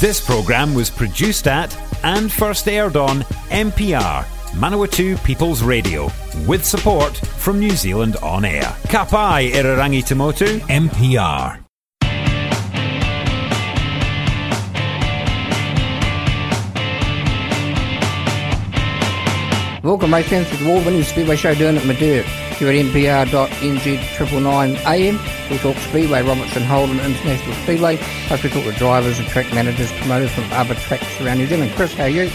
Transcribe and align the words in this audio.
This 0.00 0.18
programme 0.18 0.72
was 0.72 0.88
produced 0.88 1.46
at 1.46 1.76
and 2.02 2.32
first 2.32 2.66
aired 2.66 2.96
on 2.96 3.20
MPR, 3.50 4.24
Manawatu 4.52 5.22
People's 5.24 5.62
Radio, 5.62 6.10
with 6.46 6.64
support 6.64 7.14
from 7.14 7.60
New 7.60 7.72
Zealand 7.72 8.16
On 8.22 8.46
Air. 8.46 8.62
Kapai 8.88 9.50
Irarangi 9.50 10.02
Tamotu, 10.02 10.58
MPR. 10.70 11.62
Welcome, 19.84 20.08
my 20.08 20.22
friends, 20.22 20.48
to 20.48 20.56
the 20.56 20.66
Wolverine 20.66 21.04
Speedway 21.04 21.36
Show 21.36 21.54
down 21.54 21.76
at 21.76 21.84
Madeira. 21.84 22.24
Here 22.60 22.68
at 22.68 22.74
MPR.NZ 22.74 24.16
triple 24.16 24.38
nine 24.38 24.76
AM. 24.84 25.18
We 25.50 25.56
talk 25.56 25.78
Speedway, 25.78 26.22
Robertson 26.22 26.62
Holden 26.62 27.00
International 27.00 27.54
Speedway. 27.62 27.96
Plus 28.26 28.42
we 28.42 28.50
talk 28.50 28.64
to 28.64 28.72
drivers 28.72 29.18
and 29.18 29.26
track 29.28 29.50
managers, 29.54 29.90
promoters 29.92 30.30
from 30.30 30.44
other 30.52 30.74
tracks 30.74 31.18
around 31.22 31.38
New 31.38 31.46
Zealand. 31.46 31.72
Chris, 31.74 31.94
how 31.94 32.04
are 32.04 32.10
you? 32.10 32.30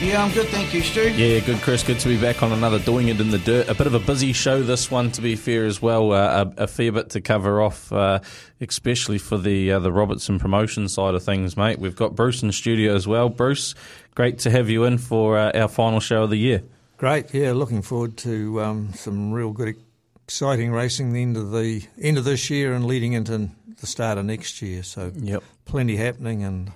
Yeah, 0.00 0.24
I'm 0.24 0.32
good, 0.32 0.48
thank 0.48 0.74
you, 0.74 0.82
Stu. 0.82 1.12
Yeah, 1.12 1.38
good, 1.38 1.58
Chris. 1.58 1.84
Good 1.84 2.00
to 2.00 2.08
be 2.08 2.20
back 2.20 2.42
on 2.42 2.50
another 2.50 2.80
Doing 2.80 3.06
It 3.06 3.20
in 3.20 3.30
the 3.30 3.38
Dirt. 3.38 3.68
A 3.68 3.74
bit 3.74 3.86
of 3.86 3.94
a 3.94 4.00
busy 4.00 4.32
show, 4.32 4.64
this 4.64 4.90
one, 4.90 5.12
to 5.12 5.20
be 5.20 5.36
fair, 5.36 5.64
as 5.64 5.80
well. 5.80 6.10
Uh, 6.10 6.46
a, 6.56 6.64
a, 6.64 6.66
fair 6.66 6.90
bit 6.90 7.10
to 7.10 7.20
cover 7.20 7.62
off, 7.62 7.92
uh, 7.92 8.18
especially 8.60 9.18
for 9.18 9.38
the 9.38 9.70
uh, 9.70 9.78
the 9.78 9.92
Robertson 9.92 10.40
promotion 10.40 10.88
side 10.88 11.14
of 11.14 11.22
things, 11.22 11.56
mate. 11.56 11.78
We've 11.78 11.94
got 11.94 12.16
Bruce 12.16 12.42
in 12.42 12.48
the 12.48 12.52
studio 12.52 12.96
as 12.96 13.06
well. 13.06 13.28
Bruce, 13.28 13.76
great 14.16 14.40
to 14.40 14.50
have 14.50 14.68
you 14.68 14.82
in 14.82 14.98
for 14.98 15.38
uh, 15.38 15.52
our 15.54 15.68
final 15.68 16.00
show 16.00 16.24
of 16.24 16.30
the 16.30 16.36
year. 16.36 16.64
Great, 17.02 17.34
yeah. 17.34 17.50
Looking 17.50 17.82
forward 17.82 18.16
to 18.18 18.62
um, 18.62 18.92
some 18.94 19.32
real 19.32 19.50
good, 19.50 19.74
exciting 20.22 20.70
racing 20.70 21.12
the 21.12 21.20
end 21.20 21.36
of 21.36 21.50
the 21.50 21.82
end 22.00 22.16
of 22.16 22.22
this 22.22 22.48
year 22.48 22.74
and 22.74 22.86
leading 22.86 23.14
into 23.14 23.50
the 23.80 23.86
start 23.88 24.18
of 24.18 24.24
next 24.24 24.62
year. 24.62 24.84
So, 24.84 25.10
yep. 25.16 25.42
plenty 25.64 25.96
happening 25.96 26.44
and 26.44 26.70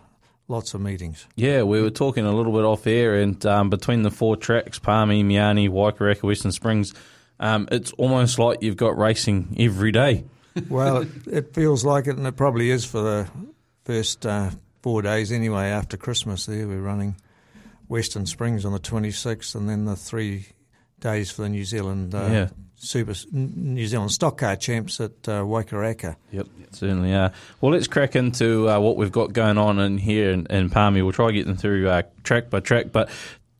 lots 0.48 0.74
of 0.74 0.80
meetings. 0.80 1.24
Yeah, 1.36 1.62
we 1.62 1.80
were 1.80 1.90
talking 1.90 2.26
a 2.26 2.34
little 2.34 2.52
bit 2.52 2.64
off 2.64 2.88
air, 2.88 3.14
and 3.14 3.46
um, 3.46 3.70
between 3.70 4.02
the 4.02 4.10
four 4.10 4.36
tracks, 4.36 4.80
Palmy, 4.80 5.22
Meeanee, 5.22 5.68
Waikaraka, 5.68 6.24
Western 6.24 6.50
Springs, 6.50 6.92
um, 7.38 7.68
it's 7.70 7.92
almost 7.92 8.40
like 8.40 8.60
you've 8.62 8.76
got 8.76 8.98
racing 8.98 9.54
every 9.60 9.92
day. 9.92 10.24
well, 10.68 11.02
it, 11.02 11.08
it, 11.28 11.54
feels 11.54 11.84
like 11.84 12.08
it, 12.08 12.16
and 12.16 12.26
it 12.26 12.34
probably 12.34 12.70
is 12.70 12.84
for 12.84 13.00
the 13.00 13.28
first 13.84 14.26
uh, 14.26 14.50
four 14.82 15.02
days 15.02 15.30
anyway 15.30 15.66
after 15.66 15.96
Christmas. 15.96 16.46
There, 16.46 16.66
we're 16.66 16.80
running 16.80 17.14
Western 17.88 18.26
Springs 18.26 18.64
on 18.64 18.72
the 18.72 18.80
26th, 18.80 19.54
and 19.54 19.68
then 19.68 19.84
the 19.84 19.96
three 19.96 20.46
days 21.00 21.30
for 21.30 21.42
the 21.42 21.48
New 21.48 21.64
Zealand 21.64 22.14
uh, 22.14 22.28
yeah. 22.30 22.48
Super 22.74 23.14
New 23.32 23.86
Zealand 23.86 24.12
Stock 24.12 24.38
Car 24.38 24.56
Champs 24.56 25.00
at 25.00 25.12
uh, 25.28 25.42
Waikaraka. 25.42 26.16
Yep, 26.30 26.46
certainly 26.72 27.14
are. 27.14 27.32
Well, 27.60 27.72
let's 27.72 27.88
crack 27.88 28.16
into 28.16 28.68
uh, 28.68 28.78
what 28.80 28.96
we've 28.96 29.12
got 29.12 29.32
going 29.32 29.58
on 29.58 29.78
in 29.78 29.98
here 29.98 30.30
in, 30.30 30.46
in 30.50 30.68
Palmy. 30.68 31.02
We'll 31.02 31.12
try 31.12 31.28
to 31.28 31.32
get 31.32 31.46
them 31.46 31.56
through 31.56 31.88
uh, 31.88 32.02
track 32.22 32.50
by 32.50 32.60
track, 32.60 32.86
but 32.92 33.08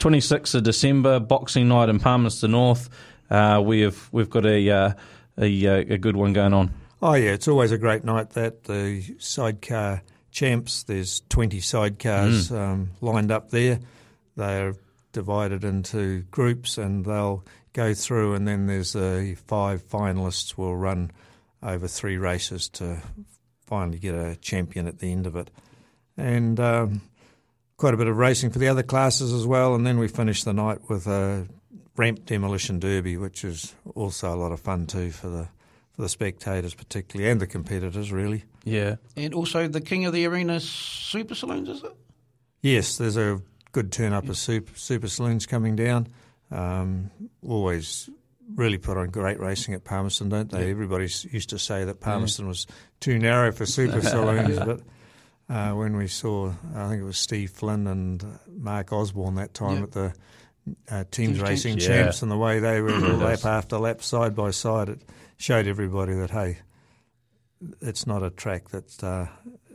26th 0.00 0.55
of 0.55 0.64
December, 0.64 1.18
Boxing 1.18 1.68
Night 1.68 1.88
in 1.88 1.98
Palmerston 1.98 2.50
North. 2.50 2.90
Uh, 3.30 3.62
we 3.64 3.80
have 3.80 4.08
we've 4.12 4.30
got 4.30 4.44
a, 4.44 4.70
uh, 4.70 4.92
a 5.38 5.66
uh, 5.66 5.94
a 5.94 5.98
good 5.98 6.16
one 6.16 6.33
going 6.33 6.52
on. 6.52 6.72
Oh 7.02 7.14
yeah, 7.14 7.30
it's 7.30 7.48
always 7.48 7.72
a 7.72 7.78
great 7.78 8.05
night. 8.05 8.30
That 8.30 8.64
the 8.64 9.02
sidecar 9.18 10.02
champs. 10.30 10.83
There's 10.83 11.22
20 11.30 11.61
sidecars 11.61 12.50
mm. 12.50 12.56
um, 12.56 12.90
lined 13.00 13.33
up 13.33 13.50
there. 13.50 13.80
They're 14.37 14.75
divided 15.12 15.65
into 15.65 16.23
groups, 16.31 16.79
and 16.79 17.05
they'll 17.05 17.45
go 17.73 17.95
through, 17.95 18.34
and 18.34 18.47
then 18.47 18.67
there's 18.67 18.92
the 18.92 19.37
five 19.47 19.83
finalists 19.89 20.56
will 20.56 20.77
run 20.77 21.11
over 21.62 21.89
three 21.89 22.17
races 22.17 22.69
to 22.69 23.03
finally 23.67 23.98
get 23.98 24.14
a 24.14 24.37
champion 24.37 24.87
at 24.87 24.98
the 24.98 25.11
end 25.11 25.27
of 25.27 25.37
it. 25.37 25.51
And 26.17 26.59
um, 26.61 27.03
quite 27.77 27.95
a 27.95 27.97
bit 27.97 28.07
of 28.07 28.17
racing 28.17 28.51
for 28.51 28.59
the 28.59 28.69
other 28.69 28.83
classes 28.83 29.33
as 29.33 29.47
well. 29.47 29.75
And 29.75 29.87
then 29.87 29.98
we 29.98 30.09
finish 30.09 30.45
the 30.45 30.53
night 30.53 30.89
with 30.89 31.07
a 31.07 31.47
ramp 31.97 32.25
demolition 32.25 32.79
derby, 32.79 33.17
which 33.17 33.45
is 33.45 33.75
also 33.95 34.34
a 34.34 34.37
lot 34.37 34.52
of 34.52 34.61
fun 34.61 34.86
too 34.86 35.11
for 35.11 35.29
the 35.29 35.48
for 35.92 36.02
the 36.02 36.08
spectators 36.11 36.75
particularly 36.75 37.30
and 37.30 37.41
the 37.41 37.46
competitors 37.46 38.13
really. 38.13 38.45
Yeah. 38.64 38.96
And 39.17 39.33
also 39.33 39.67
the 39.67 39.80
King 39.80 40.05
of 40.05 40.13
the 40.13 40.27
Arena 40.27 40.61
Super 40.61 41.35
Saloons, 41.35 41.70
is 41.70 41.83
it? 41.83 41.96
Yes, 42.61 42.98
there's 42.98 43.17
a 43.17 43.41
good 43.72 43.92
turn 43.92 44.12
up 44.12 44.28
of 44.28 44.36
super, 44.36 44.77
super 44.77 45.08
saloons 45.08 45.46
coming 45.46 45.77
down. 45.77 46.08
Um, 46.50 47.10
always 47.46 48.08
really 48.54 48.78
put 48.78 48.96
on 48.96 49.10
great 49.10 49.40
racing 49.40 49.74
at 49.74 49.84
Palmerston, 49.84 50.28
don't 50.28 50.50
they? 50.50 50.64
Yeah. 50.64 50.70
Everybody 50.70 51.04
used 51.04 51.50
to 51.50 51.58
say 51.58 51.84
that 51.84 52.00
Palmerston 52.00 52.44
yeah. 52.44 52.50
was 52.50 52.66
too 53.00 53.18
narrow 53.18 53.52
for 53.52 53.66
super 53.66 54.00
saloons, 54.02 54.58
but 54.58 54.80
uh, 55.48 55.72
when 55.72 55.96
we 55.96 56.06
saw, 56.06 56.52
I 56.74 56.88
think 56.88 57.02
it 57.02 57.04
was 57.04 57.18
Steve 57.18 57.50
Flynn 57.50 57.86
and 57.86 58.24
Mark 58.48 58.92
Osborne 58.92 59.36
that 59.36 59.54
time 59.54 59.83
at 59.83 59.92
the 59.92 60.12
uh, 60.90 61.04
teams, 61.10 61.40
racing 61.40 61.78
champs, 61.78 62.22
and 62.22 62.30
the 62.30 62.36
way 62.36 62.58
they 62.58 62.80
were 62.80 62.90
lap 62.98 63.44
after 63.44 63.78
lap, 63.78 64.02
side 64.02 64.34
by 64.34 64.50
side, 64.50 64.88
it 64.88 65.00
showed 65.36 65.66
everybody 65.66 66.14
that 66.14 66.30
hey, 66.30 66.58
it's 67.80 68.06
not 68.06 68.22
a 68.22 68.30
track 68.30 68.70
that 68.70 69.04
uh, 69.04 69.27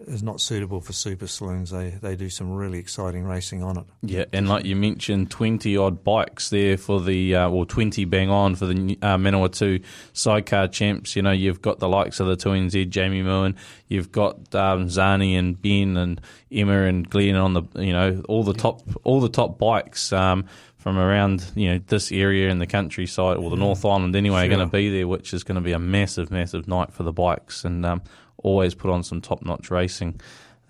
is 0.08 0.24
not 0.24 0.42
suitable 0.42 0.82
for 0.82 0.94
super 0.94 1.28
saloons. 1.28 1.72
They 1.72 1.90
they 1.90 2.16
do 2.16 2.30
some 2.30 2.52
really 2.52 2.80
exciting 2.80 3.24
racing 3.24 3.64
on 3.64 3.78
it. 3.78 3.86
Yeah, 4.02 4.26
and 4.34 4.48
like 4.48 4.66
you 4.66 4.76
mentioned, 4.76 5.32
twenty 5.32 5.78
odd 5.78 6.04
bikes 6.04 6.50
there 6.50 6.78
for 6.78 7.02
the 7.02 7.36
uh, 7.36 7.50
well 7.50 7.66
twenty 7.66 8.06
bang 8.06 8.30
on 8.30 8.56
for 8.56 8.66
the 8.66 8.98
uh, 9.02 9.18
Manawatu 9.18 9.84
sidecar 10.14 10.68
champs. 10.68 11.16
You 11.16 11.22
know, 11.22 11.32
you've 11.32 11.62
got 11.62 11.80
the 11.80 11.90
likes 11.90 12.20
of 12.20 12.28
the 12.28 12.36
two 12.36 12.50
NZ 12.50 12.90
Jamie 12.90 13.24
Moon, 13.24 13.56
you've 13.88 14.12
got 14.12 14.54
um, 14.56 14.88
Zani 14.88 15.38
and 15.38 15.62
Ben 15.62 15.98
and 15.98 16.22
Emma 16.52 16.84
and 16.84 17.10
Glenn 17.10 17.36
on 17.36 17.54
the 17.54 17.64
you 17.76 17.94
know 17.94 18.24
all 18.28 18.44
the 18.44 18.54
top 18.54 18.82
all 19.04 19.20
the 19.20 19.30
top 19.30 19.60
bikes. 19.60 20.12
Um, 20.14 20.46
from 20.78 20.98
around 20.98 21.46
you 21.54 21.70
know 21.70 21.80
this 21.88 22.12
area 22.12 22.50
in 22.50 22.58
the 22.58 22.66
countryside 22.66 23.38
or 23.38 23.52
the 23.52 23.56
North 23.56 23.86
Island 23.86 24.16
anyway 24.16 24.38
sure. 24.38 24.46
are 24.46 24.56
going 24.56 24.68
to 24.68 24.72
be 24.72 24.90
there, 24.90 25.08
which 25.08 25.32
is 25.32 25.44
going 25.44 25.56
to 25.56 25.62
be 25.62 25.74
a 25.74 25.80
massive, 25.80 26.32
massive 26.32 26.68
night 26.68 26.92
for 26.92 27.04
the 27.04 27.14
bikes. 27.14 27.64
And 27.64 27.86
um, 27.86 28.02
always 28.44 28.76
put 28.76 28.92
on 28.92 29.04
some 29.04 29.22
top 29.22 29.44
notch 29.44 29.72
racing. 29.72 30.20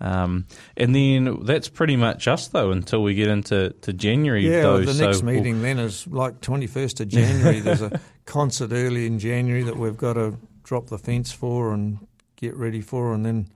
Um, 0.02 0.46
and 0.76 0.94
then 0.94 1.44
that's 1.44 1.68
pretty 1.68 1.96
much 1.96 2.26
us 2.26 2.48
though 2.48 2.72
until 2.72 3.04
we 3.04 3.14
get 3.14 3.28
into 3.28 3.70
to 3.82 3.92
January. 3.92 4.44
Yeah, 4.48 4.62
though, 4.62 4.80
the 4.80 5.06
next 5.06 5.22
meeting 5.22 5.54
we'll, 5.54 5.62
then 5.62 5.78
is 5.78 6.06
like 6.08 6.40
twenty 6.40 6.66
first 6.66 7.00
of 7.00 7.08
January. 7.08 7.60
There's 7.60 7.82
a 7.82 8.00
concert 8.26 8.72
early 8.72 9.06
in 9.06 9.20
January 9.20 9.62
that 9.62 9.76
we've 9.76 9.96
got 9.96 10.14
to 10.14 10.36
drop 10.64 10.88
the 10.88 10.98
fence 10.98 11.30
for 11.30 11.72
and 11.72 12.04
get 12.34 12.56
ready 12.56 12.80
for, 12.80 13.14
and 13.14 13.24
then 13.24 13.48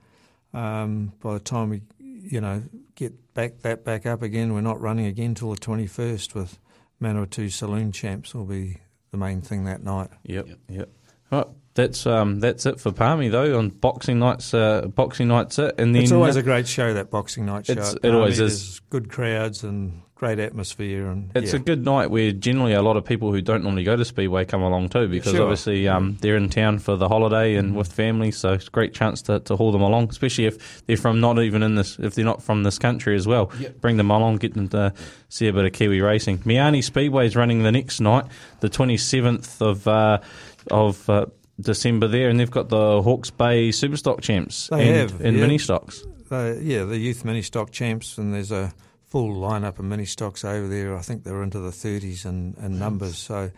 um, 0.53 1.11
by 1.19 1.33
the 1.33 1.41
time 1.41 1.69
we 1.69 1.81
you 1.99 2.39
know 2.39 2.63
get 2.95 3.33
back 3.33 3.59
that 3.63 3.83
back 3.83 4.05
up 4.05 4.21
again, 4.21 4.53
we're 4.53 4.61
not 4.61 4.79
running 4.79 5.05
again 5.05 5.35
till 5.35 5.49
the 5.49 5.57
twenty 5.57 5.85
first 5.85 6.33
with 6.33 6.59
Manawatu 7.01 7.51
Saloon 7.51 7.91
Champs 7.91 8.33
will 8.33 8.45
be 8.45 8.77
the 9.11 9.17
main 9.17 9.41
thing 9.41 9.65
that 9.65 9.83
night. 9.83 10.11
Yep, 10.23 10.47
yep. 10.47 10.59
yep. 10.69 10.89
Right, 11.29 11.47
that's 11.77 12.07
um, 12.07 12.39
that's 12.39 12.65
it 12.65 12.79
for 12.79 12.91
Palmy 12.91 13.29
though 13.29 13.57
on 13.57 13.69
Boxing 13.69 14.17
nights. 14.17 14.53
Uh, 14.53 14.87
boxing 14.87 15.27
nights 15.27 15.59
it, 15.59 15.75
and 15.77 15.93
then 15.93 16.01
it's 16.01 16.11
always 16.11 16.35
a 16.35 16.41
great 16.41 16.67
show. 16.67 16.95
That 16.95 17.11
Boxing 17.11 17.45
night 17.45 17.67
show. 17.67 17.73
it 18.03 18.13
always 18.13 18.39
is. 18.39 18.81
good 18.89 19.09
crowds 19.09 19.63
and 19.63 20.01
great 20.15 20.39
atmosphere, 20.39 21.07
and 21.07 21.31
it's 21.35 21.53
yeah. 21.53 21.59
a 21.59 21.61
good 21.61 21.85
night 21.85 22.09
where 22.09 22.31
generally 22.31 22.73
a 22.73 22.81
lot 22.81 22.97
of 22.97 23.05
people 23.05 23.31
who 23.31 23.41
don't 23.41 23.61
normally 23.61 23.83
go 23.83 23.95
to 23.95 24.03
Speedway 24.03 24.43
come 24.43 24.63
along 24.63 24.89
too 24.89 25.07
because 25.07 25.33
sure. 25.33 25.43
obviously 25.43 25.87
um, 25.87 26.17
they're 26.19 26.35
in 26.35 26.49
town 26.49 26.79
for 26.79 26.95
the 26.95 27.07
holiday 27.07 27.53
and 27.53 27.69
mm-hmm. 27.69 27.77
with 27.77 27.93
family, 27.93 28.31
so 28.31 28.53
it's 28.53 28.67
a 28.67 28.71
great 28.71 28.95
chance 28.95 29.21
to, 29.21 29.39
to 29.41 29.55
haul 29.55 29.71
them 29.71 29.83
along, 29.83 30.09
especially 30.09 30.45
if 30.45 30.83
they're 30.87 30.97
from 30.97 31.19
not 31.19 31.37
even 31.39 31.61
in 31.61 31.75
this 31.75 31.99
if 31.99 32.15
they're 32.15 32.25
not 32.25 32.41
from 32.41 32.63
this 32.63 32.79
country 32.79 33.15
as 33.15 33.27
well. 33.27 33.51
Yep. 33.59 33.81
Bring 33.81 33.97
them 33.97 34.09
along, 34.09 34.37
get 34.37 34.55
them 34.55 34.67
to 34.69 34.93
see 35.29 35.47
a 35.47 35.53
bit 35.53 35.65
of 35.65 35.73
Kiwi 35.73 36.01
racing. 36.01 36.39
Meeanee 36.39 36.83
Speedway 36.83 37.27
is 37.27 37.35
running 37.35 37.61
the 37.61 37.71
next 37.71 37.99
night, 37.99 38.25
the 38.61 38.69
twenty 38.69 38.97
seventh 38.97 39.61
of. 39.61 39.87
Uh, 39.87 40.19
of 40.69 41.09
uh, 41.09 41.25
December 41.59 42.07
there, 42.07 42.29
and 42.29 42.39
they've 42.39 42.51
got 42.51 42.69
the 42.69 43.01
Hawke's 43.01 43.31
Bay 43.31 43.69
Superstock 43.69 44.21
champs 44.21 44.67
they 44.67 44.87
and, 44.87 44.95
have, 44.95 45.21
and 45.21 45.35
yeah. 45.35 45.41
mini 45.41 45.57
stocks. 45.57 46.03
Uh, 46.31 46.55
yeah, 46.59 46.83
the 46.83 46.97
youth 46.97 47.25
mini 47.25 47.41
stock 47.41 47.71
champs, 47.71 48.17
and 48.17 48.33
there's 48.33 48.51
a 48.51 48.73
full 49.05 49.33
lineup 49.33 49.79
of 49.79 49.85
mini 49.85 50.05
stocks 50.05 50.43
over 50.43 50.67
there. 50.67 50.95
I 50.95 51.01
think 51.01 51.23
they're 51.23 51.41
into 51.41 51.59
the 51.59 51.71
30s 51.71 52.25
and, 52.25 52.55
and 52.57 52.77
numbers, 52.77 53.17
so 53.17 53.51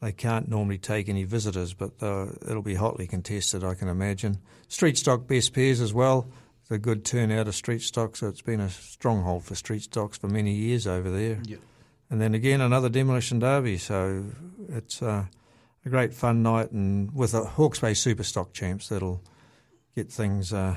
they 0.00 0.12
can't 0.12 0.48
normally 0.48 0.78
take 0.78 1.08
any 1.08 1.24
visitors, 1.24 1.72
but 1.72 1.92
uh, 2.02 2.26
it'll 2.48 2.62
be 2.62 2.74
hotly 2.74 3.06
contested, 3.06 3.64
I 3.64 3.74
can 3.74 3.88
imagine. 3.88 4.38
Street 4.68 4.98
stock 4.98 5.26
best 5.26 5.54
pairs 5.54 5.80
as 5.80 5.94
well. 5.94 6.28
It's 6.60 6.70
a 6.70 6.78
good 6.78 7.04
turnout 7.04 7.48
of 7.48 7.54
street 7.54 7.82
stock, 7.82 8.16
so 8.16 8.26
it's 8.28 8.42
been 8.42 8.60
a 8.60 8.68
stronghold 8.68 9.44
for 9.44 9.54
street 9.54 9.82
stocks 9.82 10.18
for 10.18 10.28
many 10.28 10.52
years 10.52 10.86
over 10.86 11.10
there. 11.10 11.38
Yep. 11.44 11.60
And 12.10 12.20
then 12.20 12.34
again, 12.34 12.60
another 12.60 12.88
demolition 12.88 13.38
derby, 13.38 13.78
so 13.78 14.24
it's. 14.68 15.00
Uh, 15.00 15.26
a 15.84 15.88
great 15.88 16.14
fun 16.14 16.42
night, 16.42 16.72
and 16.72 17.14
with 17.14 17.32
the 17.32 17.44
Hawke's 17.44 17.80
Bay 17.80 17.94
Super 17.94 18.22
Stock 18.22 18.52
Champs, 18.52 18.88
that'll 18.88 19.22
get 19.94 20.10
things 20.10 20.52
uh, 20.52 20.76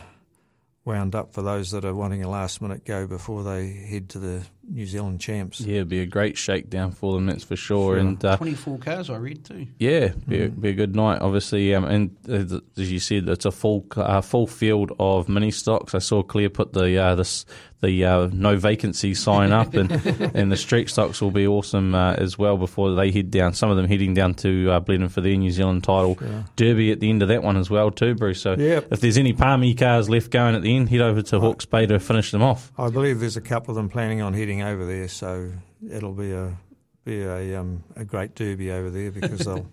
wound 0.84 1.16
up 1.16 1.34
for 1.34 1.42
those 1.42 1.72
that 1.72 1.86
are 1.86 1.94
wanting 1.94 2.24
a 2.24 2.30
last 2.30 2.62
minute 2.62 2.86
go 2.86 3.08
before 3.08 3.44
they 3.44 3.68
head 3.68 4.10
to 4.10 4.20
the 4.20 4.44
New 4.68 4.86
Zealand 4.86 5.22
champs. 5.22 5.62
Yeah, 5.62 5.76
it'd 5.78 5.90
be 5.90 6.00
a 6.02 6.06
great 6.06 6.38
shakedown 6.38 6.92
for 6.92 7.14
them, 7.14 7.28
that's 7.28 7.44
for 7.44 7.56
sure. 7.56 7.98
And 7.98 8.24
uh, 8.26 8.38
24 8.38 8.78
cars, 8.80 9.10
I 9.10 9.18
read 9.18 9.46
too. 9.46 9.68
yeah, 9.80 10.10
be, 10.28 10.44
a, 10.44 10.50
be 10.50 10.70
a 10.70 10.74
good 10.74 10.96
night, 10.96 11.22
obviously. 11.22 11.74
Um, 11.76 11.86
and 11.86 12.16
uh, 12.28 12.60
as 12.78 12.92
you 12.92 13.00
said, 13.00 13.30
it's 13.30 13.46
a 13.46 13.52
full 13.52 13.86
uh, 13.96 14.22
full 14.22 14.48
field 14.48 14.92
of 15.00 15.30
mini 15.30 15.52
stocks. 15.52 15.94
I 15.94 16.00
saw 16.00 16.24
Claire 16.24 16.50
put 16.50 16.74
the 16.74 16.98
uh, 16.98 17.16
this 17.16 17.46
the 17.82 18.04
uh, 18.06 18.30
no 18.34 18.56
vacancy 18.58 19.14
sign 19.14 19.52
up, 19.52 19.74
and 19.76 19.92
and 20.36 20.52
the 20.52 20.58
street 20.58 20.90
stocks 20.90 21.22
will 21.22 21.30
be 21.32 21.46
awesome 21.46 21.94
uh, 21.94 22.14
as 22.14 22.38
well 22.38 22.58
before 22.58 22.96
they 22.96 23.12
head 23.12 23.30
down. 23.30 23.54
Some 23.54 23.70
of 23.70 23.78
them 23.78 23.88
heading 23.88 24.14
down 24.16 24.34
to 24.36 24.72
uh, 24.72 24.80
Blenheim 24.80 25.10
for 25.10 25.22
their 25.22 25.36
New 25.36 25.52
Zealand 25.52 25.84
title 25.84 26.18
derby 26.56 26.92
at 26.92 27.00
the 27.02 27.10
end 27.10 27.22
of 27.22 27.28
that 27.28 27.44
one 27.44 27.58
as 27.58 27.70
well 27.70 27.92
too, 27.92 28.16
Bruce. 28.16 28.42
So 28.42 28.54
Yep. 28.58 28.88
if 28.92 29.02
there's 29.02 29.18
any 29.18 29.34
Palmy 29.34 29.76
cars 29.76 30.10
left 30.10 30.32
going 30.32 30.56
at 30.56 30.62
the 30.64 30.76
end, 30.76 30.90
head 30.90 31.02
over 31.02 31.22
to 31.22 31.40
Hawke's 31.40 31.66
Bay 31.66 31.86
to 31.86 32.00
finish 32.00 32.32
them 32.32 32.42
off. 32.42 32.72
I 32.78 32.90
believe 32.90 33.20
there's 33.20 33.38
a 33.38 33.42
couple 33.42 33.72
of 33.72 33.76
them 33.76 33.90
planning 33.90 34.22
on 34.22 34.34
heading 34.34 34.55
over 34.64 34.86
there, 34.86 35.08
so 35.08 35.52
it'll 35.90 36.14
be 36.14 36.32
a 36.32 36.58
be 37.04 37.22
a 37.22 37.60
um, 37.60 37.84
a 37.96 38.04
great 38.04 38.36
derby 38.36 38.72
over 38.72 38.90
there 38.90 39.12
because 39.12 39.40
they'll 39.46 39.68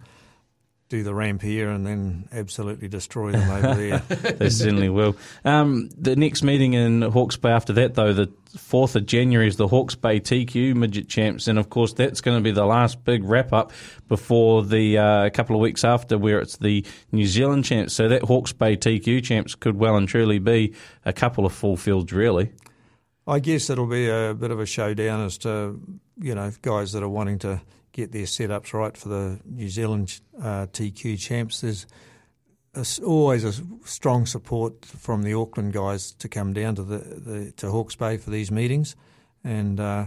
do 0.92 1.02
the 1.02 1.14
ramp 1.14 1.40
here 1.40 1.70
and 1.70 1.86
then 1.86 2.28
absolutely 2.32 2.86
destroy 2.86 3.32
them 3.32 3.50
over 3.50 3.74
there. 3.80 3.98
they 4.34 4.50
certainly 4.50 4.90
will. 4.90 5.16
Um, 5.42 5.88
the 5.96 6.14
next 6.16 6.42
meeting 6.42 6.74
in 6.74 7.00
Hawke's 7.00 7.38
Bay 7.38 7.48
after 7.48 7.72
that, 7.72 7.94
though, 7.94 8.12
the 8.12 8.26
4th 8.58 8.94
of 8.94 9.06
January 9.06 9.48
is 9.48 9.56
the 9.56 9.68
Hawke's 9.68 9.94
Bay 9.94 10.20
TQ 10.20 10.74
Midget 10.74 11.08
Champs, 11.08 11.48
and 11.48 11.58
of 11.58 11.70
course 11.70 11.94
that's 11.94 12.20
going 12.20 12.36
to 12.36 12.42
be 12.42 12.50
the 12.50 12.66
last 12.66 13.02
big 13.04 13.24
wrap 13.24 13.54
up 13.54 13.72
before 14.06 14.62
the 14.62 14.98
uh, 14.98 15.30
couple 15.30 15.56
of 15.56 15.62
weeks 15.62 15.82
after, 15.82 16.18
where 16.18 16.38
it's 16.40 16.58
the 16.58 16.84
New 17.10 17.26
Zealand 17.26 17.64
Champs. 17.64 17.94
So 17.94 18.08
that 18.08 18.24
Hawke's 18.24 18.52
Bay 18.52 18.76
TQ 18.76 19.24
Champs 19.24 19.54
could 19.54 19.78
well 19.78 19.96
and 19.96 20.06
truly 20.06 20.38
be 20.40 20.74
a 21.06 21.12
couple 21.14 21.46
of 21.46 21.54
full 21.54 21.78
fields, 21.78 22.12
really. 22.12 22.52
I 23.26 23.38
guess 23.38 23.70
it'll 23.70 23.86
be 23.86 24.08
a 24.08 24.34
bit 24.34 24.50
of 24.50 24.58
a 24.58 24.66
showdown 24.66 25.24
as 25.24 25.38
to 25.38 25.80
you 26.20 26.34
know 26.34 26.50
guys 26.62 26.92
that 26.92 27.02
are 27.02 27.08
wanting 27.08 27.38
to 27.40 27.60
get 27.92 28.12
their 28.12 28.24
setups 28.24 28.72
right 28.72 28.96
for 28.96 29.08
the 29.08 29.40
New 29.44 29.68
Zealand 29.68 30.20
uh, 30.40 30.66
TQ 30.66 31.18
champs. 31.18 31.60
There's 31.60 31.86
a 32.74 32.84
always 33.04 33.44
a 33.44 33.52
strong 33.84 34.26
support 34.26 34.84
from 34.84 35.22
the 35.22 35.34
Auckland 35.34 35.72
guys 35.72 36.12
to 36.14 36.28
come 36.28 36.52
down 36.52 36.74
to 36.76 36.82
the, 36.82 36.98
the 36.98 37.52
to 37.52 37.70
Hawke's 37.70 37.94
Bay 37.94 38.16
for 38.16 38.30
these 38.30 38.50
meetings, 38.50 38.96
and 39.44 39.78
uh, 39.78 40.06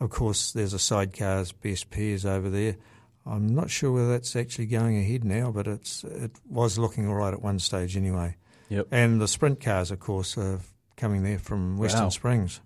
of 0.00 0.10
course 0.10 0.52
there's 0.52 0.74
a 0.74 0.78
sidecars 0.78 1.52
best 1.60 1.90
pairs 1.90 2.24
over 2.24 2.50
there. 2.50 2.76
I'm 3.24 3.54
not 3.54 3.70
sure 3.70 3.92
whether 3.92 4.10
that's 4.10 4.36
actually 4.36 4.66
going 4.66 4.96
ahead 4.96 5.24
now, 5.24 5.50
but 5.50 5.66
it's 5.66 6.04
it 6.04 6.32
was 6.48 6.78
looking 6.78 7.08
all 7.08 7.14
right 7.14 7.32
at 7.32 7.42
one 7.42 7.58
stage 7.58 7.96
anyway. 7.96 8.36
Yep. 8.68 8.88
And 8.90 9.20
the 9.20 9.28
sprint 9.28 9.60
cars, 9.60 9.92
of 9.92 10.00
course, 10.00 10.36
are 10.36 10.60
coming 10.96 11.22
there 11.22 11.38
from 11.38 11.76
Western 11.76 12.04
Wow. 12.04 12.08
Springs. 12.10 12.60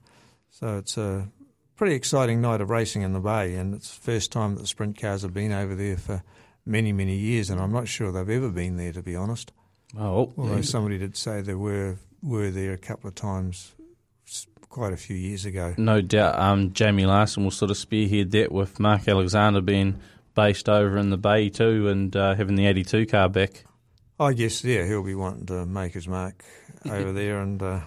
So 0.50 0.79
it's 0.79 0.97
a 0.99 1.29
pretty 1.77 1.94
exciting 1.94 2.41
night 2.41 2.61
of 2.61 2.71
racing 2.71 3.03
in 3.03 3.12
the 3.12 3.21
Bay, 3.21 3.55
and 3.55 3.75
it's 3.75 3.94
the 3.94 4.00
first 4.00 4.32
time 4.32 4.55
that 4.55 4.61
the 4.62 4.67
sprint 4.67 5.00
cars 5.00 5.23
have 5.23 5.32
been 5.35 5.53
over 5.53 5.75
there 5.75 5.97
for 5.97 6.23
many, 6.67 6.93
many 6.93 7.17
years, 7.17 7.50
and 7.50 7.61
I'm 7.61 7.73
not 7.73 7.88
sure 7.88 8.12
they've 8.12 8.29
ever 8.29 8.50
been 8.50 8.77
there, 8.77 8.93
to 8.93 9.03
be 9.03 9.17
honest. 9.17 9.53
Oh, 9.99 10.32
Although 10.37 10.62
somebody 10.62 10.99
did 10.99 11.17
say 11.17 11.41
they 11.41 11.55
were 11.55 11.97
were 12.23 12.50
there 12.50 12.73
a 12.73 12.79
couple 12.79 13.09
of 13.09 13.15
times 13.15 13.73
quite 14.69 14.93
a 14.93 14.97
few 14.97 15.17
years 15.17 15.44
ago. 15.47 15.75
no 15.79 16.00
doubt 16.00 16.38
um, 16.38 16.73
Jamie 16.73 17.06
Larson 17.06 17.43
will 17.43 17.50
sort 17.50 17.73
of 17.73 17.76
spearhead 17.76 18.31
that 18.31 18.53
with 18.53 18.79
Mark 18.79 19.09
Alexander 19.09 19.61
being 19.61 19.99
based 20.37 20.69
over 20.69 20.97
in 20.97 21.11
the 21.11 21.17
Bay 21.17 21.49
too 21.49 21.88
and 21.88 22.15
uh, 22.15 22.35
having 22.37 22.55
the 22.55 22.67
82 22.67 23.06
car 23.06 23.29
back. 23.29 23.65
I 24.21 24.33
guess, 24.35 24.62
yeah, 24.62 24.85
he'll 24.87 25.03
be 25.03 25.15
wanting 25.17 25.47
to 25.47 25.67
make 25.67 25.94
his 25.94 26.06
mark 26.06 26.44
over 26.88 27.11
there 27.12 27.41
and 27.41 27.61
uh, 27.61 27.81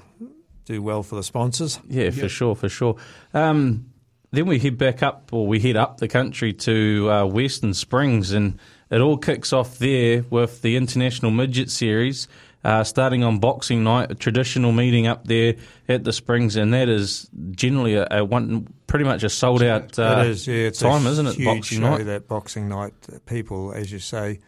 do 0.65 0.81
well 0.81 1.04
for 1.04 1.15
the 1.15 1.24
sponsors. 1.24 1.80
Yeah, 1.88 2.10
for 2.12 2.30
sure, 2.30 2.56
for 2.56 2.69
sure. 2.69 2.95
Um, 3.33 3.92
then 4.31 4.45
we 4.48 4.60
head 4.60 4.77
back 4.77 5.04
up, 5.04 5.30
or 5.31 5.45
we 5.48 5.60
head 5.60 5.75
up 5.75 5.98
the 5.98 6.07
country 6.07 6.54
to 6.54 7.10
uh, 7.12 7.25
Western 7.25 7.74
Springs, 7.74 8.31
and 8.31 8.57
it 8.89 9.00
all 9.00 9.18
kicks 9.18 9.54
off 9.54 9.77
there 9.77 10.24
with 10.30 10.62
the 10.62 10.75
International 10.75 11.31
Midget 11.31 11.69
Series. 11.69 12.27
Uh, 12.63 12.81
starting 12.81 13.25
on 13.25 13.39
Boxing 13.39 13.83
Night, 13.83 14.10
a 14.10 14.15
traditional 14.15 14.71
meeting 14.71 15.06
up 15.06 15.27
there 15.27 15.56
at 15.89 16.06
the 16.06 16.13
Springs, 16.13 16.56
and 16.56 16.74
that 16.74 16.88
is 16.88 17.30
generally 17.51 17.95
a, 17.95 18.07
a 18.10 18.24
one, 18.24 18.74
pretty 18.88 19.04
much 19.04 19.21
a 19.24 19.30
sold 19.30 19.62
out 19.62 20.00
uh, 20.00 20.24
it 20.24 20.27
is, 20.27 20.48
yeah. 20.48 20.68
It's 20.68 20.80
time, 20.80 21.06
a 21.06 21.10
isn't 21.10 21.27
it? 21.27 21.36
Huge 21.36 21.45
Boxing 21.45 21.80
show, 21.80 21.89
Night. 21.89 22.04
that 22.06 22.30
Boxing 22.30 22.69
Night. 22.69 22.94
People, 23.25 23.74
as 23.74 23.92
you 23.92 24.00
say, 24.00 24.39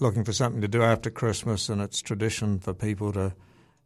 looking 0.00 0.22
for 0.22 0.32
something 0.32 0.60
to 0.60 0.68
do 0.68 0.84
after 0.84 1.10
Christmas, 1.10 1.68
and 1.68 1.82
it's 1.82 2.00
tradition 2.00 2.60
for 2.60 2.72
people 2.72 3.12
to 3.14 3.34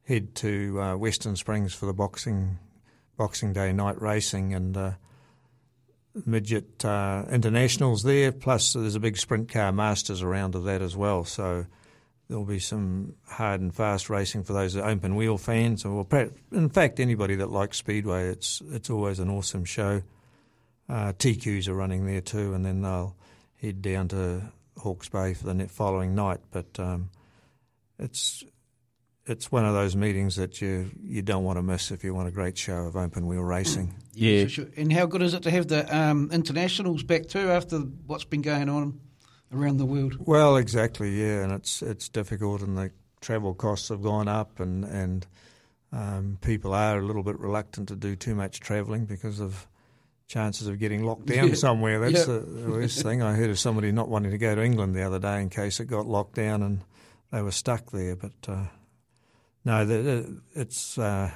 head 0.09 0.35
to 0.35 0.81
uh, 0.81 0.97
Western 0.97 1.37
Springs 1.37 1.75
for 1.75 1.87
the 1.87 1.93
boxing 1.93 2.59
Boxing 3.19 3.53
Day 3.53 3.73
night 3.73 4.01
racing 4.01 4.55
and 4.55 4.77
uh, 4.77 4.93
midget 6.25 6.85
uh, 6.85 7.25
internationals 7.31 8.05
there. 8.05 8.33
Plus, 8.33 8.73
there's 8.73 8.95
a 8.95 9.01
big 9.01 9.19
sprint 9.19 9.51
car 9.51 9.71
masters 9.71 10.23
around 10.23 10.55
of 10.55 10.65
that 10.65 10.83
as 10.83 10.97
well. 10.97 11.25
So. 11.25 11.67
There'll 12.29 12.45
be 12.45 12.59
some 12.59 13.15
hard 13.27 13.63
and 13.63 13.75
fast 13.75 14.11
racing 14.11 14.45
for 14.45 14.53
those 14.53 14.77
open 14.77 15.17
wheel 15.17 15.39
fans, 15.39 15.87
or 15.87 16.07
in 16.53 16.69
fact 16.69 17.01
anybody 17.01 17.37
that 17.37 17.51
likes 17.51 17.79
speedway. 17.79 18.29
It's 18.29 18.61
it's 18.71 18.91
always 18.91 19.19
an 19.19 19.31
awesome 19.31 19.65
show. 19.65 20.03
Uh, 20.91 21.15
TQs 21.15 21.69
are 21.69 21.75
running 21.75 22.05
there 22.05 22.21
too, 22.21 22.53
and 22.53 22.67
then 22.67 22.83
they'll 22.83 23.17
head 23.63 23.81
down 23.81 24.09
to 24.09 24.43
Hawke's 24.77 25.09
Bay 25.09 25.33
for 25.33 25.51
the 25.51 25.69
following 25.69 26.15
night. 26.15 26.41
But 26.51 26.79
um, 26.79 27.09
it's 27.99 28.45
it's 29.29 29.53
one 29.53 29.65
of 29.65 29.75
those 29.75 29.95
meetings 29.95 30.37
that 30.37 30.61
you 30.61 30.91
you 31.05 31.23
don't 31.23 31.45
want 31.45 31.59
to 31.59 31.63
miss 31.63 31.91
if 31.91 32.03
you 32.03 32.15
want 32.15 32.29
a 32.29 32.33
great 32.33 32.57
show 32.59 32.87
of 32.87 32.97
open 32.97 33.27
wheel 33.27 33.43
racing. 33.43 33.95
Yeah, 34.15 34.45
For 34.45 34.49
sure. 34.51 34.67
And 34.77 34.93
how 34.93 35.07
good 35.07 35.23
is 35.23 35.35
it 35.35 35.43
to 35.45 35.51
have 35.51 35.69
the 35.69 35.97
um, 35.97 36.31
internationals 36.33 37.03
back 37.03 37.27
too 37.29 37.51
after 37.51 37.79
what's 38.07 38.25
been 38.25 38.43
going 38.43 38.69
on 38.69 39.01
around 39.55 39.77
the 39.77 39.87
world? 39.87 40.17
Well, 40.19 40.57
exactly, 40.57 41.11
yeah, 41.21 41.43
and 41.45 41.53
it's 41.53 41.83
it's 41.83 42.09
difficult, 42.09 42.63
and 42.63 42.77
the 42.77 42.91
travel 43.21 43.55
costs 43.55 43.89
have 43.91 44.03
gone 44.03 44.29
up, 44.29 44.61
and 44.61 44.85
and 44.85 45.27
um, 45.93 46.39
people 46.41 46.75
are 46.75 46.99
a 46.99 47.03
little 47.05 47.23
bit 47.23 47.39
reluctant 47.39 47.89
to 47.89 47.97
do 47.97 48.17
too 48.17 48.35
much 48.35 48.61
travelling 48.61 49.07
because 49.07 49.41
of 49.41 49.67
chances 50.27 50.67
of 50.67 50.79
getting 50.79 51.03
locked 51.05 51.25
down 51.27 51.49
Yeah. 51.49 51.55
somewhere. 51.55 51.99
That's 52.01 52.27
Yeah. 52.29 52.35
the, 52.35 52.41
the 52.41 52.71
worst 52.71 53.03
thing. 53.03 53.23
I 53.23 53.33
heard 53.35 53.49
of 53.49 53.59
somebody 53.59 53.91
not 53.93 54.11
wanting 54.11 54.31
to 54.33 54.37
go 54.39 54.55
to 54.55 54.63
England 54.63 54.95
the 54.95 55.03
other 55.03 55.19
day 55.19 55.41
in 55.41 55.49
case 55.49 55.81
it 55.81 55.87
got 55.87 56.07
locked 56.07 56.35
down 56.35 56.63
and 56.63 56.81
they 57.33 57.41
were 57.41 57.51
stuck 57.51 57.91
there. 57.93 58.15
But 58.15 58.33
uh, 58.47 58.65
no, 59.69 59.85
the, 59.85 59.94
the- 60.03 60.41
it's 60.56 60.99
uh, 60.99 61.31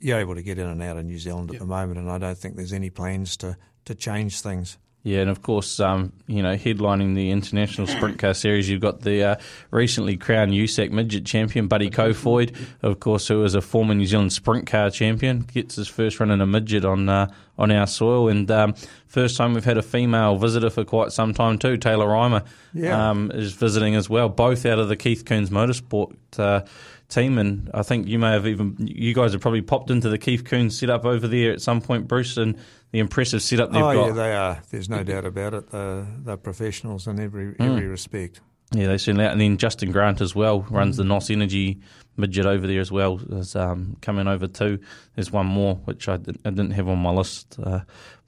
you're 0.00 0.18
able 0.18 0.34
to 0.34 0.42
get 0.42 0.58
in 0.58 0.66
and 0.66 0.82
out 0.82 0.96
of 0.96 1.04
New 1.04 1.18
Zealand 1.18 1.50
at 1.50 1.54
Yep. 1.54 1.60
the 1.60 1.66
moment, 1.66 1.98
and 1.98 2.10
I 2.10 2.18
don't 2.18 2.36
think 2.38 2.56
there's 2.56 2.72
any 2.72 2.90
plans 2.90 3.36
to 3.38 3.56
to 3.84 3.94
change 3.94 4.40
things. 4.40 4.78
Yeah, 5.04 5.18
and 5.22 5.30
of 5.30 5.42
course, 5.42 5.80
um, 5.80 6.12
you 6.28 6.44
know, 6.44 6.54
headlining 6.54 7.16
the 7.16 7.32
International 7.32 7.88
Sprint 7.88 8.20
Car 8.20 8.34
Series, 8.34 8.70
you've 8.70 8.80
got 8.80 9.00
the 9.00 9.30
uh, 9.30 9.36
recently 9.72 10.16
crowned 10.16 10.52
USAC 10.52 10.92
midget 10.92 11.26
champion, 11.26 11.66
Buddy 11.66 11.90
Kofoid, 11.90 12.54
of 12.82 13.00
course, 13.00 13.26
who 13.26 13.42
is 13.42 13.56
a 13.56 13.60
former 13.60 13.94
New 13.94 14.06
Zealand 14.06 14.32
Sprint 14.32 14.68
Car 14.68 14.90
champion, 14.90 15.40
gets 15.40 15.74
his 15.74 15.88
first 15.88 16.20
run 16.20 16.30
in 16.30 16.40
a 16.40 16.46
midget 16.46 16.84
on 16.84 17.08
uh, 17.08 17.26
on 17.58 17.72
our 17.72 17.88
soil, 17.88 18.28
and 18.28 18.48
um, 18.52 18.74
first 19.08 19.36
time 19.36 19.54
we've 19.54 19.64
had 19.64 19.76
a 19.76 19.82
female 19.82 20.36
visitor 20.36 20.70
for 20.70 20.84
quite 20.84 21.10
some 21.10 21.34
time 21.34 21.58
too. 21.58 21.76
Taylor 21.76 22.06
Reimer 22.06 22.44
Yeah. 22.72 23.10
um, 23.10 23.32
is 23.34 23.52
visiting 23.54 23.96
as 23.96 24.08
well, 24.08 24.28
both 24.28 24.64
out 24.66 24.78
of 24.78 24.88
the 24.88 24.96
Keith 24.96 25.24
Kunz 25.24 25.48
Motorsport. 25.48 26.14
Uh, 26.38 26.64
Team 27.12 27.38
and 27.38 27.70
I 27.74 27.82
think 27.82 28.08
you 28.08 28.18
may 28.18 28.32
have 28.32 28.46
even 28.46 28.76
you 28.78 29.12
guys 29.14 29.32
have 29.32 29.40
probably 29.40 29.62
popped 29.62 29.90
into 29.90 30.08
the 30.08 30.18
Keith 30.18 30.44
Kunz 30.44 30.72
setup 30.72 31.04
over 31.04 31.28
there 31.28 31.52
at 31.52 31.60
some 31.60 31.80
point, 31.80 32.08
Bruce, 32.08 32.36
and 32.36 32.56
the 32.90 32.98
impressive 32.98 33.42
setup 33.42 33.70
they've 33.70 33.82
oh 33.82 33.92
got. 33.92 34.06
yeah, 34.06 34.12
they 34.12 34.34
are. 34.34 34.62
There's 34.70 34.88
no 34.88 35.02
doubt 35.02 35.24
about 35.24 35.54
it. 35.54 35.70
They're, 35.70 36.06
they're 36.20 36.36
professionals 36.36 37.06
in 37.06 37.20
every 37.20 37.54
every 37.58 37.86
respect. 37.86 38.40
Yeah, 38.74 38.86
they 38.86 38.98
certainly 38.98 39.26
are. 39.26 39.30
And 39.30 39.40
then 39.40 39.58
Justin 39.58 39.92
Grant 39.92 40.20
as 40.20 40.34
well 40.34 40.62
runs 40.70 40.96
the 40.96 41.04
NOS 41.04 41.28
Energy 41.30 41.80
midget 42.16 42.46
over 42.46 42.66
there 42.66 42.80
as 42.80 42.90
well. 42.90 43.20
Is 43.30 43.54
um, 43.54 43.96
coming 44.00 44.26
over 44.26 44.46
too. 44.46 44.78
There's 45.14 45.30
one 45.30 45.46
more 45.46 45.76
which 45.84 46.08
I 46.08 46.16
didn't, 46.16 46.40
I 46.44 46.50
didn't 46.50 46.72
have 46.72 46.88
on 46.88 46.98
my 46.98 47.10
list, 47.10 47.58
uh, 47.62 47.80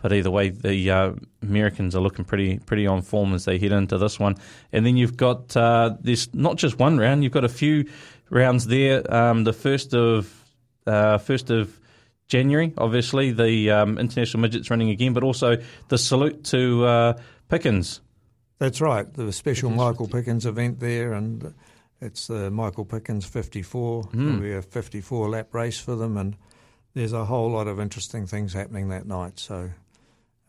but 0.04 0.12
either 0.12 0.30
way, 0.30 0.50
the 0.50 0.90
uh, 0.90 1.12
Americans 1.40 1.96
are 1.96 2.02
looking 2.02 2.26
pretty 2.26 2.58
pretty 2.58 2.86
on 2.86 3.00
form 3.00 3.32
as 3.32 3.46
they 3.46 3.56
head 3.56 3.72
into 3.72 3.96
this 3.96 4.20
one. 4.20 4.34
And 4.70 4.84
then 4.84 4.98
you've 4.98 5.16
got 5.16 5.56
uh, 5.56 5.96
there's 5.98 6.28
not 6.34 6.56
just 6.56 6.78
one 6.78 6.98
round. 6.98 7.24
You've 7.24 7.32
got 7.32 7.46
a 7.46 7.48
few 7.48 7.86
rounds 8.28 8.66
there. 8.66 9.02
Um, 9.10 9.44
the 9.44 9.54
first 9.54 9.94
of 9.94 10.30
uh, 10.86 11.16
first 11.16 11.48
of 11.48 11.80
January, 12.28 12.74
obviously 12.76 13.30
the 13.30 13.70
um, 13.70 13.96
international 13.96 14.42
midgets 14.42 14.68
running 14.68 14.90
again, 14.90 15.14
but 15.14 15.22
also 15.22 15.56
the 15.88 15.96
salute 15.96 16.44
to 16.44 16.84
uh, 16.84 17.18
Pickens. 17.48 18.02
That's 18.58 18.82
right. 18.82 19.10
The 19.10 19.32
special 19.32 19.70
Michael 19.70 20.06
Pickens 20.06 20.44
event 20.44 20.80
there, 20.80 21.14
and 21.14 21.54
it's 22.02 22.26
the 22.26 22.50
Michael 22.50 22.84
Pickens 22.84 23.24
54. 23.24 24.10
It'll 24.12 24.36
be 24.36 24.52
a 24.52 24.60
54 24.60 25.30
lap 25.30 25.54
race 25.54 25.80
for 25.80 25.96
them, 25.96 26.18
and 26.18 26.36
there's 26.92 27.14
a 27.14 27.24
whole 27.24 27.50
lot 27.50 27.68
of 27.68 27.80
interesting 27.80 28.26
things 28.26 28.52
happening 28.52 28.90
that 28.90 29.06
night. 29.06 29.38
So 29.38 29.70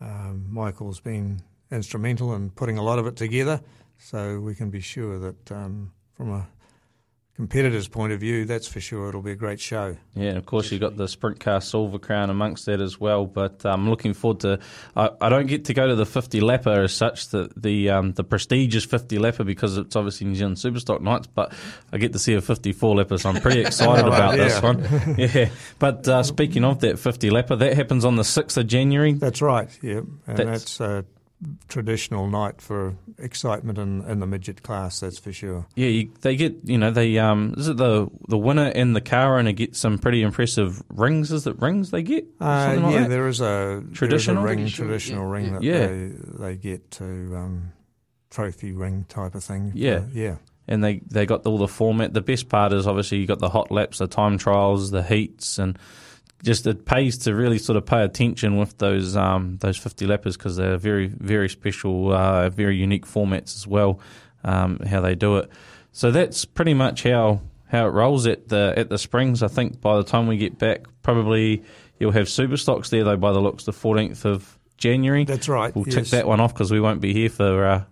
um, 0.00 0.46
Michael's 0.50 1.00
been 1.00 1.40
instrumental 1.70 2.34
in 2.34 2.50
putting 2.50 2.78
a 2.78 2.82
lot 2.82 2.98
of 2.98 3.06
it 3.06 3.16
together, 3.16 3.60
so 3.98 4.40
we 4.40 4.54
can 4.54 4.70
be 4.70 4.80
sure 4.80 5.18
that 5.18 5.52
um, 5.52 5.92
from 6.14 6.30
a 6.32 6.48
competitors' 7.36 7.86
point 7.86 8.12
of 8.12 8.20
view, 8.20 8.46
that's 8.46 8.66
for 8.66 8.80
sure. 8.80 9.10
It'll 9.10 9.22
be 9.22 9.32
a 9.32 9.36
great 9.36 9.60
show. 9.60 9.96
Yeah, 10.14 10.30
and 10.30 10.38
of 10.38 10.46
course 10.46 10.72
you've 10.72 10.80
got 10.80 10.96
the 10.96 11.06
Sprint 11.06 11.38
Car 11.38 11.60
Silver 11.60 11.98
Crown 11.98 12.30
amongst 12.30 12.64
that 12.66 12.80
as 12.80 12.98
well. 12.98 13.26
But 13.26 13.64
I'm 13.64 13.80
um, 13.80 13.90
looking 13.90 14.14
forward 14.14 14.40
to. 14.40 14.58
I, 14.96 15.10
I, 15.20 15.28
don't 15.28 15.46
get 15.46 15.66
to 15.66 15.74
go 15.74 15.86
to 15.86 15.94
the 15.94 16.06
50 16.06 16.40
lapper 16.40 16.84
as 16.84 16.94
such, 16.94 17.28
the 17.28 17.50
the 17.56 17.90
um, 17.90 18.12
the 18.12 18.24
prestigious 18.24 18.86
50 18.86 19.18
lapper 19.18 19.44
because 19.44 19.76
it's 19.76 19.94
obviously 19.94 20.26
New 20.26 20.34
Zealand 20.34 20.56
Superstock 20.56 21.02
nights. 21.02 21.26
But 21.26 21.52
I 21.92 21.98
get 21.98 22.14
to 22.14 22.18
see 22.18 22.34
a 22.34 22.40
54 22.40 22.96
lapper, 22.96 23.20
so 23.20 23.28
I'm 23.28 23.40
pretty 23.40 23.60
excited 23.66 24.06
about 24.06 24.36
yeah. 24.36 24.44
this 24.44 24.62
one. 24.62 24.86
Yeah. 25.16 25.48
But 25.78 26.06
uh, 26.08 26.22
speaking 26.22 26.64
of 26.64 26.80
that 26.80 26.98
50 26.98 27.30
lapper, 27.30 27.58
that 27.58 27.74
happens 27.74 28.04
on 28.04 28.16
the 28.16 28.22
6th 28.22 28.56
of 28.56 28.66
January. 28.66 29.12
That's 29.12 29.42
right. 29.42 29.68
Yeah, 29.82 30.00
and 30.26 30.38
That's- 30.38 30.78
that's. 30.78 30.80
uh, 30.80 31.02
traditional 31.68 32.26
night 32.28 32.60
for 32.60 32.96
excitement 33.18 33.78
in, 33.78 34.02
in 34.08 34.20
the 34.20 34.26
midget 34.26 34.62
class. 34.62 35.00
That's 35.00 35.18
for 35.18 35.32
sure. 35.32 35.66
Yeah, 35.74 35.88
you, 35.88 36.10
they 36.22 36.36
get 36.36 36.56
you 36.64 36.78
know 36.78 36.90
they 36.90 37.18
um 37.18 37.54
is 37.56 37.68
it 37.68 37.76
the 37.76 38.08
the 38.28 38.38
winner 38.38 38.66
and 38.74 38.96
the 38.96 39.00
car 39.00 39.38
owner 39.38 39.52
get 39.52 39.76
some 39.76 39.98
pretty 39.98 40.22
impressive 40.22 40.82
rings? 40.88 41.30
Is 41.32 41.46
it 41.46 41.60
rings 41.60 41.90
they 41.90 42.02
get? 42.02 42.24
Uh, 42.40 42.78
like 42.80 42.94
yeah, 42.94 43.00
that? 43.02 43.10
there 43.10 43.28
is 43.28 43.40
a 43.40 43.82
Traditional? 43.92 44.42
there 44.42 44.52
is 44.52 44.56
a 44.56 44.56
ring, 44.56 44.66
sure, 44.68 44.86
traditional 44.86 45.24
yeah. 45.26 45.32
ring 45.32 45.52
that 45.52 45.62
Yeah. 45.62 45.86
they 45.86 46.12
they 46.52 46.56
get 46.56 46.90
to 46.92 47.04
um, 47.04 47.72
trophy 48.30 48.72
ring 48.72 49.04
type 49.08 49.34
of 49.34 49.44
thing. 49.44 49.72
Yeah. 49.74 49.96
Uh, 49.96 50.02
yeah. 50.12 50.36
and 50.68 50.82
they 50.82 51.00
they 51.06 51.26
got 51.26 51.44
all 51.46 51.58
the 51.58 51.68
format. 51.68 52.14
The 52.14 52.22
best 52.22 52.48
part 52.48 52.72
is 52.72 52.86
obviously 52.86 53.18
you 53.18 53.26
got 53.26 53.40
the 53.40 53.50
hot 53.50 53.70
laps, 53.70 53.98
the 53.98 54.06
time 54.06 54.38
trials, 54.38 54.90
the 54.90 55.02
heats, 55.02 55.58
and 55.58 55.78
just 56.42 56.66
it 56.66 56.84
pays 56.84 57.18
to 57.18 57.34
really 57.34 57.58
sort 57.58 57.76
of 57.76 57.86
pay 57.86 58.02
attention 58.02 58.56
with 58.56 58.78
those 58.78 59.16
um, 59.16 59.58
those 59.58 59.76
fifty 59.76 60.06
lappers 60.06 60.36
because 60.36 60.56
they're 60.56 60.76
very 60.76 61.06
very 61.06 61.48
special, 61.48 62.12
uh, 62.12 62.48
very 62.50 62.76
unique 62.76 63.06
formats 63.06 63.56
as 63.56 63.66
well. 63.66 64.00
Um, 64.44 64.78
how 64.80 65.00
they 65.00 65.14
do 65.14 65.38
it, 65.38 65.50
so 65.92 66.10
that's 66.10 66.44
pretty 66.44 66.74
much 66.74 67.02
how 67.02 67.40
how 67.68 67.86
it 67.86 67.90
rolls 67.90 68.26
at 68.26 68.48
the 68.48 68.74
at 68.76 68.88
the 68.88 68.98
Springs. 68.98 69.42
I 69.42 69.48
think 69.48 69.80
by 69.80 69.96
the 69.96 70.04
time 70.04 70.26
we 70.26 70.36
get 70.36 70.58
back, 70.58 70.86
probably 71.02 71.64
you'll 71.98 72.12
have 72.12 72.28
super 72.28 72.56
stocks 72.56 72.90
there 72.90 73.02
though. 73.02 73.16
By 73.16 73.32
the 73.32 73.40
looks, 73.40 73.64
the 73.64 73.72
fourteenth 73.72 74.24
of 74.24 74.58
January. 74.76 75.24
That's 75.24 75.48
right. 75.48 75.74
We'll 75.74 75.84
tick 75.84 76.06
that 76.06 76.26
one 76.26 76.38
off 76.40 76.52
because 76.52 76.70
we 76.70 76.80
won't 76.80 77.00
be 77.00 77.12
here 77.12 77.30
for 77.30 77.66
uh, 77.66 77.84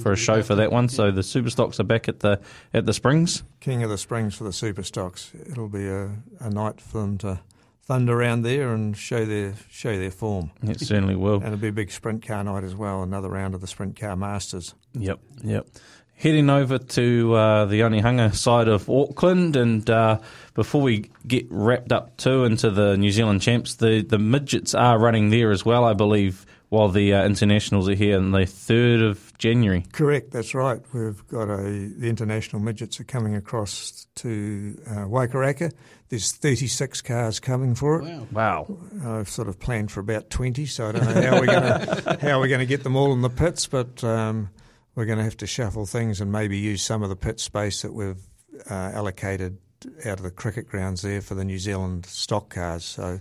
for 0.00 0.12
a 0.12 0.16
show 0.16 0.42
for 0.42 0.54
that 0.56 0.70
one. 0.70 0.88
So 0.88 1.10
the 1.10 1.22
super 1.22 1.50
stocks 1.50 1.80
are 1.80 1.84
back 1.84 2.08
at 2.08 2.20
the 2.20 2.40
at 2.72 2.86
the 2.86 2.92
Springs. 2.92 3.42
King 3.60 3.82
of 3.82 3.90
the 3.90 3.98
Springs 3.98 4.34
for 4.34 4.44
the 4.44 4.52
super 4.52 4.82
stocks. 4.82 5.32
It'll 5.50 5.68
be 5.68 5.88
a, 5.88 6.10
a 6.40 6.50
night 6.50 6.80
for 6.80 7.00
them 7.00 7.18
to 7.18 7.40
thunder 7.86 8.18
around 8.18 8.42
there 8.42 8.74
and 8.74 8.96
show 8.96 9.24
their 9.24 9.54
show 9.70 9.96
their 9.96 10.10
form. 10.10 10.50
It 10.62 10.80
certainly 10.80 11.16
will. 11.16 11.36
And 11.36 11.46
it'll 11.46 11.58
be 11.58 11.68
a 11.68 11.72
big 11.72 11.90
sprint 11.90 12.26
car 12.26 12.42
night 12.44 12.64
as 12.64 12.74
well. 12.74 13.02
Another 13.02 13.30
round 13.30 13.54
of 13.54 13.60
the 13.60 13.66
sprint 13.66 13.98
car 13.98 14.16
masters. 14.16 14.74
Yep, 14.94 15.20
yep. 15.42 15.66
Heading 16.14 16.48
over 16.48 16.78
to 16.78 17.34
uh, 17.34 17.64
the 17.66 17.80
Onehunga 17.80 18.34
side 18.34 18.68
of 18.68 18.88
Auckland, 18.88 19.54
and 19.54 19.88
uh, 19.90 20.18
before 20.54 20.80
we 20.80 21.10
get 21.26 21.46
wrapped 21.50 21.92
up 21.92 22.16
too 22.16 22.44
into 22.44 22.70
the 22.70 22.96
New 22.96 23.10
Zealand 23.10 23.42
champs, 23.42 23.74
the, 23.74 24.00
the 24.02 24.18
midgets 24.18 24.74
are 24.74 24.98
running 24.98 25.28
there 25.28 25.50
as 25.50 25.66
well, 25.66 25.84
I 25.84 25.92
believe, 25.92 26.46
while 26.68 26.88
the 26.88 27.14
uh, 27.14 27.24
internationals 27.24 27.88
are 27.88 27.94
here 27.94 28.16
on 28.16 28.32
the 28.32 28.44
third 28.44 29.00
of 29.00 29.32
January. 29.38 29.84
Correct, 29.92 30.32
that's 30.32 30.54
right. 30.54 30.80
We've 30.92 31.26
got 31.28 31.48
a 31.48 31.62
the 31.62 32.08
international 32.08 32.60
midgets 32.60 32.98
are 33.00 33.04
coming 33.04 33.34
across 33.36 34.06
to 34.16 34.80
uh, 34.86 35.04
Waikaraka. 35.04 35.72
There's 36.08 36.32
36 36.32 37.02
cars 37.02 37.40
coming 37.40 37.74
for 37.74 38.00
it. 38.00 38.04
Wow. 38.04 38.26
Wow. 38.32 39.18
I've 39.18 39.28
sort 39.28 39.48
of 39.48 39.58
planned 39.58 39.90
for 39.90 40.00
about 40.00 40.30
20, 40.30 40.66
so 40.66 40.88
I 40.88 40.92
don't 40.92 41.04
know 41.04 41.22
how 41.22 41.40
we're 41.40 41.46
going 41.46 41.60
to 41.86 42.18
how 42.20 42.40
we're 42.40 42.48
going 42.48 42.60
to 42.60 42.66
get 42.66 42.82
them 42.82 42.96
all 42.96 43.12
in 43.12 43.22
the 43.22 43.30
pits, 43.30 43.66
but 43.66 44.02
um, 44.02 44.50
we're 44.94 45.06
going 45.06 45.18
to 45.18 45.24
have 45.24 45.36
to 45.38 45.46
shuffle 45.46 45.86
things 45.86 46.20
and 46.20 46.32
maybe 46.32 46.58
use 46.58 46.82
some 46.82 47.02
of 47.02 47.08
the 47.08 47.16
pit 47.16 47.38
space 47.38 47.82
that 47.82 47.92
we've 47.92 48.22
uh, 48.70 48.74
allocated 48.74 49.58
out 50.04 50.18
of 50.18 50.22
the 50.22 50.30
cricket 50.30 50.68
grounds 50.68 51.02
there 51.02 51.20
for 51.20 51.34
the 51.34 51.44
New 51.44 51.58
Zealand 51.58 52.06
stock 52.06 52.50
cars. 52.50 52.84
So 52.84 53.20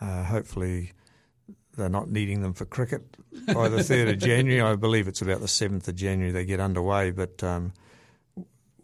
uh, 0.00 0.24
hopefully 0.24 0.92
they're 1.80 1.88
not 1.88 2.10
needing 2.10 2.42
them 2.42 2.52
for 2.52 2.64
cricket 2.66 3.02
by 3.46 3.68
the 3.68 3.78
3rd 3.78 4.12
of 4.12 4.18
January. 4.18 4.60
I 4.60 4.76
believe 4.76 5.08
it's 5.08 5.22
about 5.22 5.40
the 5.40 5.46
7th 5.46 5.88
of 5.88 5.96
January 5.96 6.30
they 6.30 6.44
get 6.44 6.60
underway, 6.60 7.10
but 7.10 7.42
um, 7.42 7.72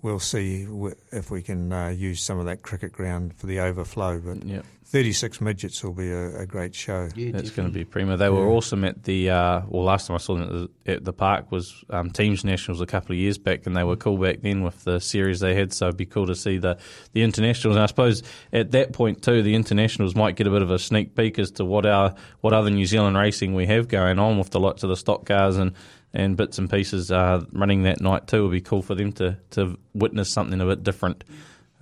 we'll 0.07 0.21
see 0.21 0.65
if 1.11 1.33
we 1.33 1.43
can 1.43 1.73
uh, 1.73 1.89
use 1.89 2.23
some 2.23 2.39
of 2.39 2.47
that 2.47 2.63
cricket 2.63 2.93
ground 2.93 3.35
for 3.35 3.47
the 3.47 3.59
overflow. 3.59 4.21
But 4.21 4.45
Yep. 4.45 4.65
36 4.85 5.41
midgets 5.41 5.83
will 5.83 5.93
be 5.93 6.13
a, 6.13 6.43
a 6.43 6.47
great 6.47 6.73
show. 6.73 7.09
Yeah, 7.17 7.33
That's 7.33 7.51
going 7.51 7.67
to 7.67 7.75
be 7.75 7.85
prima. 7.85 8.17
They 8.17 8.29
were 8.29 8.47
awesome 8.47 8.85
at 8.85 9.03
the 9.03 9.31
uh, 9.31 9.63
well. 9.67 9.83
Last 9.83 10.07
time 10.07 10.15
I 10.15 10.19
saw 10.19 10.37
them 10.37 10.45
at 10.45 10.51
the, 10.85 10.93
at 10.93 11.05
the 11.05 11.13
park 11.13 11.51
was 11.51 11.85
um, 11.91 12.11
Teams 12.11 12.45
Nationals 12.45 12.81
a 12.81 12.87
couple 12.87 13.13
of 13.13 13.19
years 13.19 13.37
back, 13.37 13.67
and 13.67 13.77
they 13.77 13.83
were 13.83 13.97
cool 13.97 14.17
back 14.17 14.43
then 14.43 14.63
with 14.63 14.85
the 14.85 15.01
series 15.01 15.41
they 15.41 15.57
had. 15.57 15.73
So 15.73 15.87
it'd 15.87 15.97
be 15.97 16.07
cool 16.07 16.29
to 16.29 16.37
see 16.37 16.59
the 16.59 16.79
the 17.15 17.23
internationals. 17.23 17.75
And 17.75 17.83
I 17.83 17.87
suppose 17.87 18.23
at 18.53 18.71
that 18.71 18.93
point 18.93 19.23
too, 19.23 19.43
the 19.43 19.57
internationals 19.57 20.15
might 20.15 20.37
get 20.37 20.47
a 20.47 20.51
bit 20.51 20.63
of 20.63 20.71
a 20.71 20.79
sneak 20.79 21.17
peek 21.17 21.41
as 21.41 21.51
to 21.53 21.65
what 21.65 21.85
our 21.85 22.15
what 22.43 22.53
other 22.53 22.71
New 22.71 22.87
Zealand 22.87 23.17
racing 23.17 23.55
we 23.55 23.67
have 23.67 23.89
going 23.89 24.21
on 24.21 24.39
with 24.39 24.51
the 24.51 24.61
lots 24.61 24.85
of 24.85 24.89
the 24.89 24.97
stock 24.97 25.27
cars 25.27 25.57
and. 25.57 25.73
And 26.19 26.35
bits 26.35 26.57
and 26.57 26.71
pieces 26.71 27.13
uh, 27.13 27.45
running 27.53 27.83
that 27.83 28.01
night 28.01 28.27
too 28.27 28.43
would 28.45 28.53
be 28.53 28.63
cool 28.63 28.81
for 28.81 28.95
them 28.95 29.13
to, 29.13 29.37
to 29.51 29.79
witness 29.93 30.31
something 30.31 30.59
a 30.63 30.65
bit 30.65 30.83
different 30.83 31.25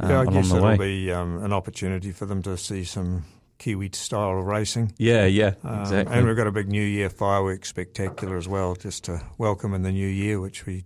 uh, 0.03 0.09
yeah, 0.09 0.21
I 0.23 0.25
guess 0.26 0.50
it'll 0.50 0.64
way. 0.64 0.76
be 0.76 1.12
um, 1.12 1.41
an 1.45 1.53
opportunity 1.53 2.11
for 2.11 2.26
them 2.26 2.43
to 2.43 2.57
see 2.57 2.83
some 2.83 3.25
Kiwi 3.59 3.91
style 3.93 4.33
racing. 4.33 4.93
yeah, 4.99 5.25
yeah, 5.26 5.55
Um, 5.62 5.83
exactly. 5.83 6.17
And 6.17 6.26
we've 6.26 6.37
got 6.37 6.49
a 6.49 6.53
big 6.53 6.69
New 6.69 6.83
Year 6.83 7.09
fireworks 7.09 7.69
spectacular 7.69 8.37
as 8.37 8.49
well, 8.49 8.75
just 8.75 9.05
to 9.05 9.23
welcome 9.38 9.73
in 9.73 9.83
the 9.83 9.93
new 9.93 10.09
year, 10.09 10.41
which 10.41 10.67
we 10.67 10.85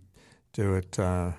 do 0.53 0.77
at 0.77 0.99
uh, 0.99 1.33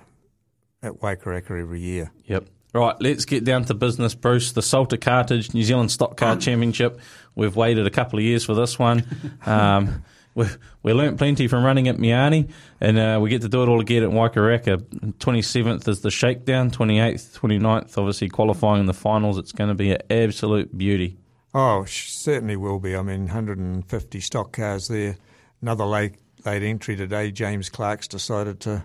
at 0.82 0.94
Waikaraka 0.94 1.60
every 1.60 1.80
year. 1.80 2.10
Yep. 2.24 2.46
Right, 2.74 2.96
let's 3.00 3.24
get 3.24 3.44
down 3.44 3.64
to 3.66 3.74
business, 3.74 4.14
Bruce. 4.14 4.50
The 4.52 4.62
Salter 4.62 4.96
Cartage 4.96 5.54
New 5.54 5.62
Zealand 5.62 5.92
Stock 5.92 6.16
Car 6.16 6.36
Championship. 6.40 7.00
We've 7.36 7.54
waited 7.54 7.86
a 7.86 7.90
couple 7.90 8.18
of 8.18 8.24
years 8.24 8.44
for 8.44 8.54
this 8.54 8.78
one. 8.80 9.04
Um, 9.46 10.02
we 10.34 10.46
we 10.82 10.92
learnt 10.92 11.18
plenty 11.18 11.48
from 11.48 11.64
running 11.64 11.88
at 11.88 11.96
Meeanee, 11.96 12.50
and 12.80 12.98
uh, 12.98 13.18
we 13.20 13.30
get 13.30 13.42
to 13.42 13.48
do 13.48 13.62
it 13.62 13.68
all 13.68 13.80
again 13.80 14.02
at 14.02 14.10
Waikaraka. 14.10 14.78
27th 15.18 15.88
is 15.88 16.00
the 16.00 16.10
shakedown, 16.10 16.70
28th, 16.70 17.38
29th, 17.38 17.98
obviously 17.98 18.28
qualifying 18.28 18.80
in 18.80 18.86
the 18.86 18.94
finals. 18.94 19.38
It's 19.38 19.52
going 19.52 19.68
to 19.68 19.74
be 19.74 19.90
an 19.92 19.98
absolute 20.10 20.76
beauty. 20.76 21.18
Oh, 21.52 21.84
certainly 21.84 22.56
will 22.56 22.78
be. 22.78 22.94
I 22.94 23.02
mean, 23.02 23.22
150 23.22 24.20
stock 24.20 24.52
cars 24.52 24.88
there. 24.88 25.16
Another 25.60 25.84
late 25.84 26.14
late 26.44 26.62
entry 26.62 26.96
today. 26.96 27.30
James 27.32 27.68
Clark's 27.68 28.08
decided 28.08 28.60
to 28.60 28.84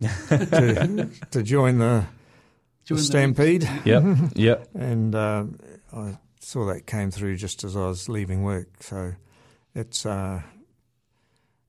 to, 0.00 1.08
to 1.30 1.42
join 1.42 1.78
the, 1.78 2.04
Join 2.84 2.96
the 2.96 3.02
the 3.02 3.02
stampede. 3.02 3.70
Yep, 3.84 4.04
yep. 4.34 4.68
and 4.74 5.14
uh, 5.14 5.44
I 5.92 6.18
saw 6.40 6.66
that 6.66 6.86
came 6.86 7.10
through 7.10 7.36
just 7.36 7.64
as 7.64 7.76
I 7.76 7.86
was 7.86 8.08
leaving 8.08 8.42
work. 8.42 8.68
So 8.82 9.12
it's 9.74 10.04
uh, 10.04 10.42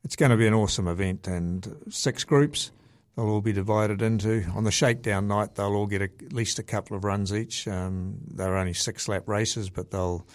it's 0.04 0.16
going 0.16 0.32
to 0.32 0.38
be 0.38 0.48
an 0.48 0.54
awesome 0.54 0.88
event, 0.88 1.28
and 1.28 1.76
six 1.90 2.24
groups. 2.24 2.72
They'll 3.16 3.30
all 3.30 3.42
be 3.42 3.54
divided 3.54 4.02
into 4.02 4.46
on 4.56 4.64
the 4.64 4.72
shakedown 4.72 5.28
night. 5.28 5.56
They'll 5.56 5.76
all 5.76 5.86
get 5.86 6.02
a, 6.02 6.10
at 6.26 6.34
least 6.34 6.60
a 6.60 6.64
couple 6.64 6.96
of 6.96 7.04
runs 7.04 7.34
each. 7.34 7.68
Um, 7.68 8.18
they're 8.28 8.56
only 8.56 8.74
six 8.74 9.08
lap 9.08 9.28
races, 9.28 9.70
but 9.70 9.92
they'll 9.92 10.26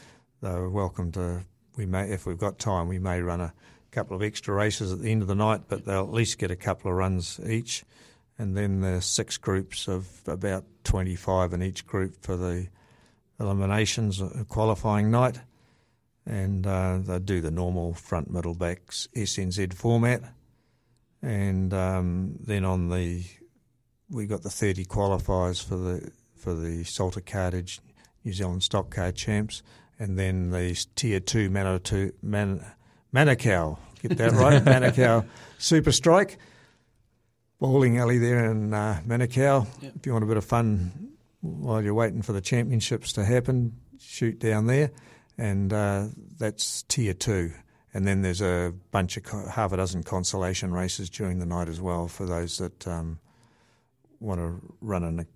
they're 0.41 0.69
welcome 0.69 1.13
to. 1.13 1.45
We 1.77 1.87
may, 1.87 2.11
if 2.11 2.27
we've 2.27 2.39
got 2.39 2.59
time, 2.59 2.89
we 2.89 2.99
may 2.99 3.21
run 3.21 3.41
a 3.41 3.53
couple 3.91 4.17
of 4.17 4.23
extra 4.23 4.55
races 4.55 4.93
at 4.93 5.01
the 5.01 5.11
end 5.11 5.23
of 5.23 5.29
the 5.29 5.35
night, 5.35 5.63
but 5.69 5.85
they'll 5.85 6.05
at 6.05 6.13
least 6.13 6.39
get 6.39 6.51
a 6.51 6.57
couple 6.57 6.91
of 6.91 6.97
runs 6.97 7.41
each. 7.47 7.85
And 8.39 8.57
then 8.57 8.81
the 8.81 9.01
six 9.01 9.39
groups 9.39 9.89
of 9.89 10.07
about 10.27 10.65
25 10.85 11.55
in 11.55 11.63
each 11.63 11.87
group 11.87 12.17
for 12.21 12.37
the 12.37 12.69
eliminations 13.41 14.21
uh, 14.21 14.45
qualifying 14.49 15.11
night. 15.11 15.41
And 16.27 16.67
uh, 16.67 16.99
they 16.99 17.19
do 17.21 17.41
the 17.41 17.51
normal 17.51 17.95
front, 17.95 18.31
middle, 18.31 18.55
backs 18.55 19.09
SNZ 19.15 19.75
format. 19.75 20.23
And 21.23 21.73
um, 21.73 22.37
then 22.41 22.65
on 22.65 22.89
the, 22.89 23.25
we 24.11 24.27
got 24.27 24.43
the 24.43 24.51
30 24.51 24.85
qualifiers 24.87 25.63
for 25.63 25.77
the 25.77 26.11
for 26.37 26.55
the 26.55 26.85
Salter 26.85 27.21
Cartage 27.21 27.81
New 28.25 28.33
Zealand 28.33 28.63
Stock 28.63 28.91
Car 28.91 29.11
Champs, 29.11 29.63
and 29.99 30.19
then 30.19 30.51
the 30.51 30.75
Tier 30.95 31.19
Two 31.19 31.49
Manitou 31.49 32.13
Man, 32.23 32.65
Manukau, 33.15 33.79
get 34.03 34.17
that 34.19 34.33
right, 34.33 34.63
Manukau 34.63 35.27
Super 35.59 35.91
Strike 35.91 36.39
bowling 37.59 37.99
alley 37.99 38.19
there 38.19 38.51
in 38.51 38.73
uh, 38.75 39.01
Manukau. 39.07 39.67
Yep. 39.81 39.93
If 39.97 40.07
you 40.07 40.13
want 40.13 40.25
a 40.25 40.29
bit 40.29 40.37
of 40.37 40.45
fun 40.45 41.13
while 41.41 41.83
you're 41.83 41.95
waiting 41.95 42.23
for 42.23 42.33
the 42.33 42.41
championships 42.41 43.13
to 43.15 43.25
happen, 43.25 43.77
shoot 43.99 44.39
down 44.39 44.67
there, 44.67 44.91
and 45.39 45.73
uh, 45.73 46.07
that's 46.39 46.83
tier 46.85 47.15
two. 47.15 47.53
And 47.95 48.07
then 48.07 48.21
there's 48.21 48.43
a 48.43 48.75
bunch 48.91 49.17
of 49.17 49.25
half 49.49 49.73
a 49.73 49.79
dozen 49.79 50.03
consolation 50.03 50.73
races 50.73 51.09
during 51.09 51.39
the 51.39 51.47
night 51.47 51.69
as 51.69 51.81
well 51.81 52.09
for 52.09 52.27
those 52.27 52.59
that 52.59 52.87
um, 52.87 53.19
want 54.21 54.39
to 54.39 54.61
run 54.83 55.03
in 55.03 55.21
a 55.21 55.27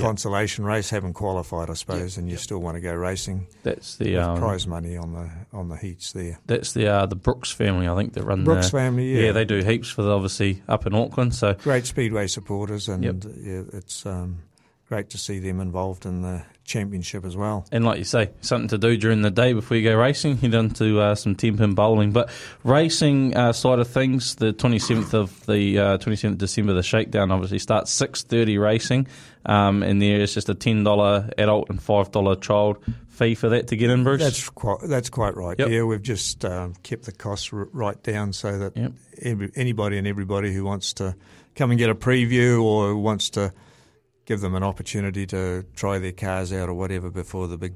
consolation 0.00 0.64
race, 0.64 0.90
haven't 0.90 1.14
qualified, 1.14 1.70
I 1.70 1.74
suppose, 1.74 2.16
and 2.16 2.28
you 2.28 2.36
still 2.36 2.58
want 2.58 2.76
to 2.76 2.80
go 2.80 2.92
racing. 2.92 3.46
That's 3.62 3.96
the 3.96 4.16
um, 4.16 4.38
prize 4.38 4.66
money 4.66 4.96
on 4.96 5.12
the 5.12 5.30
on 5.56 5.68
the 5.68 5.76
heats 5.76 6.12
there. 6.12 6.38
That's 6.46 6.72
the 6.72 6.88
uh, 6.88 7.06
the 7.06 7.16
Brooks 7.16 7.50
family, 7.50 7.88
I 7.88 7.94
think, 7.94 8.14
that 8.14 8.24
run 8.24 8.40
the 8.40 8.44
Brooks 8.44 8.66
the, 8.66 8.78
family, 8.78 9.14
yeah. 9.14 9.26
Yeah, 9.26 9.32
they 9.32 9.44
do 9.44 9.62
heaps 9.62 9.88
for 9.88 10.02
the, 10.02 10.10
obviously 10.10 10.62
up 10.68 10.86
in 10.86 10.94
Auckland. 10.94 11.34
So 11.34 11.54
Great 11.54 11.86
speedway 11.86 12.26
supporters, 12.26 12.88
and 12.88 13.04
Yep. 13.04 13.16
yeah, 13.38 13.62
it's 13.72 14.04
um, 14.04 14.40
great 14.88 15.10
to 15.10 15.18
see 15.18 15.38
them 15.38 15.60
involved 15.60 16.06
in 16.06 16.22
the 16.22 16.42
championship 16.64 17.24
as 17.24 17.36
well. 17.36 17.66
And 17.70 17.84
like 17.84 17.98
you 17.98 18.04
say, 18.04 18.30
something 18.40 18.68
to 18.68 18.78
do 18.78 18.96
during 18.96 19.22
the 19.22 19.30
day 19.30 19.52
before 19.52 19.76
you 19.76 19.82
go 19.88 19.96
racing. 19.96 20.38
Head 20.38 20.54
on 20.54 20.70
to 20.70 21.00
uh, 21.00 21.14
some 21.14 21.34
ten 21.34 21.56
pin 21.56 21.74
bowling. 21.74 22.12
But 22.12 22.30
racing 22.64 23.36
uh, 23.36 23.52
side 23.52 23.78
of 23.78 23.88
things, 23.88 24.36
the 24.36 24.52
twenty 24.52 24.78
seventh 24.78 25.14
of 25.14 25.44
the 25.46 25.98
twenty 26.00 26.16
seventh 26.16 26.38
December, 26.38 26.72
the 26.72 26.82
shakedown 26.82 27.30
obviously 27.30 27.58
starts 27.58 27.90
six 27.92 28.22
thirty 28.22 28.58
racing, 28.58 29.06
um, 29.46 29.82
and 29.82 30.00
there 30.00 30.20
is 30.20 30.34
just 30.34 30.48
a 30.48 30.54
ten 30.54 30.84
dollar 30.84 31.30
adult 31.38 31.70
and 31.70 31.82
five 31.82 32.10
dollar 32.10 32.36
child 32.36 32.78
fee 33.08 33.34
for 33.36 33.50
that 33.50 33.68
to 33.68 33.76
get 33.76 33.90
in, 33.90 34.02
Bruce. 34.02 34.20
That's 34.20 34.48
quite 34.48 34.80
that's 34.82 35.10
quite 35.10 35.36
right. 35.36 35.56
Yep. 35.58 35.68
Yeah, 35.68 35.82
we've 35.84 36.02
just 36.02 36.44
um, 36.44 36.74
kept 36.82 37.04
the 37.04 37.12
costs 37.12 37.52
r- 37.52 37.68
right 37.72 38.02
down 38.02 38.32
so 38.32 38.58
that 38.58 38.76
Yep. 38.76 38.92
every, 39.22 39.50
anybody 39.54 39.98
and 39.98 40.06
everybody 40.06 40.52
who 40.52 40.64
wants 40.64 40.94
to 40.94 41.14
come 41.54 41.70
and 41.70 41.78
get 41.78 41.90
a 41.90 41.94
preview 41.94 42.60
or 42.62 42.88
who 42.88 42.98
wants 42.98 43.30
to 43.30 43.52
give 44.26 44.40
them 44.40 44.54
an 44.54 44.62
opportunity 44.62 45.26
to 45.26 45.64
try 45.76 45.98
their 45.98 46.12
cars 46.12 46.52
out 46.52 46.68
or 46.68 46.74
whatever 46.74 47.10
before 47.10 47.46
the 47.48 47.58
big 47.58 47.74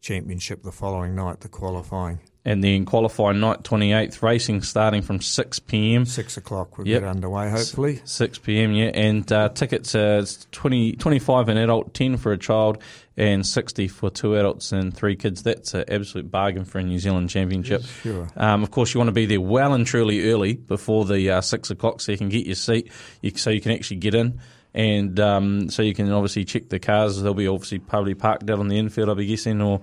championship 0.00 0.62
the 0.62 0.72
following 0.72 1.14
night, 1.14 1.40
the 1.40 1.48
qualifying. 1.48 2.18
and 2.46 2.64
then 2.64 2.86
qualifying 2.86 3.38
night 3.38 3.62
twenty 3.64 3.92
eighth 3.92 4.22
racing 4.22 4.62
starting 4.62 5.02
from 5.02 5.20
six 5.20 5.58
pm. 5.58 6.06
Six 6.06 6.38
o'clock 6.38 6.78
we'll 6.78 6.88
Yep. 6.88 7.02
get 7.02 7.08
underway, 7.08 7.50
hopefully. 7.50 8.00
6 8.04 8.38
p.m. 8.38 8.72
Yeah, 8.72 8.86
and 8.94 9.30
uh, 9.30 9.50
tickets 9.50 9.94
are 9.94 10.24
20, 10.52 10.92
25 10.92 11.48
an 11.50 11.58
adult, 11.58 11.92
ten 11.92 12.16
for 12.16 12.32
a 12.32 12.38
child, 12.38 12.82
and 13.18 13.46
sixty 13.46 13.88
for 13.88 14.08
two 14.08 14.36
adults 14.36 14.72
and 14.72 14.96
three 14.96 15.16
kids. 15.16 15.42
That's 15.42 15.74
an 15.74 15.84
absolute 15.88 16.30
bargain 16.30 16.64
for 16.64 16.78
a 16.78 16.82
New 16.82 16.98
Zealand 16.98 17.28
Championship. 17.28 17.82
Sure. 18.02 18.26
Um, 18.36 18.62
of 18.62 18.70
course, 18.70 18.94
you 18.94 18.98
want 19.00 19.08
to 19.08 19.12
be 19.12 19.26
there 19.26 19.40
well 19.40 19.74
and 19.74 19.86
truly 19.86 20.30
early 20.32 20.54
before 20.54 21.04
the 21.04 21.28
uh, 21.30 21.40
six 21.42 21.70
o'clock, 21.70 22.00
so 22.00 22.10
you 22.12 22.16
can 22.18 22.30
get 22.30 22.46
your 22.46 22.54
seat, 22.54 22.90
you, 23.20 23.32
so 23.36 23.50
you 23.50 23.60
can 23.60 23.72
actually 23.72 23.98
get 23.98 24.14
in. 24.14 24.40
And 24.74 25.18
um, 25.18 25.68
so 25.70 25.82
you 25.82 25.94
can 25.94 26.10
obviously 26.12 26.44
check 26.44 26.68
the 26.68 26.78
cars. 26.78 27.20
They'll 27.20 27.34
be 27.34 27.48
obviously 27.48 27.78
probably 27.80 28.14
parked 28.14 28.48
out 28.48 28.60
on 28.60 28.68
the 28.68 28.78
infield, 28.78 29.08
I'll 29.08 29.14
be 29.14 29.26
guessing, 29.26 29.60
or 29.60 29.80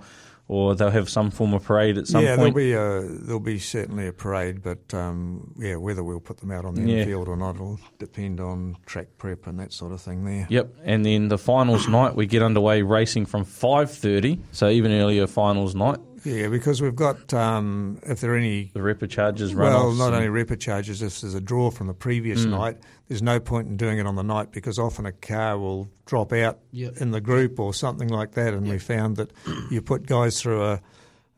or 0.50 0.74
they'll 0.74 0.90
have 0.90 1.10
some 1.10 1.30
form 1.30 1.52
of 1.52 1.62
parade 1.62 1.98
at 1.98 2.06
some 2.06 2.24
yeah, 2.24 2.34
point. 2.34 2.54
there'll 2.54 2.54
be 2.54 2.72
a, 2.72 3.02
there'll 3.20 3.38
be 3.38 3.58
certainly 3.58 4.06
a 4.06 4.12
parade, 4.14 4.62
but 4.62 4.94
um, 4.94 5.52
yeah, 5.58 5.76
whether 5.76 6.02
we'll 6.02 6.20
put 6.20 6.38
them 6.38 6.50
out 6.50 6.64
on 6.64 6.74
the 6.74 6.80
Yeah. 6.80 7.00
infield 7.00 7.28
or 7.28 7.36
not 7.36 7.58
will 7.60 7.78
depend 7.98 8.40
on 8.40 8.78
track 8.86 9.08
prep 9.18 9.46
and 9.46 9.60
that 9.60 9.74
sort 9.74 9.92
of 9.92 10.00
thing. 10.00 10.24
There. 10.24 10.46
Yep, 10.48 10.74
and 10.84 11.04
then 11.04 11.28
the 11.28 11.36
finals 11.36 11.86
night 11.86 12.16
we 12.16 12.24
get 12.26 12.42
underway 12.42 12.80
racing 12.80 13.26
from 13.26 13.44
five 13.44 13.90
thirty, 13.90 14.40
so 14.52 14.70
even 14.70 14.90
earlier 14.90 15.26
finals 15.26 15.74
night. 15.74 15.98
Yeah, 16.24 16.48
because 16.48 16.80
we've 16.82 16.96
got 16.96 17.32
um, 17.34 17.98
if 18.02 18.20
there 18.20 18.32
are 18.32 18.36
any 18.36 18.70
The 18.74 18.82
ripper 18.82 19.06
charges 19.06 19.54
well, 19.54 19.92
not 19.92 20.12
only 20.14 20.28
ripper 20.28 20.56
charges. 20.56 21.02
If 21.02 21.20
there's 21.20 21.34
a 21.34 21.40
draw 21.40 21.70
from 21.70 21.86
the 21.86 21.94
previous 21.94 22.44
Mm. 22.46 22.50
night, 22.50 22.76
there's 23.08 23.22
no 23.22 23.40
point 23.40 23.68
in 23.68 23.76
doing 23.76 23.98
it 23.98 24.06
on 24.06 24.16
the 24.16 24.22
night 24.24 24.50
because 24.52 24.78
often 24.78 25.06
a 25.06 25.12
car 25.12 25.58
will 25.58 25.88
drop 26.06 26.32
out 26.32 26.58
Yep. 26.72 26.96
in 26.98 27.10
the 27.10 27.20
group 27.20 27.58
or 27.60 27.72
something 27.74 28.08
like 28.08 28.32
that, 28.32 28.54
and 28.54 28.68
we 28.68 28.78
found 28.78 29.16
that 29.16 29.30
you 29.70 29.80
put 29.82 30.06
guys 30.06 30.40
through 30.40 30.62
a 30.64 30.80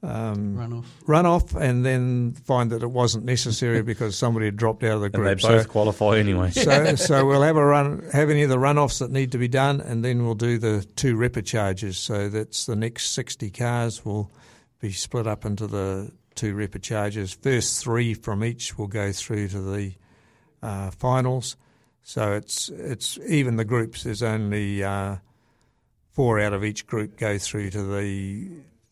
um, 0.02 0.56
Run 0.56 0.72
off. 0.72 0.86
runoff 1.06 1.60
and 1.60 1.84
then 1.84 2.32
find 2.32 2.70
that 2.72 2.82
it 2.82 2.90
wasn't 2.90 3.22
necessary 3.26 3.82
because 3.92 4.16
somebody 4.16 4.46
had 4.46 4.56
dropped 4.56 4.82
out 4.82 4.92
of 4.94 5.00
the 5.00 5.06
and 5.06 5.14
group. 5.14 5.40
they 5.42 5.48
both 5.48 5.62
so, 5.64 5.68
qualify 5.68 6.16
anyway. 6.16 6.50
so, 6.52 6.94
so 6.94 7.26
we'll 7.26 7.42
have 7.42 7.58
a 7.58 7.64
run, 7.64 8.08
have 8.14 8.30
any 8.30 8.42
of 8.42 8.48
the 8.48 8.56
runoffs 8.56 9.00
that 9.00 9.10
need 9.10 9.32
to 9.32 9.36
be 9.38 9.46
done, 9.48 9.78
and 9.82 10.02
then 10.02 10.24
we'll 10.24 10.34
do 10.34 10.56
the 10.56 10.86
two 10.96 11.16
ripper 11.16 11.42
charges. 11.42 11.98
So 11.98 12.30
that's 12.30 12.64
the 12.64 12.76
next 12.76 13.10
60 13.10 13.50
cars 13.50 14.02
will 14.02 14.30
be 14.80 14.92
split 14.92 15.26
up 15.26 15.44
into 15.44 15.66
the 15.66 16.12
two 16.34 16.54
ripper 16.54 16.78
charges. 16.78 17.32
First 17.32 17.82
three 17.82 18.14
from 18.14 18.42
each 18.42 18.78
will 18.78 18.86
go 18.86 19.12
through 19.12 19.48
to 19.48 19.60
the 19.60 19.92
uh, 20.62 20.90
finals. 20.90 21.56
So 22.02 22.32
it's 22.32 22.68
it's 22.70 23.18
even 23.28 23.56
the 23.56 23.64
groups. 23.64 24.02
There's 24.02 24.22
only 24.22 24.82
uh, 24.82 25.16
four 26.12 26.40
out 26.40 26.52
of 26.52 26.64
each 26.64 26.86
group 26.86 27.18
go 27.18 27.38
through 27.38 27.70
to 27.70 27.82
the 27.82 28.48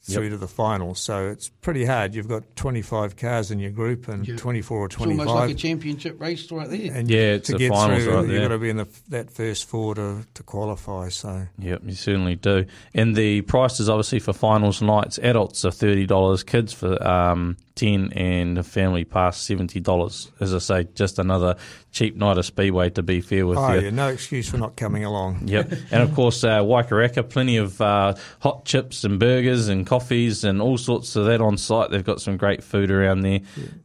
through 0.08 0.24
Yep. 0.24 0.32
to 0.32 0.36
the 0.38 0.48
finals. 0.48 1.00
So 1.00 1.28
it's 1.28 1.48
pretty 1.48 1.84
hard. 1.84 2.14
You've 2.14 2.28
got 2.28 2.42
25 2.56 3.16
cars 3.16 3.50
in 3.50 3.58
your 3.58 3.70
group 3.70 4.08
and 4.08 4.26
Yeah. 4.26 4.36
24 4.36 4.78
or 4.78 4.88
25. 4.88 4.90
It's 4.90 5.16
25. 5.16 5.28
almost 5.28 5.48
like 5.48 5.56
a 5.56 5.58
championship 5.58 6.20
race 6.20 6.50
right 6.50 6.68
there. 6.68 6.92
And 6.94 7.10
Yeah, 7.10 7.18
it's 7.34 7.46
to 7.46 7.52
the 7.52 7.58
get 7.58 7.72
finals 7.72 8.02
through, 8.04 8.12
right 8.14 8.20
you've 8.22 8.28
there. 8.30 8.40
got 8.40 8.48
to 8.48 8.58
be 8.58 8.70
in 8.70 8.76
the, 8.78 8.88
that 9.08 9.30
first 9.30 9.68
four 9.68 9.94
to, 9.94 10.24
to 10.34 10.42
qualify. 10.42 11.08
So 11.10 11.46
Yep, 11.58 11.82
you 11.86 11.94
certainly 11.94 12.36
do. 12.36 12.64
And 12.94 13.14
the 13.14 13.42
prices 13.42 13.88
obviously 13.88 14.18
for 14.18 14.32
finals 14.32 14.80
nights, 14.82 15.18
adults 15.22 15.64
are 15.64 15.70
thirty 15.70 16.06
dollars, 16.06 16.42
kids 16.42 16.72
for 16.72 17.02
um, 17.06 17.56
ten, 17.74 18.12
and 18.14 18.58
a 18.58 18.62
family 18.62 19.04
pass 19.04 19.40
seventy 19.40 19.80
dollars. 19.80 20.30
As 20.40 20.54
I 20.54 20.58
say, 20.58 20.88
just 20.94 21.18
another 21.18 21.56
cheap 21.92 22.16
night 22.16 22.38
of 22.38 22.44
speedway. 22.46 22.90
To 22.90 23.02
be 23.02 23.20
fair 23.20 23.46
with 23.46 23.58
oh, 23.58 23.72
you. 23.74 23.80
yeah, 23.82 23.90
no 23.90 24.08
excuse 24.08 24.48
for 24.48 24.56
not 24.58 24.76
coming 24.76 25.04
along. 25.04 25.48
Yep, 25.48 25.72
and 25.90 26.02
of 26.02 26.14
course 26.14 26.42
uh, 26.44 26.60
Waikaraka, 26.60 27.28
plenty 27.28 27.56
of 27.56 27.80
uh, 27.80 28.14
hot 28.40 28.64
chips 28.64 29.04
and 29.04 29.18
burgers 29.18 29.68
and 29.68 29.86
coffees 29.98 30.44
and 30.44 30.60
all 30.62 30.78
sorts 30.78 31.16
of 31.16 31.26
that 31.26 31.40
on 31.40 31.56
site. 31.56 31.90
They've 31.90 32.04
got 32.04 32.20
some 32.20 32.36
great 32.36 32.62
food 32.62 32.90
around 32.90 33.20
there. 33.22 33.40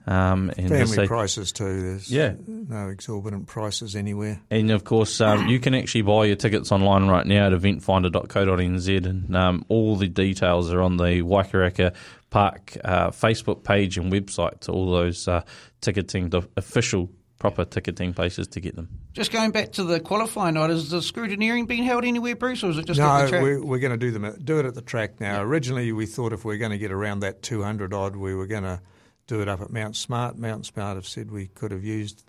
Um, 0.05 0.51
and 0.57 0.69
Family 0.69 0.85
say- 0.87 1.07
prices 1.07 1.51
too. 1.51 1.81
There's 1.81 2.11
Yeah. 2.11 2.33
no 2.47 2.89
exorbitant 2.89 3.47
prices 3.47 3.95
anywhere. 3.95 4.39
And 4.51 4.69
of 4.71 4.83
course, 4.83 5.19
um, 5.21 5.47
you 5.47 5.59
can 5.59 5.73
actually 5.73 6.03
buy 6.03 6.25
your 6.25 6.35
tickets 6.35 6.71
online 6.71 7.07
right 7.07 7.25
now 7.25 7.47
at 7.47 7.53
eventfinda.co.nz, 7.53 9.05
and 9.05 9.35
um, 9.35 9.65
all 9.69 9.95
the 9.95 10.07
details 10.07 10.71
are 10.71 10.81
on 10.81 10.97
the 10.97 11.21
Waikaraka 11.21 11.93
Park 12.29 12.77
uh, 12.83 13.09
Facebook 13.09 13.63
page 13.63 13.97
and 13.97 14.11
website 14.11 14.59
to 14.61 14.71
all 14.71 14.91
those 14.91 15.27
uh, 15.27 15.41
ticketing, 15.81 16.29
the 16.29 16.41
official 16.57 17.09
proper 17.43 17.65
ticketing 17.65 18.13
places 18.13 18.47
to 18.47 18.61
get 18.61 18.73
them. 18.73 18.87
Just 19.11 19.29
going 19.33 19.51
back 19.51 19.73
to 19.73 19.83
the 19.83 19.99
qualifying 19.99 20.53
night, 20.53 20.69
is 20.69 20.89
the 20.91 20.99
scrutineering 20.99 21.67
being 21.67 21.83
held 21.83 22.05
anywhere, 22.05 22.37
Bruce, 22.37 22.63
or 22.63 22.69
is 22.69 22.77
it 22.77 22.85
just 22.85 23.01
at 23.01 23.05
the 23.17 23.23
No, 23.23 23.29
track? 23.29 23.41
we're, 23.43 23.61
we're 23.61 23.79
going 23.79 23.91
to 23.91 23.97
do 23.97 24.11
them 24.11 24.23
at, 24.23 24.45
do 24.45 24.59
it 24.59 24.65
at 24.65 24.75
the 24.75 24.81
track 24.81 25.19
now. 25.19 25.41
Originally, 25.41 25.91
we 25.91 26.05
thought 26.05 26.31
if 26.31 26.45
we 26.45 26.55
are 26.55 26.57
going 26.57 26.71
to 26.71 26.77
get 26.77 26.93
around 26.93 27.19
that 27.19 27.41
200 27.41 27.93
odd, 27.93 28.15
we 28.15 28.33
were 28.33 28.47
going 28.47 28.63
to 28.63 28.79
do 29.27 29.41
it 29.41 29.49
up 29.49 29.59
at 29.59 29.71
Mount 29.71 29.97
Smart. 29.97 30.37
Mount 30.37 30.65
Smart 30.65 30.95
have 30.95 31.05
said 31.05 31.31
we 31.31 31.47
could 31.47 31.71
have 31.71 31.83
used 31.83 32.23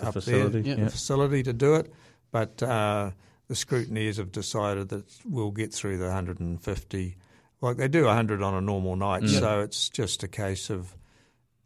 uh, 0.00 0.06
up 0.06 0.12
facility, 0.14 0.60
there 0.62 0.78
yeah. 0.78 0.84
the 0.84 0.90
facility 0.92 1.42
to 1.42 1.52
do 1.52 1.74
it, 1.74 1.92
but 2.30 2.62
uh, 2.62 3.10
the 3.48 3.54
scrutineers 3.54 4.18
have 4.18 4.30
decided 4.30 4.90
that 4.90 5.06
we'll 5.28 5.50
get 5.50 5.74
through 5.74 5.98
the 5.98 6.04
150. 6.04 7.16
Like 7.60 7.78
they 7.78 7.88
do 7.88 8.04
100 8.04 8.42
on 8.44 8.54
a 8.54 8.60
normal 8.60 8.94
night, 8.94 9.24
Mm. 9.24 9.40
so 9.40 9.60
it's 9.62 9.88
just 9.88 10.22
a 10.22 10.28
case 10.28 10.70
of 10.70 10.94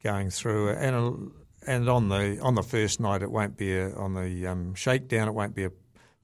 going 0.02 0.30
through 0.30 0.70
and. 0.70 1.32
And 1.66 1.88
on 1.88 2.08
the 2.08 2.38
on 2.40 2.54
the 2.54 2.62
first 2.62 3.00
night, 3.00 3.22
it 3.22 3.30
won't 3.30 3.56
be 3.56 3.76
a, 3.76 3.94
on 3.94 4.14
the 4.14 4.46
um, 4.46 4.74
shakedown. 4.74 5.28
It 5.28 5.32
won't 5.34 5.54
be 5.54 5.64
a 5.64 5.72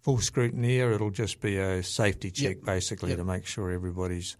full 0.00 0.18
scrutineer. 0.18 0.94
It'll 0.94 1.10
just 1.10 1.40
be 1.40 1.58
a 1.58 1.82
safety 1.82 2.30
check, 2.30 2.56
Yep. 2.56 2.64
basically, 2.64 3.10
Yep. 3.10 3.18
to 3.18 3.24
make 3.24 3.46
sure 3.46 3.70
everybody's 3.70 4.36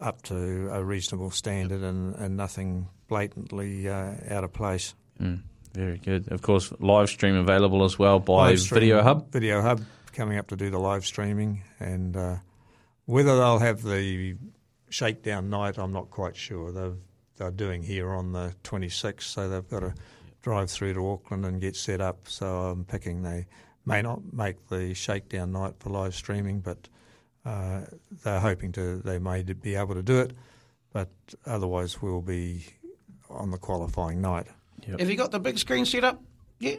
up 0.00 0.22
to 0.22 0.70
a 0.72 0.82
reasonable 0.82 1.30
standard 1.30 1.82
and, 1.82 2.14
and 2.16 2.36
nothing 2.36 2.88
blatantly 3.08 3.86
uh, 3.88 4.14
out 4.30 4.44
of 4.44 4.52
place. 4.52 4.94
Mm, 5.20 5.42
very 5.74 5.98
good. 5.98 6.32
Of 6.32 6.40
course, 6.40 6.72
live 6.80 7.10
stream 7.10 7.34
available 7.36 7.84
as 7.84 7.98
well 7.98 8.18
by 8.18 8.54
stream- 8.54 8.80
Video 8.80 9.02
Hub. 9.02 9.30
Video 9.30 9.60
Hub 9.60 9.82
coming 10.14 10.38
up 10.38 10.46
to 10.48 10.56
do 10.56 10.70
the 10.70 10.78
live 10.78 11.04
streaming, 11.04 11.62
and 11.78 12.16
uh, 12.16 12.36
whether 13.04 13.36
they'll 13.36 13.58
have 13.58 13.82
the 13.82 14.36
shakedown 14.88 15.50
night, 15.50 15.78
I'm 15.78 15.92
not 15.92 16.10
quite 16.10 16.34
sure. 16.36 16.72
They've, 16.72 16.96
they're 17.40 17.50
doing 17.50 17.82
here 17.82 18.10
on 18.10 18.32
the 18.32 18.54
26th, 18.64 19.22
so 19.22 19.48
they've 19.48 19.68
got 19.68 19.80
to 19.80 19.94
drive 20.42 20.70
through 20.70 20.92
to 20.94 21.08
Auckland 21.10 21.44
and 21.46 21.60
get 21.60 21.74
set 21.74 22.00
up. 22.00 22.28
So 22.28 22.46
I'm 22.46 22.84
picking 22.84 23.22
they 23.22 23.46
may 23.86 24.02
not 24.02 24.20
make 24.32 24.68
the 24.68 24.92
shakedown 24.94 25.52
night 25.52 25.74
for 25.80 25.88
live 25.90 26.14
streaming, 26.14 26.60
but 26.60 26.88
uh, 27.46 27.80
they're 28.22 28.40
hoping 28.40 28.72
to. 28.72 28.98
They 28.98 29.18
may 29.18 29.42
be 29.42 29.74
able 29.74 29.94
to 29.94 30.02
do 30.02 30.20
it, 30.20 30.32
but 30.92 31.08
otherwise 31.46 32.02
we'll 32.02 32.20
be 32.20 32.66
on 33.30 33.50
the 33.50 33.58
qualifying 33.58 34.20
night. 34.20 34.46
Have 34.98 35.08
you 35.10 35.16
got 35.16 35.30
the 35.30 35.40
big 35.40 35.58
screen 35.58 35.86
set 35.86 36.04
up? 36.04 36.22
Yeah. 36.58 36.76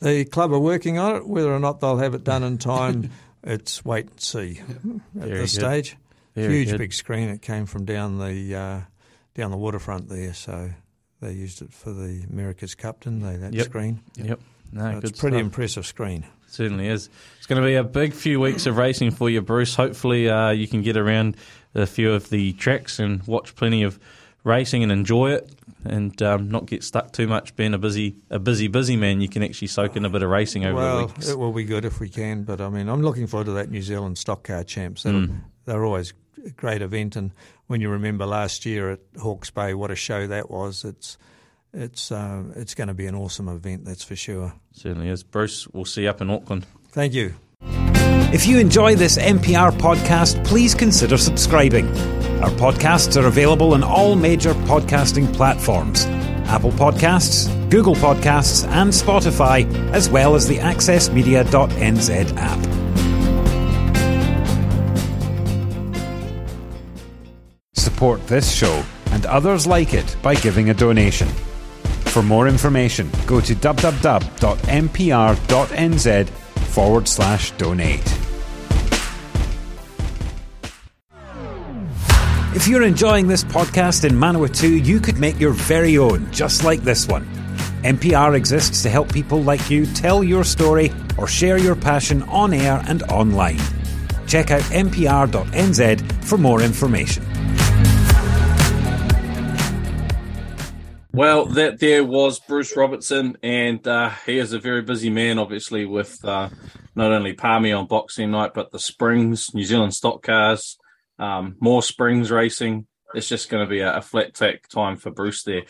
The 0.00 0.24
club 0.24 0.52
are 0.52 0.58
working 0.58 0.98
on 0.98 1.16
it. 1.16 1.26
Whether 1.26 1.52
or 1.54 1.60
not 1.60 1.80
they'll 1.80 1.98
have 1.98 2.14
it 2.14 2.24
done 2.24 2.42
in 2.42 2.56
time, 2.56 3.10
it's 3.44 3.84
wait 3.84 4.08
and 4.08 4.20
see 4.20 4.60
at 4.60 4.66
Very 5.14 5.38
this 5.40 5.52
good. 5.58 5.60
stage. 5.60 5.96
Very 6.34 6.54
Huge 6.54 6.70
good. 6.70 6.78
big 6.78 6.92
screen. 6.94 7.28
It 7.28 7.42
came 7.42 7.66
from 7.66 7.84
down 7.84 8.18
the 8.18 8.54
uh, 8.54 8.80
down 9.34 9.50
the 9.50 9.56
waterfront 9.56 10.08
there, 10.08 10.34
so 10.34 10.70
they 11.20 11.32
used 11.32 11.62
it 11.62 11.72
for 11.72 11.92
the 11.92 12.24
America's 12.30 12.74
Cup, 12.74 13.00
didn't 13.04 13.20
they? 13.20 13.36
That 13.36 13.52
Yep. 13.54 13.64
screen. 13.66 14.00
Yep. 14.16 14.40
No, 14.72 14.80
So 14.82 14.94
good 15.00 15.10
it's 15.10 15.20
pretty 15.20 15.36
stuff. 15.36 15.44
impressive 15.44 15.86
screen. 15.86 16.24
Certainly 16.46 16.88
is. 16.88 17.08
It's 17.38 17.46
going 17.46 17.60
to 17.60 17.66
be 17.66 17.74
a 17.74 17.84
big 17.84 18.12
few 18.12 18.40
weeks 18.40 18.66
of 18.66 18.76
racing 18.76 19.10
for 19.12 19.28
you, 19.30 19.40
Bruce. 19.40 19.74
Hopefully, 19.74 20.28
uh, 20.28 20.50
you 20.50 20.66
can 20.66 20.82
get 20.82 20.96
around 20.96 21.36
a 21.74 21.86
few 21.86 22.12
of 22.12 22.30
the 22.30 22.52
tracks 22.54 22.98
and 22.98 23.22
watch 23.24 23.54
plenty 23.54 23.82
of 23.84 23.98
racing 24.42 24.82
and 24.82 24.90
enjoy 24.90 25.32
it, 25.32 25.50
and 25.84 26.20
um, 26.22 26.50
not 26.50 26.66
get 26.66 26.82
stuck 26.82 27.12
too 27.12 27.26
much 27.26 27.54
being 27.56 27.72
a 27.74 27.78
busy 27.78 28.16
a 28.30 28.38
busy 28.38 28.68
busy 28.68 28.96
man. 28.96 29.20
You 29.20 29.28
can 29.28 29.42
actually 29.42 29.68
soak 29.68 29.96
in 29.96 30.04
a 30.04 30.10
bit 30.10 30.22
of 30.22 30.30
racing 30.30 30.64
over 30.64 30.74
well, 30.76 30.98
the 30.98 31.06
weeks. 31.14 31.28
it 31.28 31.38
will 31.38 31.52
be 31.52 31.64
good 31.64 31.84
if 31.84 32.00
we 32.00 32.08
can. 32.08 32.42
But 32.42 32.60
I 32.60 32.68
mean, 32.68 32.88
I'm 32.88 33.02
looking 33.02 33.26
forward 33.26 33.44
to 33.46 33.52
that 33.52 33.70
New 33.70 33.82
Zealand 33.82 34.18
Stock 34.18 34.42
Car 34.44 34.64
Champs. 34.64 35.04
Mm. 35.04 35.40
They're 35.64 35.84
always 35.84 36.12
a 36.44 36.50
great 36.50 36.82
event, 36.82 37.16
and 37.16 37.32
when 37.66 37.80
you 37.80 37.88
remember 37.90 38.26
last 38.26 38.66
year 38.66 38.90
at 38.90 39.00
Hawke's 39.20 39.50
Bay, 39.50 39.74
what 39.74 39.90
a 39.90 39.96
show 39.96 40.26
that 40.26 40.50
was. 40.50 40.84
It's 40.84 41.18
it's 41.72 42.10
uh, 42.10 42.44
it's 42.56 42.74
going 42.74 42.88
to 42.88 42.94
be 42.94 43.06
an 43.06 43.14
awesome 43.14 43.48
event, 43.48 43.84
that's 43.84 44.04
for 44.04 44.16
sure. 44.16 44.52
Certainly 44.72 45.08
is. 45.08 45.22
Bruce, 45.22 45.68
we'll 45.68 45.84
see 45.84 46.02
you 46.02 46.08
up 46.08 46.20
in 46.20 46.30
Auckland. 46.30 46.66
Thank 46.88 47.14
you. 47.14 47.34
If 48.32 48.46
you 48.46 48.58
enjoy 48.58 48.94
this 48.94 49.18
MPR 49.18 49.72
podcast, 49.72 50.44
please 50.44 50.74
consider 50.74 51.18
subscribing. 51.18 51.88
Our 52.40 52.50
podcasts 52.50 53.20
are 53.20 53.26
available 53.26 53.74
on 53.74 53.82
all 53.82 54.14
major 54.14 54.54
podcasting 54.54 55.34
platforms 55.34 56.06
Apple 56.50 56.72
Podcasts, 56.72 57.48
Google 57.70 57.94
Podcasts, 57.94 58.66
and 58.66 58.90
Spotify, 58.90 59.72
as 59.92 60.08
well 60.08 60.34
as 60.34 60.48
the 60.48 60.58
AccessMedia.nz 60.58 62.36
app. 62.36 62.79
Support 67.80 68.26
this 68.26 68.52
show 68.52 68.84
and 69.10 69.24
others 69.24 69.66
like 69.66 69.94
it 69.94 70.14
by 70.20 70.34
giving 70.34 70.68
a 70.68 70.74
donation. 70.74 71.28
For 72.12 72.22
more 72.22 72.46
information, 72.46 73.10
go 73.26 73.40
to 73.40 73.54
www.mpr.nz 73.54 74.28
forward 76.28 77.08
slash 77.08 77.52
donate. 77.52 78.18
If 82.54 82.68
you're 82.68 82.82
enjoying 82.82 83.28
this 83.28 83.44
podcast 83.44 84.04
in 84.04 84.14
Manawatu, 84.14 84.84
you 84.84 85.00
could 85.00 85.18
make 85.18 85.40
your 85.40 85.52
very 85.52 85.96
own, 85.96 86.30
just 86.32 86.64
like 86.64 86.82
this 86.82 87.08
one. 87.08 87.24
MPR 87.82 88.36
exists 88.36 88.82
to 88.82 88.90
help 88.90 89.10
people 89.10 89.42
like 89.42 89.70
you 89.70 89.86
tell 89.86 90.22
your 90.22 90.44
story 90.44 90.92
or 91.16 91.26
share 91.26 91.56
your 91.56 91.76
passion 91.76 92.24
on 92.24 92.52
air 92.52 92.84
and 92.86 93.02
online. 93.04 93.58
Check 94.26 94.50
out 94.50 94.60
mpr.nz 94.64 96.12
for 96.24 96.36
more 96.36 96.60
information. 96.60 97.29
Well, 101.12 101.46
that 101.46 101.80
there 101.80 102.04
was 102.04 102.38
Bruce 102.38 102.76
Robertson, 102.76 103.36
and 103.42 103.86
uh, 103.86 104.10
he 104.26 104.38
is 104.38 104.52
a 104.52 104.60
very 104.60 104.82
busy 104.82 105.10
man, 105.10 105.40
obviously, 105.40 105.84
with 105.84 106.24
uh, 106.24 106.50
not 106.94 107.10
only 107.10 107.32
Palmy 107.32 107.72
on 107.72 107.88
Boxing 107.88 108.30
Night, 108.30 108.52
but 108.54 108.70
the 108.70 108.78
Springs, 108.78 109.52
New 109.52 109.64
Zealand 109.64 109.92
Stock 109.92 110.22
Cars, 110.22 110.78
um, 111.18 111.56
more 111.58 111.82
springs 111.82 112.30
racing. 112.30 112.86
It's 113.12 113.28
just 113.28 113.50
going 113.50 113.64
to 113.64 113.68
be 113.68 113.80
a, 113.80 113.96
a, 113.96 114.02
flat 114.02 114.34
tack 114.34 114.68
time 114.68 114.96
for 114.96 115.10
Bruce 115.10 115.42
there, 115.42 115.62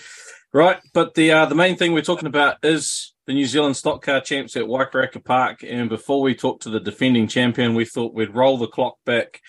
right? 0.53 0.79
But 0.92 1.14
the 1.14 1.33
uh, 1.33 1.46
the 1.46 1.55
main 1.55 1.76
thing 1.76 1.94
we're 1.94 2.03
talking 2.03 2.29
about 2.29 2.59
is 2.62 3.14
the 3.26 3.33
New 3.33 3.46
Zealand 3.46 3.79
Stock 3.79 4.03
Car 4.03 4.20
Champs 4.20 4.57
at 4.57 4.64
Waikaraka 4.64 5.24
Park. 5.24 5.64
And 5.66 5.88
before 5.88 6.20
we 6.20 6.35
talk 6.35 6.61
to 6.61 6.70
the 6.70 6.81
defending 6.81 7.29
champion, 7.29 7.74
we 7.74 7.87
thought 7.87 8.12
we'd 8.12 8.35
roll 8.35 8.59
the 8.59 8.66
clock 8.66 8.96
back 9.07 9.40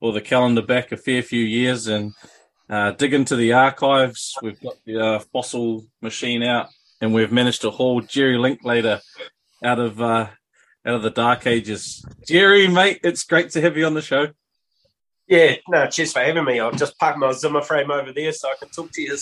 or 0.00 0.12
the 0.12 0.20
calendar 0.20 0.62
back 0.62 0.90
a 0.90 0.96
fair 0.96 1.22
few 1.22 1.44
years 1.44 1.86
and 1.86 2.12
uh, 2.68 2.92
dig 2.92 3.14
into 3.14 3.36
the 3.36 3.52
archives. 3.52 4.34
We've 4.42 4.60
got 4.60 4.76
the 4.84 5.00
uh, 5.00 5.18
fossil 5.32 5.86
machine 6.00 6.42
out, 6.42 6.68
and 7.00 7.14
we've 7.14 7.32
managed 7.32 7.62
to 7.62 7.70
haul 7.70 8.00
Jerry 8.00 8.38
Linklater 8.38 9.00
out 9.64 9.78
of 9.78 10.00
uh, 10.00 10.28
out 10.86 10.94
of 10.94 11.02
the 11.02 11.10
dark 11.10 11.46
ages. 11.46 12.04
Jerry, 12.26 12.68
mate, 12.68 13.00
it's 13.02 13.24
great 13.24 13.50
to 13.50 13.60
have 13.60 13.76
you 13.76 13.86
on 13.86 13.94
the 13.94 14.02
show. 14.02 14.28
Yeah, 15.28 15.56
no, 15.68 15.88
cheers 15.88 16.12
for 16.12 16.20
having 16.20 16.44
me. 16.44 16.60
I'll 16.60 16.70
just 16.70 16.96
park 16.98 17.16
my 17.18 17.32
Zimmer 17.32 17.60
frame 17.60 17.90
over 17.90 18.12
there 18.12 18.30
so 18.30 18.48
I 18.48 18.54
can 18.60 18.68
talk 18.68 18.92
to 18.92 19.02
you. 19.02 19.16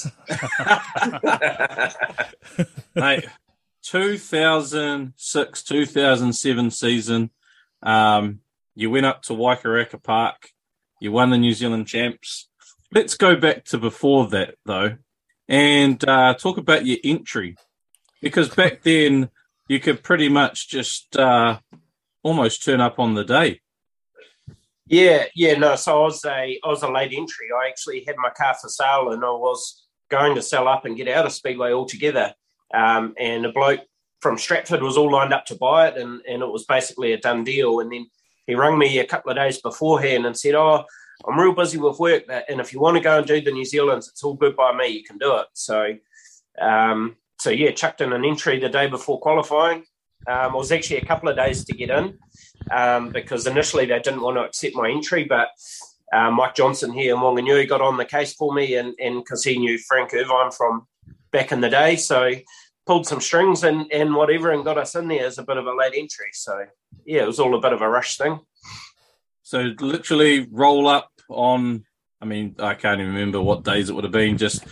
Mate, 2.95 3.27
2006, 3.85 5.63
2007 5.63 6.71
season, 6.71 7.31
um, 7.83 8.41
you 8.75 8.91
went 8.91 9.07
up 9.07 9.23
to 9.23 9.33
Waikaraka 9.33 10.03
Park. 10.03 10.51
You 11.01 11.11
won 11.11 11.31
the 11.31 11.39
New 11.39 11.55
Zealand 11.55 11.87
champs. 11.87 12.51
Let's 12.95 13.17
go 13.17 13.35
back 13.35 13.65
to 13.67 13.79
before 13.79 14.29
that, 14.29 14.55
though, 14.65 14.97
and 15.49 16.09
uh, 16.09 16.35
talk 16.35 16.59
about 16.59 16.87
your 16.87 16.99
entry. 17.03 17.57
Because 18.23 18.49
back 18.55 18.83
then, 18.83 19.31
you 19.67 19.81
could 19.81 20.05
pretty 20.05 20.29
much 20.29 20.69
just 20.69 21.17
uh, 21.17 21.59
almost 22.23 22.65
turn 22.65 22.81
up 22.81 23.01
on 23.01 23.15
the 23.15 23.25
day. 23.25 23.61
Yeah, 24.87 25.25
yeah, 25.35 25.59
no. 25.59 25.75
So 25.75 26.03
I 26.03 26.05
was 26.05 26.25
a 26.25 26.61
I 26.63 26.69
was 26.69 26.85
a 26.85 26.89
late 26.89 27.13
entry. 27.13 27.47
I 27.53 27.67
actually 27.69 28.05
had 28.07 28.15
my 28.17 28.31
car 28.31 28.55
for 28.55 28.69
sale, 28.69 29.11
and 29.11 29.25
I 29.25 29.31
was 29.31 29.83
going 30.09 30.37
to 30.37 30.43
sell 30.43 30.69
up 30.69 30.85
and 30.85 30.97
get 30.97 31.09
out 31.09 31.27
of 31.27 31.33
Speedway 31.33 31.73
altogether. 31.73 32.33
Um, 32.73 33.15
and 33.19 33.45
a 33.45 33.51
bloke 33.51 33.81
from 34.21 34.39
Stratford 34.39 34.83
was 34.83 34.97
all 34.97 35.11
lined 35.11 35.33
up 35.33 35.47
to 35.47 35.57
buy 35.57 35.89
it, 35.89 35.97
and 35.97 36.21
and 36.29 36.43
it 36.43 36.49
was 36.49 36.65
basically 36.65 37.13
a 37.13 37.19
done 37.19 37.43
deal. 37.43 37.81
And 37.81 37.91
then 37.91 38.07
he 38.47 38.55
rang 38.55 38.79
me 38.79 38.99
a 38.99 39.07
couple 39.07 39.33
of 39.33 39.37
days 39.37 39.61
beforehand 39.61 40.27
and 40.27 40.39
said, 40.39 40.55
"Oh, 40.55 40.85
I'm 41.27 41.39
real 41.39 41.55
busy 41.55 41.79
with 41.79 41.99
work, 41.99 42.25
and 42.49 42.61
if 42.61 42.73
you 42.73 42.81
want 42.81 42.97
to 42.97 43.03
go 43.03 43.19
and 43.19 43.27
do 43.27 43.41
the 43.41 43.53
New 43.53 43.65
Zealand's, 43.65 44.09
it's 44.09 44.25
all 44.25 44.35
good 44.35 44.57
by 44.57 44.75
me. 44.75 44.89
You 44.89 45.05
can 45.05 45.19
do 45.19 45.37
it." 45.37 45.47
So, 45.55 45.97
um, 46.61 47.17
so 47.39 47.51
yeah, 47.51 47.71
chucked 47.71 48.01
in 48.01 48.13
an 48.13 48.25
entry 48.25 48.59
the 48.59 48.69
day 48.69 48.87
before 48.89 49.21
qualifying. 49.21 49.85
Um, 50.27 50.55
it 50.55 50.59
was 50.59 50.73
actually 50.73 50.99
a 50.99 51.05
couple 51.05 51.29
of 51.29 51.37
days 51.37 51.65
to 51.65 51.73
get 51.75 51.91
in 51.91 52.19
um, 52.73 53.11
because 53.11 53.47
initially 53.47 53.87
they 53.87 53.99
didn't 53.99 54.23
want 54.23 54.37
to 54.37 54.45
accept 54.45 54.75
my 54.75 54.91
entry, 54.91 55.25
but 55.25 55.49
uh, 56.13 56.31
Mike 56.31 56.55
Johnson 56.55 56.93
here 56.93 57.15
in 57.15 57.21
Wanganui 57.21 57.69
got 57.69 57.81
on 57.81 57.97
the 57.97 58.05
case 58.05 58.35
for 58.35 58.53
me, 58.55 58.77
and 58.77 58.95
because 58.99 59.45
he 59.45 59.59
knew 59.59 59.79
Frank 59.79 60.15
Irvine 60.15 60.51
from 60.51 60.87
back 61.33 61.53
in 61.53 61.61
the 61.61 61.71
day, 61.71 61.97
so 61.97 62.33
pulled 62.87 63.07
some 63.07 63.21
strings 63.21 63.65
and, 63.65 63.91
and 63.93 64.15
whatever, 64.15 64.53
and 64.53 64.65
got 64.65 64.79
us 64.79 64.95
in 64.95 65.09
there 65.09 65.27
as 65.27 65.39
a 65.39 65.43
bit 65.43 65.57
of 65.57 65.67
a 65.67 65.75
late 65.75 65.95
entry. 65.97 66.29
So 66.33 66.65
yeah, 67.05 67.23
it 67.23 67.27
was 67.27 67.41
all 67.41 67.55
a 67.55 67.61
bit 67.61 67.73
of 67.73 67.83
a 67.83 67.89
rush 67.89 68.17
thing. 68.17 68.39
So 69.45 69.73
literally 69.79 70.49
roll 70.51 70.89
up 70.89 71.11
on. 71.29 71.85
I 72.21 72.25
mean, 72.25 72.57
I 72.59 72.75
can't 72.75 73.01
even 73.01 73.13
remember 73.13 73.41
what 73.41 73.63
days 73.63 73.91
it 73.91 73.95
would 73.95 74.05
have 74.05 74.13
been. 74.13 74.39
Just 74.39 74.65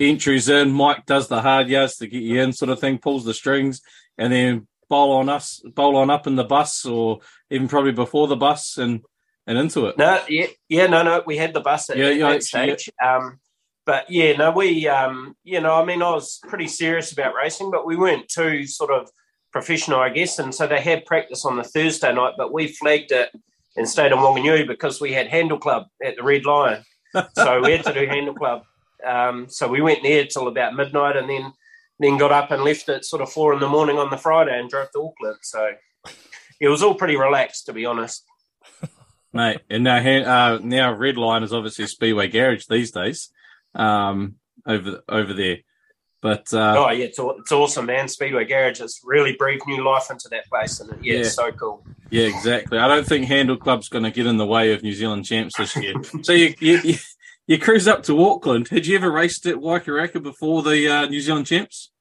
entries 0.00 0.48
in. 0.48 0.72
Mike 0.72 1.06
does 1.06 1.28
the 1.28 1.40
hard 1.40 1.68
yards 1.68 1.98
to 1.98 2.06
get 2.06 2.22
you 2.22 2.40
in, 2.40 2.52
sort 2.52 2.70
of 2.70 2.80
thing. 2.80 2.98
Pulls 2.98 3.24
the 3.24 3.34
strings, 3.34 3.82
and 4.18 4.32
then 4.32 4.66
bowl 4.88 5.12
on 5.12 5.28
us, 5.28 5.60
bowl 5.74 5.96
on 5.96 6.10
up 6.10 6.26
in 6.26 6.36
the 6.36 6.44
bus, 6.44 6.84
or 6.86 7.20
even 7.50 7.68
probably 7.68 7.92
before 7.92 8.26
the 8.26 8.36
bus 8.36 8.78
and 8.78 9.02
and 9.46 9.58
into 9.58 9.86
it. 9.86 9.98
No, 9.98 10.22
yeah, 10.28 10.46
yeah, 10.68 10.86
no, 10.86 11.02
no, 11.02 11.22
we 11.26 11.36
had 11.36 11.52
the 11.52 11.60
bus 11.60 11.90
at, 11.90 11.98
yeah, 11.98 12.08
yeah, 12.08 12.30
that 12.30 12.42
stage. 12.42 12.90
Yeah. 13.00 13.16
Um, 13.16 13.40
but 13.84 14.10
yeah, 14.10 14.34
no, 14.36 14.50
we, 14.50 14.88
um, 14.88 15.36
you 15.44 15.60
know, 15.60 15.74
I 15.74 15.84
mean, 15.84 16.02
I 16.02 16.10
was 16.10 16.40
pretty 16.48 16.68
serious 16.68 17.12
about 17.12 17.34
racing, 17.34 17.70
but 17.70 17.86
we 17.86 17.96
weren't 17.96 18.28
too 18.28 18.66
sort 18.66 18.90
of 18.90 19.10
professional, 19.52 20.00
I 20.00 20.08
guess. 20.08 20.38
And 20.38 20.54
so 20.54 20.66
they 20.66 20.80
had 20.80 21.04
practice 21.04 21.44
on 21.44 21.56
the 21.56 21.64
Thursday 21.64 22.14
night, 22.14 22.34
but 22.38 22.52
we 22.52 22.68
flagged 22.68 23.12
it 23.12 23.30
and 23.76 23.88
stayed 23.88 24.12
in 24.12 24.18
Wanganui 24.18 24.66
because 24.66 25.00
we 25.00 25.12
had 25.12 25.28
Handle 25.28 25.58
Club 25.58 25.86
at 26.02 26.16
the 26.16 26.22
Red 26.22 26.44
Lion. 26.44 26.84
so 27.34 27.60
we 27.60 27.72
had 27.72 27.84
to 27.84 27.92
do 27.92 28.06
Handle 28.06 28.34
Club. 28.34 28.62
Um, 29.06 29.48
so 29.48 29.68
we 29.68 29.80
went 29.80 30.02
there 30.02 30.24
till 30.26 30.48
about 30.48 30.74
midnight 30.74 31.16
and 31.16 31.28
then 31.28 31.52
then 32.00 32.18
got 32.18 32.32
up 32.32 32.50
and 32.50 32.64
left 32.64 32.88
at 32.88 33.04
sort 33.04 33.22
of 33.22 33.30
four 33.30 33.52
in 33.52 33.60
the 33.60 33.68
morning 33.68 33.98
on 33.98 34.10
the 34.10 34.16
Friday 34.16 34.58
and 34.58 34.68
drove 34.68 34.90
to 34.92 34.98
Auckland. 34.98 35.38
So 35.42 35.70
it 36.60 36.68
was 36.68 36.82
all 36.82 36.94
pretty 36.94 37.16
relaxed, 37.16 37.66
to 37.66 37.72
be 37.72 37.86
honest. 37.86 38.24
Mate, 39.32 39.60
and 39.68 39.84
now 39.84 39.98
uh, 39.98 40.58
now 40.62 40.92
Red 40.92 41.16
Lion 41.16 41.42
is 41.42 41.52
obviously 41.52 41.84
a 41.84 41.88
Speedway 41.88 42.28
Garage 42.28 42.66
these 42.68 42.92
days 42.92 43.30
um, 43.74 44.36
over 44.66 45.02
over 45.08 45.32
there. 45.32 45.58
But 46.24 46.54
uh, 46.54 46.76
oh 46.78 46.90
yeah, 46.90 47.04
it's, 47.04 47.18
it's 47.20 47.52
awesome, 47.52 47.84
man. 47.84 48.08
Speedway 48.08 48.46
Garage 48.46 48.78
has 48.78 48.98
really 49.04 49.34
breathed 49.34 49.66
new 49.66 49.84
life 49.84 50.10
into 50.10 50.26
that 50.30 50.46
place, 50.46 50.80
and 50.80 50.88
yeah, 51.04 51.16
yeah. 51.16 51.20
it's 51.20 51.34
so 51.34 51.52
cool. 51.52 51.84
Yeah, 52.08 52.28
exactly. 52.28 52.78
I 52.78 52.88
don't 52.88 53.06
think 53.06 53.26
Handle 53.26 53.58
Club's 53.58 53.90
going 53.90 54.04
to 54.04 54.10
get 54.10 54.24
in 54.24 54.38
the 54.38 54.46
way 54.46 54.72
of 54.72 54.82
New 54.82 54.94
Zealand 54.94 55.26
champs 55.26 55.54
this 55.58 55.76
year. 55.76 55.92
so 56.22 56.32
you, 56.32 56.54
you 56.60 56.94
you 57.46 57.58
cruise 57.58 57.86
up 57.86 58.04
to 58.04 58.24
Auckland. 58.24 58.68
Had 58.68 58.86
you 58.86 58.96
ever 58.96 59.12
raced 59.12 59.44
at 59.44 59.56
Waikaraka 59.56 60.22
before 60.22 60.62
the 60.62 60.88
uh, 60.88 61.06
New 61.08 61.20
Zealand 61.20 61.44
champs? 61.44 61.92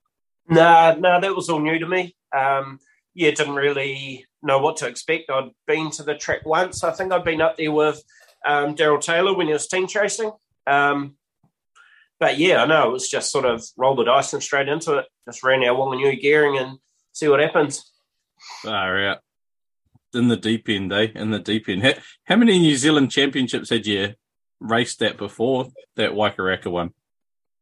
Nah, 0.47 0.93
no, 0.93 0.99
nah, 0.99 1.19
that 1.19 1.35
was 1.35 1.49
all 1.49 1.59
new 1.59 1.77
to 1.77 1.85
me. 1.85 2.15
Um, 2.33 2.79
yeah, 3.13 3.31
didn't 3.31 3.55
really 3.55 4.25
know 4.41 4.59
what 4.59 4.77
to 4.77 4.87
expect. 4.87 5.31
I'd 5.31 5.51
been 5.67 5.91
to 5.91 6.03
the 6.03 6.15
track 6.15 6.45
once. 6.45 6.81
I 6.85 6.91
think 6.91 7.11
I'd 7.11 7.25
been 7.25 7.41
up 7.41 7.57
there 7.57 7.73
with 7.73 8.01
um, 8.45 8.73
Daryl 8.73 9.01
Taylor 9.01 9.35
when 9.35 9.47
he 9.47 9.53
was 9.53 9.67
team 9.67 9.85
chasing. 9.85 10.31
Um, 10.65 11.17
but 12.23 12.37
yeah, 12.37 12.63
I 12.63 12.65
know 12.65 12.87
it 12.87 12.93
was 12.93 13.09
just 13.09 13.33
sort 13.33 13.43
of 13.43 13.61
roll 13.75 13.95
the 13.95 14.05
dice 14.05 14.31
and 14.31 14.41
straight 14.41 14.69
into 14.69 14.93
it. 14.93 15.07
Just 15.25 15.43
ran 15.43 15.61
our 15.65 15.75
Wanganui 15.75 16.21
gearing 16.21 16.57
and 16.57 16.77
see 17.11 17.27
what 17.27 17.41
happens. 17.41 17.91
Far 18.61 19.05
out. 19.05 19.17
In 20.13 20.29
the 20.29 20.37
deep 20.37 20.69
end, 20.69 20.93
eh? 20.93 21.07
In 21.15 21.31
the 21.31 21.39
deep 21.39 21.67
end. 21.67 21.83
How, 21.83 21.91
how 22.23 22.35
many 22.37 22.59
New 22.59 22.77
Zealand 22.77 23.11
championships 23.11 23.71
had 23.71 23.85
you 23.85 24.13
raced 24.61 24.99
that 24.99 25.17
before 25.17 25.67
that 25.97 26.11
Waikaraka 26.11 26.71
one? 26.71 26.93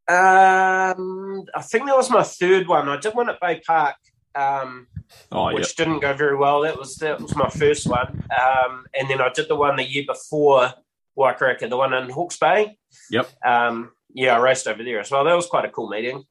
Um, 0.07 1.45
I 1.55 1.63
think 1.63 1.87
that 1.87 1.97
was 1.97 2.11
my 2.11 2.21
third 2.21 2.67
one. 2.67 2.87
I 2.87 2.97
did 2.97 3.15
one 3.15 3.29
at 3.29 3.39
Bay 3.41 3.63
Park, 3.65 3.95
um, 4.35 4.85
oh, 5.31 5.55
which 5.55 5.69
yep. 5.69 5.75
didn't 5.75 6.01
go 6.01 6.13
very 6.13 6.37
well. 6.37 6.61
That 6.61 6.77
was 6.77 6.97
that 6.97 7.19
was 7.19 7.35
my 7.35 7.49
first 7.49 7.87
one, 7.87 8.23
um, 8.39 8.85
and 8.93 9.09
then 9.09 9.21
I 9.21 9.29
did 9.29 9.47
the 9.47 9.55
one 9.55 9.77
the 9.77 9.89
year 9.89 10.03
before 10.05 10.71
Waikaraka, 11.17 11.67
the 11.67 11.77
one 11.77 11.93
in 11.93 12.11
Hawke's 12.11 12.37
Bay. 12.37 12.77
Yep. 13.09 13.27
Um, 13.43 13.91
yeah, 14.13 14.35
I 14.35 14.39
raced 14.39 14.67
over 14.67 14.83
there 14.83 14.99
as 14.99 15.11
well. 15.11 15.23
That 15.23 15.35
was 15.35 15.47
quite 15.47 15.65
a 15.65 15.69
cool 15.69 15.89
meeting. 15.89 16.23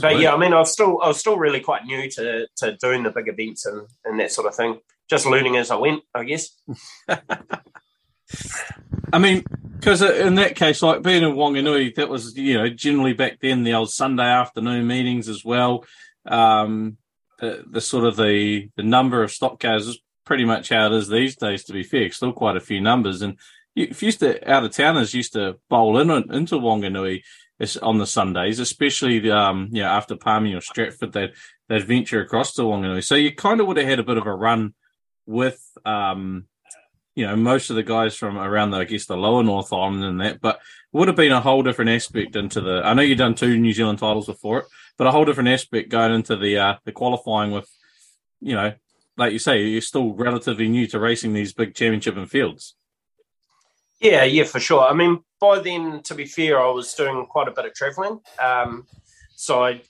But 0.00 0.18
yeah, 0.18 0.34
I 0.34 0.36
mean, 0.36 0.52
I 0.52 0.58
was 0.58 0.72
still 0.72 1.00
I 1.02 1.08
was 1.08 1.18
still 1.18 1.38
really 1.38 1.60
quite 1.60 1.84
new 1.84 2.10
to 2.10 2.46
to 2.56 2.76
doing 2.76 3.04
the 3.04 3.10
big 3.10 3.28
events 3.28 3.66
and, 3.66 3.86
and 4.04 4.18
that 4.20 4.32
sort 4.32 4.48
of 4.48 4.54
thing. 4.54 4.80
Just 5.08 5.26
learning 5.26 5.56
as 5.56 5.70
I 5.70 5.76
went, 5.76 6.02
I 6.14 6.24
guess. 6.24 6.48
I 9.12 9.18
mean, 9.18 9.44
because 9.78 10.02
in 10.02 10.36
that 10.36 10.56
case, 10.56 10.82
like 10.82 11.02
being 11.02 11.22
in 11.22 11.34
Wanganui, 11.34 11.94
that 11.94 12.08
was 12.08 12.36
you 12.36 12.54
know 12.54 12.68
generally 12.68 13.12
back 13.12 13.38
then 13.40 13.62
the 13.62 13.74
old 13.74 13.92
Sunday 13.92 14.24
afternoon 14.24 14.86
meetings 14.86 15.28
as 15.28 15.44
well. 15.44 15.84
Um, 16.26 16.96
the, 17.38 17.64
the 17.68 17.80
sort 17.80 18.04
of 18.04 18.16
the 18.16 18.70
the 18.76 18.82
number 18.82 19.22
of 19.22 19.30
stock 19.30 19.60
cars 19.60 19.86
is 19.86 19.98
pretty 20.24 20.44
much 20.44 20.70
how 20.70 20.86
it 20.86 20.92
is 20.92 21.08
these 21.08 21.36
days. 21.36 21.64
To 21.64 21.72
be 21.72 21.82
fair, 21.82 22.10
still 22.10 22.32
quite 22.32 22.56
a 22.56 22.60
few 22.60 22.80
numbers, 22.80 23.22
and 23.22 23.38
if 23.74 24.02
used 24.02 24.20
to 24.20 24.50
out 24.50 24.64
of 24.64 24.70
towners 24.70 25.14
used 25.14 25.32
to 25.32 25.56
bowl 25.68 25.98
in 25.98 26.10
into 26.10 26.56
Wanganui 26.56 27.22
on 27.82 27.98
the 27.98 28.06
Sundays, 28.06 28.58
especially 28.58 29.18
the, 29.20 29.36
um, 29.36 29.68
you 29.72 29.82
know, 29.82 29.88
after 29.88 30.16
Palmy 30.16 30.54
or 30.54 30.60
Stratford, 30.60 31.12
they'd, 31.12 31.32
they'd 31.68 31.84
venture 31.84 32.20
across 32.20 32.54
to 32.54 32.62
Wanganui. 32.62 33.04
So 33.04 33.14
you 33.14 33.34
kind 33.34 33.60
of 33.60 33.66
would 33.66 33.76
have 33.76 33.86
had 33.86 33.98
a 33.98 34.04
bit 34.04 34.18
of 34.18 34.26
a 34.26 34.34
run 34.34 34.74
with, 35.26 35.60
um, 35.84 36.46
you 37.14 37.26
know, 37.26 37.36
most 37.36 37.70
of 37.70 37.76
the 37.76 37.82
guys 37.82 38.16
from 38.16 38.38
around, 38.38 38.70
the, 38.70 38.78
I 38.78 38.84
guess, 38.84 39.06
the 39.06 39.16
lower 39.16 39.42
North 39.42 39.72
Island 39.72 40.04
and 40.04 40.20
that, 40.20 40.40
but 40.40 40.56
it 40.56 40.96
would 40.96 41.08
have 41.08 41.16
been 41.16 41.32
a 41.32 41.40
whole 41.40 41.62
different 41.62 41.92
aspect 41.92 42.34
into 42.34 42.60
the. 42.60 42.82
I 42.84 42.92
know 42.94 43.02
you've 43.02 43.18
done 43.18 43.34
two 43.34 43.56
New 43.56 43.72
Zealand 43.72 44.00
titles 44.00 44.26
before 44.26 44.58
it, 44.60 44.66
but 44.98 45.06
a 45.06 45.12
whole 45.12 45.24
different 45.24 45.48
aspect 45.50 45.90
going 45.90 46.12
into 46.12 46.36
the 46.36 46.58
uh, 46.58 46.74
the 46.84 46.92
qualifying 46.92 47.52
with, 47.52 47.68
you 48.40 48.54
know, 48.54 48.72
like 49.16 49.32
you 49.32 49.38
say, 49.38 49.62
you're 49.62 49.80
still 49.80 50.12
relatively 50.12 50.68
new 50.68 50.88
to 50.88 50.98
racing 50.98 51.32
these 51.32 51.52
big 51.52 51.74
championship 51.74 52.16
and 52.16 52.28
fields. 52.28 52.74
Yeah, 54.00 54.24
yeah, 54.24 54.44
for 54.44 54.60
sure. 54.60 54.82
I 54.82 54.92
mean, 54.92 55.20
by 55.40 55.60
then, 55.60 56.02
to 56.04 56.14
be 56.14 56.26
fair, 56.26 56.60
I 56.60 56.70
was 56.70 56.94
doing 56.94 57.26
quite 57.26 57.48
a 57.48 57.52
bit 57.52 57.64
of 57.64 57.74
travelling. 57.74 58.20
Um, 58.42 58.86
so 59.36 59.64
I, 59.64 59.80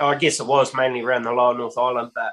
I, 0.00 0.14
guess 0.14 0.40
it 0.40 0.46
was 0.46 0.74
mainly 0.74 1.02
around 1.02 1.22
the 1.22 1.32
lower 1.32 1.56
North 1.56 1.76
Island, 1.76 2.12
but 2.14 2.32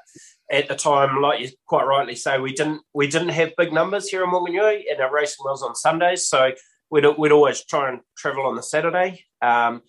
at 0.51 0.67
the 0.67 0.75
time, 0.75 1.21
like 1.21 1.39
you 1.39 1.49
quite 1.67 1.85
rightly 1.85 2.15
say, 2.15 2.39
we 2.39 2.53
didn't 2.53 2.81
we 2.93 3.07
didn't 3.07 3.29
have 3.29 3.55
big 3.57 3.73
numbers 3.73 4.09
here 4.09 4.23
in 4.23 4.29
Wanganui, 4.29 4.83
and 4.89 5.01
our 5.01 5.13
racing 5.13 5.43
was 5.43 5.61
on 5.61 5.75
Sundays, 5.75 6.25
so 6.27 6.51
we'd 6.89 7.05
we'd 7.17 7.31
always 7.31 7.65
try 7.65 7.89
and 7.89 8.01
travel 8.17 8.45
on 8.45 8.55
the 8.55 8.63
Saturday. 8.63 9.25
Um, 9.41 9.81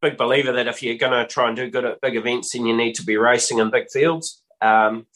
big 0.00 0.16
believer 0.16 0.52
that 0.52 0.68
if 0.68 0.82
you're 0.82 0.96
going 0.96 1.12
to 1.12 1.26
try 1.26 1.48
and 1.48 1.56
do 1.56 1.70
good 1.70 1.84
at 1.84 2.00
big 2.00 2.16
events, 2.16 2.52
then 2.52 2.66
you 2.66 2.76
need 2.76 2.94
to 2.94 3.04
be 3.04 3.16
racing 3.16 3.58
in 3.58 3.70
big 3.70 3.86
fields. 3.92 4.42
Um, 4.60 5.06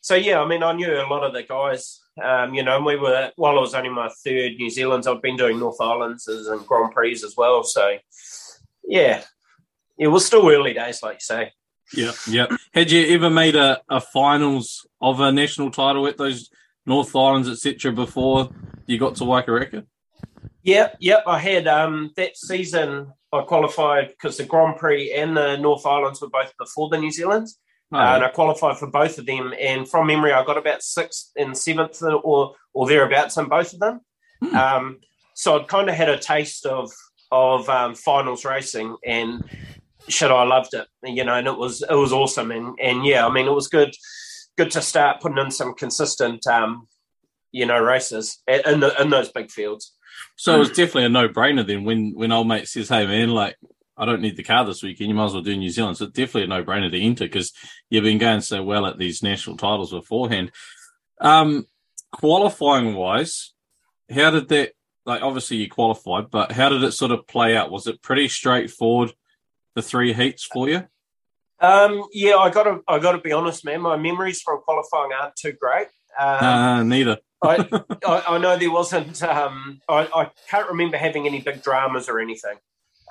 so 0.00 0.14
yeah, 0.14 0.40
I 0.40 0.46
mean, 0.46 0.62
I 0.62 0.72
knew 0.72 0.94
a 0.94 1.06
lot 1.10 1.24
of 1.24 1.32
the 1.32 1.42
guys 1.42 1.99
um, 2.22 2.54
you 2.54 2.62
know, 2.62 2.76
and 2.76 2.84
we 2.84 2.96
were 2.96 3.30
while 3.36 3.56
I 3.56 3.60
was 3.60 3.74
only 3.74 3.90
my 3.90 4.08
third 4.24 4.52
New 4.56 4.70
Zealand's, 4.70 5.06
I'd 5.06 5.22
been 5.22 5.36
doing 5.36 5.58
North 5.58 5.80
Islands 5.80 6.26
and 6.28 6.66
Grand 6.66 6.92
Prix 6.92 7.12
as 7.12 7.34
well. 7.36 7.62
So, 7.62 7.96
yeah, 8.84 9.22
it 9.98 10.08
was 10.08 10.26
still 10.26 10.48
early 10.48 10.74
days, 10.74 11.02
like 11.02 11.16
you 11.16 11.20
say. 11.20 11.52
Yeah, 11.92 12.12
yeah. 12.28 12.46
Had 12.72 12.90
you 12.90 13.14
ever 13.14 13.30
made 13.30 13.56
a, 13.56 13.80
a 13.88 14.00
finals 14.00 14.86
of 15.00 15.20
a 15.20 15.32
national 15.32 15.70
title 15.70 16.06
at 16.06 16.18
those 16.18 16.50
North 16.86 17.14
Islands, 17.14 17.48
etc., 17.48 17.92
before 17.92 18.50
you 18.86 18.98
got 18.98 19.16
to 19.16 19.24
Waikaraka? 19.24 19.86
Yeah, 20.62 20.90
yep. 21.00 21.24
I 21.26 21.38
had 21.38 21.66
um, 21.66 22.12
that 22.16 22.36
season. 22.36 23.12
I 23.32 23.42
qualified 23.42 24.08
because 24.08 24.36
the 24.36 24.44
Grand 24.44 24.76
Prix 24.76 25.12
and 25.12 25.36
the 25.36 25.56
North 25.56 25.86
Islands 25.86 26.20
were 26.20 26.28
both 26.28 26.52
before 26.58 26.88
the 26.88 26.98
New 26.98 27.10
Zealand's. 27.10 27.58
Oh, 27.92 27.98
uh, 27.98 28.14
and 28.16 28.24
I 28.24 28.28
qualified 28.28 28.78
for 28.78 28.86
both 28.86 29.18
of 29.18 29.26
them. 29.26 29.52
And 29.60 29.88
from 29.88 30.06
memory, 30.06 30.32
I 30.32 30.44
got 30.44 30.58
about 30.58 30.82
sixth 30.82 31.30
and 31.36 31.56
seventh 31.56 32.02
or 32.02 32.54
or 32.72 32.88
thereabouts 32.88 33.36
in 33.36 33.46
both 33.46 33.72
of 33.72 33.80
them. 33.80 34.00
Hmm. 34.42 34.56
Um, 34.56 34.98
so 35.34 35.58
I'd 35.58 35.68
kind 35.68 35.88
of 35.88 35.96
had 35.96 36.08
a 36.08 36.18
taste 36.18 36.66
of 36.66 36.90
of 37.32 37.68
um, 37.68 37.94
finals 37.94 38.44
racing, 38.44 38.96
and 39.04 39.42
shit, 40.08 40.30
I 40.30 40.44
loved 40.44 40.74
it. 40.74 40.86
You 41.02 41.24
know, 41.24 41.34
and 41.34 41.46
it 41.46 41.56
was 41.56 41.82
it 41.82 41.94
was 41.94 42.12
awesome. 42.12 42.50
And 42.50 42.78
and 42.80 43.04
yeah, 43.04 43.26
I 43.26 43.32
mean, 43.32 43.46
it 43.46 43.54
was 43.54 43.68
good 43.68 43.94
good 44.56 44.70
to 44.72 44.82
start 44.82 45.20
putting 45.20 45.38
in 45.38 45.50
some 45.50 45.74
consistent, 45.74 46.46
um, 46.46 46.86
you 47.50 47.64
know, 47.64 47.78
races 47.78 48.42
in 48.46 48.80
the, 48.80 49.00
in 49.00 49.08
those 49.08 49.30
big 49.30 49.50
fields. 49.50 49.96
So 50.36 50.54
it 50.54 50.58
was 50.58 50.68
definitely 50.68 51.04
a 51.04 51.08
no 51.08 51.28
brainer 51.28 51.66
then 51.66 51.84
when 51.84 52.12
when 52.14 52.32
old 52.32 52.48
mate 52.48 52.68
says, 52.68 52.88
"Hey 52.88 53.06
man, 53.06 53.30
like 53.30 53.56
I 54.00 54.06
don't 54.06 54.22
need 54.22 54.36
the 54.36 54.42
car 54.42 54.64
this 54.64 54.82
weekend. 54.82 55.10
You 55.10 55.14
might 55.14 55.26
as 55.26 55.34
well 55.34 55.42
do 55.42 55.54
New 55.54 55.68
Zealand. 55.68 55.98
So 55.98 56.06
definitely 56.06 56.44
a 56.44 56.46
no 56.46 56.64
brainer 56.64 56.90
to 56.90 57.00
enter 57.00 57.26
because 57.26 57.52
you've 57.90 58.02
been 58.02 58.16
going 58.16 58.40
so 58.40 58.62
well 58.62 58.86
at 58.86 58.98
these 58.98 59.22
national 59.22 59.58
titles 59.58 59.90
beforehand. 59.90 60.52
Um, 61.20 61.66
qualifying 62.10 62.94
wise, 62.94 63.52
how 64.12 64.30
did 64.30 64.48
that? 64.48 64.72
Like, 65.04 65.22
obviously 65.22 65.58
you 65.58 65.68
qualified, 65.68 66.30
but 66.30 66.52
how 66.52 66.70
did 66.70 66.82
it 66.82 66.92
sort 66.92 67.10
of 67.10 67.26
play 67.26 67.56
out? 67.56 67.70
Was 67.70 67.86
it 67.86 68.02
pretty 68.02 68.28
straightforward? 68.28 69.12
The 69.74 69.82
three 69.82 70.12
heats 70.14 70.44
for 70.44 70.68
you? 70.68 70.86
Um, 71.60 72.04
yeah, 72.12 72.36
I 72.36 72.48
got 72.50 72.64
to 72.64 72.80
I 72.88 72.98
got 72.98 73.12
to 73.12 73.18
be 73.18 73.32
honest, 73.32 73.64
man. 73.64 73.82
My 73.82 73.96
memories 73.96 74.40
from 74.40 74.62
qualifying 74.62 75.10
aren't 75.12 75.36
too 75.36 75.52
great. 75.52 75.88
Um, 76.18 76.44
uh, 76.44 76.82
neither. 76.84 77.18
I, 77.42 77.68
I, 78.06 78.22
I, 78.28 78.38
know 78.38 78.56
there 78.56 78.70
wasn't. 78.70 79.22
Um, 79.22 79.80
I, 79.88 80.08
I, 80.14 80.30
can't 80.50 80.68
remember 80.70 80.96
having 80.96 81.26
any 81.26 81.40
big 81.40 81.62
dramas 81.62 82.08
or 82.08 82.18
anything. 82.18 82.56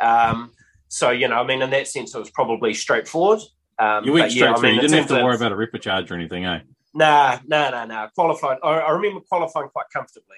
Um, 0.02 0.52
so, 0.90 1.12
you 1.12 1.28
know, 1.28 1.36
I 1.36 1.46
mean, 1.46 1.62
in 1.62 1.70
that 1.70 1.88
sense, 1.88 2.14
it 2.14 2.20
was 2.20 2.32
probably 2.32 2.74
straightforward. 2.74 3.40
Um, 3.78 4.04
you 4.04 4.12
went 4.12 4.32
straight 4.32 4.50
yeah, 4.50 4.56
through. 4.56 4.70
I 4.70 4.72
mean, 4.72 4.76
you 4.76 4.82
didn't 4.82 4.98
have 4.98 5.18
to 5.18 5.24
worry 5.24 5.36
about 5.36 5.52
a 5.52 5.56
ripper 5.56 5.78
charge 5.78 6.12
or 6.12 6.16
anything, 6.16 6.46
eh? 6.46 6.60
Nah, 6.94 7.40
nah, 7.48 7.70
nah, 7.70 7.86
nah. 7.86 8.08
Qualified. 8.10 8.58
I, 8.64 8.80
I 8.80 8.92
remember 8.92 9.22
qualifying 9.22 9.70
quite 9.70 9.86
comfortably. 9.94 10.38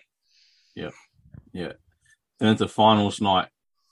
Yeah, 0.76 0.90
yeah. 1.54 1.74
Then 2.40 2.50
into 2.50 2.68
finals 2.68 3.22
night, 3.22 3.48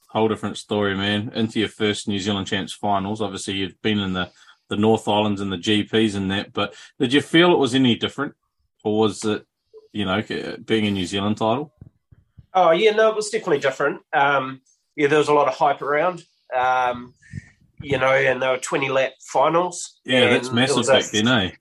whole 0.10 0.28
different 0.28 0.58
story, 0.58 0.96
man. 0.96 1.32
Into 1.34 1.60
your 1.60 1.70
first 1.70 2.08
New 2.08 2.20
Zealand 2.20 2.48
Champs 2.48 2.74
finals. 2.74 3.22
Obviously, 3.22 3.56
you've 3.56 3.82
been 3.82 4.00
in 4.00 4.14
the 4.14 4.30
the 4.68 4.78
North 4.78 5.08
Islands 5.08 5.42
and 5.42 5.52
the 5.52 5.58
GPs 5.58 6.16
and 6.16 6.30
that, 6.30 6.54
but 6.54 6.76
did 7.00 7.12
you 7.12 7.22
feel 7.22 7.52
it 7.52 7.58
was 7.58 7.74
any 7.74 7.96
different, 7.96 8.36
or 8.84 9.00
was 9.00 9.26
it, 9.26 9.46
you 9.92 10.06
know, 10.06 10.22
being 10.64 10.86
a 10.86 10.92
New 10.92 11.08
Zealand 11.08 11.38
title? 11.38 11.74
Oh 12.54 12.72
yeah, 12.72 12.92
no, 12.92 13.10
it 13.10 13.16
was 13.16 13.30
definitely 13.30 13.60
different. 13.60 14.02
Um, 14.14 14.62
yeah, 14.96 15.08
there 15.08 15.18
was 15.18 15.28
a 15.28 15.34
lot 15.34 15.48
of 15.48 15.56
hype 15.56 15.82
around. 15.82 16.24
Um, 16.56 17.14
you 17.82 17.98
know, 17.98 18.14
and 18.14 18.42
there 18.42 18.52
were 18.52 18.58
20 18.58 18.90
lap 18.90 19.14
finals. 19.22 20.00
Yeah, 20.06 20.30
that's 20.30 20.52
massive 20.52 20.88
back 20.88 21.06
then, 21.06 21.28
eh? 21.28 21.52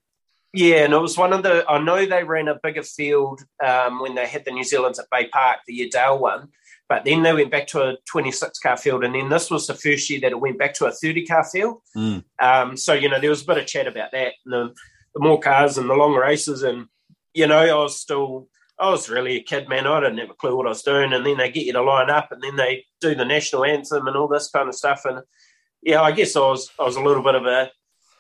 Yeah, 0.52 0.84
and 0.84 0.94
it 0.94 0.98
was 0.98 1.16
one 1.16 1.32
of 1.32 1.42
the. 1.42 1.64
I 1.68 1.78
know 1.78 2.04
they 2.06 2.24
ran 2.24 2.48
a 2.48 2.58
bigger 2.62 2.82
field 2.82 3.42
um, 3.64 4.00
when 4.00 4.14
they 4.14 4.26
had 4.26 4.44
the 4.44 4.50
New 4.50 4.64
Zealand's 4.64 4.98
at 4.98 5.10
Bay 5.10 5.28
Park, 5.28 5.58
the 5.66 5.74
year 5.74 5.88
Dale 5.92 6.18
won, 6.18 6.48
but 6.88 7.04
then 7.04 7.22
they 7.22 7.34
went 7.34 7.50
back 7.50 7.66
to 7.68 7.82
a 7.82 7.96
26 8.10 8.58
car 8.58 8.76
field, 8.76 9.04
and 9.04 9.14
then 9.14 9.28
this 9.28 9.50
was 9.50 9.66
the 9.66 9.74
first 9.74 10.08
year 10.08 10.20
that 10.20 10.32
it 10.32 10.40
went 10.40 10.58
back 10.58 10.72
to 10.74 10.86
a 10.86 10.92
30 10.92 11.26
car 11.26 11.44
field. 11.44 11.82
Mm. 11.94 12.24
Um, 12.40 12.76
so, 12.76 12.94
you 12.94 13.10
know, 13.10 13.20
there 13.20 13.30
was 13.30 13.42
a 13.42 13.46
bit 13.46 13.58
of 13.58 13.66
chat 13.66 13.86
about 13.86 14.12
that, 14.12 14.32
and 14.44 14.52
the, 14.52 14.74
the 15.14 15.20
more 15.20 15.38
cars 15.38 15.76
and 15.76 15.88
the 15.88 15.94
long 15.94 16.14
races, 16.14 16.62
and, 16.62 16.86
you 17.34 17.46
know, 17.46 17.58
I 17.58 17.74
was 17.74 18.00
still 18.00 18.48
I 18.80 18.90
was 18.90 19.08
really 19.08 19.36
a 19.36 19.42
kid, 19.42 19.68
man. 19.68 19.86
I 19.86 20.00
didn't 20.00 20.18
have 20.18 20.30
a 20.30 20.34
clue 20.34 20.56
what 20.56 20.66
I 20.66 20.70
was 20.70 20.82
doing. 20.82 21.12
And 21.12 21.26
then 21.26 21.36
they 21.36 21.50
get 21.50 21.66
you 21.66 21.72
to 21.72 21.82
line 21.82 22.10
up, 22.10 22.30
and 22.30 22.42
then 22.42 22.56
they 22.56 22.84
do 23.00 23.14
the 23.14 23.24
national 23.24 23.64
anthem 23.64 24.06
and 24.06 24.16
all 24.16 24.28
this 24.28 24.50
kind 24.50 24.68
of 24.68 24.74
stuff. 24.74 25.04
And 25.04 25.22
yeah, 25.82 26.02
I 26.02 26.12
guess 26.12 26.36
I 26.36 26.40
was 26.40 26.70
I 26.78 26.84
was 26.84 26.96
a 26.96 27.02
little 27.02 27.22
bit 27.22 27.34
of 27.34 27.46
a 27.46 27.70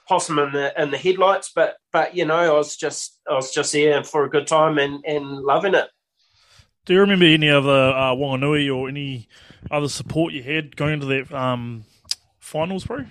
possum 0.08 0.38
in 0.38 0.52
the 0.52 0.82
in 0.82 0.90
the 0.90 0.98
headlights, 0.98 1.52
but 1.54 1.76
but 1.92 2.16
you 2.16 2.24
know, 2.24 2.34
I 2.34 2.52
was 2.52 2.76
just 2.76 3.20
I 3.28 3.34
was 3.34 3.52
just 3.52 3.72
here 3.72 4.02
for 4.02 4.24
a 4.24 4.30
good 4.30 4.46
time 4.46 4.78
and 4.78 5.04
and 5.04 5.42
loving 5.42 5.74
it. 5.74 5.88
Do 6.86 6.94
you 6.94 7.00
remember 7.00 7.26
any 7.26 7.50
other 7.50 7.90
uh, 7.90 8.14
Wanganui 8.14 8.74
or 8.74 8.88
any 8.88 9.28
other 9.70 9.88
support 9.88 10.32
you 10.32 10.42
had 10.42 10.74
going 10.74 10.94
into 10.94 11.06
that 11.06 11.30
um, 11.32 11.84
finals, 12.40 12.86
bro? 12.86 13.04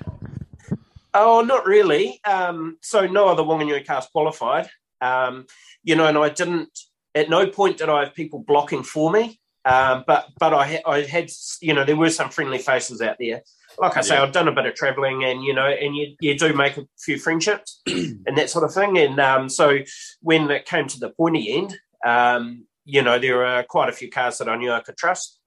Oh, 1.14 1.42
not 1.42 1.66
really. 1.68 2.20
Um, 2.26 2.78
so 2.82 3.06
no 3.06 3.28
other 3.28 3.44
Wanganui 3.44 3.86
cars 3.86 4.08
qualified. 4.12 4.68
Um, 5.00 5.46
you 5.84 5.96
know, 5.96 6.08
and 6.08 6.18
I 6.18 6.30
didn't 6.30 6.70
at 7.18 7.30
no 7.30 7.48
point 7.48 7.78
did 7.78 7.90
I 7.90 8.04
have 8.06 8.14
people 8.14 8.40
blocking 8.40 8.84
for 8.84 9.12
me. 9.12 9.40
Um, 9.66 10.06
but 10.08 10.30
but 10.40 10.54
I, 10.54 10.68
ha- 10.68 10.90
I 10.90 11.02
had 11.02 11.30
you 11.62 11.74
know 11.74 11.84
there 11.84 11.98
were 11.98 12.10
some 12.10 12.30
friendly 12.30 12.58
faces 12.58 13.02
out 13.02 13.18
there. 13.20 13.42
Like 13.78 13.98
I 13.98 14.02
say, 14.02 14.16
yeah. 14.16 14.24
I've 14.24 14.32
done 14.32 14.48
a 14.48 14.54
bit 14.54 14.66
of 14.66 14.76
travelling, 14.76 15.26
and 15.26 15.44
you 15.44 15.54
know, 15.54 15.68
and 15.68 15.96
you, 15.96 16.16
you 16.22 16.38
do 16.38 16.54
make 16.54 16.78
a 16.78 16.88
few 16.98 17.20
friendships 17.20 17.82
and 17.86 18.38
that 18.38 18.50
sort 18.50 18.64
of 18.64 18.74
thing. 18.74 18.98
And 18.98 19.20
um, 19.20 19.50
so 19.50 19.80
when 20.22 20.50
it 20.50 20.66
came 20.66 20.88
to 20.88 21.00
the 21.00 21.10
pointy 21.10 21.54
end, 21.54 21.78
um, 22.06 22.66
you 22.86 23.02
know, 23.02 23.20
there 23.20 23.38
were 23.38 23.66
quite 23.68 23.90
a 23.90 23.92
few 23.92 24.10
cars 24.10 24.38
that 24.38 24.48
I 24.48 24.56
knew 24.56 24.72
I 24.72 24.80
could 24.80 24.98
trust. 24.98 25.38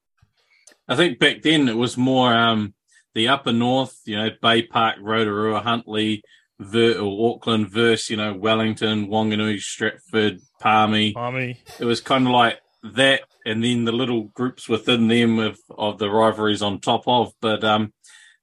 I 0.86 0.96
think 0.96 1.18
back 1.18 1.40
then 1.42 1.68
it 1.68 1.76
was 1.76 1.96
more 1.96 2.32
um, 2.34 2.74
the 3.14 3.28
upper 3.28 3.52
north, 3.52 3.98
you 4.04 4.16
know, 4.16 4.28
Bay 4.42 4.62
Park, 4.62 4.96
Rotorua, 5.00 5.60
Huntly, 5.60 6.22
Ver- 6.22 6.22
or 6.60 7.34
Auckland 7.34 7.70
versus, 7.70 8.10
you 8.10 8.16
know, 8.16 8.34
Wellington, 8.34 9.08
Wanganui, 9.08 9.60
Stratford, 9.60 10.40
Palmy. 10.60 11.12
Palmy. 11.12 11.58
It 11.78 11.84
was 11.84 12.00
kind 12.00 12.26
of 12.26 12.32
like 12.32 12.60
that, 12.82 13.22
and 13.46 13.64
then 13.64 13.84
the 13.84 13.92
little 13.92 14.24
groups 14.24 14.68
within 14.68 15.08
them 15.08 15.38
of, 15.38 15.58
of 15.70 15.98
the 15.98 16.10
rivalries 16.10 16.62
on 16.62 16.80
top 16.80 17.04
of. 17.06 17.32
But 17.40 17.64
um, 17.64 17.92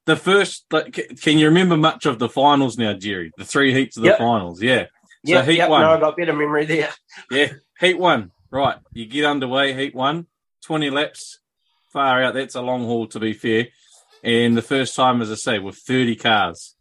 the 0.06 0.16
first, 0.16 0.66
like, 0.72 0.94
can 1.22 1.38
you 1.38 1.48
remember 1.48 1.78
much 1.78 2.06
of 2.06 2.20
the 2.20 2.30
finals 2.30 2.78
now, 2.78 2.94
Jerry? 2.94 3.32
The 3.38 3.46
three 3.46 3.74
heats 3.74 3.98
of 3.98 4.04
the 4.04 4.10
yep. 4.10 4.18
finals, 4.18 4.62
yeah. 4.62 4.86
Yeah, 5.24 5.42
so 5.42 5.52
heat 5.52 5.58
yep, 5.58 5.70
one. 5.70 5.82
No, 5.82 5.92
I 5.92 6.00
got 6.00 6.18
better 6.18 6.34
memory 6.34 6.66
there. 6.66 6.90
yeah, 7.32 7.54
heat 7.80 8.00
one. 8.00 8.32
Right, 8.50 8.78
you 8.94 9.06
get 9.06 9.26
underway. 9.26 9.74
Heat 9.74 9.94
one, 9.94 10.28
20 10.64 10.90
laps. 10.90 11.40
far 11.92 12.24
out. 12.24 12.34
That's 12.34 12.56
a 12.56 12.62
long 12.62 12.86
haul, 12.86 13.08
to 13.08 13.20
be 13.20 13.34
fair. 13.34 13.68
And 14.24 14.58
the 14.58 14.62
first 14.62 14.96
time, 14.96 15.22
as 15.22 15.32
I 15.32 15.36
say, 15.36 15.60
with 15.60 15.76
30 15.76 16.16
cars. 16.16 16.76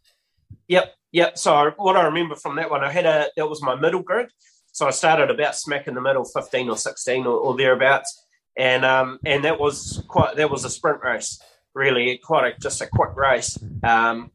Yep, 0.67 0.93
yep. 1.11 1.37
So 1.37 1.71
what 1.77 1.95
I 1.95 2.05
remember 2.05 2.35
from 2.35 2.55
that 2.57 2.69
one, 2.69 2.83
I 2.83 2.91
had 2.91 3.05
a 3.05 3.29
that 3.35 3.49
was 3.49 3.61
my 3.61 3.75
middle 3.75 4.01
grid. 4.01 4.29
So 4.71 4.87
I 4.87 4.91
started 4.91 5.31
about 5.31 5.55
smack 5.55 5.87
in 5.87 5.95
the 5.95 6.01
middle, 6.01 6.23
15 6.23 6.69
or 6.69 6.77
16 6.77 7.25
or, 7.25 7.37
or 7.37 7.57
thereabouts, 7.57 8.25
and 8.55 8.85
um, 8.85 9.19
and 9.25 9.43
that 9.43 9.59
was 9.59 10.03
quite 10.07 10.35
that 10.35 10.51
was 10.51 10.65
a 10.65 10.69
sprint 10.69 11.01
race, 11.03 11.41
really, 11.73 12.19
quite 12.23 12.53
a, 12.53 12.59
just 12.59 12.81
a 12.81 12.87
quick 12.87 13.15
race. 13.15 13.57
Um, 13.83 14.31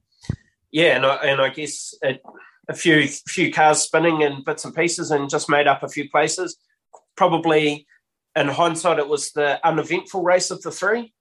yeah, 0.73 0.97
and 0.97 1.07
I, 1.07 1.15
and 1.17 1.41
I 1.41 1.51
guess 1.51 1.95
it, 2.03 2.23
a 2.69 2.75
few 2.75 3.07
few 3.07 3.53
cars 3.53 3.83
spinning 3.83 4.23
and 4.23 4.45
bits 4.45 4.65
and 4.65 4.75
pieces, 4.75 5.11
and 5.11 5.31
just 5.31 5.49
made 5.49 5.67
up 5.67 5.83
a 5.83 5.89
few 5.89 6.11
places. 6.11 6.57
Probably, 7.17 7.87
in 8.35 8.49
hindsight, 8.49 8.99
it 8.99 9.09
was 9.09 9.33
the 9.33 9.65
uneventful 9.65 10.23
race 10.23 10.51
of 10.51 10.63
the 10.63 10.73
three. 10.73 11.13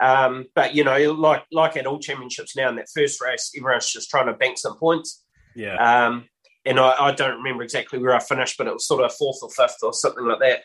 Um, 0.00 0.46
but 0.54 0.74
you 0.74 0.84
know, 0.84 1.12
like 1.12 1.44
like 1.50 1.76
at 1.76 1.86
all 1.86 1.98
championships 1.98 2.56
now, 2.56 2.68
in 2.68 2.76
that 2.76 2.88
first 2.94 3.20
race, 3.20 3.52
everyone's 3.56 3.90
just 3.90 4.10
trying 4.10 4.26
to 4.26 4.32
bank 4.32 4.58
some 4.58 4.76
points. 4.76 5.24
Yeah. 5.54 5.74
Um, 5.74 6.28
and 6.64 6.78
I, 6.78 7.06
I, 7.06 7.12
don't 7.12 7.38
remember 7.38 7.62
exactly 7.62 7.98
where 7.98 8.14
I 8.14 8.20
finished, 8.20 8.58
but 8.58 8.66
it 8.66 8.72
was 8.72 8.86
sort 8.86 9.02
of 9.02 9.12
fourth 9.14 9.38
or 9.42 9.50
fifth 9.50 9.78
or 9.82 9.92
something 9.92 10.24
like 10.24 10.40
that. 10.40 10.60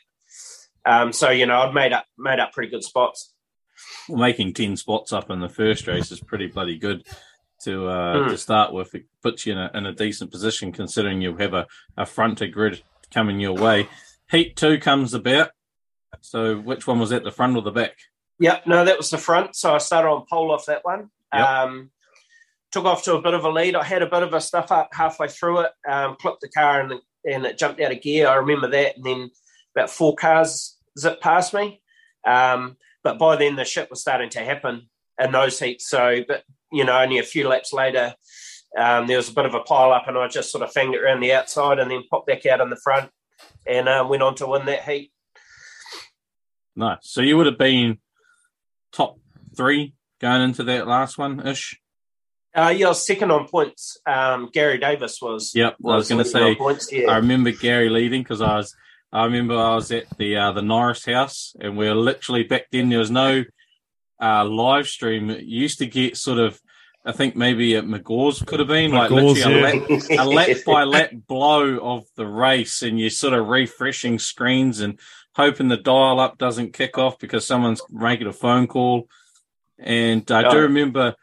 Um, 0.86 1.14
so 1.14 1.30
you 1.30 1.46
know, 1.46 1.62
I'd 1.62 1.74
made 1.74 1.94
up 1.94 2.06
made 2.18 2.40
up 2.40 2.52
pretty 2.52 2.70
good 2.70 2.84
spots. 2.84 3.34
Well, 4.08 4.20
making 4.20 4.54
ten 4.54 4.78
spots 4.78 5.14
up 5.14 5.30
in 5.30 5.40
the 5.40 5.50
first 5.50 5.88
race 5.88 6.12
is 6.12 6.20
pretty 6.20 6.48
bloody 6.48 6.78
good 6.78 7.08
to 7.64 7.88
uh, 7.88 8.16
mm. 8.16 8.30
to 8.30 8.38
start 8.38 8.74
with. 8.74 8.94
It 8.94 9.06
puts 9.22 9.46
you 9.46 9.54
in 9.54 9.60
a, 9.60 9.72
in 9.74 9.86
a 9.86 9.94
decent 9.94 10.32
position 10.32 10.72
considering 10.72 11.22
you 11.22 11.36
have 11.38 11.54
a, 11.54 11.68
a 11.98 12.04
fronter 12.04 12.52
grid 12.52 12.84
coming 13.12 13.40
your 13.40 13.56
way. 13.56 13.88
Heat 14.30 14.56
two 14.56 14.78
comes 14.80 15.14
about. 15.14 15.52
So 16.22 16.58
which 16.58 16.86
one 16.86 17.00
was 17.00 17.12
at 17.12 17.24
the 17.24 17.32
front 17.32 17.56
or 17.56 17.62
the 17.62 17.72
back? 17.72 17.98
Yeah, 18.44 18.60
no, 18.66 18.84
that 18.84 18.98
was 18.98 19.10
the 19.10 19.18
front. 19.18 19.56
So 19.56 19.74
I 19.74 19.78
started 19.78 20.10
on 20.10 20.26
pole 20.30 20.52
off 20.52 20.66
that 20.66 20.84
one. 20.84 21.10
Yep. 21.34 21.48
Um, 21.48 21.92
took 22.74 22.84
off 22.84 23.04
to 23.04 23.16
a 23.16 23.22
bit 23.22 23.34
of 23.34 23.46
a 23.46 23.50
lead. 23.50 23.74
I 23.74 23.86
had 23.86 24.02
a 24.02 24.10
bit 24.10 24.22
of 24.22 24.34
a 24.34 24.42
stuff 24.42 24.70
up 24.70 24.90
halfway 24.92 25.30
through 25.30 25.62
it, 25.62 25.72
um, 25.90 26.18
clipped 26.20 26.42
the 26.42 26.50
car 26.50 26.82
and, 26.82 27.00
and 27.24 27.46
it 27.46 27.58
jumped 27.58 27.80
out 27.80 27.94
of 27.94 28.02
gear. 28.02 28.28
I 28.28 28.36
remember 28.36 28.68
that. 28.72 28.98
And 28.98 29.06
then 29.06 29.32
about 29.74 29.90
four 29.90 30.18
cars 30.18 30.78
zipped 31.00 31.24
past 31.24 31.54
me. 31.54 31.82
Um, 32.28 32.76
but 33.02 33.18
by 33.18 33.38
then 33.38 33.56
the 33.56 33.64
shit 33.64 33.90
was 33.90 34.02
starting 34.02 34.30
to 34.32 34.40
happen 34.40 34.90
in 35.22 35.32
those 35.32 35.58
heats. 35.58 35.88
So, 35.88 36.26
but 36.28 36.44
you 36.70 36.84
know, 36.84 37.00
only 37.00 37.20
a 37.20 37.24
few 37.24 37.48
laps 37.48 37.72
later, 37.72 38.14
um, 38.78 39.08
there 39.08 39.16
was 39.16 39.30
a 39.30 39.34
bit 39.34 39.46
of 39.46 39.54
a 39.54 39.62
pile 39.62 39.94
up, 39.94 40.10
and 40.10 40.18
I 40.18 40.28
just 40.28 40.52
sort 40.52 40.66
of 40.66 40.74
fanged 40.74 40.96
it 40.96 41.02
around 41.02 41.22
the 41.22 41.32
outside 41.32 41.80
and 41.80 41.90
then 41.90 42.04
popped 42.12 42.28
back 42.28 42.46
out 42.46 42.60
in 42.60 42.70
the 42.70 42.82
front 42.84 43.10
and 43.66 43.88
uh, 43.88 44.06
went 44.06 44.22
on 44.22 44.36
to 44.36 44.48
win 44.48 44.66
that 44.66 44.84
heat. 44.84 45.14
Nice. 46.76 46.98
So 47.04 47.22
you 47.22 47.38
would 47.38 47.46
have 47.46 47.58
been 47.58 48.00
top 48.94 49.20
three 49.56 49.94
going 50.20 50.42
into 50.42 50.64
that 50.64 50.88
last 50.88 51.18
one 51.18 51.46
ish. 51.46 51.80
Uh, 52.56 52.74
yeah, 52.76 52.86
I 52.86 52.90
was 52.90 53.06
second 53.06 53.32
on 53.32 53.48
points. 53.48 53.98
Um, 54.06 54.50
Gary 54.54 54.78
Davis 54.78 55.20
was. 55.22 55.54
Yep, 55.56 55.76
was 55.80 55.94
I 55.94 55.98
was 55.98 56.10
going 56.10 56.24
to 56.24 56.30
say. 56.30 56.56
Points, 56.56 56.92
yeah. 56.92 57.10
I 57.10 57.18
remember 57.18 57.52
Gary 57.52 57.90
leading 57.90 58.22
because 58.22 58.42
I 58.42 58.58
was. 58.58 58.76
I 59.12 59.26
remember 59.26 59.56
I 59.56 59.76
was 59.76 59.92
at 59.92 60.06
the 60.18 60.38
uh, 60.38 60.52
the 60.52 60.62
Norris 60.62 61.06
house, 61.06 61.56
and 61.60 61.78
we 61.78 61.88
are 61.88 61.96
literally 61.96 62.44
back 62.44 62.68
then. 62.72 62.90
There 62.90 63.00
was 63.00 63.12
no 63.12 63.44
uh, 64.22 64.46
live 64.46 64.88
stream. 64.88 65.30
It 65.30 65.44
used 65.44 65.80
to 65.80 65.88
get 65.88 66.16
sort 66.18 66.40
of. 66.40 66.60
I 67.06 67.12
think 67.12 67.36
maybe 67.36 67.76
at 67.76 67.84
McGaw's 67.84 68.42
could 68.42 68.60
have 68.60 68.70
been 68.70 68.92
like 68.92 69.12
literally 69.12 69.42
yeah. 69.42 69.50
a, 69.50 69.60
lap, 69.60 70.10
a 70.20 70.26
lap 70.26 70.58
by 70.66 70.84
lap 70.86 71.12
blow 71.28 71.78
of 71.80 72.06
the 72.16 72.26
race, 72.26 72.82
and 72.82 73.00
you're 73.00 73.10
sort 73.10 73.34
of 73.34 73.48
refreshing 73.48 74.20
screens 74.20 74.80
and 74.80 75.00
hoping 75.36 75.68
the 75.68 75.78
dial 75.78 76.20
up 76.20 76.38
doesn't 76.38 76.74
kick 76.74 76.98
off 76.98 77.20
because 77.20 77.46
someone's 77.46 77.82
making 77.90 78.28
a 78.28 78.34
phone 78.34 78.68
call. 78.68 79.08
And 79.80 80.30
I 80.32 80.50
do 80.50 80.60
remember 80.60 81.16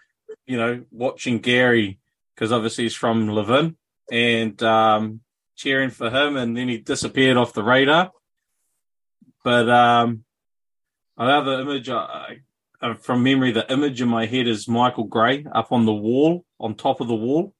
you 0.51 0.57
know, 0.57 0.85
watching 0.90 1.38
Gary 1.38 2.01
because 2.35 2.51
obviously 2.51 2.85
he's 2.85 2.94
from 2.94 3.29
Levin 3.29 3.77
and 4.11 4.61
um, 4.64 5.20
cheering 5.55 5.90
for 5.90 6.11
him, 6.11 6.37
and 6.37 6.57
then 6.57 6.68
he 6.68 6.79
disappeared 6.79 7.37
off 7.37 7.53
the 7.53 7.62
radar. 7.62 8.11
But 9.44 9.68
um, 9.70 10.25
another 11.16 11.61
image 11.61 11.88
I, 11.88 12.40
I, 12.83 12.94
from 12.94 13.23
memory, 13.23 13.53
the 13.53 13.70
image 13.73 14.03
in 14.03 14.09
my 14.09 14.27
head 14.27 14.49
is 14.49 14.66
Michael 14.66 15.05
Gray 15.05 15.46
up 15.53 15.70
on 15.70 15.87
the 15.87 15.94
wall, 15.94 16.44
on 16.59 16.75
top 16.75 17.01
of 17.01 17.07
the 17.07 17.14
wall, 17.14 17.55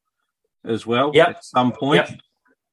as 0.65 0.85
well. 0.85 1.13
Yep. 1.15 1.29
At 1.29 1.45
some 1.45 1.71
point. 1.71 2.09
Yep. 2.11 2.21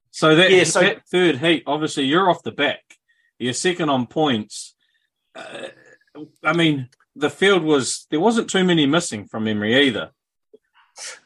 So 0.10 0.36
that, 0.36 0.50
yeah, 0.50 0.64
so 0.64 0.80
that 0.80 1.08
third 1.08 1.38
heat, 1.38 1.62
obviously, 1.68 2.06
you're 2.06 2.28
off 2.28 2.42
the 2.42 2.52
back. 2.52 2.97
You're 3.40 3.54
second 3.54 3.90
on 3.90 4.08
points. 4.08 4.76
Uh, 5.36 5.68
I 6.44 6.54
mean, 6.54 6.90
the 7.16 7.30
field 7.30 7.64
was 7.64 8.08
there 8.10 8.20
wasn't 8.20 8.50
too 8.50 8.64
many 8.64 8.86
missing 8.86 9.26
from 9.26 9.44
memory 9.44 9.76
either. 9.88 10.12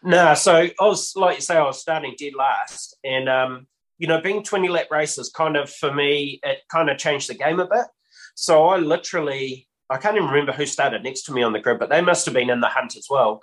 No, 0.03 0.33
so 0.33 0.53
I 0.55 0.73
was 0.79 1.13
like 1.15 1.37
you 1.37 1.41
say, 1.41 1.55
I 1.55 1.63
was 1.63 1.79
starting 1.79 2.15
dead 2.17 2.33
last, 2.37 2.97
and 3.03 3.29
um, 3.29 3.67
you 3.97 4.07
know, 4.07 4.21
being 4.21 4.43
twenty 4.43 4.67
lap 4.67 4.87
races 4.91 5.31
kind 5.35 5.55
of 5.55 5.69
for 5.69 5.93
me, 5.93 6.39
it 6.43 6.59
kind 6.69 6.89
of 6.89 6.97
changed 6.97 7.29
the 7.29 7.35
game 7.35 7.59
a 7.59 7.67
bit. 7.67 7.85
So 8.35 8.67
I 8.67 8.77
literally, 8.77 9.67
I 9.89 9.97
can't 9.97 10.15
even 10.15 10.29
remember 10.29 10.51
who 10.51 10.65
started 10.65 11.03
next 11.03 11.23
to 11.23 11.33
me 11.33 11.43
on 11.43 11.53
the 11.53 11.59
grid, 11.59 11.79
but 11.79 11.89
they 11.89 12.01
must 12.01 12.25
have 12.25 12.33
been 12.33 12.49
in 12.49 12.61
the 12.61 12.67
hunt 12.67 12.95
as 12.95 13.07
well. 13.09 13.41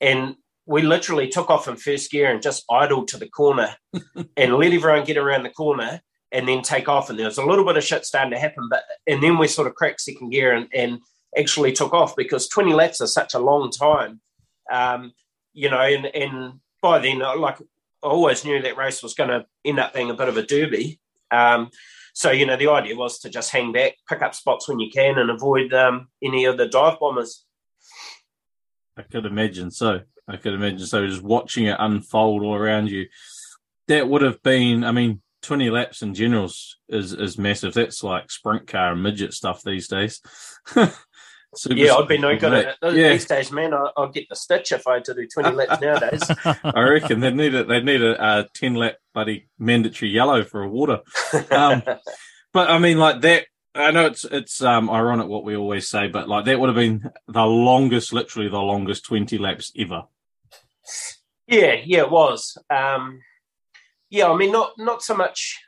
And 0.00 0.36
we 0.66 0.82
literally 0.82 1.28
took 1.28 1.50
off 1.50 1.68
in 1.68 1.76
first 1.76 2.10
gear 2.10 2.30
and 2.30 2.42
just 2.42 2.64
idled 2.70 3.08
to 3.08 3.16
the 3.16 3.28
corner 3.28 3.76
and 4.36 4.54
let 4.56 4.72
everyone 4.72 5.04
get 5.04 5.16
around 5.16 5.42
the 5.42 5.50
corner 5.50 6.00
and 6.32 6.48
then 6.48 6.62
take 6.62 6.88
off. 6.88 7.10
And 7.10 7.18
there 7.18 7.26
was 7.26 7.38
a 7.38 7.44
little 7.44 7.64
bit 7.64 7.76
of 7.76 7.84
shit 7.84 8.04
starting 8.04 8.32
to 8.32 8.38
happen, 8.38 8.68
but 8.70 8.84
and 9.06 9.22
then 9.22 9.38
we 9.38 9.48
sort 9.48 9.68
of 9.68 9.74
cracked 9.74 10.00
second 10.00 10.30
gear 10.30 10.52
and, 10.52 10.68
and 10.74 10.98
actually 11.36 11.72
took 11.72 11.92
off 11.92 12.16
because 12.16 12.48
20 12.48 12.72
laps 12.72 13.00
are 13.00 13.06
such 13.06 13.34
a 13.34 13.38
long 13.38 13.70
time. 13.70 14.20
Um, 14.70 15.12
you 15.52 15.70
know, 15.70 15.80
and, 15.80 16.06
and 16.06 16.60
by 16.82 16.98
then, 16.98 17.22
uh, 17.22 17.36
like 17.36 17.60
I 17.60 18.08
always 18.08 18.44
knew 18.44 18.60
that 18.60 18.76
race 18.76 19.02
was 19.02 19.14
going 19.14 19.30
to 19.30 19.46
end 19.64 19.78
up 19.78 19.94
being 19.94 20.10
a 20.10 20.14
bit 20.14 20.28
of 20.28 20.36
a 20.36 20.42
derby. 20.42 21.00
Um, 21.30 21.70
so, 22.12 22.30
you 22.30 22.46
know, 22.46 22.56
the 22.56 22.68
idea 22.68 22.94
was 22.94 23.18
to 23.20 23.30
just 23.30 23.50
hang 23.50 23.72
back, 23.72 23.94
pick 24.08 24.22
up 24.22 24.34
spots 24.34 24.68
when 24.68 24.78
you 24.78 24.90
can, 24.90 25.18
and 25.18 25.30
avoid 25.30 25.72
um, 25.72 26.08
any 26.22 26.44
of 26.44 26.56
the 26.56 26.68
dive 26.68 27.00
bombers. 27.00 27.44
I 28.96 29.02
could 29.02 29.26
imagine 29.26 29.70
so. 29.70 30.00
I 30.28 30.36
could 30.36 30.54
imagine 30.54 30.86
so. 30.86 31.06
Just 31.06 31.22
watching 31.22 31.66
it 31.66 31.76
unfold 31.78 32.42
all 32.42 32.54
around 32.54 32.88
you. 32.88 33.06
That 33.88 34.08
would 34.08 34.22
have 34.22 34.42
been, 34.42 34.84
I 34.84 34.92
mean, 34.92 35.20
20 35.44 35.70
laps 35.70 36.02
in 36.02 36.14
generals 36.14 36.78
is, 36.88 37.12
is 37.12 37.38
massive. 37.38 37.74
That's 37.74 38.02
like 38.02 38.30
sprint 38.30 38.66
car 38.66 38.92
and 38.92 39.02
midget 39.02 39.32
stuff 39.34 39.62
these 39.62 39.88
days. 39.88 40.20
Yeah, 41.66 41.94
I'd 41.94 42.08
be 42.08 42.18
no 42.18 42.36
good 42.36 42.52
at 42.52 42.76
it. 42.82 42.96
Yeah. 42.96 43.10
These 43.10 43.26
days, 43.26 43.52
man, 43.52 43.74
I, 43.74 43.90
will 43.96 44.08
get 44.08 44.28
the 44.28 44.36
stitch 44.36 44.72
if 44.72 44.86
I 44.86 44.94
had 44.94 45.04
to 45.06 45.14
do 45.14 45.26
20 45.26 45.50
laps 45.54 45.80
nowadays. 45.80 46.22
I 46.64 46.82
reckon 46.82 47.20
they'd 47.20 47.34
need 47.34 47.54
a, 47.54 47.64
they'd 47.64 47.84
need 47.84 48.02
a, 48.02 48.40
a 48.40 48.48
10 48.54 48.74
lap 48.74 48.96
buddy 49.12 49.48
mandatory 49.58 50.10
yellow 50.10 50.42
for 50.44 50.62
a 50.62 50.68
water. 50.68 51.00
Um, 51.50 51.82
but 52.52 52.70
I 52.70 52.78
mean, 52.78 52.98
like 52.98 53.20
that, 53.22 53.46
I 53.74 53.90
know 53.90 54.06
it's 54.06 54.24
it's 54.24 54.62
um, 54.62 54.88
ironic 54.88 55.26
what 55.26 55.44
we 55.44 55.56
always 55.56 55.88
say, 55.88 56.06
but 56.08 56.28
like 56.28 56.44
that 56.44 56.60
would 56.60 56.68
have 56.68 56.76
been 56.76 57.10
the 57.26 57.44
longest, 57.44 58.12
literally 58.12 58.48
the 58.48 58.58
longest 58.58 59.04
20 59.04 59.38
laps 59.38 59.72
ever. 59.76 60.04
Yeah, 61.46 61.74
yeah, 61.84 62.00
it 62.00 62.10
was. 62.10 62.56
Um, 62.70 63.20
yeah, 64.10 64.28
I 64.28 64.36
mean, 64.36 64.52
not 64.52 64.72
not 64.78 65.02
so 65.02 65.14
much 65.14 65.58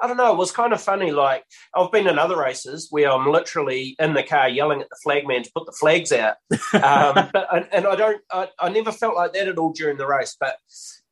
I 0.00 0.06
don't 0.06 0.18
know. 0.18 0.32
It 0.32 0.38
was 0.38 0.52
kind 0.52 0.72
of 0.72 0.80
funny. 0.80 1.10
Like 1.10 1.44
I've 1.74 1.90
been 1.90 2.06
in 2.06 2.18
other 2.18 2.36
races 2.36 2.88
where 2.90 3.10
I'm 3.10 3.30
literally 3.30 3.96
in 3.98 4.12
the 4.12 4.22
car 4.22 4.48
yelling 4.48 4.82
at 4.82 4.88
the 4.90 4.98
flagman 5.02 5.42
to 5.42 5.50
put 5.54 5.66
the 5.66 5.72
flags 5.72 6.12
out, 6.12 6.36
um, 6.74 7.30
but 7.32 7.48
and 7.72 7.86
I 7.86 7.96
don't. 7.96 8.20
I, 8.30 8.48
I, 8.58 8.68
never 8.68 8.92
felt 8.92 9.16
like 9.16 9.32
that 9.32 9.48
at 9.48 9.58
all 9.58 9.72
during 9.72 9.96
the 9.96 10.06
race. 10.06 10.36
But 10.38 10.56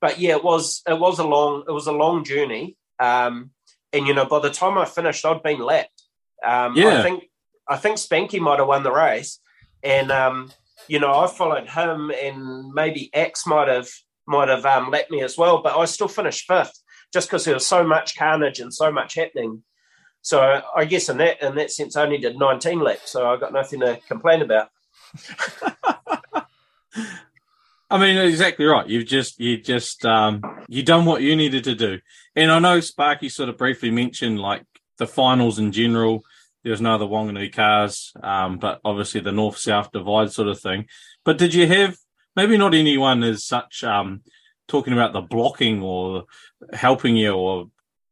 but 0.01 0.18
yeah, 0.18 0.37
it 0.37 0.44
was 0.44 0.83
it 0.87 0.99
was 0.99 1.18
a 1.18 1.27
long 1.27 1.64
it 1.66 1.73
was 1.73 1.87
a 1.87 1.92
long 1.92 2.25
journey. 2.25 2.77
Um, 3.01 3.51
and 3.92 4.07
you 4.07 4.12
know, 4.12 4.27
by 4.27 4.40
the 4.40 4.51
time 4.51 4.77
I 4.77 4.85
finished, 4.85 5.25
I'd 5.25 5.42
been 5.42 5.61
lapped. 5.61 6.03
Um, 6.44 6.77
yeah. 6.77 6.99
I 6.99 7.03
think 7.03 7.25
I 7.66 7.77
think 7.77 7.97
Spanky 7.97 8.38
might 8.38 8.59
have 8.59 8.68
won 8.68 8.83
the 8.83 8.92
race, 8.92 9.40
and 9.83 10.12
um, 10.12 10.53
you 10.88 11.01
know, 11.01 11.12
I 11.12 11.27
followed 11.27 11.70
him, 11.70 12.11
and 12.11 12.70
maybe 12.75 13.09
X 13.14 13.47
might 13.47 13.68
have 13.68 13.88
might 14.27 14.49
have 14.49 14.65
um, 14.67 14.91
lapped 14.91 15.11
me 15.11 15.23
as 15.23 15.37
well. 15.37 15.63
But 15.63 15.77
I 15.77 15.85
still 15.85 16.09
finished 16.09 16.47
fifth 16.47 16.83
just 17.13 17.29
because 17.29 17.45
there 17.45 17.55
was 17.55 17.67
so 17.67 17.85
much 17.85 18.17
carnage 18.17 18.61
and 18.61 18.73
so 18.73 18.91
much 18.91 19.15
happening. 19.15 19.63
So 20.23 20.63
I 20.75 20.85
guess 20.87 21.09
in 21.09 21.19
that 21.19 21.43
in 21.43 21.55
that 21.57 21.71
sense, 21.71 21.97
I 21.97 22.03
only 22.03 22.19
did 22.19 22.39
19 22.39 22.81
laps, 22.81 23.11
so 23.11 23.27
I 23.27 23.37
got 23.37 23.53
nothing 23.53 23.81
to 23.81 24.01
complain 24.09 24.43
about. 24.43 24.69
I 27.91 27.99
mean, 27.99 28.17
exactly 28.17 28.65
right. 28.65 28.89
You've 28.89 29.07
just 29.07 29.39
you 29.39 29.59
just 29.59 30.05
um, 30.07 30.43
you 30.67 30.83
done 30.83 31.05
what 31.05 31.23
you 31.23 31.37
needed 31.37 31.65
to 31.65 31.75
do, 31.75 32.01
and 32.35 32.51
I 32.51 32.59
know 32.59 32.81
Sparky 32.81 33.29
sort 33.29 33.51
of 33.51 33.59
briefly 33.59 33.91
mentioned 33.91 34.41
like 34.41 34.65
the 34.99 35.07
finals 35.07 35.59
in 35.59 35.73
general. 35.73 36.25
There 36.63 36.71
was 36.71 36.81
no 36.81 36.95
other 36.95 37.05
Wanganui 37.05 37.53
cars, 37.53 38.15
um, 38.23 38.57
but 38.59 38.81
obviously 38.83 39.21
the 39.21 39.33
north 39.33 39.59
south 39.59 39.93
divide 39.93 40.33
sort 40.33 40.49
of 40.49 40.59
thing. 40.59 40.87
But 41.23 41.37
did 41.37 41.53
you 41.53 41.67
have 41.67 41.99
maybe 42.37 42.57
not 42.57 42.75
anyone 42.75 43.23
as 43.23 43.44
such 43.44 43.85
um, 43.85 44.23
talking 44.68 44.92
about 44.92 45.12
the 45.12 45.20
blocking 45.20 45.83
or 45.83 46.25
helping 46.73 47.16
you 47.16 47.33
or 47.33 47.66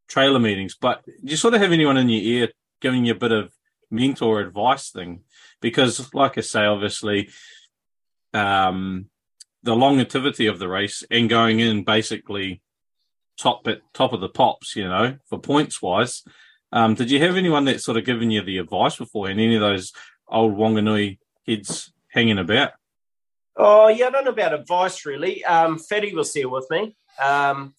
trailer 0.07 0.39
meetings, 0.39 0.75
but 0.79 1.03
do 1.05 1.31
you 1.31 1.37
sort 1.37 1.53
of 1.53 1.61
have 1.61 1.71
anyone 1.71 1.97
in 1.97 2.09
your 2.09 2.21
ear 2.21 2.49
giving 2.81 3.05
you 3.05 3.13
a 3.13 3.17
bit 3.17 3.31
of 3.31 3.51
mentor 3.89 4.39
advice 4.39 4.89
thing 4.89 5.21
because, 5.61 6.13
like 6.13 6.37
I 6.37 6.41
say, 6.41 6.65
obviously, 6.65 7.29
um, 8.33 9.09
the 9.63 9.75
longevity 9.75 10.47
of 10.47 10.59
the 10.59 10.67
race 10.67 11.03
and 11.09 11.29
going 11.29 11.59
in 11.59 11.83
basically 11.83 12.61
top 13.37 13.67
at 13.67 13.81
top 13.93 14.13
of 14.13 14.21
the 14.21 14.29
pops, 14.29 14.75
you 14.75 14.87
know, 14.87 15.17
for 15.27 15.39
points 15.39 15.81
wise. 15.81 16.23
Um, 16.71 16.95
did 16.95 17.11
you 17.11 17.19
have 17.19 17.37
anyone 17.37 17.65
that 17.65 17.81
sort 17.81 17.97
of 17.97 18.05
given 18.05 18.31
you 18.31 18.43
the 18.43 18.57
advice 18.57 18.97
before, 18.97 19.29
and 19.29 19.39
any 19.39 19.55
of 19.55 19.61
those 19.61 19.93
old 20.27 20.55
Wanganui 20.55 21.19
kids 21.45 21.93
hanging 22.09 22.39
about? 22.39 22.71
Oh 23.55 23.87
yeah, 23.87 24.07
I 24.07 24.09
don't 24.09 24.25
know 24.25 24.31
about 24.31 24.53
advice 24.53 25.05
really. 25.05 25.43
Um, 25.45 25.77
Fatty 25.77 26.13
was 26.13 26.33
there 26.33 26.49
with 26.49 26.67
me, 26.69 26.95
um, 27.23 27.73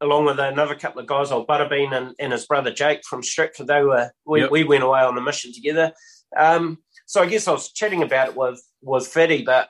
along 0.00 0.24
with 0.24 0.38
another 0.38 0.74
couple 0.74 1.00
of 1.00 1.06
guys, 1.06 1.30
old 1.30 1.46
Butterbean 1.46 1.94
and, 1.96 2.14
and 2.18 2.32
his 2.32 2.46
brother 2.46 2.72
Jake 2.72 3.04
from 3.04 3.22
Stratford. 3.22 3.66
They 3.66 3.82
were 3.82 4.10
we, 4.24 4.40
Yep. 4.42 4.50
we 4.50 4.64
went 4.64 4.84
away 4.84 5.00
on 5.00 5.14
the 5.14 5.20
mission 5.20 5.52
together. 5.52 5.92
Um, 6.36 6.78
so 7.06 7.22
I 7.22 7.26
guess 7.26 7.46
I 7.46 7.52
was 7.52 7.72
chatting 7.72 8.02
about 8.02 8.28
it 8.28 8.36
with 8.36 8.62
with 8.82 9.06
Fatty, 9.06 9.42
but 9.42 9.68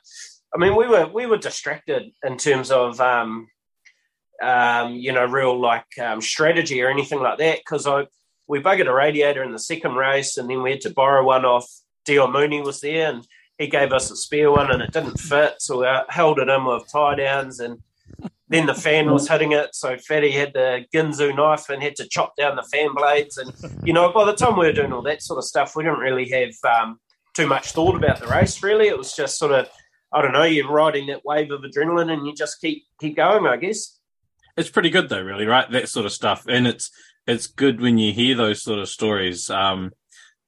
I 0.54 0.58
mean 0.58 0.76
we 0.76 0.86
were 0.86 1.06
we 1.06 1.26
were 1.26 1.38
distracted 1.38 2.12
in 2.24 2.36
terms 2.38 2.70
of 2.70 3.00
um, 3.00 3.48
um, 4.42 4.94
you 4.94 5.12
know 5.12 5.24
real 5.24 5.58
like 5.58 5.86
um, 6.00 6.20
strategy 6.20 6.82
or 6.82 6.88
anything 6.88 7.20
like 7.20 7.38
that 7.38 7.58
because 7.58 7.86
I 7.86 8.06
we 8.46 8.60
buggered 8.60 8.86
a 8.86 8.94
radiator 8.94 9.42
in 9.42 9.50
the 9.50 9.58
second 9.58 9.96
race 9.96 10.36
and 10.36 10.48
then 10.48 10.62
we 10.62 10.70
had 10.70 10.82
to 10.82 10.90
borrow 10.90 11.24
one 11.24 11.44
off 11.44 11.68
Dion 12.04 12.32
Mooney 12.32 12.60
was 12.62 12.80
there 12.80 13.10
and 13.10 13.26
he 13.58 13.66
gave 13.66 13.92
us 13.92 14.10
a 14.10 14.16
spare 14.16 14.50
one 14.50 14.70
and 14.70 14.82
it 14.82 14.92
didn't 14.92 15.18
fit, 15.18 15.56
so 15.58 15.80
we 15.80 15.88
held 16.08 16.38
it 16.38 16.48
in 16.48 16.64
with 16.64 16.90
tie 16.90 17.14
downs 17.14 17.60
and 17.60 17.80
then 18.48 18.66
the 18.66 18.74
fan 18.74 19.10
was 19.10 19.28
hitting 19.28 19.52
it, 19.52 19.74
so 19.74 19.96
Fatty 19.98 20.30
had 20.30 20.52
the 20.52 20.84
Ginsu 20.94 21.34
knife 21.34 21.68
and 21.68 21.82
had 21.82 21.96
to 21.96 22.08
chop 22.08 22.36
down 22.36 22.54
the 22.54 22.62
fan 22.62 22.94
blades. 22.94 23.38
And 23.38 23.52
you 23.84 23.92
know, 23.92 24.12
by 24.12 24.24
the 24.24 24.34
time 24.34 24.56
we 24.56 24.66
were 24.66 24.72
doing 24.72 24.92
all 24.92 25.02
that 25.02 25.22
sort 25.22 25.38
of 25.38 25.44
stuff, 25.44 25.74
we 25.74 25.82
didn't 25.82 25.98
really 25.98 26.28
have 26.30 26.54
um, 26.80 27.00
too 27.34 27.48
much 27.48 27.72
thought 27.72 27.96
about 27.96 28.20
the 28.20 28.28
race. 28.28 28.62
Really, 28.62 28.86
it 28.86 28.96
was 28.96 29.14
just 29.14 29.38
sort 29.38 29.52
of, 29.52 29.68
I 30.12 30.22
don't 30.22 30.32
know, 30.32 30.44
you're 30.44 30.70
riding 30.70 31.08
that 31.08 31.24
wave 31.24 31.50
of 31.50 31.62
adrenaline 31.62 32.12
and 32.12 32.24
you 32.24 32.34
just 32.34 32.60
keep 32.60 32.84
keep 33.00 33.16
going, 33.16 33.46
I 33.46 33.56
guess. 33.56 33.98
It's 34.56 34.70
pretty 34.70 34.90
good 34.90 35.08
though, 35.08 35.22
really, 35.22 35.46
right? 35.46 35.68
That 35.70 35.88
sort 35.88 36.06
of 36.06 36.12
stuff, 36.12 36.44
and 36.48 36.68
it's 36.68 36.90
it's 37.26 37.48
good 37.48 37.80
when 37.80 37.98
you 37.98 38.12
hear 38.12 38.36
those 38.36 38.62
sort 38.62 38.78
of 38.78 38.88
stories. 38.88 39.50
Um, 39.50 39.90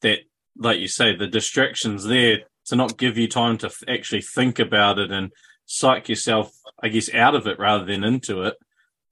that, 0.03 0.21
like 0.57 0.79
you 0.79 0.87
say, 0.87 1.17
the 1.17 1.27
distractions 1.27 2.05
there 2.05 2.43
to 2.69 2.77
not 2.77 2.99
give 2.99 3.19
you 3.19 3.29
time 3.29 3.59
to 3.59 3.67
f- 3.67 3.83
actually 3.89 4.23
think 4.23 4.59
about 4.59 4.99
it 4.99 5.11
and 5.11 5.33
psych 5.67 6.09
yourself, 6.09 6.53
I 6.83 6.89
guess, 6.89 7.13
out 7.13 7.35
of 7.35 7.47
it 7.47 7.59
rather 7.59 7.85
than 7.85 8.05
into 8.05 8.43
it. 8.43 8.57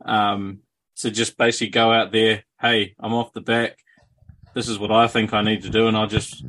Um, 0.04 0.61
to 0.96 1.11
just 1.11 1.36
basically 1.36 1.68
go 1.68 1.92
out 1.92 2.12
there, 2.12 2.44
hey, 2.61 2.94
I'm 2.98 3.12
off 3.12 3.32
the 3.32 3.40
back. 3.40 3.78
This 4.54 4.68
is 4.68 4.78
what 4.78 4.90
I 4.90 5.07
think 5.09 5.34
I 5.34 5.42
need 5.42 5.62
to 5.62 5.70
do, 5.70 5.88
and 5.88 5.96
I'll 5.96 6.07
just 6.07 6.42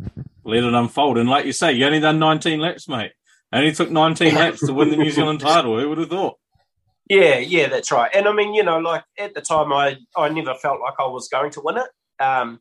let 0.45 0.63
it 0.63 0.73
unfold. 0.73 1.17
And 1.17 1.29
like 1.29 1.45
you 1.45 1.51
say, 1.51 1.73
you 1.73 1.85
only 1.85 1.99
done 1.99 2.19
19 2.19 2.59
laps, 2.59 2.87
mate. 2.87 3.11
Only 3.51 3.73
took 3.73 3.91
19 3.91 4.35
laps 4.35 4.65
to 4.65 4.73
win 4.73 4.89
the 4.89 4.97
New 4.97 5.11
Zealand 5.11 5.39
title. 5.41 5.79
Who 5.79 5.89
would 5.89 5.97
have 5.97 6.09
thought? 6.09 6.37
Yeah, 7.09 7.37
yeah, 7.37 7.67
that's 7.67 7.91
right. 7.91 8.11
And 8.13 8.27
I 8.27 8.33
mean, 8.33 8.53
you 8.53 8.63
know, 8.63 8.79
like 8.79 9.03
at 9.17 9.33
the 9.33 9.41
time, 9.41 9.71
I 9.71 9.97
I 10.15 10.29
never 10.29 10.53
felt 10.55 10.81
like 10.81 10.95
I 10.99 11.07
was 11.07 11.29
going 11.29 11.51
to 11.51 11.61
win 11.61 11.77
it. 11.77 12.23
Um, 12.23 12.59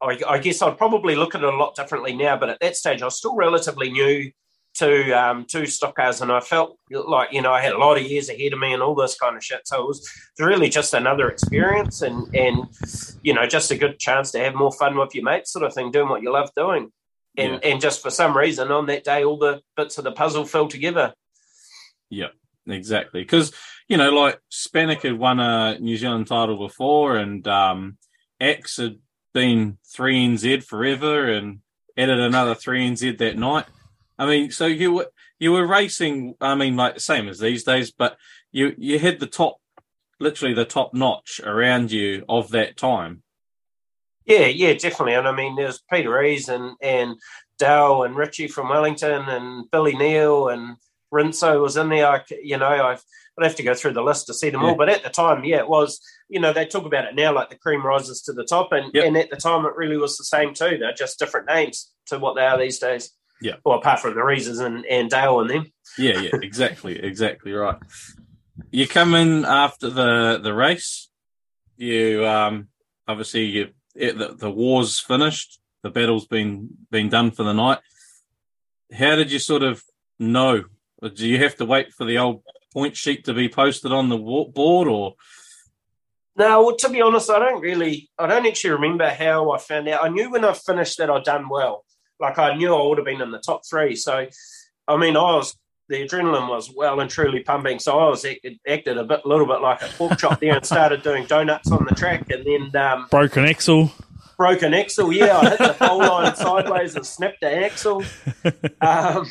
I, 0.00 0.18
I 0.28 0.38
guess 0.38 0.62
I'd 0.62 0.78
probably 0.78 1.16
look 1.16 1.34
at 1.34 1.42
it 1.42 1.52
a 1.52 1.56
lot 1.56 1.74
differently 1.74 2.14
now, 2.14 2.36
but 2.36 2.50
at 2.50 2.60
that 2.60 2.76
stage, 2.76 3.02
I 3.02 3.06
was 3.06 3.16
still 3.16 3.34
relatively 3.34 3.90
new 3.90 4.30
to 4.74 5.10
um, 5.12 5.44
to 5.46 5.66
stock 5.66 5.96
cars, 5.96 6.20
and 6.20 6.30
I 6.30 6.40
felt 6.40 6.78
like 6.90 7.32
you 7.32 7.42
know 7.42 7.52
I 7.52 7.60
had 7.60 7.72
a 7.72 7.78
lot 7.78 7.98
of 7.98 8.04
years 8.04 8.28
ahead 8.28 8.52
of 8.52 8.60
me 8.60 8.72
and 8.72 8.82
all 8.82 8.94
this 8.94 9.18
kind 9.18 9.36
of 9.36 9.44
shit. 9.44 9.66
So 9.66 9.82
it 9.82 9.86
was 9.86 10.08
really 10.38 10.68
just 10.68 10.94
another 10.94 11.28
experience, 11.28 12.02
and 12.02 12.34
and 12.34 12.64
you 13.22 13.34
know 13.34 13.46
just 13.46 13.70
a 13.70 13.76
good 13.76 13.98
chance 13.98 14.30
to 14.32 14.38
have 14.38 14.54
more 14.54 14.72
fun 14.72 14.96
with 14.96 15.14
your 15.14 15.24
mates, 15.24 15.52
sort 15.52 15.64
of 15.64 15.74
thing, 15.74 15.90
doing 15.90 16.08
what 16.08 16.22
you 16.22 16.32
love 16.32 16.50
doing. 16.56 16.92
And 17.36 17.62
and 17.64 17.80
just 17.80 18.02
for 18.02 18.10
some 18.10 18.36
reason 18.36 18.70
on 18.70 18.86
that 18.86 19.04
day, 19.04 19.24
all 19.24 19.38
the 19.38 19.60
bits 19.76 19.98
of 19.98 20.04
the 20.04 20.12
puzzle 20.12 20.44
fell 20.44 20.68
together. 20.68 21.12
Yeah, 22.08 22.28
exactly. 22.66 23.22
Because 23.22 23.52
you 23.88 23.96
know, 23.96 24.10
like 24.10 24.38
Spanik 24.52 25.02
had 25.02 25.18
won 25.18 25.40
a 25.40 25.78
New 25.78 25.96
Zealand 25.96 26.28
title 26.28 26.58
before, 26.58 27.16
and 27.16 27.46
um, 27.48 27.98
X 28.40 28.76
had 28.76 28.98
been 29.32 29.78
three 29.84 30.26
NZ 30.26 30.64
forever, 30.64 31.30
and 31.32 31.60
added 31.96 32.20
another 32.20 32.54
three 32.54 32.88
NZ 32.88 33.18
that 33.18 33.36
night. 33.36 33.66
I 34.18 34.26
mean, 34.26 34.50
so 34.50 34.66
you 34.66 34.92
were 34.92 35.10
you 35.38 35.52
were 35.52 35.66
racing. 35.66 36.34
I 36.40 36.54
mean, 36.54 36.76
like 36.76 36.94
the 36.94 37.00
same 37.00 37.28
as 37.28 37.38
these 37.38 37.64
days, 37.64 37.90
but 37.90 38.16
you 38.52 38.74
you 38.78 38.98
had 38.98 39.20
the 39.20 39.26
top, 39.26 39.60
literally 40.18 40.54
the 40.54 40.64
top 40.64 40.94
notch 40.94 41.40
around 41.44 41.92
you 41.92 42.24
of 42.28 42.50
that 42.50 42.76
time. 42.76 43.22
Yeah, 44.24 44.46
yeah, 44.46 44.74
definitely. 44.74 45.14
And 45.14 45.26
I 45.26 45.34
mean, 45.34 45.56
there's 45.56 45.82
Peter 45.90 46.12
Rees 46.18 46.48
and 46.48 46.76
and 46.82 47.16
Dale 47.58 48.02
and 48.02 48.16
Richie 48.16 48.48
from 48.48 48.68
Wellington 48.68 49.28
and 49.28 49.70
Billy 49.70 49.96
Neal 49.96 50.48
and 50.48 50.76
Rinso 51.12 51.60
was 51.62 51.76
in 51.76 51.88
there. 51.88 52.06
I, 52.06 52.22
you 52.42 52.58
know, 52.58 52.68
I've, 52.68 53.02
I'd 53.38 53.44
have 53.44 53.56
to 53.56 53.62
go 53.62 53.74
through 53.74 53.92
the 53.92 54.02
list 54.02 54.26
to 54.26 54.34
see 54.34 54.50
them 54.50 54.62
Yeah. 54.62 54.68
all. 54.68 54.74
But 54.74 54.88
at 54.88 55.02
the 55.02 55.10
time, 55.10 55.44
yeah, 55.44 55.58
it 55.58 55.68
was. 55.68 56.00
You 56.28 56.40
know, 56.40 56.52
they 56.52 56.66
talk 56.66 56.84
about 56.84 57.04
it 57.06 57.14
now 57.14 57.32
like 57.34 57.48
the 57.50 57.56
cream 57.56 57.84
rises 57.84 58.22
to 58.22 58.32
the 58.32 58.44
top, 58.44 58.72
and 58.72 58.90
Yep. 58.92 59.04
and 59.04 59.16
at 59.16 59.30
the 59.30 59.36
time, 59.36 59.64
it 59.64 59.76
really 59.76 59.96
was 59.96 60.16
the 60.18 60.24
same 60.24 60.52
too. 60.54 60.76
They're 60.78 60.92
just 60.92 61.18
different 61.18 61.46
names 61.48 61.92
to 62.06 62.18
what 62.18 62.34
they 62.36 62.42
are 62.44 62.58
these 62.58 62.78
days. 62.78 63.10
Yeah. 63.40 63.54
Well, 63.64 63.78
apart 63.78 64.00
from 64.00 64.14
the 64.14 64.24
Reasons 64.24 64.58
and, 64.58 64.84
and 64.86 65.08
Dale 65.08 65.40
and 65.40 65.48
them. 65.50 65.66
Yeah, 65.96 66.20
yeah, 66.20 66.30
exactly, 66.42 66.98
exactly 67.02 67.52
right. 67.52 67.78
You 68.72 68.88
come 68.88 69.14
in 69.14 69.44
after 69.44 69.88
the 69.88 70.38
the 70.42 70.52
race. 70.52 71.08
You 71.76 72.26
um 72.26 72.68
obviously 73.06 73.44
you 73.44 73.68
it, 73.94 74.18
the, 74.18 74.34
the 74.34 74.50
war's 74.50 74.98
finished. 75.00 75.60
The 75.84 75.90
battle's 75.90 76.26
been 76.26 76.70
been 76.90 77.08
done 77.08 77.30
for 77.30 77.44
the 77.44 77.52
night. 77.54 77.78
How 78.92 79.14
did 79.16 79.30
you 79.30 79.38
sort 79.38 79.62
of 79.62 79.82
know? 80.18 80.64
Or 81.00 81.08
Do 81.08 81.26
you 81.28 81.38
have 81.38 81.54
to 81.56 81.64
wait 81.64 81.92
for 81.92 82.04
the 82.04 82.18
old 82.18 82.42
point 82.72 82.96
sheet 82.96 83.24
to 83.24 83.34
be 83.34 83.48
posted 83.48 83.92
on 83.92 84.08
the 84.08 84.18
board, 84.18 84.88
or 84.88 85.14
No, 86.36 86.64
well, 86.64 86.76
to 86.76 86.88
be 86.88 87.00
honest, 87.00 87.30
I 87.30 87.38
don't 87.38 87.60
really, 87.60 88.10
I 88.18 88.26
don't 88.26 88.46
actually 88.46 88.70
remember 88.70 89.08
how 89.08 89.52
I 89.52 89.58
found 89.58 89.88
out. 89.88 90.04
I 90.04 90.08
knew 90.08 90.30
when 90.30 90.44
I 90.44 90.52
finished 90.52 90.98
that 90.98 91.10
I'd 91.10 91.24
done 91.24 91.48
well. 91.48 91.84
Like 92.20 92.38
I 92.38 92.54
knew 92.54 92.74
I 92.74 92.86
would 92.86 92.98
have 92.98 93.04
been 93.04 93.20
in 93.20 93.30
the 93.30 93.38
top 93.38 93.62
three. 93.68 93.94
So, 93.96 94.26
I 94.86 94.96
mean, 94.96 95.16
I 95.16 95.36
was, 95.36 95.56
the 95.88 96.06
adrenaline 96.06 96.48
was 96.48 96.70
well 96.74 97.00
and 97.00 97.10
truly 97.10 97.40
pumping. 97.40 97.78
So 97.78 97.98
I 97.98 98.08
was 98.08 98.24
acted, 98.24 98.58
acted 98.68 98.98
a 98.98 99.04
bit, 99.04 99.22
a 99.24 99.28
little 99.28 99.46
bit 99.46 99.60
like 99.60 99.82
a 99.82 99.86
pork 99.86 100.18
chop 100.18 100.40
there 100.40 100.56
and 100.56 100.66
started 100.66 101.02
doing 101.02 101.24
donuts 101.26 101.70
on 101.70 101.86
the 101.88 101.94
track 101.94 102.28
and 102.30 102.44
then 102.44 102.82
um, 102.82 103.06
Broken 103.10 103.44
axle. 103.44 103.90
Broken 104.36 104.74
axle. 104.74 105.12
Yeah, 105.12 105.38
I 105.38 105.50
hit 105.50 105.58
the 105.58 105.76
pole 105.78 105.98
line 105.98 106.36
sideways 106.36 106.94
and 106.94 107.06
snapped 107.06 107.40
the 107.40 107.64
axle. 107.64 108.04
Um, 108.80 109.28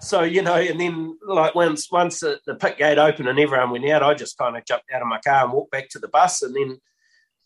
so 0.00 0.22
you 0.22 0.42
know, 0.42 0.54
and 0.54 0.80
then 0.80 1.18
like 1.26 1.54
once 1.54 1.90
once 1.90 2.20
the, 2.20 2.38
the 2.46 2.54
pit 2.54 2.78
gate 2.78 2.98
opened 2.98 3.28
and 3.28 3.38
everyone 3.38 3.70
went 3.70 3.88
out, 3.88 4.02
I 4.02 4.14
just 4.14 4.38
kind 4.38 4.56
of 4.56 4.64
jumped 4.64 4.90
out 4.92 5.02
of 5.02 5.08
my 5.08 5.20
car 5.20 5.44
and 5.44 5.52
walked 5.52 5.72
back 5.72 5.88
to 5.90 5.98
the 5.98 6.08
bus, 6.08 6.42
and 6.42 6.54
then 6.54 6.78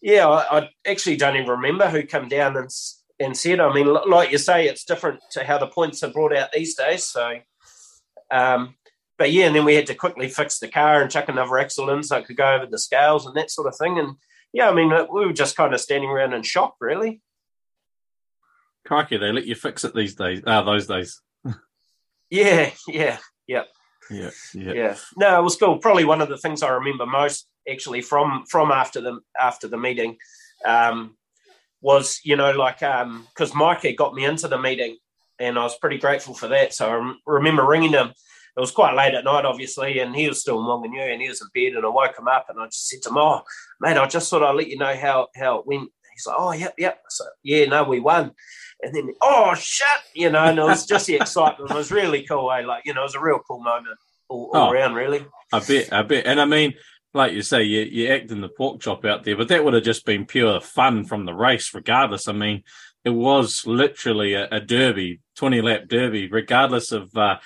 yeah, 0.00 0.28
I, 0.28 0.58
I 0.58 0.70
actually 0.86 1.16
don't 1.16 1.36
even 1.36 1.48
remember 1.48 1.88
who 1.88 2.02
come 2.02 2.28
down 2.28 2.56
and 2.56 2.70
and 3.18 3.36
said. 3.36 3.60
I 3.60 3.72
mean, 3.72 3.86
like 3.86 4.32
you 4.32 4.38
say, 4.38 4.66
it's 4.66 4.84
different 4.84 5.20
to 5.32 5.44
how 5.44 5.58
the 5.58 5.66
points 5.66 6.02
are 6.02 6.12
brought 6.12 6.36
out 6.36 6.52
these 6.52 6.74
days. 6.74 7.04
So, 7.04 7.38
um, 8.30 8.74
but 9.16 9.32
yeah, 9.32 9.46
and 9.46 9.56
then 9.56 9.64
we 9.64 9.76
had 9.76 9.86
to 9.86 9.94
quickly 9.94 10.28
fix 10.28 10.58
the 10.58 10.68
car 10.68 11.00
and 11.00 11.10
chuck 11.10 11.28
another 11.28 11.58
axle 11.58 11.90
in 11.90 12.02
so 12.02 12.18
it 12.18 12.26
could 12.26 12.36
go 12.36 12.54
over 12.54 12.66
the 12.66 12.78
scales 12.78 13.26
and 13.26 13.36
that 13.36 13.50
sort 13.50 13.68
of 13.68 13.76
thing. 13.76 13.98
And 13.98 14.16
yeah, 14.52 14.68
I 14.68 14.74
mean, 14.74 14.90
we 15.12 15.26
were 15.26 15.32
just 15.32 15.56
kind 15.56 15.72
of 15.72 15.80
standing 15.80 16.10
around 16.10 16.34
in 16.34 16.42
shock, 16.42 16.74
really. 16.80 17.22
crikey, 18.84 19.16
they 19.16 19.32
let 19.32 19.46
you 19.46 19.54
fix 19.54 19.84
it 19.84 19.94
these 19.94 20.14
days? 20.14 20.42
Ah, 20.46 20.62
those 20.62 20.86
days. 20.86 21.20
Yeah, 22.32 22.70
yeah, 22.88 23.18
yeah. 23.46 23.64
Yeah, 24.10 24.30
yeah, 24.54 24.72
yeah. 24.72 24.96
No, 25.16 25.38
it 25.38 25.42
was 25.42 25.56
cool. 25.56 25.78
Probably 25.78 26.04
one 26.04 26.20
of 26.22 26.28
the 26.28 26.38
things 26.38 26.62
I 26.62 26.70
remember 26.70 27.06
most 27.06 27.46
actually 27.70 28.00
from 28.00 28.44
from 28.50 28.72
after 28.72 29.00
the 29.00 29.20
after 29.38 29.68
the 29.68 29.76
meeting 29.76 30.16
um, 30.66 31.16
was 31.82 32.20
you 32.24 32.36
know 32.36 32.52
like 32.52 32.80
because 32.80 33.54
Mike 33.54 33.82
had 33.82 33.96
got 33.96 34.14
me 34.14 34.24
into 34.24 34.48
the 34.48 34.58
meeting 34.58 34.96
and 35.38 35.58
I 35.58 35.62
was 35.62 35.76
pretty 35.78 35.98
grateful 35.98 36.34
for 36.34 36.48
that. 36.48 36.72
So 36.72 36.88
I 36.88 36.94
rem- 36.94 37.20
remember 37.26 37.66
ringing 37.66 37.92
him. 37.92 38.08
It 38.56 38.60
was 38.60 38.70
quite 38.70 38.94
late 38.94 39.14
at 39.14 39.24
night, 39.24 39.44
obviously, 39.44 40.00
and 40.00 40.14
he 40.14 40.28
was 40.28 40.40
still 40.40 40.58
in 40.58 40.66
Wanganui 40.66 41.12
and 41.12 41.22
he 41.22 41.28
was 41.28 41.40
in 41.42 41.48
bed. 41.54 41.76
And 41.76 41.86
I 41.86 41.88
woke 41.88 42.18
him 42.18 42.28
up 42.28 42.46
and 42.48 42.60
I 42.60 42.66
just 42.66 42.88
said 42.88 43.02
to 43.02 43.10
him, 43.10 43.18
"Oh, 43.18 43.42
mate, 43.80 43.96
I 43.96 44.06
just 44.06 44.28
thought 44.28 44.42
I'd 44.42 44.56
let 44.56 44.68
you 44.68 44.78
know 44.78 44.94
how 44.94 45.28
how 45.36 45.58
it 45.58 45.66
went." 45.66 45.90
He's 46.14 46.26
like, 46.26 46.36
"Oh, 46.38 46.52
yep, 46.52 46.74
yep." 46.78 47.00
So 47.08 47.24
yeah, 47.42 47.66
no, 47.66 47.84
we 47.84 48.00
won. 48.00 48.32
And 48.82 48.94
then, 48.94 49.10
oh 49.22 49.54
shit, 49.54 49.86
you 50.14 50.28
know, 50.30 50.42
and 50.44 50.58
it 50.58 50.62
was 50.62 50.86
just 50.86 51.06
the 51.06 51.14
excitement. 51.16 51.70
It 51.70 51.74
was 51.76 51.92
really 51.92 52.24
cool. 52.24 52.50
Eh? 52.50 52.62
Like, 52.66 52.82
you 52.84 52.92
know, 52.94 53.02
it 53.02 53.04
was 53.04 53.14
a 53.14 53.20
real 53.20 53.38
cool 53.46 53.60
moment 53.62 53.96
all, 54.28 54.50
all 54.54 54.68
Oh. 54.68 54.70
around, 54.72 54.94
really. 54.94 55.24
I 55.52 55.60
bet, 55.60 55.92
I 55.92 56.02
bet. 56.02 56.26
And 56.26 56.40
I 56.40 56.46
mean, 56.46 56.74
like 57.14 57.32
you 57.32 57.42
say, 57.42 57.62
you 57.62 57.82
you 57.82 58.08
acting 58.08 58.40
the 58.40 58.48
pork 58.48 58.80
chop 58.80 59.04
out 59.04 59.22
there, 59.24 59.36
but 59.36 59.48
that 59.48 59.64
would 59.64 59.74
have 59.74 59.84
just 59.84 60.04
been 60.04 60.26
pure 60.26 60.60
fun 60.60 61.04
from 61.04 61.26
the 61.26 61.34
race, 61.34 61.72
regardless. 61.74 62.26
I 62.26 62.32
mean, 62.32 62.64
it 63.04 63.10
was 63.10 63.64
literally 63.66 64.34
a, 64.34 64.48
a 64.50 64.60
derby, 64.60 65.20
twenty 65.36 65.60
lap 65.60 65.82
derby, 65.88 66.28
regardless 66.28 66.90
of 66.90 67.16
uh, 67.16 67.36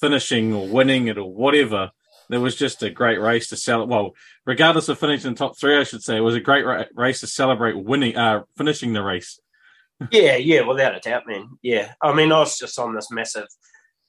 finishing 0.00 0.54
or 0.54 0.66
winning 0.68 1.08
it 1.08 1.18
or 1.18 1.30
whatever. 1.32 1.90
There 2.28 2.40
was 2.40 2.56
just 2.56 2.82
a 2.82 2.90
great 2.90 3.20
race 3.20 3.48
to 3.48 3.56
sell. 3.56 3.86
Well, 3.86 4.14
regardless 4.44 4.88
of 4.88 4.98
finishing 4.98 5.34
top 5.34 5.58
three, 5.58 5.76
I 5.78 5.84
should 5.84 6.02
say, 6.02 6.16
it 6.16 6.20
was 6.20 6.34
a 6.34 6.40
great 6.40 6.64
ra- 6.64 6.84
race 6.94 7.20
to 7.20 7.26
celebrate 7.26 7.76
winning, 7.76 8.16
uh, 8.16 8.42
finishing 8.56 8.92
the 8.92 9.02
race. 9.02 9.38
yeah, 10.10 10.36
yeah, 10.36 10.62
without 10.62 10.94
a 10.94 11.00
doubt, 11.00 11.26
man. 11.26 11.58
Yeah, 11.62 11.92
I 12.02 12.12
mean, 12.12 12.32
I 12.32 12.40
was 12.40 12.58
just 12.58 12.78
on 12.78 12.94
this 12.94 13.10
massive 13.10 13.46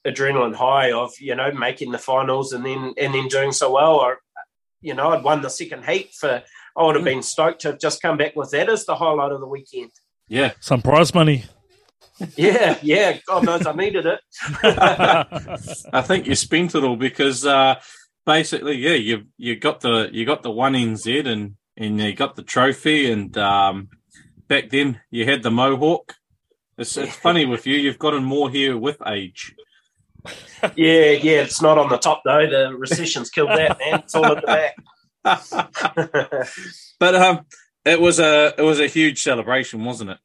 adrenaline 0.06 0.54
high 0.54 0.92
of 0.92 1.12
you 1.18 1.34
know 1.34 1.50
making 1.52 1.92
the 1.92 1.98
finals 1.98 2.52
and 2.52 2.64
then 2.64 2.94
and 2.98 3.14
then 3.14 3.28
doing 3.28 3.52
so 3.52 3.72
well. 3.72 3.94
Or 3.96 4.18
you 4.80 4.94
know, 4.94 5.10
I'd 5.10 5.24
won 5.24 5.42
the 5.42 5.50
second 5.50 5.84
heat 5.84 6.12
for. 6.14 6.42
I 6.76 6.84
would 6.84 6.94
have 6.94 7.04
been 7.04 7.22
stoked 7.22 7.62
to 7.62 7.72
have 7.72 7.80
just 7.80 8.00
come 8.00 8.16
back 8.16 8.36
with 8.36 8.52
that 8.52 8.68
as 8.68 8.86
the 8.86 8.94
highlight 8.94 9.32
of 9.32 9.40
the 9.40 9.48
weekend. 9.48 9.90
Yeah, 10.28 10.52
Some 10.60 10.82
prize 10.82 11.14
money. 11.14 11.44
Yeah, 12.36 12.76
yeah. 12.82 13.18
God 13.28 13.44
knows 13.44 13.64
I 13.64 13.72
needed 13.72 14.04
it. 14.04 14.18
I 15.92 16.02
think 16.02 16.26
you 16.26 16.34
spent 16.34 16.74
it 16.74 16.82
all 16.82 16.96
because 16.96 17.46
uh, 17.46 17.76
basically, 18.28 18.76
yeah, 18.76 18.92
you 18.92 19.24
you 19.38 19.56
got 19.56 19.80
the 19.80 20.10
you 20.12 20.26
got 20.26 20.42
the 20.42 20.50
one 20.50 20.74
NZ 20.74 21.26
and 21.26 21.56
and 21.76 21.98
you 21.98 22.12
got 22.12 22.36
the 22.36 22.42
trophy, 22.42 23.10
and 23.10 23.36
um, 23.38 23.88
back 24.46 24.68
then 24.68 25.00
you 25.10 25.24
had 25.24 25.42
the 25.42 25.50
mohawk. 25.50 26.14
It's, 26.76 26.96
it's 26.98 27.16
funny 27.16 27.46
with 27.46 27.66
you; 27.66 27.76
you've 27.76 27.98
gotten 27.98 28.22
more 28.22 28.50
here 28.50 28.76
with 28.76 28.98
age. 29.06 29.54
Yeah, 30.76 31.12
yeah. 31.12 31.40
It's 31.42 31.62
not 31.62 31.78
on 31.78 31.88
the 31.88 31.96
top 31.96 32.20
though. 32.24 32.46
The 32.46 32.76
recession's 32.76 33.30
killed 33.30 33.48
that, 33.48 33.78
man. 33.78 34.00
It's 34.00 34.14
all 34.14 34.26
at 34.26 34.42
the 34.42 34.46
back. 34.46 34.76
But 37.00 37.14
um, 37.14 37.46
it 37.84 38.00
was 38.00 38.18
a 38.18 38.54
it 38.58 38.62
was 38.62 38.80
a 38.80 38.88
huge 38.88 39.22
celebration, 39.22 39.84
wasn't 39.84 40.10
it? 40.10 40.18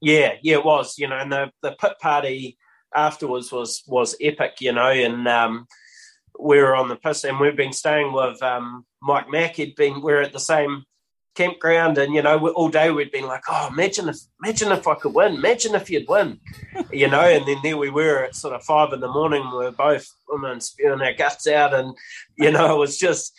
Yeah, 0.00 0.32
yeah, 0.42 0.56
it 0.56 0.64
was. 0.64 0.98
You 0.98 1.08
know, 1.08 1.18
and 1.18 1.30
the 1.30 1.52
the 1.62 1.72
pit 1.72 1.92
party 2.00 2.56
afterwards 2.94 3.52
was 3.52 3.82
was 3.86 4.16
epic. 4.20 4.60
You 4.60 4.72
know, 4.72 4.88
and 4.88 5.28
um, 5.28 5.66
we 6.38 6.58
were 6.58 6.74
on 6.74 6.88
the 6.88 6.96
piss, 6.96 7.24
and 7.24 7.38
we've 7.38 7.56
been 7.56 7.72
staying 7.72 8.12
with 8.12 8.42
um, 8.42 8.84
Mike 9.00 9.30
Mack. 9.30 9.56
He'd 9.56 9.76
been 9.76 10.02
we 10.02 10.12
are 10.12 10.22
at 10.22 10.32
the 10.32 10.40
same 10.40 10.84
campground, 11.34 11.98
and 11.98 12.14
you 12.14 12.22
know, 12.22 12.48
all 12.48 12.68
day 12.68 12.90
we'd 12.90 13.12
been 13.12 13.26
like, 13.26 13.44
"Oh, 13.48 13.68
imagine 13.70 14.08
if, 14.08 14.16
imagine 14.42 14.72
if 14.72 14.86
I 14.86 14.94
could 14.94 15.14
win. 15.14 15.34
Imagine 15.34 15.74
if 15.74 15.90
you'd 15.90 16.08
win." 16.08 16.40
you 16.92 17.08
know, 17.08 17.20
and 17.20 17.46
then 17.46 17.58
there 17.62 17.76
we 17.76 17.90
were 17.90 18.24
at 18.24 18.34
sort 18.34 18.54
of 18.54 18.64
five 18.64 18.92
in 18.92 19.00
the 19.00 19.08
morning. 19.08 19.42
We 19.50 19.64
were 19.64 19.70
both 19.70 20.06
women 20.28 20.60
spewing 20.60 21.00
our 21.00 21.14
guts 21.14 21.46
out, 21.46 21.74
and 21.74 21.94
you 22.36 22.50
know, 22.50 22.74
it 22.74 22.78
was 22.78 22.98
just 22.98 23.34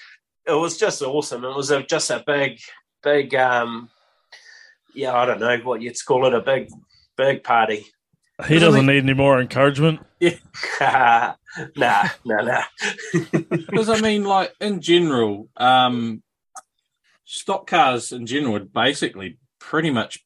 it 0.45 0.53
was 0.53 0.77
just 0.77 1.01
awesome. 1.01 1.45
It 1.45 1.55
was 1.55 1.71
a, 1.71 1.83
just 1.83 2.09
a 2.09 2.23
big, 2.25 2.59
big, 3.01 3.33
um, 3.35 3.89
yeah, 4.93 5.13
I 5.13 5.25
don't 5.25 5.39
know 5.39 5.57
what 5.59 5.81
you'd 5.81 5.95
call 6.05 6.25
it, 6.25 6.33
a 6.33 6.41
big, 6.41 6.69
big 7.17 7.43
party. 7.43 7.85
He 8.47 8.59
doesn't 8.59 8.85
need 8.85 9.03
any 9.03 9.13
more 9.13 9.39
encouragement. 9.39 9.99
nah, 10.81 11.33
nah, 11.75 12.09
nah. 12.25 12.63
Because 13.49 13.89
I 13.89 14.01
mean, 14.01 14.23
like 14.23 14.53
in 14.59 14.81
general, 14.81 15.49
um, 15.55 16.23
stock 17.25 17.67
cars 17.67 18.11
in 18.11 18.25
general 18.25 18.55
are 18.55 18.65
basically 18.65 19.37
pretty 19.59 19.91
much, 19.91 20.19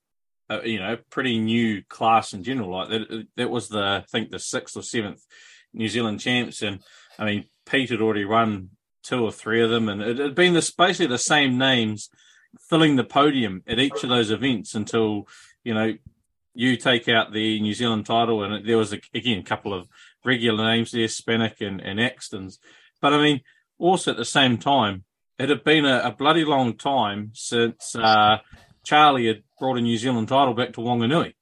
uh, 0.50 0.62
you 0.62 0.80
know, 0.80 0.98
pretty 1.10 1.38
new 1.38 1.84
class 1.90 2.34
in 2.34 2.44
general. 2.44 2.72
Like 2.72 2.90
that, 2.90 3.28
that 3.36 3.50
was 3.50 3.68
the 3.68 3.82
I 3.82 4.06
think 4.10 4.32
the 4.32 4.40
sixth 4.40 4.78
or 4.78 4.84
seventh 4.84 5.22
New 5.74 5.90
Zealand 5.90 6.22
champs, 6.22 6.62
and 6.62 6.82
I 7.20 7.26
mean 7.26 7.46
Pete 7.66 7.90
had 7.90 8.02
already 8.02 8.24
run 8.24 8.70
two 9.04 9.24
or 9.24 9.32
three 9.32 9.62
of 9.62 9.70
them, 9.70 9.90
and 9.90 10.02
it 10.02 10.18
had 10.18 10.36
been 10.36 10.54
this 10.54 10.72
basically 10.72 11.08
the 11.08 11.18
same 11.18 11.58
names 11.58 12.10
filling 12.70 12.96
the 12.96 13.04
podium 13.04 13.64
at 13.68 13.80
each 13.80 14.04
of 14.04 14.10
those 14.10 14.32
events 14.32 14.74
until 14.74 15.28
you 15.64 15.74
know 15.74 15.94
you 16.58 16.76
take 16.76 17.08
out 17.08 17.32
the 17.32 17.60
New 17.60 17.74
Zealand 17.76 18.08
title, 18.08 18.44
and 18.44 18.68
there 18.68 18.80
was 18.80 18.92
a, 18.92 19.00
again 19.14 19.38
a 19.38 19.44
couple 19.44 19.76
of 19.76 19.88
regular 20.26 20.66
names 20.66 20.92
there, 20.92 21.06
Spanik 21.06 21.62
and, 21.62 21.80
and 21.80 22.00
Axtons. 22.00 22.58
But 23.00 23.14
I 23.14 23.22
mean, 23.22 23.42
also 23.78 24.10
at 24.12 24.18
the 24.18 24.26
same 24.26 24.58
time, 24.58 25.04
it 25.38 25.50
had 25.50 25.64
been 25.64 25.86
a, 25.86 26.02
a 26.06 26.12
bloody 26.12 26.44
long 26.44 26.76
time 26.76 27.30
since 27.36 27.96
uh, 27.96 28.40
Charlie 28.84 29.28
had 29.28 29.44
brought 29.60 29.78
a 29.78 29.82
New 29.82 29.98
Zealand 29.98 30.30
title 30.30 30.56
back 30.56 30.74
to 30.74 30.82
Wanganui. 30.82 31.36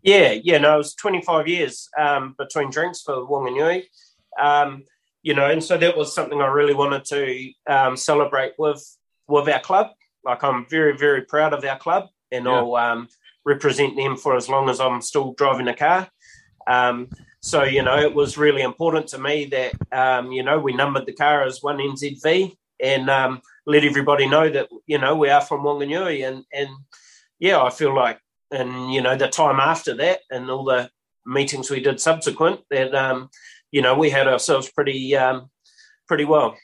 Yeah, 0.00 0.30
yeah, 0.32 0.58
no, 0.58 0.74
it 0.74 0.78
was 0.78 0.94
25 0.94 1.48
years 1.48 1.88
um, 1.98 2.36
between 2.38 2.70
drinks 2.70 3.02
for 3.02 3.26
Wanganui. 3.26 3.84
Um, 4.40 4.84
you 5.22 5.34
know, 5.34 5.50
and 5.50 5.62
so 5.62 5.76
that 5.76 5.96
was 5.96 6.14
something 6.14 6.40
I 6.40 6.46
really 6.46 6.74
wanted 6.74 7.04
to 7.06 7.52
um, 7.66 7.96
celebrate 7.96 8.52
with 8.58 8.84
with 9.26 9.48
our 9.48 9.60
club. 9.60 9.88
Like 10.24 10.44
I'm 10.44 10.66
very, 10.70 10.96
very 10.96 11.22
proud 11.22 11.52
of 11.52 11.64
our 11.64 11.78
club, 11.78 12.10
and 12.30 12.44
Yeah. 12.44 12.52
I'll 12.52 12.76
um, 12.76 13.08
represent 13.44 13.96
them 13.96 14.16
for 14.16 14.36
as 14.36 14.48
long 14.48 14.68
as 14.68 14.80
I'm 14.80 15.00
still 15.00 15.32
driving 15.34 15.68
a 15.68 15.74
car. 15.74 16.08
Um, 16.66 17.08
so 17.40 17.64
you 17.64 17.82
know, 17.82 17.98
it 17.98 18.14
was 18.14 18.38
really 18.38 18.62
important 18.62 19.08
to 19.08 19.18
me 19.18 19.46
that 19.46 19.74
um, 19.92 20.32
you 20.32 20.42
know 20.42 20.58
we 20.58 20.72
numbered 20.72 21.06
the 21.06 21.12
car 21.12 21.42
as 21.42 21.62
one 21.62 21.78
NZV 21.78 22.56
and 22.80 23.08
um, 23.10 23.42
let 23.66 23.84
everybody 23.84 24.26
know 24.26 24.48
that 24.48 24.68
you 24.86 24.98
know 24.98 25.16
we 25.16 25.28
are 25.28 25.40
from 25.40 25.62
Wanganui, 25.62 26.26
and 26.26 26.44
and 26.52 26.68
yeah, 27.38 27.60
I 27.60 27.70
feel 27.70 27.94
like, 27.94 28.20
and 28.50 28.92
you 28.92 29.00
know, 29.00 29.16
the 29.16 29.28
time 29.28 29.58
after 29.58 29.94
that, 29.96 30.20
and 30.30 30.50
all 30.50 30.64
the 30.64 30.90
meetings 31.26 31.70
we 31.70 31.80
did 31.80 32.00
subsequent, 32.00 32.60
that 32.70 32.94
um, 32.94 33.30
you 33.70 33.82
know, 33.82 33.96
we 33.96 34.10
had 34.10 34.28
ourselves 34.28 34.70
pretty 34.70 35.16
um, 35.16 35.50
pretty 36.06 36.24
well. 36.24 36.56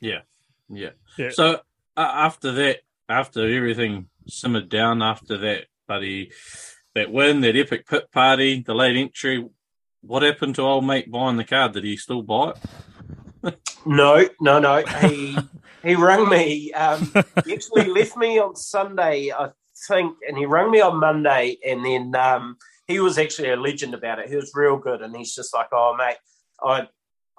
Yeah, 0.00 0.20
yeah. 0.68 0.90
Yeah. 1.16 1.30
So 1.30 1.60
uh, 1.96 2.12
after 2.14 2.52
that, 2.52 2.78
after 3.08 3.48
everything 3.48 4.08
simmered 4.26 4.68
down, 4.68 5.02
after 5.02 5.36
that, 5.38 5.66
buddy, 5.88 6.30
that 6.94 7.10
win, 7.10 7.40
that 7.40 7.56
epic 7.56 7.88
pit 7.88 8.12
party, 8.12 8.62
the 8.62 8.74
late 8.74 8.96
entry, 8.96 9.44
what 10.02 10.22
happened 10.22 10.54
to 10.56 10.62
old 10.62 10.86
mate 10.86 11.10
buying 11.10 11.36
the 11.36 11.44
car? 11.44 11.68
Did 11.68 11.84
he 11.84 11.96
still 11.96 12.22
buy 12.22 12.52
it? 13.42 13.58
No, 13.86 14.28
no, 14.40 14.58
no. 14.58 14.84
He 14.84 15.38
he 15.82 15.94
rang 15.94 16.28
me. 16.28 16.72
Um, 16.72 17.10
he 17.44 17.54
actually 17.54 17.86
left 17.86 18.16
me 18.16 18.38
on 18.38 18.56
Sunday, 18.56 19.30
I 19.30 19.50
think, 19.86 20.16
and 20.28 20.36
he 20.36 20.46
rang 20.46 20.70
me 20.70 20.80
on 20.80 20.98
Monday, 20.98 21.56
and 21.64 21.84
then 21.84 22.14
um, 22.16 22.56
he 22.86 23.00
was 23.00 23.18
actually 23.18 23.50
a 23.50 23.56
legend 23.56 23.94
about 23.94 24.18
it. 24.18 24.28
He 24.28 24.36
was 24.36 24.50
real 24.52 24.76
good, 24.76 25.00
and 25.00 25.16
he's 25.16 25.34
just 25.34 25.54
like, 25.54 25.68
"Oh, 25.72 25.94
mate, 25.96 26.16
I 26.62 26.88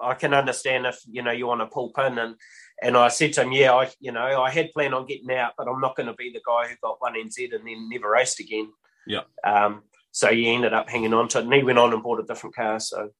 I 0.00 0.14
can 0.14 0.32
understand 0.34 0.86
if 0.86 0.98
you 1.06 1.22
know 1.22 1.30
you 1.30 1.46
want 1.46 1.60
to 1.60 1.66
pull 1.66 1.92
pin." 1.92 2.18
And 2.18 2.34
and 2.82 2.96
I 2.96 3.08
said 3.08 3.32
to 3.34 3.42
him, 3.42 3.52
"Yeah, 3.52 3.74
I 3.74 3.90
you 4.00 4.12
know 4.12 4.42
I 4.42 4.50
had 4.50 4.72
planned 4.72 4.94
on 4.94 5.06
getting 5.06 5.30
out, 5.32 5.52
but 5.56 5.68
I'm 5.68 5.80
not 5.80 5.96
going 5.96 6.06
to 6.06 6.14
be 6.14 6.30
the 6.30 6.40
guy 6.46 6.68
who 6.68 6.76
got 6.82 7.00
one 7.00 7.14
NZ 7.14 7.54
and 7.54 7.66
then 7.66 7.88
never 7.88 8.10
raced 8.10 8.40
again." 8.40 8.72
Yeah. 9.06 9.22
Um. 9.44 9.82
So 10.12 10.28
he 10.28 10.48
ended 10.52 10.72
up 10.72 10.88
hanging 10.88 11.14
on 11.14 11.28
to 11.28 11.38
it, 11.38 11.44
and 11.44 11.52
he 11.54 11.62
went 11.62 11.78
on 11.78 11.92
and 11.92 12.02
bought 12.02 12.20
a 12.20 12.24
different 12.24 12.56
car. 12.56 12.80
So 12.80 13.10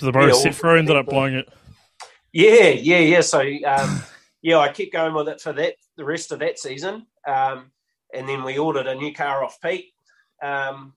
The 0.00 0.12
bro 0.12 0.26
Yeah, 0.26 0.32
Sifro 0.32 0.78
ended 0.78 0.96
up 0.96 1.06
well- 1.06 1.22
buying 1.22 1.34
it. 1.34 1.48
Yeah, 2.32 2.68
yeah, 2.68 2.98
yeah. 2.98 3.20
So, 3.22 3.40
um, 3.66 4.02
yeah, 4.42 4.58
I 4.58 4.68
kept 4.68 4.92
going 4.92 5.14
with 5.14 5.28
it 5.28 5.40
for 5.40 5.52
that 5.54 5.74
the 5.96 6.04
rest 6.04 6.30
of 6.32 6.38
that 6.40 6.58
season, 6.58 7.06
um, 7.26 7.72
and 8.14 8.28
then 8.28 8.44
we 8.44 8.58
ordered 8.58 8.86
a 8.86 8.94
new 8.94 9.12
car 9.12 9.42
off 9.42 9.58
Pete, 9.60 9.92
um, 10.42 10.94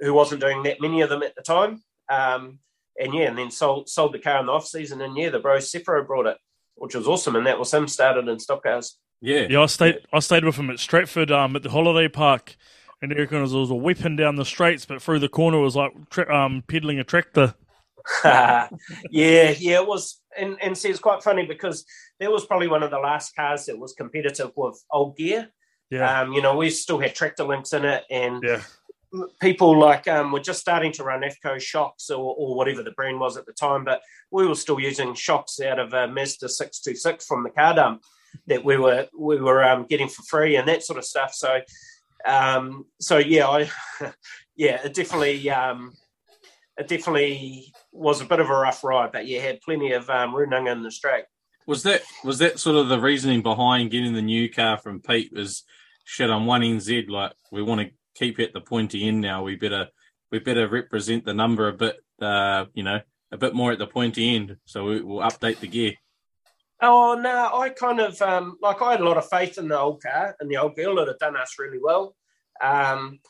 who 0.00 0.12
wasn't 0.14 0.40
doing 0.40 0.62
that 0.62 0.80
many 0.80 1.00
of 1.00 1.08
them 1.10 1.22
at 1.22 1.34
the 1.34 1.42
time, 1.42 1.82
um, 2.08 2.58
and 2.98 3.12
yeah, 3.12 3.28
and 3.28 3.38
then 3.38 3.50
sold 3.50 3.88
sold 3.88 4.12
the 4.14 4.18
car 4.18 4.38
in 4.40 4.46
the 4.46 4.52
off 4.52 4.66
season, 4.66 5.00
and 5.00 5.16
yeah, 5.16 5.30
the 5.30 5.40
bro 5.40 5.58
Sefro 5.58 6.06
brought 6.06 6.26
it, 6.26 6.38
which 6.76 6.94
was 6.94 7.06
awesome, 7.06 7.36
and 7.36 7.46
that 7.46 7.58
was 7.58 7.72
him 7.72 7.88
started 7.88 8.28
in 8.28 8.38
stock 8.38 8.62
cars. 8.62 8.98
Yeah. 9.20 9.46
Yeah, 9.48 9.62
I 9.62 9.66
stayed. 9.66 10.00
I 10.12 10.18
stayed 10.18 10.44
with 10.44 10.56
him 10.56 10.70
at 10.70 10.78
Stratford, 10.78 11.30
um, 11.30 11.56
at 11.56 11.62
the 11.62 11.70
holiday 11.70 12.08
park, 12.08 12.56
and 13.00 13.12
he 13.12 13.18
reckons 13.18 13.52
it 13.52 13.56
was 13.58 13.70
a 13.70 13.74
whipping 13.74 14.16
down 14.16 14.36
the 14.36 14.44
straights, 14.44 14.84
but 14.84 15.00
through 15.00 15.20
the 15.20 15.28
corner 15.28 15.58
was 15.58 15.76
like 15.76 15.92
tra- 16.10 16.34
um, 16.34 16.62
pedaling 16.66 16.98
a 16.98 17.04
tractor. 17.04 17.54
yeah, 18.24 18.68
yeah, 19.10 19.50
it 19.56 19.86
was, 19.86 20.20
and 20.38 20.58
and 20.60 20.76
see, 20.76 20.90
it's 20.90 20.98
quite 20.98 21.22
funny 21.22 21.46
because 21.46 21.86
that 22.20 22.30
was 22.30 22.44
probably 22.44 22.68
one 22.68 22.82
of 22.82 22.90
the 22.90 22.98
last 22.98 23.34
cars 23.34 23.66
that 23.66 23.78
was 23.78 23.94
competitive 23.94 24.52
with 24.56 24.82
old 24.90 25.16
gear. 25.16 25.48
Yeah, 25.90 26.20
Um, 26.20 26.32
you 26.32 26.42
know, 26.42 26.56
we 26.56 26.70
still 26.70 26.98
had 26.98 27.14
tractor 27.14 27.44
links 27.44 27.72
in 27.72 27.84
it, 27.84 28.04
and 28.10 28.42
yeah, 28.42 28.62
people 29.40 29.78
like 29.78 30.08
um, 30.08 30.32
were 30.32 30.40
just 30.40 30.60
starting 30.60 30.92
to 30.92 31.04
run 31.04 31.22
AFCO 31.22 31.60
shocks 31.60 32.10
or, 32.10 32.34
or 32.36 32.56
whatever 32.56 32.82
the 32.82 32.92
brand 32.92 33.20
was 33.20 33.36
at 33.36 33.46
the 33.46 33.52
time, 33.52 33.84
but 33.84 34.02
we 34.30 34.46
were 34.46 34.54
still 34.54 34.80
using 34.80 35.14
shocks 35.14 35.60
out 35.60 35.78
of 35.78 35.92
a 35.92 36.08
Mazda 36.08 36.48
six 36.48 36.80
two 36.80 36.94
six 36.94 37.26
from 37.26 37.42
the 37.42 37.50
car 37.50 37.74
dump 37.74 38.02
that 38.46 38.64
we 38.64 38.76
were 38.76 39.06
we 39.18 39.40
were 39.40 39.64
um, 39.64 39.86
getting 39.88 40.08
for 40.08 40.22
free 40.22 40.56
and 40.56 40.68
that 40.68 40.82
sort 40.82 40.98
of 40.98 41.04
stuff. 41.04 41.32
So, 41.34 41.60
um, 42.26 42.86
so 43.00 43.18
yeah, 43.18 43.46
I 43.46 43.70
yeah, 44.56 44.80
it 44.84 44.94
definitely 44.94 45.48
um, 45.50 45.92
it 46.76 46.88
definitely 46.88 47.72
was 47.92 48.20
a 48.20 48.26
bit 48.26 48.40
of 48.40 48.50
a 48.50 48.54
rough 48.54 48.82
ride, 48.82 49.12
but 49.12 49.26
yeah, 49.26 49.40
had 49.40 49.60
plenty 49.60 49.92
of 49.92 50.08
um, 50.10 50.34
running 50.34 50.66
in 50.66 50.82
the 50.82 50.90
straight. 50.90 51.24
Was 51.66 51.82
that 51.84 52.02
was 52.24 52.38
that 52.38 52.58
sort 52.58 52.76
of 52.76 52.88
the 52.88 53.00
reasoning 53.00 53.42
behind 53.42 53.90
getting 53.90 54.12
the 54.12 54.22
new 54.22 54.50
car 54.50 54.76
from 54.78 55.00
Pete? 55.00 55.32
Was 55.32 55.62
shit 56.04 56.30
on 56.30 56.44
one 56.46 56.60
NZ 56.60 57.08
like 57.08 57.32
we 57.50 57.62
want 57.62 57.80
to 57.80 57.90
keep 58.14 58.38
at 58.40 58.52
the 58.52 58.60
pointy 58.60 59.06
end 59.08 59.20
now. 59.20 59.42
We 59.42 59.56
better 59.56 59.88
we 60.30 60.38
better 60.38 60.66
represent 60.68 61.24
the 61.24 61.34
number 61.34 61.68
a 61.68 61.72
bit, 61.72 61.96
uh, 62.20 62.66
you 62.74 62.82
know, 62.82 63.00
a 63.32 63.36
bit 63.36 63.54
more 63.54 63.72
at 63.72 63.78
the 63.78 63.86
pointy 63.86 64.34
end. 64.34 64.56
So 64.64 64.84
we, 64.84 65.00
we'll 65.00 65.22
update 65.22 65.60
the 65.60 65.68
gear. 65.68 65.94
Oh 66.80 67.14
no, 67.14 67.50
I 67.54 67.68
kind 67.70 68.00
of 68.00 68.20
um, 68.20 68.56
like 68.60 68.82
I 68.82 68.92
had 68.92 69.00
a 69.00 69.04
lot 69.04 69.16
of 69.16 69.28
faith 69.28 69.58
in 69.58 69.68
the 69.68 69.78
old 69.78 70.02
car 70.02 70.36
and 70.40 70.50
the 70.50 70.56
old 70.56 70.76
girl 70.76 70.96
that 70.96 71.08
had 71.08 71.18
done 71.18 71.36
us 71.36 71.54
really 71.58 71.78
well. 71.82 72.14
Um, 72.60 73.20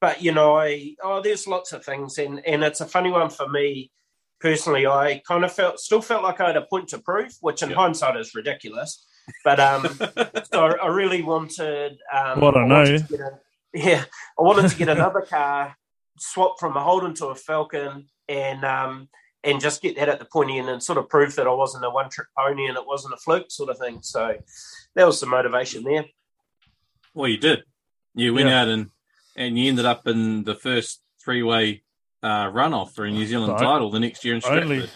but 0.00 0.22
you 0.22 0.32
know, 0.32 0.56
I 0.56 0.94
oh, 1.02 1.20
there's 1.22 1.46
lots 1.46 1.72
of 1.72 1.84
things, 1.84 2.18
and 2.18 2.40
and 2.46 2.64
it's 2.64 2.80
a 2.80 2.86
funny 2.86 3.10
one 3.10 3.30
for 3.30 3.48
me 3.48 3.90
personally. 4.40 4.86
I 4.86 5.22
kind 5.26 5.44
of 5.44 5.52
felt 5.52 5.78
still 5.80 6.00
felt 6.02 6.22
like 6.22 6.40
I 6.40 6.46
had 6.48 6.56
a 6.56 6.62
point 6.66 6.88
to 6.88 6.98
prove, 6.98 7.32
which 7.40 7.62
in 7.62 7.70
Yeah. 7.70 7.76
hindsight 7.76 8.16
is 8.16 8.34
ridiculous. 8.34 9.06
But 9.44 9.60
um, 9.60 9.84
so 10.52 10.66
I, 10.66 10.72
I 10.82 10.86
really 10.88 11.22
wanted. 11.22 11.98
Um, 12.12 12.40
Well, 12.40 12.56
I 12.56 12.62
I 12.62 12.66
know. 12.66 12.74
wanted 12.76 12.98
to 13.06 13.08
get 13.16 13.20
in- 13.20 13.38
yeah, 13.84 14.04
I 14.38 14.42
wanted 14.42 14.70
to 14.70 14.76
get 14.76 14.88
another 14.88 15.22
car, 15.22 15.76
swap 16.18 16.60
from 16.60 16.76
a 16.76 16.80
Holden 16.80 17.14
to 17.14 17.26
a 17.26 17.34
Falcon, 17.34 18.06
and 18.28 18.64
um, 18.64 19.08
and 19.42 19.60
just 19.60 19.82
get 19.82 19.96
that 19.96 20.08
at 20.08 20.20
the 20.20 20.24
pointy 20.24 20.58
end 20.58 20.68
and 20.68 20.82
sort 20.82 20.98
of 20.98 21.08
prove 21.08 21.34
that 21.36 21.46
I 21.46 21.52
wasn't 21.52 21.84
a 21.84 21.90
one 21.90 22.08
trick 22.08 22.28
pony 22.36 22.66
and 22.66 22.76
it 22.76 22.86
wasn't 22.86 23.14
a 23.14 23.16
fluke 23.18 23.50
sort 23.50 23.70
of 23.70 23.78
thing. 23.78 23.98
So 24.02 24.36
that 24.94 25.06
was 25.06 25.20
the 25.20 25.26
motivation 25.26 25.82
there. 25.82 26.04
Well, 27.14 27.28
you 27.28 27.36
did. 27.36 27.64
You 28.14 28.32
went 28.32 28.48
yeah. 28.48 28.62
out 28.62 28.68
and 28.68 28.90
and 29.36 29.58
you 29.58 29.68
ended 29.68 29.86
up 29.86 30.06
in 30.06 30.44
the 30.44 30.54
first 30.54 31.02
three 31.22 31.42
way 31.42 31.82
uh, 32.22 32.50
runoff 32.50 32.92
for 32.92 33.04
a 33.04 33.10
New 33.10 33.26
Zealand 33.26 33.52
right. 33.52 33.60
title 33.60 33.90
the 33.90 34.00
next 34.00 34.24
year 34.24 34.34
in 34.34 34.40
Stratford. 34.40 34.62
Only. 34.62 34.90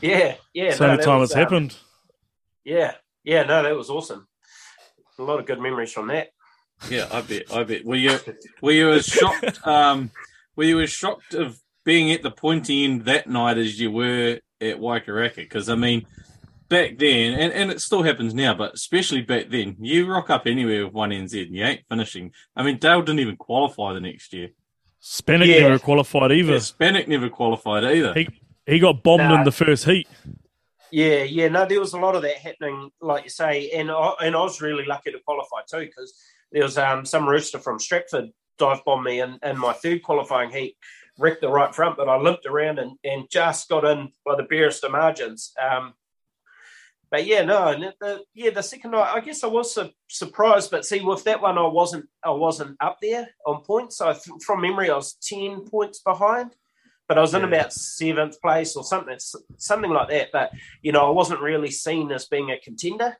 Yeah, 0.00 0.36
yeah. 0.54 0.74
Same 0.74 0.96
no, 0.96 1.02
time 1.02 1.18
was, 1.18 1.30
it's 1.30 1.36
um, 1.36 1.40
happened. 1.40 1.76
Yeah, 2.64 2.94
yeah. 3.24 3.42
No, 3.42 3.62
that 3.62 3.76
was 3.76 3.90
awesome. 3.90 4.28
A 5.18 5.22
lot 5.22 5.40
of 5.40 5.46
good 5.46 5.60
memories 5.60 5.92
from 5.92 6.06
that. 6.06 6.28
Yeah, 6.88 7.08
I 7.10 7.20
bet. 7.20 7.52
I 7.52 7.64
bet. 7.64 7.84
Were 7.84 7.96
you 7.96 8.18
were 8.60 8.72
you 8.72 8.90
as 8.92 9.06
shocked? 9.06 9.66
Um, 9.66 10.10
were 10.56 10.64
you 10.64 10.80
as 10.80 10.90
shocked 10.90 11.34
of 11.34 11.60
being 11.84 12.12
at 12.12 12.22
the 12.22 12.30
pointy 12.30 12.84
end 12.84 13.04
that 13.04 13.28
night 13.28 13.58
as 13.58 13.78
you 13.78 13.90
were 13.90 14.40
at 14.60 14.76
Waikaraka? 14.78 15.36
Because 15.36 15.68
I 15.68 15.74
mean, 15.74 16.06
back 16.68 16.96
then, 16.96 17.34
and, 17.34 17.52
and 17.52 17.70
it 17.70 17.80
still 17.80 18.02
happens 18.02 18.32
now, 18.32 18.54
but 18.54 18.74
especially 18.74 19.20
back 19.20 19.50
then, 19.50 19.76
you 19.80 20.10
rock 20.10 20.30
up 20.30 20.46
anywhere 20.46 20.84
with 20.86 20.94
one 20.94 21.10
NZ 21.10 21.46
and 21.46 21.54
you 21.54 21.64
ain't 21.64 21.82
finishing. 21.88 22.32
I 22.56 22.62
mean, 22.62 22.78
Dale 22.78 23.02
didn't 23.02 23.20
even 23.20 23.36
qualify 23.36 23.92
the 23.92 24.00
next 24.00 24.32
year. 24.32 24.50
Spanik 25.02 25.46
yeah. 25.46 25.60
never 25.60 25.78
qualified 25.78 26.32
either. 26.32 26.52
Yeah, 26.52 26.58
Spanik 26.58 27.08
never 27.08 27.28
qualified 27.28 27.84
either. 27.84 28.14
He 28.14 28.28
he 28.66 28.78
got 28.78 29.02
bombed 29.02 29.28
no. 29.28 29.34
in 29.34 29.44
the 29.44 29.52
first 29.52 29.84
heat. 29.84 30.08
Yeah, 30.92 31.22
yeah, 31.22 31.48
no, 31.48 31.66
there 31.66 31.80
was 31.80 31.92
a 31.92 31.98
lot 31.98 32.16
of 32.16 32.22
that 32.22 32.36
happening, 32.36 32.90
like 33.00 33.24
you 33.24 33.30
say, 33.30 33.70
and 33.70 33.90
I, 33.90 34.12
and 34.22 34.34
I 34.34 34.40
was 34.40 34.60
really 34.60 34.84
lucky 34.84 35.12
to 35.12 35.20
qualify 35.20 35.60
too 35.70 35.86
because 35.86 36.14
there 36.52 36.62
was 36.62 36.78
um, 36.78 37.04
some 37.04 37.28
rooster 37.28 37.58
from 37.58 37.78
Stratford 37.78 38.30
dive 38.58 38.84
bombed 38.84 39.04
me 39.04 39.20
in, 39.20 39.38
in 39.42 39.58
my 39.58 39.72
third 39.72 40.02
qualifying 40.02 40.50
heat, 40.50 40.76
wrecked 41.18 41.40
the 41.40 41.48
right 41.48 41.74
front, 41.74 41.96
but 41.96 42.08
I 42.08 42.16
limped 42.16 42.46
around 42.46 42.78
and, 42.78 42.92
and 43.04 43.28
just 43.30 43.68
got 43.68 43.84
in 43.84 44.10
by 44.24 44.36
the 44.36 44.44
barest 44.44 44.84
of 44.84 44.92
margins. 44.92 45.52
Um, 45.60 45.94
but 47.10 47.26
yeah, 47.26 47.42
no, 47.42 47.74
the, 48.00 48.22
yeah, 48.34 48.50
the 48.50 48.62
second 48.62 48.92
night, 48.92 49.12
I 49.12 49.20
guess 49.20 49.42
I 49.42 49.48
was 49.48 49.74
su- 49.74 49.90
surprised, 50.08 50.70
but 50.70 50.84
see, 50.84 51.00
with 51.00 51.24
that 51.24 51.42
one, 51.42 51.58
I 51.58 51.66
wasn't, 51.66 52.06
I 52.22 52.30
wasn't 52.30 52.76
up 52.80 52.98
there 53.02 53.28
on 53.44 53.62
points. 53.62 53.96
So 53.96 54.14
from 54.44 54.60
memory, 54.60 54.90
I 54.90 54.96
was 54.96 55.14
ten 55.14 55.64
points 55.64 56.00
behind, 56.00 56.54
but 57.08 57.18
I 57.18 57.20
was 57.20 57.34
in 57.34 57.42
about 57.42 57.72
seventh 57.72 58.40
place 58.40 58.76
or 58.76 58.84
something, 58.84 59.18
something 59.56 59.90
like 59.90 60.08
that. 60.10 60.28
But 60.32 60.52
you 60.82 60.92
know, 60.92 61.04
I 61.08 61.10
wasn't 61.10 61.40
really 61.40 61.72
seen 61.72 62.12
as 62.12 62.26
being 62.26 62.52
a 62.52 62.60
contender. 62.60 63.16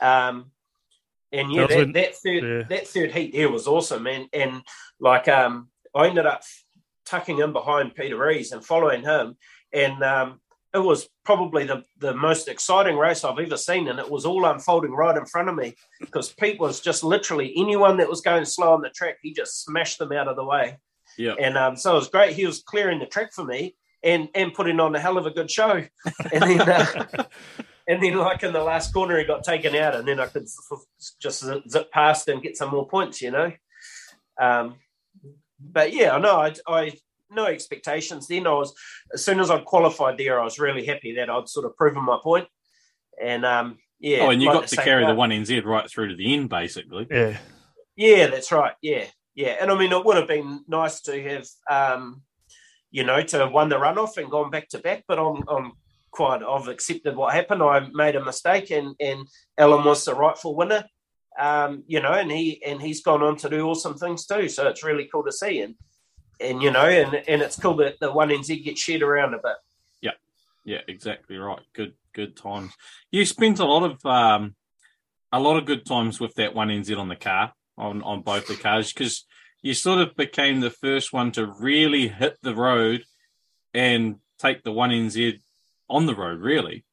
Um, 0.00 0.52
and 1.32 1.52
yeah, 1.52 1.66
that, 1.66 1.92
that, 1.92 2.16
third 2.16 2.42
yeah. 2.42 2.62
that 2.68 2.88
third 2.88 3.12
heat 3.12 3.32
there 3.32 3.50
was 3.50 3.66
awesome, 3.66 4.06
and 4.06 4.28
and 4.32 4.62
like 5.00 5.28
um, 5.28 5.68
I 5.94 6.08
ended 6.08 6.26
up 6.26 6.42
tucking 7.06 7.38
in 7.38 7.52
behind 7.52 7.94
Peter 7.94 8.16
Rees 8.16 8.52
and 8.52 8.64
following 8.64 9.02
him, 9.02 9.36
and 9.72 10.02
um, 10.02 10.40
it 10.74 10.78
was 10.78 11.08
probably 11.24 11.64
the, 11.64 11.82
the 11.98 12.14
most 12.14 12.48
exciting 12.48 12.96
race 12.96 13.24
I've 13.24 13.38
ever 13.38 13.56
seen, 13.56 13.88
and 13.88 13.98
it 13.98 14.10
was 14.10 14.24
all 14.26 14.44
unfolding 14.44 14.92
right 14.92 15.16
in 15.16 15.26
front 15.26 15.48
of 15.48 15.54
me 15.54 15.74
because 16.00 16.32
Pete 16.32 16.60
was 16.60 16.80
just 16.80 17.02
literally 17.02 17.54
anyone 17.56 17.96
that 17.98 18.08
was 18.08 18.20
going 18.20 18.44
slow 18.44 18.72
on 18.74 18.82
the 18.82 18.90
track, 18.90 19.16
he 19.22 19.32
just 19.32 19.64
smashed 19.64 19.98
them 19.98 20.12
out 20.12 20.28
of 20.28 20.36
the 20.36 20.44
way. 20.44 20.78
Yeah, 21.16 21.34
and 21.40 21.56
um, 21.56 21.76
so 21.76 21.92
it 21.92 21.96
was 21.96 22.08
great. 22.08 22.34
He 22.34 22.46
was 22.46 22.62
clearing 22.62 22.98
the 22.98 23.06
track 23.06 23.32
for 23.32 23.44
me 23.44 23.74
and 24.02 24.28
and 24.34 24.54
putting 24.54 24.80
on 24.80 24.94
a 24.94 25.00
hell 25.00 25.18
of 25.18 25.26
a 25.26 25.30
good 25.30 25.50
show. 25.50 25.84
And 26.32 26.42
then, 26.42 26.60
uh, 26.60 27.24
and 27.88 28.02
then 28.02 28.16
like 28.18 28.42
in 28.42 28.52
the 28.52 28.62
last 28.62 28.92
corner, 28.92 29.18
he 29.18 29.24
got 29.24 29.42
taken 29.42 29.74
out, 29.74 29.96
and 29.96 30.06
then 30.06 30.20
I 30.20 30.26
could 30.26 30.46
just 31.20 31.44
zip 31.68 31.90
past 31.90 32.28
and 32.28 32.42
get 32.42 32.56
some 32.56 32.70
more 32.70 32.86
points, 32.86 33.22
you 33.22 33.30
know. 33.30 33.50
Um, 34.40 34.76
but 35.58 35.92
yeah, 35.92 36.14
I 36.14 36.18
know 36.18 36.36
I, 36.36 36.54
I 36.68 36.92
no 37.30 37.46
expectations 37.46 38.28
then. 38.28 38.46
I 38.46 38.52
was 38.52 38.74
as 39.12 39.24
soon 39.24 39.40
as 39.40 39.50
I 39.50 39.58
qualified 39.60 40.18
there, 40.18 40.38
I 40.38 40.44
was 40.44 40.58
really 40.58 40.84
happy 40.84 41.14
that 41.16 41.30
I'd 41.30 41.48
sort 41.48 41.66
of 41.66 41.76
proven 41.76 42.04
my 42.04 42.18
point. 42.22 42.46
And 43.20 43.44
um, 43.44 43.78
yeah. 44.00 44.18
Oh, 44.20 44.30
and 44.30 44.42
you 44.42 44.52
got 44.52 44.68
to 44.68 44.76
carry 44.76 45.06
the 45.06 45.14
one 45.14 45.30
NZ 45.30 45.64
right 45.64 45.90
through 45.90 46.08
to 46.08 46.16
the 46.16 46.34
end, 46.34 46.48
basically. 46.48 47.06
Yeah. 47.10 47.38
Yeah, 47.96 48.28
that's 48.28 48.52
right. 48.52 48.74
Yeah, 48.80 49.06
yeah. 49.34 49.56
And 49.60 49.70
I 49.72 49.78
mean, 49.78 49.92
it 49.92 50.04
would 50.04 50.16
have 50.16 50.28
been 50.28 50.62
nice 50.68 51.00
to 51.02 51.20
have, 51.20 51.46
um, 51.68 52.22
you 52.92 53.02
know, 53.02 53.20
to 53.22 53.38
have 53.38 53.50
won 53.50 53.68
the 53.68 53.76
runoff 53.76 54.16
and 54.18 54.30
gone 54.30 54.50
back 54.50 54.68
to 54.68 54.78
back. 54.78 55.04
But 55.08 55.18
I'm, 55.18 55.42
I'm 55.48 55.72
quite. 56.10 56.42
I've 56.42 56.68
accepted 56.68 57.16
what 57.16 57.34
happened. 57.34 57.62
I 57.62 57.88
made 57.92 58.16
a 58.16 58.24
mistake, 58.24 58.70
and 58.70 58.94
and 59.00 59.26
Alan 59.56 59.84
was 59.84 60.04
the 60.04 60.14
rightful 60.14 60.54
winner. 60.54 60.84
Um, 61.38 61.84
you 61.86 62.00
know, 62.00 62.12
and 62.12 62.30
he 62.30 62.62
and 62.64 62.82
he's 62.82 63.02
gone 63.02 63.22
on 63.22 63.36
to 63.38 63.48
do 63.48 63.68
awesome 63.68 63.96
things 63.96 64.26
too. 64.26 64.48
So 64.48 64.66
it's 64.68 64.84
really 64.84 65.08
cool 65.12 65.24
to 65.24 65.32
see. 65.32 65.60
And 65.60 65.74
and 66.40 66.62
you 66.62 66.70
know, 66.70 66.86
and 66.86 67.14
and 67.14 67.42
it's 67.42 67.58
cool 67.58 67.76
that 67.76 68.00
the 68.00 68.12
one 68.12 68.28
NZ 68.28 68.64
gets 68.64 68.80
shared 68.80 69.02
around 69.02 69.34
a 69.34 69.38
bit. 69.38 69.56
Yeah, 70.00 70.12
yeah, 70.64 70.80
exactly 70.88 71.36
right. 71.36 71.60
Good, 71.74 71.94
good 72.12 72.36
times. 72.36 72.72
You 73.10 73.24
spent 73.24 73.58
a 73.58 73.64
lot 73.64 73.90
of 73.90 74.04
um, 74.06 74.54
a 75.32 75.40
lot 75.40 75.56
of 75.56 75.66
good 75.66 75.86
times 75.86 76.20
with 76.20 76.34
that 76.34 76.54
one 76.54 76.68
NZ 76.68 76.96
on 76.98 77.08
the 77.08 77.16
car 77.16 77.52
on 77.76 78.02
on 78.02 78.22
both 78.22 78.46
the 78.46 78.56
cars 78.56 78.92
because 78.92 79.24
you 79.62 79.74
sort 79.74 80.00
of 80.00 80.14
became 80.16 80.60
the 80.60 80.70
first 80.70 81.12
one 81.12 81.32
to 81.32 81.46
really 81.46 82.08
hit 82.08 82.36
the 82.42 82.54
road 82.54 83.04
and 83.74 84.16
take 84.38 84.62
the 84.62 84.72
one 84.72 84.90
NZ 84.90 85.40
on 85.88 86.06
the 86.06 86.14
road. 86.14 86.40
Really. 86.40 86.84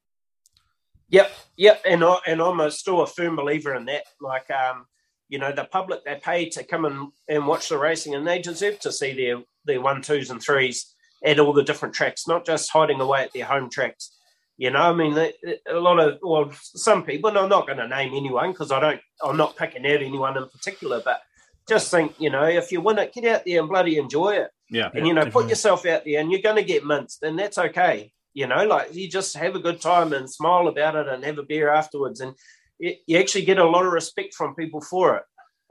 Yep, 1.08 1.30
yep, 1.56 1.82
and 1.86 2.02
I 2.02 2.18
and 2.26 2.40
I'm 2.40 2.70
still 2.70 3.02
a 3.02 3.06
firm 3.06 3.36
believer 3.36 3.74
in 3.74 3.84
that. 3.86 4.04
Like, 4.20 4.50
um, 4.50 4.86
you 5.28 5.38
know, 5.38 5.52
the 5.52 5.64
public 5.64 6.04
they 6.04 6.16
pay 6.16 6.48
to 6.50 6.64
come 6.64 6.84
and, 6.84 7.08
and 7.28 7.46
watch 7.46 7.68
the 7.68 7.78
racing, 7.78 8.14
and 8.14 8.26
they 8.26 8.40
deserve 8.40 8.80
to 8.80 8.92
see 8.92 9.12
their 9.12 9.42
their 9.64 9.80
one, 9.80 10.02
twos, 10.02 10.30
and 10.30 10.42
threes 10.42 10.94
at 11.24 11.38
all 11.38 11.52
the 11.52 11.62
different 11.62 11.94
tracks, 11.94 12.26
not 12.26 12.44
just 12.44 12.70
hiding 12.70 13.00
away 13.00 13.22
at 13.22 13.32
their 13.32 13.44
home 13.44 13.70
tracks. 13.70 14.16
You 14.58 14.70
know, 14.70 14.80
I 14.80 14.92
mean, 14.94 15.16
a 15.16 15.74
lot 15.74 16.00
of 16.00 16.18
well, 16.22 16.50
some 16.60 17.04
people, 17.04 17.28
and 17.28 17.38
I'm 17.38 17.48
not 17.48 17.66
going 17.66 17.78
to 17.78 17.88
name 17.88 18.14
anyone 18.14 18.52
because 18.52 18.72
I 18.72 18.80
don't, 18.80 19.00
I'm 19.22 19.36
not 19.36 19.56
picking 19.56 19.86
out 19.86 20.02
anyone 20.02 20.36
in 20.36 20.48
particular, 20.48 21.02
but 21.04 21.20
just 21.68 21.90
think, 21.90 22.14
you 22.18 22.30
know, 22.30 22.44
if 22.44 22.72
you 22.72 22.80
win 22.80 22.98
it, 22.98 23.12
get 23.12 23.26
out 23.26 23.42
there 23.44 23.60
and 23.60 23.68
bloody 23.68 23.98
enjoy 23.98 24.36
it. 24.36 24.50
Yeah, 24.70 24.90
and 24.94 25.06
you 25.06 25.12
know, 25.12 25.22
definitely. 25.22 25.42
put 25.42 25.50
yourself 25.50 25.86
out 25.86 26.04
there, 26.04 26.20
and 26.20 26.32
you're 26.32 26.40
going 26.40 26.56
to 26.56 26.64
get 26.64 26.84
minced, 26.84 27.22
and 27.22 27.38
that's 27.38 27.58
okay. 27.58 28.12
You 28.36 28.46
know, 28.46 28.66
like 28.66 28.94
you 28.94 29.08
just 29.08 29.34
have 29.38 29.56
a 29.56 29.60
good 29.60 29.80
time 29.80 30.12
and 30.12 30.30
smile 30.30 30.68
about 30.68 30.94
it, 30.94 31.08
and 31.08 31.24
have 31.24 31.38
a 31.38 31.42
beer 31.42 31.70
afterwards, 31.70 32.20
and 32.20 32.34
you 32.78 33.18
actually 33.18 33.46
get 33.46 33.56
a 33.56 33.64
lot 33.64 33.86
of 33.86 33.92
respect 33.92 34.34
from 34.34 34.54
people 34.54 34.82
for 34.82 35.16
it. 35.16 35.22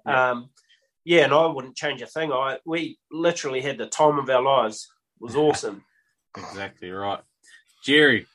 Yeah. 0.07 0.31
Um, 0.31 0.49
yeah, 1.03 1.25
and 1.25 1.33
I 1.33 1.45
wouldn't 1.45 1.75
change 1.75 2.01
a 2.01 2.07
thing. 2.07 2.31
I 2.31 2.57
we 2.65 2.97
literally 3.11 3.61
had 3.61 3.77
the 3.77 3.85
time 3.85 4.17
of 4.17 4.27
our 4.31 4.41
lives. 4.41 4.91
It 5.21 5.25
was 5.25 5.35
awesome. 5.35 5.83
exactly 6.37 6.89
right, 6.89 7.19
Jerry. 7.83 8.25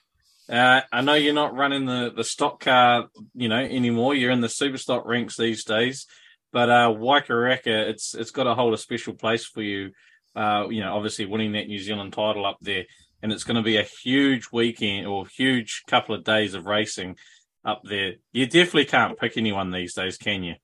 Uh, 0.49 0.83
I 0.93 1.01
know 1.01 1.15
you're 1.15 1.35
not 1.35 1.57
running 1.57 1.87
the, 1.87 2.13
the 2.15 2.23
stock 2.23 2.61
car, 2.61 3.09
you 3.35 3.49
know, 3.49 3.59
anymore. 3.59 4.15
You're 4.15 4.31
in 4.31 4.41
the 4.41 4.49
super 4.49 4.79
stock 4.79 5.07
ranks 5.07 5.37
these 5.37 5.65
days, 5.65 6.07
but 6.53 6.71
uh, 6.71 6.95
Waikaraka, 6.97 7.89
it's 7.89 8.15
it's 8.15 8.31
got 8.31 8.45
to 8.45 8.55
hold 8.55 8.75
a 8.75 8.79
special 8.79 9.15
place 9.15 9.45
for 9.45 9.63
you. 9.63 9.91
Uh, 10.37 10.69
you 10.71 10.83
know, 10.83 10.95
obviously 10.95 11.27
winning 11.27 11.53
that 11.53 11.67
New 11.67 11.81
Zealand 11.81 12.13
title 12.13 12.47
up 12.47 12.59
there, 12.61 12.85
and 13.23 13.33
it's 13.33 13.45
going 13.45 13.57
to 13.57 13.63
be 13.63 13.77
a 13.77 13.83
huge 13.83 14.49
weekend 14.53 15.07
or 15.07 15.27
huge 15.27 15.83
couple 15.87 16.15
of 16.15 16.25
days 16.25 16.55
of 16.55 16.67
racing 16.67 17.17
up 17.65 17.83
there. 17.85 18.15
You 18.33 18.47
definitely 18.47 18.87
can't 18.87 19.19
pick 19.19 19.37
anyone 19.37 19.71
these 19.71 19.95
days, 19.95 20.17
can 20.17 20.43
you? 20.43 20.55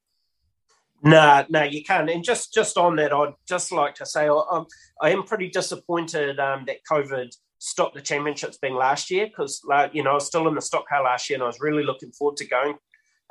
No, 1.03 1.45
no, 1.49 1.63
you 1.63 1.85
can't. 1.85 2.09
And 2.09 2.25
just 2.25 2.55
just 2.55 2.77
on 2.79 2.97
that, 2.97 3.13
I'd 3.13 3.35
just 3.47 3.71
like 3.71 3.95
to 3.97 4.07
say 4.07 4.29
I'm, 4.29 4.65
I 5.01 5.11
am 5.11 5.25
pretty 5.25 5.49
disappointed 5.51 6.41
um, 6.41 6.65
that 6.67 6.79
COVID 6.91 7.29
stopped 7.59 7.95
the 7.95 8.01
championships 8.01 8.59
being 8.59 8.75
last 8.75 9.11
year 9.11 9.27
because, 9.27 9.63
like, 9.65 9.95
you 9.95 10.03
know, 10.03 10.13
I 10.13 10.15
was 10.15 10.27
still 10.27 10.49
in 10.49 10.55
the 10.55 10.63
stock 10.63 10.89
car 10.89 11.05
last 11.05 11.29
year 11.29 11.37
and 11.37 11.43
I 11.43 11.47
was 11.47 11.61
really 11.61 11.85
looking 11.85 12.13
forward 12.13 12.39
to 12.39 12.47
going 12.47 12.77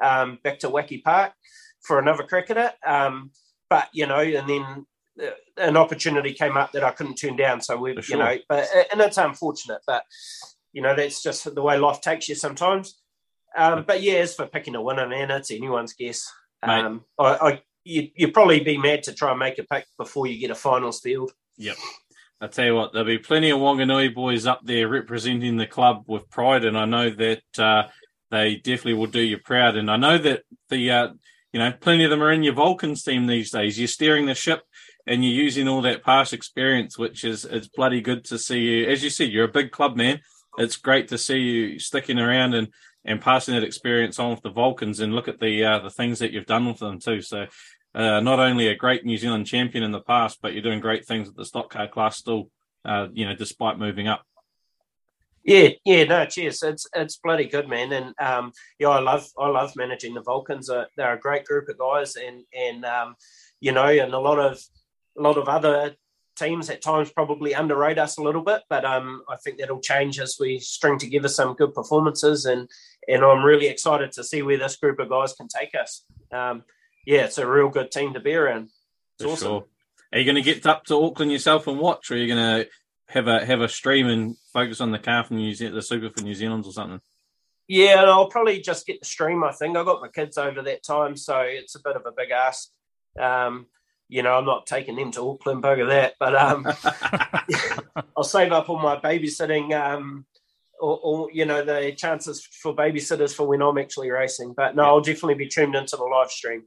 um, 0.02 0.40
back 0.44 0.60
to 0.60 0.70
Wacky 0.70 1.04
Park 1.04 1.34
for 1.82 2.00
another 2.00 2.24
cricketer. 2.24 2.72
Um, 2.86 3.32
but, 3.70 3.90
you 3.94 4.06
know, 4.06 4.20
and 4.20 4.48
then 4.48 4.86
an 5.58 5.78
opportunity 5.78 6.34
came 6.34 6.58
up 6.58 6.72
that 6.74 6.84
I 6.84 6.92
couldn't 6.92 7.16
turn 7.16 7.36
down. 7.36 7.62
So 7.62 7.78
we, 7.78 8.02
sure. 8.02 8.18
you 8.18 8.24
know, 8.24 8.38
but 8.50 8.68
and 8.92 9.02
it's 9.02 9.18
unfortunate, 9.18 9.82
but 9.88 10.04
you 10.74 10.82
know, 10.82 10.96
that's 10.96 11.24
just 11.24 11.54
the 11.54 11.62
way 11.62 11.78
life 11.78 12.02
takes 12.02 12.28
you 12.28 12.36
sometimes. 12.36 13.00
Um, 13.56 13.86
but 13.88 14.02
yeah, 14.02 14.16
as 14.16 14.36
for 14.36 14.46
picking 14.46 14.76
a 14.76 14.82
winner, 14.82 15.08
man, 15.08 15.32
it's 15.32 15.52
anyone's 15.52 15.94
guess. 15.94 16.30
Um, 16.62 17.06
I, 17.18 17.24
I 17.24 17.62
you, 17.86 18.10
would 18.20 18.34
probably 18.34 18.60
be 18.60 18.78
mad 18.78 19.04
to 19.04 19.14
try 19.14 19.30
and 19.30 19.40
make 19.40 19.58
a 19.60 19.64
pick 19.64 19.86
before 19.98 20.28
you 20.28 20.38
get 20.40 20.52
a 20.52 20.56
finals 20.56 21.00
field. 21.00 21.32
Yep. 21.58 21.78
I 22.42 22.48
tell 22.48 22.66
you 22.66 22.76
what, 22.76 22.92
there'll 22.92 23.08
be 23.08 23.18
plenty 23.18 23.50
of 23.52 23.60
Wanganui 23.60 24.14
boys 24.14 24.46
up 24.46 24.60
there 24.64 24.90
representing 24.90 25.56
the 25.56 25.66
club 25.66 26.04
with 26.08 26.30
pride, 26.30 26.66
and 26.66 26.78
I 26.78 26.86
know 26.86 27.10
that 27.10 27.44
uh, 27.58 27.84
they 28.30 28.56
definitely 28.58 28.96
will 28.96 29.08
do 29.08 29.22
you 29.22 29.38
proud. 29.38 29.78
And 29.78 29.90
I 29.90 29.96
know 29.96 30.18
that 30.18 30.44
the 30.70 30.92
uh, 30.92 31.08
you 31.54 31.60
know 31.60 31.72
plenty 31.72 32.04
of 32.04 32.10
them 32.10 32.22
are 32.22 32.34
in 32.34 32.44
your 32.44 32.54
Vulcans 32.54 33.04
team 33.04 33.28
these 33.28 33.52
days. 33.52 33.80
You're 33.80 33.88
steering 33.88 34.26
the 34.26 34.36
ship, 34.36 34.64
and 35.08 35.24
you're 35.24 35.34
using 35.34 35.68
all 35.68 35.82
that 35.84 36.04
past 36.04 36.34
experience, 36.34 36.98
which 36.98 37.24
is 37.24 37.46
it's 37.46 37.68
bloody 37.68 38.02
good 38.02 38.26
to 38.26 38.40
see 38.40 38.60
you. 38.60 38.88
As 38.88 39.04
you 39.04 39.10
said, 39.10 39.30
you're 39.30 39.46
a 39.46 39.52
big 39.52 39.72
club 39.72 39.96
man. 39.96 40.22
It's 40.58 40.78
great 40.78 41.10
to 41.10 41.18
see 41.18 41.38
you 41.38 41.80
sticking 41.80 42.20
around 42.20 42.54
and 42.54 42.70
and 43.08 43.22
passing 43.22 43.54
that 43.54 43.64
experience 43.64 44.18
on 44.18 44.32
with 44.32 44.42
the 44.42 44.50
Vulcans 44.50 45.00
and 45.00 45.14
look 45.14 45.28
at 45.28 45.40
the 45.40 45.64
uh, 45.64 45.80
the 45.80 45.90
things 45.90 46.20
that 46.20 46.32
you've 46.32 46.48
done 46.48 46.66
with 46.66 46.80
them 46.80 47.00
too. 47.00 47.22
So 47.22 47.46
uh, 47.94 48.20
not 48.20 48.40
only 48.40 48.68
a 48.68 48.76
great 48.76 49.06
New 49.06 49.18
Zealand 49.18 49.46
champion 49.46 49.84
in 49.84 49.92
the 49.92 50.02
past, 50.02 50.40
but 50.42 50.54
you're 50.54 50.64
doing 50.64 50.80
great 50.80 51.06
things 51.06 51.30
at 51.30 51.36
the 51.36 51.46
stock 51.46 51.70
car 51.70 51.88
class 51.88 52.18
still. 52.18 52.50
Uh, 52.84 53.08
you 53.14 53.26
know, 53.26 53.36
despite 53.36 53.80
moving 53.80 54.08
up. 54.08 54.24
Yeah, 55.44 55.70
yeah, 55.86 56.04
no, 56.06 56.26
cheers. 56.26 56.64
It's 56.64 56.88
it's 56.96 57.18
bloody 57.18 57.46
good, 57.46 57.70
man. 57.70 57.92
And 57.92 58.14
um, 58.20 58.52
yeah, 58.80 58.90
I 58.90 59.00
love 59.00 59.28
I 59.40 59.48
love 59.48 59.76
managing 59.76 60.16
the 60.16 60.22
Vulcans. 60.22 60.70
Uh, 60.70 60.86
they're 60.98 61.14
a 61.14 61.20
great 61.20 61.46
group 61.46 61.70
of 61.70 61.78
guys, 61.78 62.16
and 62.16 62.44
and 62.54 62.84
um, 62.84 63.16
you 63.60 63.72
know, 63.72 63.86
and 63.86 64.14
a 64.14 64.20
lot 64.20 64.40
of 64.40 64.60
a 65.18 65.22
lot 65.22 65.38
of 65.38 65.48
other 65.48 65.96
teams 66.36 66.70
at 66.70 66.82
times 66.82 67.12
probably 67.12 67.54
underrate 67.54 67.98
us 67.98 68.18
a 68.18 68.22
little 68.22 68.42
bit, 68.42 68.62
but 68.70 68.84
um, 68.84 69.24
I 69.30 69.38
think 69.38 69.58
that'll 69.58 69.80
change 69.80 70.20
as 70.20 70.38
we 70.40 70.60
string 70.60 71.00
together 71.00 71.30
some 71.30 71.54
good 71.54 71.74
performances, 71.74 72.46
and 72.46 72.70
and 73.08 73.24
I'm 73.24 73.44
really 73.44 73.68
excited 73.68 74.12
to 74.14 74.24
see 74.24 74.42
where 74.42 74.58
this 74.58 74.76
group 74.76 75.00
of 75.00 75.10
guys 75.10 75.34
can 75.34 75.48
take 75.48 75.76
us. 75.76 76.04
Um, 76.32 76.64
yeah, 77.06 77.26
it's 77.26 77.38
a 77.38 77.48
real 77.48 77.70
good 77.70 77.92
team 77.92 78.14
to 78.14 78.20
be 78.20 78.34
around. 78.34 78.70
It's 79.20 79.24
For 79.24 79.30
awesome. 79.30 79.48
sure. 79.48 79.66
Are 80.12 80.20
you 80.20 80.26
going 80.26 80.36
to 80.36 80.42
get 80.42 80.66
up 80.66 80.86
to 80.86 81.04
Auckland 81.04 81.32
yourself 81.32 81.68
and 81.68 81.80
watch, 81.80 82.12
or 82.12 82.16
are 82.16 82.18
you 82.18 82.28
going 82.28 82.64
to 82.64 82.70
have 83.08 83.28
a 83.28 83.46
have 83.46 83.62
a 83.62 83.70
stream 83.70 84.08
and 84.08 84.36
focus 84.54 84.82
on 84.82 84.92
the 84.92 85.00
car 85.00 85.24
for 85.24 85.34
New 85.34 85.54
Zealand, 85.54 85.78
the 85.78 85.82
Super 85.82 86.10
for 86.10 86.24
New 86.24 86.36
Zealand 86.36 86.66
or 86.66 86.72
something? 86.72 87.02
Yeah, 87.68 88.02
and 88.02 88.10
I'll 88.10 88.30
probably 88.30 88.62
just 88.62 88.86
get 88.86 89.00
the 89.00 89.06
stream. 89.06 89.44
I 89.44 89.52
think 89.52 89.76
I 89.76 89.84
got 89.84 90.02
my 90.02 90.08
kids 90.10 90.38
over 90.38 90.62
that 90.62 90.84
time, 90.84 91.16
so 91.16 91.40
it's 91.40 91.76
a 91.76 91.82
bit 91.82 91.96
of 91.96 92.06
a 92.06 92.12
big 92.12 92.30
ask. 92.30 92.70
Um, 93.20 93.68
you 94.08 94.24
know, 94.24 94.34
I'm 94.34 94.46
not 94.46 94.66
taking 94.66 94.96
them 94.96 95.12
to 95.14 95.30
Auckland, 95.30 95.64
bugger 95.64 95.88
that. 95.90 96.14
But 96.20 96.36
um, 96.36 96.68
I'll 98.18 98.24
save 98.24 98.52
up 98.52 98.70
all 98.70 98.80
my 98.80 98.98
babysitting, 98.98 99.74
um, 99.74 100.26
or, 100.80 101.00
or 101.02 101.32
you 101.32 101.46
know, 101.46 101.64
the 101.64 101.94
chances 101.96 102.46
for 102.46 102.76
babysitters 102.76 103.34
for 103.34 103.48
when 103.48 103.62
I'm 103.62 103.78
actually 103.78 104.12
racing. 104.12 104.54
But 104.56 104.76
no, 104.76 104.84
I'll 104.84 105.02
definitely 105.02 105.36
be 105.36 105.48
tuned 105.48 105.76
into 105.76 105.98
the 105.98 106.04
live 106.04 106.32
stream. 106.32 106.64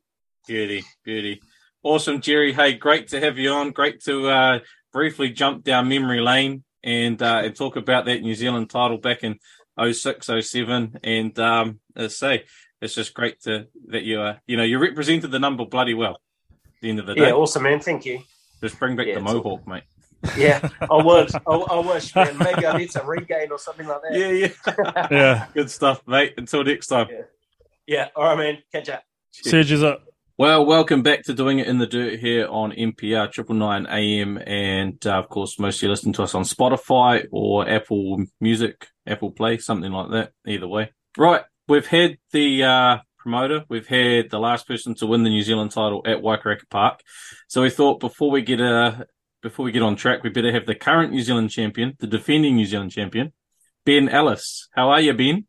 Beauty, 0.47 0.85
beauty. 1.05 1.41
Awesome, 1.83 2.21
Jerry. 2.21 2.53
Hey, 2.53 2.75
great 2.75 3.09
to 3.09 3.21
have 3.21 3.39
you 3.39 3.51
on. 3.51 3.71
Great 3.71 4.03
to 4.05 4.29
uh, 4.29 4.59
briefly 4.93 5.31
jump 5.31 5.63
down 5.63 5.89
memory 5.89 6.21
lane 6.21 6.65
and 6.83 7.21
uh, 7.23 7.43
and 7.45 7.55
talk 7.55 7.77
about 7.77 8.07
that 8.07 8.23
New 8.23 8.35
Zealand 8.35 8.71
title 8.71 8.99
back 8.99 9.23
in 9.23 9.39
06, 9.81 10.29
07. 10.41 10.99
And 11.05 11.39
um, 11.39 11.81
as 11.95 12.05
I 12.05 12.09
say, 12.09 12.45
it's 12.81 12.95
just 12.95 13.15
great 13.15 13.41
to 13.43 13.67
that 13.89 14.03
you 14.03 14.21
are, 14.21 14.41
you 14.47 14.57
know 14.57 14.63
you 14.63 14.79
represented 14.79 15.31
the 15.31 15.39
number 15.39 15.65
bloody 15.65 15.95
well. 15.95 16.21
At 16.79 16.83
the 16.83 16.91
end 16.91 17.01
of 17.01 17.07
the 17.07 17.15
day, 17.15 17.23
Yeah, 17.27 17.33
awesome, 17.33 17.65
man. 17.65 17.81
Thank 17.81 18.07
you. 18.07 18.21
just 18.63 18.79
bring 18.79 18.95
back 18.95 19.07
Yeah, 19.09 19.15
the 19.15 19.21
it's- 19.21 19.35
Mohawk, 19.35 19.67
mate. 19.67 19.83
Yeah, 20.37 20.69
I 20.81 21.03
would. 21.05 21.31
I, 21.35 21.53
I 21.53 21.79
wish, 21.81 22.15
man. 22.15 22.39
Maybe 22.39 22.67
I 22.67 22.77
need 22.79 22.91
some 22.93 23.07
Regaine 23.09 23.51
or 23.51 23.59
something 23.59 23.87
like 23.87 24.01
that. 24.03 24.17
Yeah, 24.19 24.29
yeah. 24.31 25.09
Yeah. 25.11 25.47
Good 25.55 25.71
stuff, 25.73 26.03
mate. 26.07 26.35
Until 26.39 26.63
next 26.65 26.87
time. 26.89 27.09
Yeah. 27.11 27.23
Yeah. 27.87 28.09
All 28.15 28.25
right, 28.25 28.39
man. 28.39 28.59
Catch 28.73 28.91
up. 28.91 29.03
Serge 29.33 29.73
is 29.73 29.83
up. 29.83 30.05
Well, 30.37 30.65
welcome 30.67 31.03
back 31.03 31.25
to 31.25 31.35
Doing 31.35 31.59
It 31.59 31.67
in 31.67 31.79
the 31.79 31.87
Dirt 31.87 32.21
here 32.21 32.47
on 32.49 32.71
MPR 32.71 33.31
Triple 33.33 33.57
Nine 33.57 33.87
AM, 33.89 34.39
and 34.39 35.05
uh, 35.05 35.19
of 35.19 35.29
course, 35.29 35.59
most 35.59 35.79
of 35.79 35.83
you 35.83 35.89
listen 35.89 36.13
to 36.13 36.23
us 36.23 36.33
on 36.37 36.45
Spotify 36.45 37.27
or 37.33 37.69
Apple 37.69 38.25
Music, 38.41 38.87
Apple 39.05 39.33
Play, 39.33 39.59
something 39.59 39.91
like 39.91 40.11
that. 40.13 40.33
Either 40.47 40.69
way, 40.69 40.93
right? 41.17 41.43
We've 41.67 41.87
had 41.87 42.19
the 42.33 42.63
uh, 42.65 42.99
promoter, 43.29 43.63
we've 43.69 43.87
had 43.87 44.31
the 44.31 44.39
last 44.39 44.67
person 44.67 44.95
to 44.95 45.07
win 45.07 45.23
the 45.23 45.29
New 45.29 45.43
Zealand 45.43 45.71
title 45.71 46.01
at 46.07 46.23
Waikaraka 46.23 46.67
Park, 46.71 47.01
so 47.47 47.61
we 47.61 47.69
thought 47.69 48.01
before 48.01 48.31
we 48.31 48.41
get 48.41 48.59
uh, 48.59 49.05
before 49.43 49.67
we 49.67 49.71
get 49.71 49.83
on 49.83 49.97
track, 49.97 50.23
we 50.23 50.31
better 50.31 50.51
have 50.51 50.65
the 50.65 50.75
current 50.75 51.13
New 51.13 51.21
Zealand 51.21 51.51
champion, 51.51 51.95
the 51.99 52.07
defending 52.07 52.57
New 52.57 52.65
Zealand 52.65 52.91
champion, 52.91 53.35
Ben 53.85 54.09
Ellis. 54.09 54.69
How 54.73 54.89
are 54.89 55.01
you, 55.03 55.13
Ben? 55.13 55.47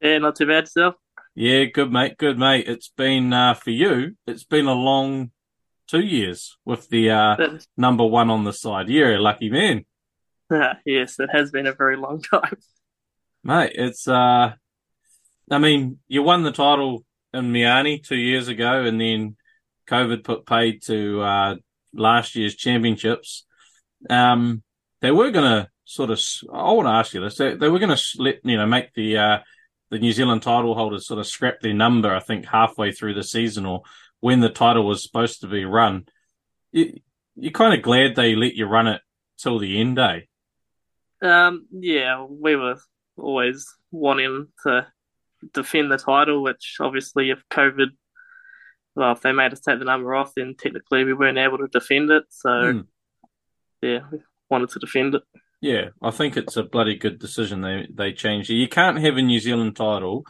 Yeah, 0.00 0.18
not 0.18 0.34
too 0.34 0.46
bad 0.46 0.64
yourself. 0.64 0.96
Yeah, 1.36 1.66
good 1.66 1.92
mate, 1.92 2.18
good 2.18 2.36
mate. 2.36 2.66
It's 2.66 2.88
been 2.88 3.32
uh, 3.32 3.54
for 3.54 3.70
you. 3.70 4.16
It's 4.26 4.44
been 4.44 4.66
a 4.66 4.74
long 4.74 5.30
two 5.86 6.00
years 6.00 6.56
with 6.64 6.88
the 6.88 7.10
uh, 7.10 7.36
number 7.76 8.04
one 8.04 8.28
on 8.28 8.42
the 8.42 8.52
side. 8.52 8.88
You're 8.88 9.14
a 9.14 9.22
lucky 9.22 9.50
man, 9.50 9.84
yes, 10.84 11.20
it 11.20 11.30
has 11.32 11.52
been 11.52 11.68
a 11.68 11.74
very 11.74 11.96
long 11.96 12.22
time. 12.32 12.56
mate. 13.44 13.72
It's 13.76 14.08
uh, 14.08 14.54
I 15.50 15.58
mean, 15.58 15.98
you 16.08 16.22
won 16.22 16.42
the 16.42 16.52
title 16.52 17.04
in 17.32 17.52
Meeanee 17.52 18.02
two 18.02 18.16
years 18.16 18.48
ago, 18.48 18.84
and 18.84 19.00
then 19.00 19.36
COVID 19.88 20.24
put 20.24 20.46
paid 20.46 20.82
to 20.84 21.20
uh, 21.20 21.54
last 21.92 22.34
year's 22.34 22.54
championships. 22.54 23.44
Um, 24.08 24.62
they 25.00 25.10
were 25.10 25.30
gonna 25.30 25.68
sort 25.84 26.10
of. 26.10 26.20
I 26.52 26.72
want 26.72 26.86
to 26.86 26.92
ask 26.92 27.14
you 27.14 27.20
this. 27.20 27.36
They, 27.36 27.54
they 27.56 27.68
were 27.68 27.78
gonna 27.78 27.98
let 28.18 28.36
you 28.44 28.56
know 28.56 28.66
make 28.66 28.94
the 28.94 29.18
uh, 29.18 29.38
the 29.90 29.98
New 29.98 30.12
Zealand 30.12 30.42
title 30.42 30.74
holders 30.74 31.06
sort 31.06 31.20
of 31.20 31.26
scrap 31.26 31.60
their 31.60 31.74
number. 31.74 32.14
I 32.14 32.20
think 32.20 32.46
halfway 32.46 32.92
through 32.92 33.14
the 33.14 33.22
season 33.22 33.66
or 33.66 33.82
when 34.20 34.40
the 34.40 34.48
title 34.48 34.86
was 34.86 35.02
supposed 35.02 35.42
to 35.42 35.46
be 35.46 35.64
run. 35.64 36.06
You, 36.72 37.00
you're 37.36 37.52
kind 37.52 37.74
of 37.74 37.82
glad 37.82 38.14
they 38.14 38.34
let 38.34 38.54
you 38.54 38.66
run 38.66 38.86
it 38.86 39.02
till 39.38 39.58
the 39.58 39.80
end, 39.80 39.98
eh? 39.98 40.20
Um, 41.20 41.66
yeah, 41.70 42.24
we 42.28 42.56
were 42.56 42.76
always 43.16 43.66
wanting 43.90 44.48
to 44.64 44.86
defend 45.52 45.90
the 45.90 45.98
title, 45.98 46.42
which 46.42 46.76
obviously, 46.80 47.30
if 47.30 47.42
COVID, 47.50 47.88
well, 48.96 49.12
if 49.12 49.20
they 49.20 49.32
made 49.32 49.52
us 49.52 49.60
take 49.60 49.78
the 49.78 49.84
number 49.84 50.14
off, 50.14 50.32
then 50.36 50.54
technically 50.58 51.04
we 51.04 51.12
weren't 51.14 51.38
able 51.38 51.58
to 51.58 51.68
defend 51.68 52.10
it. 52.10 52.24
So, 52.30 52.72
Hmm. 52.72 52.80
yeah, 53.82 54.00
we 54.10 54.18
wanted 54.50 54.70
to 54.70 54.78
defend 54.78 55.14
it. 55.16 55.22
Yeah, 55.60 55.88
I 56.02 56.10
think 56.10 56.36
it's 56.36 56.56
a 56.56 56.62
bloody 56.62 56.96
good 56.96 57.18
decision 57.18 57.62
they 57.62 57.88
they 57.92 58.12
changed 58.12 58.50
it. 58.50 58.54
You 58.54 58.68
can't 58.68 58.98
have 59.00 59.16
a 59.16 59.22
New 59.22 59.40
Zealand 59.40 59.76
title 59.76 60.24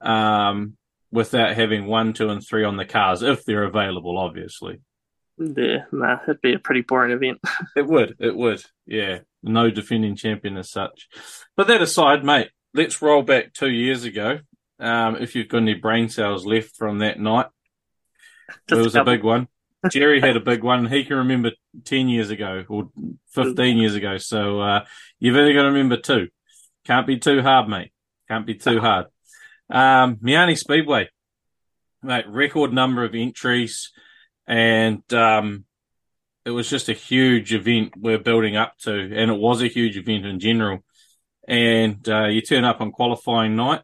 um, 0.00 0.76
without 1.12 1.54
having 1.54 1.86
one, 1.86 2.12
two, 2.12 2.28
and 2.30 2.44
three 2.44 2.64
on 2.64 2.76
the 2.76 2.84
cars 2.84 3.22
if 3.22 3.44
they're 3.44 3.62
available. 3.64 4.18
Obviously, 4.18 4.80
Yeah, 5.38 5.84
nah, 5.92 6.18
it'd 6.24 6.40
be 6.40 6.54
a 6.54 6.58
pretty 6.58 6.80
boring 6.82 7.12
event. 7.12 7.38
it 7.76 7.86
would. 7.86 8.16
It 8.18 8.34
would. 8.36 8.64
Yeah, 8.86 9.20
no 9.42 9.70
defending 9.70 10.16
champion 10.16 10.56
as 10.56 10.70
such. 10.70 11.08
But 11.56 11.68
that 11.68 11.80
aside, 11.82 12.24
mate, 12.24 12.50
let's 12.74 13.00
roll 13.00 13.22
back 13.22 13.52
two 13.52 13.70
years 13.70 14.02
ago. 14.04 14.40
Um, 14.82 15.16
if 15.16 15.36
you've 15.36 15.48
got 15.48 15.58
any 15.58 15.74
brain 15.74 16.08
cells 16.08 16.44
left 16.44 16.76
from 16.76 16.98
that 16.98 17.20
night, 17.20 17.46
Just 18.68 18.80
it 18.80 18.84
was 18.84 18.96
a 18.96 19.04
big 19.04 19.22
one. 19.22 19.46
Jerry 19.90 20.20
had 20.20 20.36
a 20.36 20.40
big 20.40 20.62
one. 20.62 20.86
He 20.86 21.04
can 21.04 21.18
remember 21.18 21.52
10 21.84 22.08
years 22.08 22.30
ago 22.30 22.64
or 22.68 22.90
15 23.28 23.78
years 23.78 23.94
ago. 23.94 24.18
So 24.18 24.60
uh, 24.60 24.84
you've 25.18 25.36
only 25.36 25.54
got 25.54 25.62
to 25.62 25.68
remember 25.68 25.96
two. 25.96 26.28
Can't 26.84 27.06
be 27.06 27.18
too 27.18 27.42
hard, 27.42 27.68
mate. 27.68 27.92
Can't 28.28 28.46
be 28.46 28.54
too 28.54 28.80
hard. 28.80 29.06
Um, 29.70 30.16
Meeanee 30.16 30.58
Speedway, 30.58 31.08
mate, 32.02 32.26
record 32.28 32.72
number 32.72 33.04
of 33.04 33.14
entries. 33.14 33.92
And 34.46 35.02
um, 35.14 35.64
it 36.44 36.50
was 36.50 36.68
just 36.68 36.88
a 36.88 36.92
huge 36.92 37.54
event 37.54 37.94
we're 37.96 38.18
building 38.18 38.56
up 38.56 38.76
to. 38.82 38.92
And 38.92 39.30
it 39.30 39.38
was 39.38 39.62
a 39.62 39.68
huge 39.68 39.96
event 39.96 40.26
in 40.26 40.40
general. 40.40 40.80
And 41.46 42.06
uh, 42.08 42.26
you 42.26 42.40
turn 42.40 42.64
up 42.64 42.80
on 42.80 42.90
qualifying 42.92 43.56
night. 43.56 43.82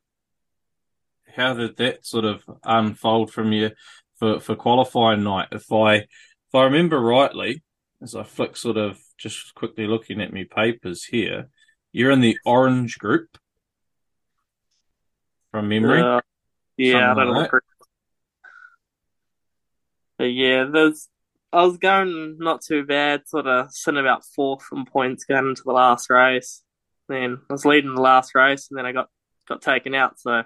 How 1.39 1.55
did 1.55 1.77
that 1.79 2.05
sort 2.05 2.27
of 2.27 2.43
unfold 2.65 3.33
from 3.33 3.53
you? 3.53 3.71
for, 4.19 4.41
for 4.41 4.57
qualifying 4.57 5.23
night. 5.23 5.49
If 5.53 5.73
I 5.73 5.95
if 5.95 6.55
I 6.55 6.65
remember 6.65 7.01
rightly, 7.01 7.63
as 8.03 8.15
I 8.15 8.23
flick 8.23 8.57
sort 8.57 8.77
of 8.77 8.99
just 9.17 9.55
quickly 9.55 9.87
looking 9.87 10.21
at 10.21 10.33
my 10.33 10.45
papers 10.55 11.05
here, 11.05 11.49
you're 11.93 12.11
in 12.11 12.21
the 12.21 12.39
orange 12.45 12.99
group 12.99 13.29
from 15.51 15.69
memory. 15.69 16.03
Uh, 16.03 16.21
yeah, 16.77 17.13
I 17.13 17.15
don't 17.15 17.35
like. 17.35 17.51
But 20.19 20.25
yeah, 20.25 20.65
there's. 20.65 21.09
I 21.51 21.65
was 21.65 21.79
going 21.79 22.37
not 22.39 22.61
too 22.61 22.85
bad, 22.85 23.27
sort 23.27 23.47
of 23.47 23.73
sitting 23.73 24.01
about 24.01 24.23
fourth 24.37 24.67
in 24.71 24.85
points 24.85 25.25
going 25.25 25.49
into 25.49 25.63
the 25.65 25.73
last 25.73 26.11
race. 26.11 26.63
Then 27.09 27.39
I 27.49 27.53
was 27.53 27.65
leading 27.65 27.95
the 27.95 28.03
last 28.03 28.35
race, 28.35 28.69
and 28.71 28.77
then 28.77 28.85
I 28.85 28.93
got 28.93 29.09
got 29.49 29.63
taken 29.63 29.95
out. 29.95 30.21
So 30.21 30.43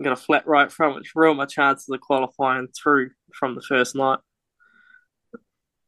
I 0.00 0.04
got 0.04 0.12
a 0.12 0.16
flat 0.16 0.46
right 0.46 0.72
front, 0.72 0.96
which 0.96 1.12
ruined 1.14 1.38
my 1.38 1.46
chances 1.46 1.88
of 1.88 2.00
qualifying 2.00 2.68
through 2.68 3.10
from 3.34 3.54
the 3.54 3.62
first 3.62 3.94
night. 3.94 4.18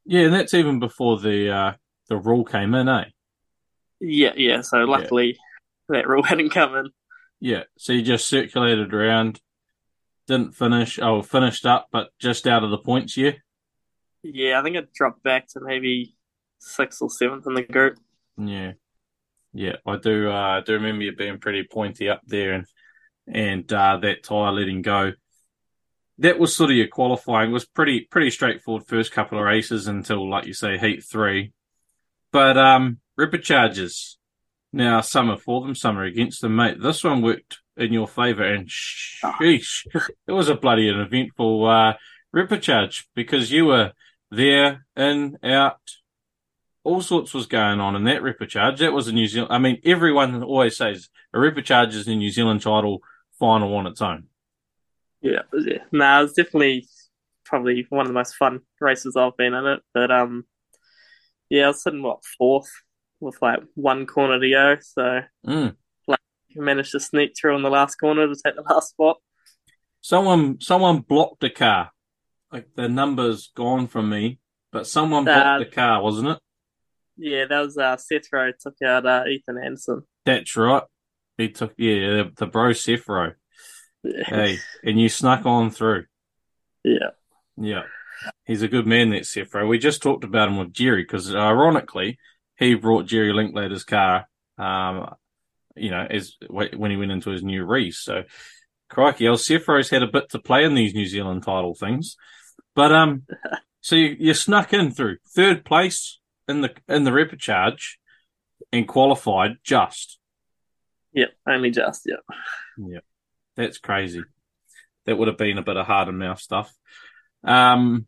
Yeah, 0.05 0.23
and 0.23 0.35
that's 0.35 0.55
even 0.55 0.81
before 0.81 1.19
the 1.19 1.51
uh, 1.51 1.73
the 2.09 2.19
rule 2.19 2.45
came 2.45 2.75
in, 2.75 2.89
eh? 2.89 3.05
Yeah, 4.01 4.33
yeah. 4.37 4.61
So 4.61 4.79
luckily 4.79 5.39
that 5.89 6.09
rule 6.09 6.23
hadn't 6.25 6.51
come 6.51 6.75
in. 6.77 6.91
Yeah. 7.41 7.63
So 7.79 7.93
you 7.93 8.03
just 8.03 8.27
circulated 8.27 8.93
around, 8.93 9.41
didn't 10.27 10.55
finish. 10.55 10.99
Oh, 11.01 11.23
finished 11.23 11.65
up, 11.65 11.89
but 11.91 12.11
just 12.19 12.47
out 12.47 12.65
of 12.65 12.71
the 12.71 12.79
points. 12.79 13.17
Yeah. 13.17 13.33
Yeah, 14.23 14.61
I 14.61 14.63
think 14.63 14.77
it 14.77 14.93
dropped 14.93 15.23
back 15.23 15.49
to 15.49 15.61
maybe 15.61 16.15
sixth 16.59 17.03
or 17.03 17.11
seventh 17.11 17.47
in 17.47 17.55
the 17.55 17.63
group. 17.63 17.99
Yeah, 18.37 18.73
yeah, 19.53 19.77
I 19.87 19.97
do. 19.97 20.31
Uh, 20.31 20.59
I 20.59 20.61
do 20.61 20.75
remember 20.75 21.03
you 21.03 21.17
being 21.17 21.39
pretty 21.39 21.67
pointy 21.71 22.09
up 22.09 22.21
there, 22.27 22.53
and 22.53 22.67
and 23.27 23.71
uh, 23.73 23.99
that 23.99 24.23
tire 24.23 24.53
letting 24.53 24.83
go. 24.83 25.13
That 26.19 26.39
was 26.39 26.55
sort 26.55 26.71
of 26.71 26.77
your 26.77 26.89
qualifying. 26.89 27.51
It 27.51 27.55
was 27.55 27.65
pretty 27.65 28.01
pretty 28.01 28.31
straightforward 28.31 28.87
first 28.87 29.13
couple 29.13 29.39
of 29.39 29.45
races 29.45 29.87
until, 29.87 30.29
like 30.29 30.47
you 30.47 30.55
say, 30.55 30.79
heat 30.79 31.05
three. 31.05 31.53
But 32.31 32.57
um, 32.57 32.99
ripper 33.17 33.39
charges. 33.39 34.19
Now 34.73 35.01
some 35.03 35.31
are 35.31 35.37
for 35.37 35.61
them, 35.61 35.75
some 35.75 35.99
are 35.99 36.05
against 36.05 36.41
them, 36.41 36.57
mate. 36.57 36.81
This 36.81 37.05
one 37.05 37.23
worked 37.23 37.59
in 37.77 37.93
your 37.93 38.09
favour, 38.09 38.45
and 38.45 38.69
sheesh, 38.69 39.87
it 40.27 40.33
was 40.33 40.49
a 40.49 40.55
bloody 40.55 40.89
an 40.89 41.01
eventful 41.01 41.67
uh, 41.67 41.95
Ripper 42.33 42.59
Charge 42.59 43.09
because 43.15 43.53
you 43.53 43.67
were 43.67 43.93
there, 44.31 44.87
in, 44.97 45.39
out, 45.43 45.81
all 46.85 47.01
sorts 47.01 47.35
was 47.35 47.47
going 47.47 47.81
on 47.81 47.95
in 47.95 48.05
that 48.05 48.23
Ripper 48.23 48.47
Charge. 48.47 48.81
That 48.81 48.93
was 48.93 49.09
a 49.09 49.13
New 49.13 49.27
Zealand. 49.27 49.53
I 49.53 49.59
mean, 49.59 49.81
everyone 49.85 50.43
always 50.43 50.77
says 50.77 51.09
a 51.33 51.39
Ripper 51.39 51.63
Charge 51.63 51.95
is 51.95 52.07
the 52.07 52.17
New 52.17 52.31
Zealand 52.31 52.63
title 52.63 53.03
final 53.43 53.75
on 53.75 53.89
its 53.89 54.01
own. 54.01 54.29
Yeah, 55.21 55.43
yeah. 55.53 55.79
No, 55.91 56.23
it's 56.23 56.35
definitely 56.35 56.87
probably 57.45 57.85
one 57.91 58.03
of 58.03 58.07
the 58.07 58.15
most 58.15 58.37
fun 58.37 58.61
races 58.81 59.17
I've 59.17 59.37
been 59.37 59.53
in 59.53 59.67
it. 59.67 59.81
But 59.93 60.13
um, 60.13 60.45
yeah, 61.51 61.65
I 61.65 61.69
was 61.69 61.83
sitting 61.83 62.03
what 62.05 62.25
fourth 62.39 62.71
with 63.19 63.37
like 63.43 63.59
one 63.75 64.07
corner 64.07 64.39
to 64.39 64.49
go, 64.51 64.77
so 64.81 65.23
Mm. 65.45 65.75
like 66.07 66.21
managed 66.55 66.93
to 66.93 67.01
sneak 67.01 67.33
through 67.37 67.57
in 67.57 67.63
the 67.63 67.71
last 67.71 67.97
corner 67.97 68.29
to 68.29 68.35
take 68.45 68.55
the 68.55 68.63
last 68.63 68.91
spot. 68.91 69.17
Someone, 70.01 70.61
someone 70.61 71.01
blocked 71.01 71.43
a 71.43 71.51
car. 71.51 71.91
Like 72.53 72.69
the 72.77 72.89
number's 72.89 73.51
gone 73.57 73.89
from 73.89 74.09
me, 74.09 74.39
but 74.71 74.87
someone 74.87 75.25
blocked 75.25 75.47
Uh, 75.47 75.59
the 75.59 75.65
car, 75.67 76.01
wasn't 76.03 76.29
it? 76.29 76.39
Yeah, 77.17 77.45
that 77.47 77.61
was 77.61 77.77
uh, 77.77 77.97
Seth 77.97 78.33
Rowe 78.33 78.53
took 78.61 78.81
out 78.85 79.05
uh, 79.07 79.25
Ethan 79.29 79.59
Anderson. 79.59 80.03
That's 80.27 80.57
right. 80.57 80.83
He 81.43 81.49
took 81.49 81.75
yeah 81.77 81.95
the, 81.95 82.33
the 82.37 82.47
bro 82.47 82.71
Sefro. 82.71 83.35
Yeah, 84.05 84.25
Hey, 84.25 84.59
and 84.85 85.01
you 85.01 85.09
snuck 85.09 85.47
on 85.47 85.71
through. 85.71 86.07
yeah, 86.85 87.11
Yeah, 87.57 87.83
he's 88.45 88.63
a 88.63 88.69
good 88.69 88.87
man, 88.87 89.11
that 89.11 89.23
Sefro. 89.23 89.69
We 89.69 89.79
just 89.79 90.03
talked 90.03 90.25
about 90.25 90.49
him 90.49 90.59
with 90.59 90.73
Jerry 90.73 91.03
because, 91.03 91.35
ironically, 91.35 92.19
he 92.57 92.75
brought 92.75 93.07
Jerry 93.07 93.33
Linklater's 93.33 93.85
car. 93.85 94.29
Um, 94.59 95.15
you 95.77 95.91
know, 95.91 96.07
as 96.09 96.37
when 96.49 96.91
he 96.91 96.97
went 96.97 97.13
into 97.13 97.31
his 97.31 97.43
new 97.43 97.65
race. 97.65 97.99
So, 97.99 98.25
crikey, 98.91 99.27
El 99.27 99.37
Sefro's 99.37 99.91
had 99.91 100.03
a 100.03 100.11
bit 100.11 100.31
to 100.31 100.39
play 100.39 100.65
in 100.65 100.75
these 100.75 100.95
New 100.95 101.07
Zealand 101.07 101.43
title 101.43 101.75
things. 101.75 102.17
But 102.75 102.93
um, 102.93 103.23
so 103.81 103.97
you, 103.97 104.17
you 104.19 104.35
snuck 104.35 104.73
in 104.73 104.91
through 104.91 105.19
third 105.35 105.65
place 105.65 106.21
in 106.49 106.61
the 106.61 106.75
in 106.89 107.05
the 107.05 107.11
repercharge 107.11 107.95
and 108.73 108.89
qualified 108.89 109.57
just. 109.63 110.19
Yeah. 111.13 111.27
Only 111.47 111.71
just 111.71 112.03
yeah. 112.07 112.37
Yeah. 112.79 113.01
That's 113.57 113.79
crazy. 113.79 114.23
That 115.07 115.17
would 115.17 115.29
have 115.29 115.39
been 115.39 115.59
a 115.59 115.63
bit 115.63 115.77
of 115.77 115.87
hard 115.87 116.09
and 116.09 116.19
mouth 116.19 116.41
stuff. 116.41 116.73
Um, 117.45 118.07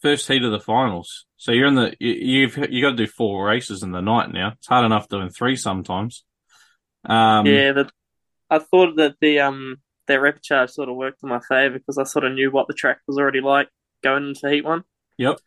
first 0.00 0.26
heat 0.28 0.42
of 0.42 0.50
the 0.50 0.60
finals. 0.60 1.26
So 1.36 1.52
you're 1.52 1.68
in 1.68 1.74
the 1.74 1.94
you, 2.00 2.12
you've 2.12 2.56
you 2.70 2.82
got 2.82 2.90
to 2.90 2.96
do 2.96 3.06
four 3.06 3.46
races 3.46 3.82
in 3.82 3.92
the 3.92 4.00
night 4.00 4.32
now. 4.32 4.52
It's 4.56 4.66
hard 4.66 4.84
enough 4.84 5.08
doing 5.08 5.30
three 5.30 5.56
sometimes. 5.56 6.24
Um, 7.04 7.46
yeah, 7.46 7.72
that 7.72 7.92
I 8.50 8.58
thought 8.58 8.96
that 8.96 9.16
the 9.20 9.40
um 9.40 9.76
that 10.06 10.20
rep 10.20 10.42
charge 10.42 10.70
sort 10.70 10.88
of 10.88 10.96
worked 10.96 11.22
in 11.22 11.28
my 11.28 11.40
favour 11.40 11.78
because 11.78 11.98
I 11.98 12.04
sort 12.04 12.24
of 12.24 12.32
knew 12.32 12.50
what 12.50 12.68
the 12.68 12.74
track 12.74 12.98
was 13.06 13.18
already 13.18 13.40
like 13.40 13.68
going 14.02 14.28
into 14.28 14.50
Heat 14.50 14.64
One. 14.64 14.84
Yep. 15.18 15.38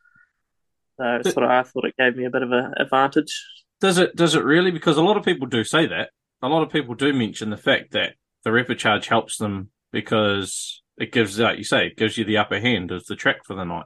So 0.97 1.21
sort 1.23 1.43
of 1.43 1.51
I 1.51 1.63
thought 1.63 1.85
it 1.85 1.97
gave 1.97 2.15
me 2.15 2.25
a 2.25 2.29
bit 2.29 2.43
of 2.43 2.51
an 2.51 2.73
advantage. 2.77 3.43
Does 3.81 3.97
it? 3.97 4.15
Does 4.15 4.35
it 4.35 4.43
really? 4.43 4.71
Because 4.71 4.97
a 4.97 5.03
lot 5.03 5.17
of 5.17 5.25
people 5.25 5.47
do 5.47 5.63
say 5.63 5.87
that. 5.87 6.09
A 6.45 6.49
lot 6.49 6.61
of 6.61 6.71
people 6.71 6.93
do 6.93 7.11
mention 7.11 7.49
the 7.49 7.57
fact 7.57 7.93
that 7.93 8.13
the 8.43 8.51
rapid 8.51 8.77
charge 8.77 9.07
helps 9.07 9.37
them 9.37 9.71
because 9.91 10.83
it 10.95 11.11
gives, 11.11 11.39
like 11.39 11.57
you 11.57 11.63
say, 11.63 11.87
it 11.87 11.97
gives 11.97 12.19
you 12.19 12.23
the 12.23 12.37
upper 12.37 12.59
hand 12.59 12.91
as 12.91 13.05
the 13.05 13.15
track 13.15 13.37
for 13.43 13.55
the 13.55 13.63
night. 13.63 13.85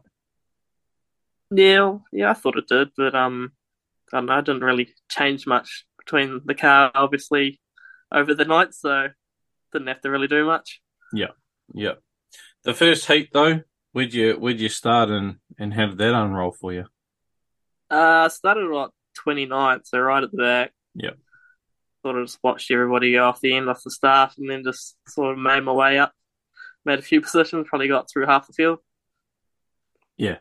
Yeah, 1.51 1.99
yeah, 2.12 2.32
I 2.32 2.34
thought 2.34 2.57
it 2.57 2.68
did, 2.68 2.89
but 2.97 3.16
um, 3.16 3.53
I 4.12 4.18
don't 4.18 4.26
know, 4.26 4.38
it 4.38 4.45
didn't 4.45 4.64
really 4.64 4.93
change 5.10 5.47
much 5.47 5.86
between 5.97 6.41
the 6.43 6.53
car, 6.53 6.91
obviously, 6.93 7.62
over 8.12 8.34
the 8.34 8.43
night, 8.43 8.74
so 8.74 9.07
didn't 9.72 9.88
have 9.88 10.01
to 10.01 10.12
really 10.12 10.28
do 10.28 10.45
much. 10.45 10.82
Yeah. 11.14 11.32
Yeah. 11.74 11.93
The 12.64 12.74
first 12.74 13.07
heat 13.07 13.30
though, 13.32 13.62
where'd 13.93 14.14
you 14.14 14.34
where'd 14.34 14.60
you 14.60 14.68
start 14.68 15.10
and 15.10 15.38
and 15.57 15.74
have 15.74 15.97
that 15.97 16.14
unroll 16.14 16.51
for 16.51 16.74
you? 16.74 16.86
Uh, 17.89 18.26
I 18.26 18.28
started 18.28 18.66
at 18.66 18.72
like 18.72 18.89
29th, 19.26 19.82
so 19.86 19.99
right 19.99 20.24
at 20.24 20.32
the 20.32 20.38
back. 20.38 20.72
Yep. 20.95 21.18
Sort 22.02 22.18
of 22.18 22.28
just 22.28 22.39
watched 22.43 22.72
everybody 22.72 23.14
go 23.14 23.26
off 23.26 23.41
the 23.41 23.56
end, 23.56 23.70
off 23.70 23.84
the 23.84 23.91
start, 23.91 24.34
and 24.38 24.50
then 24.50 24.64
just 24.64 24.95
sort 25.08 25.34
of 25.34 25.38
made 25.38 25.62
my 25.62 25.72
way 25.72 26.00
up. 26.00 26.14
Made 26.86 27.00
a 27.00 27.04
few 27.04 27.22
positions, 27.22 27.68
probably 27.70 27.88
got 27.88 28.10
through 28.10 28.26
half 28.26 28.47
the 28.47 28.54
field. 28.54 28.80
Yeah. 30.18 30.38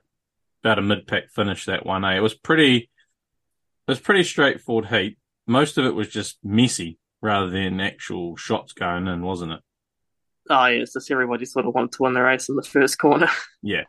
About 0.62 0.78
a 0.78 0.82
mid 0.82 1.06
pack 1.06 1.30
finish 1.30 1.64
that 1.66 1.86
one. 1.86 2.04
Eh? 2.04 2.16
It 2.16 2.20
was 2.20 2.34
pretty. 2.34 2.76
It 2.76 3.90
was 3.92 4.00
pretty 4.00 4.24
straightforward 4.24 4.86
heat. 4.86 5.18
Most 5.46 5.78
of 5.78 5.86
it 5.86 5.94
was 5.94 6.08
just 6.08 6.38
messy 6.44 6.98
rather 7.22 7.48
than 7.48 7.80
actual 7.80 8.36
shots 8.36 8.72
going 8.72 9.08
in, 9.08 9.22
wasn't 9.22 9.52
it? 9.52 9.60
Oh, 10.50 10.66
yeah, 10.66 10.82
it's 10.82 10.92
just 10.92 11.10
everybody 11.10 11.44
sort 11.44 11.66
of 11.66 11.74
wanted 11.74 11.92
to 11.92 12.02
win 12.02 12.14
the 12.14 12.22
race 12.22 12.48
in 12.48 12.56
the 12.56 12.62
first 12.62 12.98
corner. 12.98 13.28
Yeah, 13.60 13.84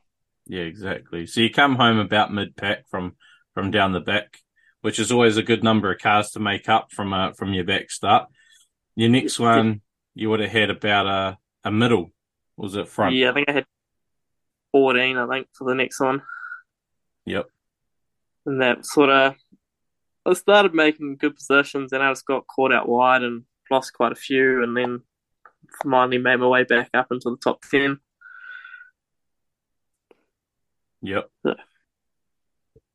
yeah, 0.47 0.61
exactly. 0.61 1.27
So 1.27 1.41
you 1.41 1.51
come 1.51 1.75
home 1.75 1.99
about 1.99 2.33
mid 2.33 2.55
pack 2.55 2.87
from 2.89 3.15
from 3.53 3.69
down 3.69 3.93
the 3.93 3.99
back, 3.99 4.39
which 4.81 4.99
is 4.99 5.11
always 5.11 5.37
a 5.37 5.43
good 5.43 5.63
number 5.63 5.91
of 5.91 5.99
cars 5.99 6.31
to 6.31 6.39
make 6.39 6.69
up 6.69 6.91
from 6.91 7.13
uh, 7.13 7.33
from 7.33 7.53
your 7.53 7.63
back 7.63 7.91
start. 7.91 8.27
Your 8.95 9.09
next 9.09 9.39
one, 9.39 9.81
you 10.15 10.29
would 10.29 10.39
have 10.39 10.51
had 10.51 10.69
about 10.69 11.07
a 11.07 11.37
a 11.63 11.71
middle, 11.71 12.11
was 12.57 12.75
it 12.75 12.87
front? 12.87 13.15
Yeah, 13.15 13.31
I 13.31 13.33
think 13.33 13.49
I 13.49 13.53
had 13.53 13.65
14, 14.71 15.17
I 15.17 15.27
think, 15.27 15.47
for 15.53 15.67
the 15.67 15.75
next 15.75 15.99
one. 15.99 16.21
Yep. 17.25 17.47
And 18.45 18.61
that 18.61 18.85
sort 18.85 19.09
of, 19.09 19.35
I 20.25 20.33
started 20.33 20.73
making 20.73 21.17
good 21.17 21.35
positions, 21.35 21.91
and 21.91 22.01
I 22.01 22.11
just 22.11 22.25
got 22.25 22.47
caught 22.47 22.73
out 22.73 22.87
wide 22.87 23.23
and 23.23 23.43
lost 23.69 23.93
quite 23.93 24.11
a 24.11 24.15
few, 24.15 24.63
and 24.63 24.75
then 24.75 25.01
finally 25.83 26.17
made 26.17 26.37
my 26.37 26.47
way 26.47 26.63
back 26.63 26.89
up 26.93 27.07
into 27.11 27.29
the 27.29 27.37
top 27.37 27.61
10. 27.69 27.99
Yep. 31.01 31.29
Yeah. 31.45 31.53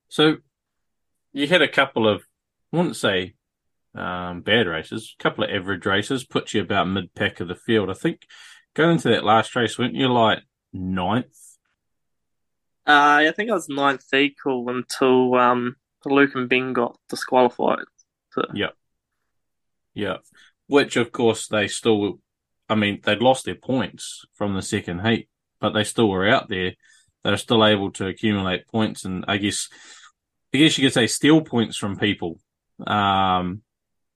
So 0.08 0.36
you 1.34 1.48
had 1.48 1.60
a 1.60 1.68
couple 1.68 2.08
of, 2.08 2.22
I 2.72 2.76
wouldn't 2.76 2.96
say 2.96 3.34
um, 3.94 4.40
bad 4.40 4.66
races, 4.66 5.14
a 5.18 5.22
couple 5.22 5.44
of 5.44 5.50
average 5.50 5.84
races, 5.84 6.24
put 6.24 6.54
you 6.54 6.62
about 6.62 6.88
mid 6.88 7.12
pack 7.14 7.40
of 7.40 7.48
the 7.48 7.54
field. 7.54 7.90
I 7.90 7.94
think 7.94 8.22
going 8.74 8.92
into 8.92 9.08
that 9.08 9.24
last 9.24 9.54
race, 9.54 9.78
weren't 9.78 9.94
you 9.94 10.08
like 10.08 10.38
ninth? 10.72 11.36
Uh, 12.86 13.26
I 13.28 13.32
think 13.34 13.50
I 13.50 13.54
was 13.54 13.68
ninth 13.68 14.12
equal 14.14 14.68
until 14.68 15.34
um, 15.34 15.76
Luke 16.04 16.34
and 16.34 16.48
Ben 16.48 16.72
got 16.72 16.98
disqualified. 17.08 17.84
So, 18.32 18.42
Yeah. 18.54 18.70
Yeah. 19.92 20.18
Which, 20.66 20.96
of 20.96 21.12
course, 21.12 21.48
they 21.48 21.68
still, 21.68 22.20
I 22.68 22.74
mean, 22.74 23.00
they'd 23.02 23.20
lost 23.20 23.44
their 23.44 23.54
points 23.54 24.24
from 24.34 24.54
the 24.54 24.62
second 24.62 25.06
heat, 25.06 25.28
but 25.60 25.70
they 25.70 25.84
still 25.84 26.08
were 26.08 26.28
out 26.28 26.48
there. 26.48 26.74
They're 27.22 27.36
still 27.38 27.64
able 27.64 27.90
to 27.92 28.06
accumulate 28.06 28.68
points 28.68 29.04
and 29.04 29.24
I 29.26 29.38
guess, 29.38 29.68
I 30.54 30.58
guess 30.58 30.78
you 30.78 30.86
could 30.86 30.94
say 30.94 31.08
steal 31.08 31.40
points 31.40 31.76
from 31.76 31.96
people, 31.96 32.38
um, 32.86 33.62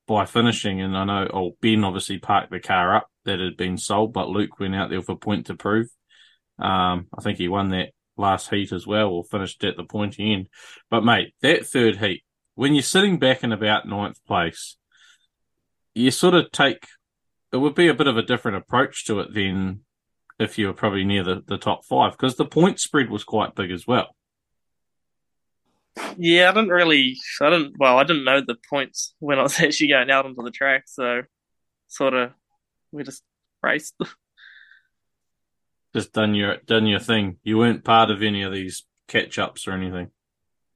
by 0.06 0.24
finishing. 0.24 0.80
And 0.80 0.96
I 0.96 1.04
know, 1.04 1.28
oh, 1.32 1.56
Ben 1.60 1.84
obviously 1.84 2.18
parked 2.18 2.50
the 2.50 2.60
car 2.60 2.96
up 2.96 3.08
that 3.24 3.40
had 3.40 3.56
been 3.56 3.76
sold, 3.76 4.12
but 4.12 4.28
Luke 4.28 4.58
went 4.58 4.74
out 4.74 4.88
there 4.88 5.00
with 5.00 5.08
a 5.08 5.16
point 5.16 5.46
to 5.46 5.56
prove. 5.56 5.88
Um, 6.58 7.08
I 7.16 7.22
think 7.22 7.38
he 7.38 7.48
won 7.48 7.70
that 7.70 7.90
last 8.16 8.50
heat 8.50 8.72
as 8.72 8.86
well 8.86 9.08
or 9.10 9.24
finished 9.24 9.62
at 9.64 9.76
the 9.76 9.84
pointy 9.84 10.32
end. 10.32 10.48
But 10.90 11.04
mate, 11.04 11.34
that 11.42 11.66
third 11.66 11.96
heat, 11.98 12.24
when 12.54 12.74
you're 12.74 12.82
sitting 12.82 13.18
back 13.18 13.44
in 13.44 13.52
about 13.52 13.86
ninth 13.86 14.24
place, 14.24 14.76
you 15.94 16.10
sort 16.10 16.34
of 16.34 16.50
take 16.50 16.86
it 17.52 17.56
would 17.56 17.74
be 17.74 17.88
a 17.88 17.94
bit 17.94 18.06
of 18.06 18.16
a 18.16 18.22
different 18.22 18.58
approach 18.58 19.06
to 19.06 19.20
it 19.20 19.32
than 19.32 19.80
if 20.38 20.58
you 20.58 20.66
were 20.66 20.72
probably 20.72 21.04
near 21.04 21.24
the, 21.24 21.42
the 21.46 21.56
top 21.56 21.84
five 21.84 22.12
because 22.12 22.36
the 22.36 22.44
point 22.44 22.78
spread 22.78 23.10
was 23.10 23.24
quite 23.24 23.54
big 23.54 23.70
as 23.70 23.86
well. 23.86 24.14
Yeah, 26.16 26.48
I 26.50 26.54
didn't 26.54 26.70
really, 26.70 27.16
I 27.40 27.50
didn't, 27.50 27.74
well, 27.78 27.98
I 27.98 28.04
didn't 28.04 28.24
know 28.24 28.40
the 28.40 28.56
points 28.68 29.14
when 29.18 29.38
I 29.38 29.42
was 29.42 29.58
actually 29.60 29.88
going 29.88 30.10
out 30.10 30.26
onto 30.26 30.42
the 30.42 30.50
track, 30.50 30.84
so 30.86 31.22
sort 31.88 32.14
of, 32.14 32.32
we 32.92 33.02
just 33.04 33.22
raced. 33.62 33.94
Just 35.94 36.12
done 36.12 36.34
your 36.34 36.58
done 36.58 36.86
your 36.86 36.98
thing. 37.00 37.38
You 37.42 37.56
weren't 37.56 37.82
part 37.82 38.10
of 38.10 38.22
any 38.22 38.42
of 38.42 38.52
these 38.52 38.84
catch 39.08 39.38
ups 39.38 39.66
or 39.66 39.72
anything. 39.72 40.10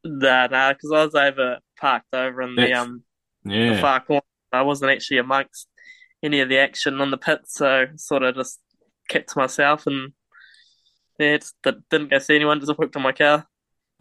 Nah, 0.05 0.47
nah, 0.47 0.73
because 0.73 0.91
I 0.91 1.05
was 1.05 1.15
over 1.15 1.59
parked 1.79 2.15
over 2.15 2.41
in 2.43 2.55
the 2.57 2.63
That's- 2.63 2.79
um 2.81 3.03
the 3.45 3.79
far 3.81 4.01
corner. 4.01 4.23
I 4.53 4.63
wasn't 4.63 4.91
actually 4.91 5.19
amongst 5.19 5.69
any 6.23 6.41
of 6.41 6.49
the 6.49 6.59
action 6.59 7.01
on 7.01 7.11
the 7.11 7.19
pit, 7.19 7.43
so 7.47 7.87
sort 7.97 8.23
of 8.23 8.37
just 8.37 8.59
kept 9.09 9.29
to 9.35 9.39
myself 9.39 9.87
and 9.87 10.13
yeah, 11.19 11.37
just 11.37 11.57
did- 11.63 11.87
didn't 11.91 12.11
go 12.11 12.19
see 12.19 12.35
anyone. 12.37 12.59
Just 12.59 12.77
worked 12.79 12.97
on 12.97 13.03
my 13.03 13.13
car. 13.13 13.47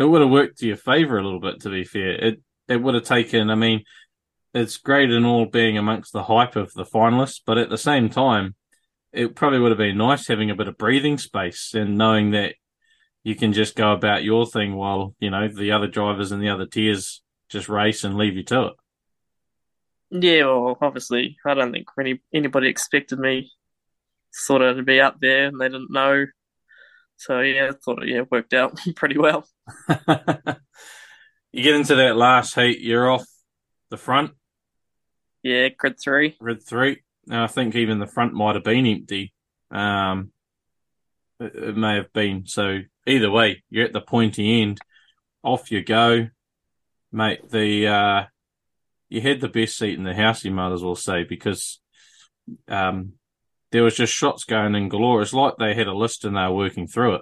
It 0.02 0.10
would 0.10 0.22
have 0.22 0.32
worked 0.32 0.58
to 0.60 0.68
your 0.68 0.78
favour 0.78 1.20
a 1.20 1.24
little 1.24 1.40
bit, 1.40 1.62
to 1.62 1.70
be 1.70 1.84
fair. 1.84 2.12
It 2.12 2.42
it 2.68 2.78
would 2.78 2.96
have 2.96 3.04
taken. 3.04 3.52
I 3.52 3.56
mean, 3.56 3.84
it's 4.54 4.78
great 4.78 5.12
and 5.12 5.26
all 5.26 5.46
being 5.46 5.78
amongst 5.78 6.12
the 6.12 6.24
hype 6.24 6.56
of 6.56 6.74
the 6.74 6.86
finalists, 6.86 7.40
but 7.46 7.60
at 7.60 7.70
the 7.70 7.78
same 7.78 8.10
time, 8.10 8.56
it 9.14 9.36
probably 9.36 9.60
would 9.60 9.72
have 9.72 9.78
been 9.78 9.98
nice 9.98 10.28
having 10.28 10.50
a 10.50 10.56
bit 10.56 10.68
of 10.68 10.78
breathing 10.78 11.20
space 11.20 11.76
and 11.76 12.00
knowing 12.00 12.32
that 12.32 12.56
you 13.24 13.36
can 13.36 13.54
just 13.54 13.76
go 13.76 13.92
about 13.92 14.24
your 14.24 14.48
thing 14.48 14.74
while 14.74 15.14
you 15.20 15.30
know 15.30 15.48
the 15.48 15.72
other 15.72 15.88
drivers 15.88 16.32
and 16.32 16.42
the 16.42 16.50
other 16.50 16.66
tiers 16.66 17.22
just 17.50 17.70
race 17.70 18.04
and 18.04 18.18
leave 18.18 18.36
you 18.36 18.44
to 18.44 18.68
it. 18.68 18.74
Yeah, 20.10 20.46
well, 20.46 20.78
obviously, 20.82 21.38
I 21.46 21.54
don't 21.54 21.72
think 21.72 21.88
any 22.00 22.22
anybody 22.34 22.70
expected 22.70 23.20
me 23.20 23.52
sort 24.32 24.64
of 24.64 24.78
to 24.78 24.84
be 24.84 25.00
up 25.00 25.18
there, 25.22 25.46
and 25.46 25.62
they 25.62 25.70
didn't 25.70 25.92
know 25.92 26.26
So 27.22 27.40
yeah, 27.42 27.68
I 27.70 27.72
thought 27.74 28.02
it 28.02 28.10
yeah 28.10 28.24
worked 28.32 28.56
out 28.56 28.80
pretty 28.96 29.20
well. 29.20 29.48
you 29.88 31.64
get 31.64 31.76
into 31.76 31.94
that 31.94 32.16
last 32.18 32.56
heat, 32.56 32.80
you're 32.80 33.12
off 33.12 33.28
the 33.92 33.98
front. 33.98 34.32
Yeah, 35.44 35.70
grid 35.70 35.98
three. 36.04 36.36
Grid 36.40 36.66
three. 36.68 37.04
And 37.28 37.38
I 37.38 37.46
think 37.46 37.76
even 37.76 38.00
the 38.00 38.08
front 38.08 38.34
might 38.34 38.56
have 38.56 38.64
been 38.64 38.88
empty. 38.88 39.36
Um, 39.70 40.32
it, 41.40 41.54
it 41.54 41.78
may 41.78 41.98
have 41.98 42.12
been. 42.12 42.48
So 42.48 42.80
either 43.06 43.30
way, 43.30 43.64
you're 43.70 43.86
at 43.86 43.94
the 43.94 44.02
pointy 44.02 44.64
end. 44.64 44.80
Off 45.44 45.70
you 45.72 45.84
go, 45.84 46.28
mate. 47.12 47.48
The 47.52 47.88
uh, 47.88 48.24
you 49.10 49.22
had 49.22 49.42
the 49.42 49.48
best 49.48 49.78
seat 49.78 49.94
in 49.96 50.06
the 50.06 50.16
house, 50.16 50.44
you 50.44 50.50
might 50.50 50.74
as 50.74 50.84
well 50.84 50.96
say, 50.96 51.24
because 51.24 51.80
um, 52.68 53.14
there 53.72 53.84
was 53.84 53.96
just 53.96 54.14
shots 54.14 54.44
going 54.44 54.76
in 54.76 54.90
galore. 54.90 55.22
It's 55.22 55.34
like 55.34 55.56
they 55.58 55.74
had 55.74 55.88
a 55.88 55.94
list 55.94 56.26
and 56.26 56.36
they 56.36 56.42
were 56.42 56.56
working 56.56 56.88
through 56.88 57.16
it. 57.16 57.22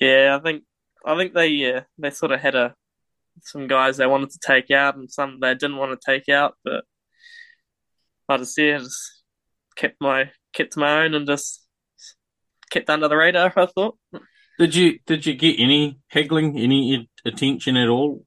Yeah, 0.00 0.36
I 0.38 0.42
think 0.42 0.64
I 1.04 1.16
think 1.16 1.34
they 1.34 1.82
they 1.98 2.10
sort 2.10 2.32
of 2.32 2.40
had 2.40 2.54
a 2.54 2.74
some 3.40 3.66
guys 3.66 3.96
they 3.96 4.06
wanted 4.06 4.30
to 4.30 4.38
take 4.38 4.70
out 4.70 4.96
and 4.96 5.10
some 5.10 5.38
they 5.40 5.54
didn't 5.54 5.78
want 5.78 5.98
to 5.98 6.12
take 6.12 6.28
out, 6.28 6.54
but 6.64 6.84
I 8.28 8.36
just 8.36 8.56
yeah 8.58 8.78
just 8.78 9.22
kept 9.74 9.96
my 10.00 10.30
kept 10.52 10.76
my 10.76 11.04
own 11.04 11.14
and 11.14 11.26
just 11.26 11.66
kept 12.70 12.90
under 12.90 13.08
the 13.08 13.16
radar. 13.16 13.52
I 13.56 13.66
thought. 13.66 13.98
Did 14.58 14.74
you 14.74 14.98
did 15.06 15.26
you 15.26 15.34
get 15.34 15.58
any 15.58 15.98
haggling, 16.08 16.58
any 16.58 17.08
attention 17.24 17.76
at 17.76 17.88
all, 17.88 18.24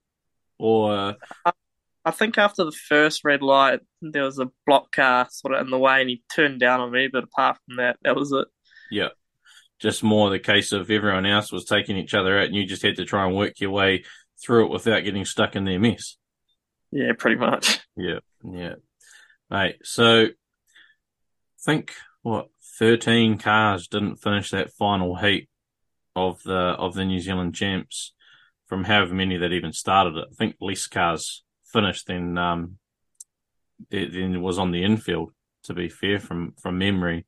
or? 0.57 1.15
I, 1.45 1.51
I 2.05 2.11
think 2.11 2.37
after 2.37 2.63
the 2.63 2.71
first 2.71 3.25
red 3.25 3.41
light, 3.41 3.79
there 4.01 4.23
was 4.23 4.37
a 4.37 4.51
block 4.67 4.91
car 4.91 5.27
sort 5.31 5.55
of 5.55 5.61
in 5.65 5.71
the 5.71 5.79
way, 5.79 6.01
and 6.01 6.09
he 6.09 6.23
turned 6.33 6.59
down 6.59 6.79
on 6.79 6.91
me. 6.91 7.09
But 7.11 7.23
apart 7.23 7.57
from 7.65 7.77
that, 7.77 7.97
that 8.03 8.15
was 8.15 8.31
it. 8.31 8.47
Yeah, 8.91 9.09
just 9.79 10.03
more 10.03 10.29
the 10.29 10.39
case 10.39 10.71
of 10.71 10.91
everyone 10.91 11.25
else 11.25 11.51
was 11.51 11.65
taking 11.65 11.97
each 11.97 12.13
other 12.13 12.37
out, 12.37 12.45
and 12.45 12.55
you 12.55 12.65
just 12.65 12.83
had 12.83 12.97
to 12.97 13.05
try 13.05 13.25
and 13.25 13.35
work 13.35 13.59
your 13.59 13.71
way 13.71 14.03
through 14.41 14.65
it 14.65 14.71
without 14.71 15.03
getting 15.03 15.25
stuck 15.25 15.55
in 15.55 15.65
their 15.65 15.79
mess. 15.79 16.17
Yeah, 16.91 17.13
pretty 17.17 17.37
much. 17.37 17.79
Yeah, 17.97 18.19
yeah. 18.43 18.73
Right, 19.49 19.75
so 19.81 20.27
think 21.63 21.93
what 22.23 22.49
thirteen 22.77 23.37
cars 23.37 23.87
didn't 23.87 24.17
finish 24.17 24.51
that 24.51 24.73
final 24.73 25.15
heat 25.15 25.47
of 26.13 26.43
the 26.43 26.53
of 26.53 26.93
the 26.93 27.05
New 27.05 27.21
Zealand 27.21 27.55
champs 27.55 28.13
from 28.67 28.83
however 28.83 29.13
many 29.13 29.37
that 29.37 29.53
even 29.53 29.71
started 29.71 30.17
it. 30.17 30.27
I 30.29 30.35
think 30.35 30.57
less 30.59 30.87
cars 30.87 31.44
finished 31.75 32.07
than 32.07 32.37
um 32.37 32.77
than 33.89 34.41
was 34.41 34.57
on 34.57 34.71
the 34.71 34.83
infield. 34.83 35.31
To 35.63 35.73
be 35.73 35.89
fair, 35.89 36.19
from 36.19 36.53
from 36.61 36.77
memory, 36.77 37.25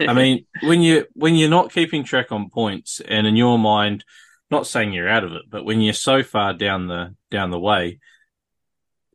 I 0.00 0.12
mean 0.22 0.46
when 0.62 0.82
you 0.82 1.06
when 1.14 1.34
you're 1.34 1.48
not 1.48 1.72
keeping 1.72 2.04
track 2.04 2.32
on 2.32 2.50
points, 2.50 3.00
and 3.00 3.26
in 3.26 3.36
your 3.36 3.58
mind, 3.58 4.04
not 4.50 4.66
saying 4.66 4.92
you're 4.92 5.08
out 5.08 5.24
of 5.24 5.32
it, 5.32 5.42
but 5.48 5.64
when 5.64 5.80
you're 5.80 5.94
so 5.94 6.22
far 6.22 6.52
down 6.52 6.88
the 6.88 7.14
down 7.30 7.50
the 7.50 7.58
way, 7.58 8.00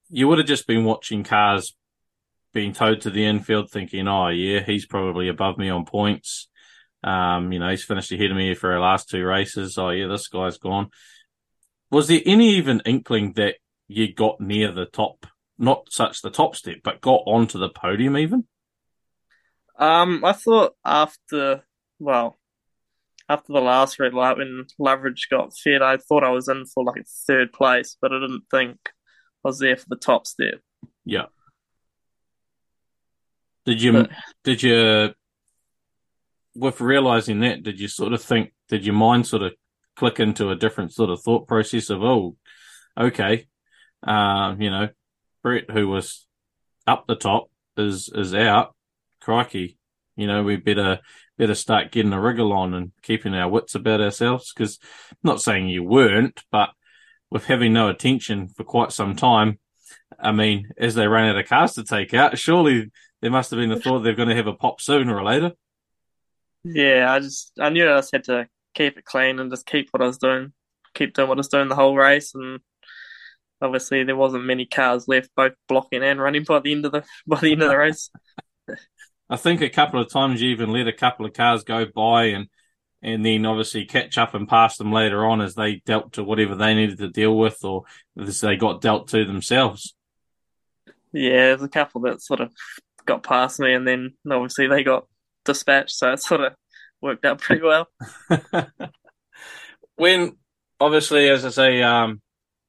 you 0.10 0.28
would 0.28 0.38
have 0.38 0.48
just 0.48 0.68
been 0.68 0.86
watching 0.86 1.24
cars 1.24 1.76
being 2.54 2.74
towed 2.74 3.02
to 3.02 3.10
the 3.10 3.26
infield, 3.26 3.70
thinking, 3.70 4.08
"Oh 4.08 4.30
yeah, 4.30 4.62
he's 4.62 4.86
probably 4.86 5.28
above 5.28 5.58
me 5.58 5.70
on 5.70 5.86
points." 5.86 6.50
Um, 7.04 7.52
you 7.52 7.60
know, 7.60 7.70
he's 7.70 7.86
finished 7.86 8.12
ahead 8.12 8.32
of 8.32 8.38
me 8.38 8.56
for 8.56 8.74
our 8.74 8.80
last 8.80 9.10
two 9.10 9.24
races. 9.24 9.78
Oh 9.78 9.90
yeah, 9.90 10.08
this 10.08 10.28
guy's 10.28 10.58
gone. 10.58 10.90
Was 11.92 12.08
there 12.08 12.22
any 12.26 12.56
even 12.56 12.82
inkling 12.86 13.34
that 13.34 13.56
you 13.88 14.14
got 14.14 14.42
near 14.42 14.72
the 14.72 14.86
top, 14.86 15.26
not 15.58 15.92
such 15.92 16.22
the 16.22 16.30
top 16.30 16.56
step, 16.56 16.78
but 16.84 17.02
got 17.02 17.24
onto 17.26 17.60
the 17.60 17.70
podium 17.70 18.18
even? 18.18 18.46
Um, 19.78 20.24
I 20.26 20.34
thought 20.34 20.74
after, 20.84 21.64
well, 22.00 22.40
after 23.30 23.54
the 23.54 23.60
last 23.60 24.00
red 24.00 24.14
light 24.14 24.38
when 24.38 24.66
Loveridge 24.80 25.30
got 25.30 25.56
fed, 25.56 25.82
I 25.82 25.98
thought 25.98 26.24
I 26.24 26.30
was 26.30 26.48
in 26.48 26.66
for 26.66 26.84
like 26.84 27.06
third 27.28 27.54
place, 27.54 27.98
but 28.02 28.12
I 28.12 28.20
didn't 28.20 28.44
think 28.50 28.78
I 29.46 29.50
was 29.50 29.60
there 29.60 29.78
for 29.78 29.86
the 29.90 29.98
top 29.98 30.26
step. 30.26 30.56
Yeah. 31.06 31.26
Did 33.66 33.82
you? 33.82 33.92
But, 33.92 34.12
did 34.44 34.64
you? 34.64 35.14
With 36.56 36.82
realizing 36.82 37.42
that, 37.42 37.64
did 37.64 37.80
you 37.80 37.88
sort 37.88 38.14
of 38.14 38.22
think? 38.22 38.54
Did 38.70 38.86
your 38.86 38.96
mind 38.96 39.28
sort 39.28 39.44
of 39.44 39.54
click 39.96 40.20
into 40.20 40.50
a 40.50 40.56
different 40.56 40.94
sort 40.94 41.10
of 41.10 41.22
thought 41.22 41.48
process 41.48 41.90
of, 41.90 42.02
oh, 42.02 42.36
okay, 42.98 43.48
um, 44.04 44.62
you 44.62 44.70
know, 44.70 44.90
Brett, 45.44 45.70
who 45.70 45.88
was 45.88 46.26
up 46.86 47.06
the 47.08 47.16
top, 47.16 47.50
is 47.78 48.10
is 48.14 48.34
out. 48.34 48.76
Crikey, 49.22 49.78
you 50.16 50.28
know, 50.28 50.44
we 50.44 50.56
better 50.56 51.00
better 51.38 51.56
start 51.56 51.92
getting 51.92 52.14
a 52.14 52.22
wriggle 52.22 52.54
on 52.54 52.74
and 52.74 52.92
keeping 53.02 53.34
our 53.34 53.50
wits 53.50 53.76
about 53.76 54.02
ourselves. 54.02 54.52
Because, 54.54 54.80
not 55.24 55.42
saying 55.42 55.70
you 55.70 55.84
weren't, 55.84 56.44
but 56.52 56.70
with 57.30 57.46
having 57.46 57.74
no 57.74 57.90
attention 57.90 58.48
for 58.50 58.64
quite 58.64 58.92
some 58.92 59.16
time, 59.16 59.60
I 60.20 60.32
mean, 60.32 60.70
as 60.78 60.96
they 60.96 61.08
ran 61.08 61.30
out 61.30 61.40
of 61.40 61.48
cars 61.48 61.74
to 61.74 61.84
take 61.84 62.14
out, 62.14 62.38
surely 62.38 62.92
there 63.22 63.32
must 63.32 63.52
have 63.52 63.60
been 63.60 63.70
the 63.70 63.80
thought 63.80 64.00
they're 64.00 64.14
going 64.14 64.30
to 64.30 64.36
have 64.36 64.48
a 64.48 64.54
pop 64.54 64.82
sooner 64.82 65.16
or 65.16 65.24
later. 65.24 65.52
Yeah, 66.64 67.12
I 67.12 67.20
just 67.20 67.54
I 67.60 67.70
knew 67.70 67.90
I 67.90 67.98
just 67.98 68.12
had 68.12 68.24
to 68.26 68.48
keep 68.74 68.98
it 68.98 69.06
clean 69.06 69.40
and 69.40 69.52
just 69.52 69.66
keep 69.66 69.90
what 69.92 70.02
I 70.02 70.08
was 70.08 70.18
doing, 70.18 70.54
keep 70.94 71.14
doing 71.14 71.28
what 71.28 71.38
I 71.38 71.40
was 71.40 71.48
doing 71.48 71.70
the 71.70 71.76
whole 71.76 71.96
race, 71.96 72.34
and 72.36 72.60
obviously 73.62 74.04
there 74.04 74.16
wasn't 74.16 74.46
many 74.46 74.66
cars 74.66 75.08
left, 75.08 75.30
both 75.36 75.54
blocking 75.68 76.04
and 76.04 76.22
running 76.22 76.44
by 76.44 76.60
the 76.60 76.72
end 76.72 76.86
of 76.86 76.92
the 76.92 77.04
by 77.28 77.40
the 77.40 77.52
end 77.52 77.64
of 77.64 77.70
the 77.70 77.78
race. 77.78 78.10
I 79.30 79.36
think 79.36 79.62
a 79.62 79.70
couple 79.70 80.00
of 80.00 80.10
times 80.10 80.42
you 80.42 80.50
even 80.52 80.72
let 80.72 80.88
a 80.88 80.94
couple 80.94 81.26
of 81.26 81.34
cars 81.34 81.64
go 81.64 81.86
by 81.86 82.26
and 82.26 82.48
and 83.02 83.24
then 83.26 83.46
obviously 83.46 83.86
catch 83.86 84.18
up 84.18 84.34
and 84.34 84.48
pass 84.48 84.78
them 84.78 84.92
later 84.92 85.26
on 85.26 85.40
as 85.40 85.54
they 85.54 85.82
dealt 85.86 86.14
to 86.14 86.24
whatever 86.24 86.56
they 86.56 86.74
needed 86.74 86.98
to 86.98 87.10
deal 87.10 87.38
with 87.38 87.64
or 87.64 87.84
as 88.20 88.42
they 88.42 88.56
got 88.56 88.82
dealt 88.82 89.10
to 89.10 89.24
themselves. 89.24 89.94
Yeah, 91.14 91.56
there's 91.56 91.62
a 91.62 91.70
couple 91.70 92.02
that 92.02 92.22
sort 92.22 92.42
of 92.42 92.52
got 93.06 93.22
past 93.22 93.60
me 93.60 93.74
and 93.74 93.88
then 93.88 94.14
obviously 94.30 94.68
they 94.68 94.84
got 94.84 95.06
dispatched, 95.46 95.92
so 95.92 96.12
it 96.12 96.22
sort 96.22 96.42
of 96.42 96.54
worked 97.00 97.24
out 97.24 97.40
pretty 97.40 97.62
well. 97.62 97.88
when 99.96 100.36
obviously, 100.80 101.30
as 101.30 101.46
I 101.46 101.50
say, 101.50 101.82
um, 101.82 102.22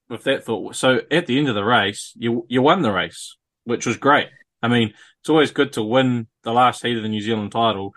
with 0.08 0.24
that 0.24 0.44
thought, 0.44 0.76
so 0.76 1.00
at 1.10 1.26
the 1.26 1.38
end 1.38 1.48
of 1.48 1.54
the 1.54 1.64
race, 1.64 2.12
you 2.16 2.46
you 2.48 2.62
won 2.62 2.82
the 2.82 2.92
race, 2.92 3.36
which 3.64 3.86
was 3.86 3.96
great. 3.96 4.28
I 4.62 4.68
mean, 4.68 4.94
it's 5.20 5.28
always 5.28 5.50
good 5.50 5.72
to 5.74 5.82
win 5.82 6.26
the 6.42 6.52
last 6.52 6.82
heat 6.82 6.96
of 6.96 7.02
the 7.02 7.08
New 7.08 7.20
Zealand 7.20 7.52
title, 7.52 7.94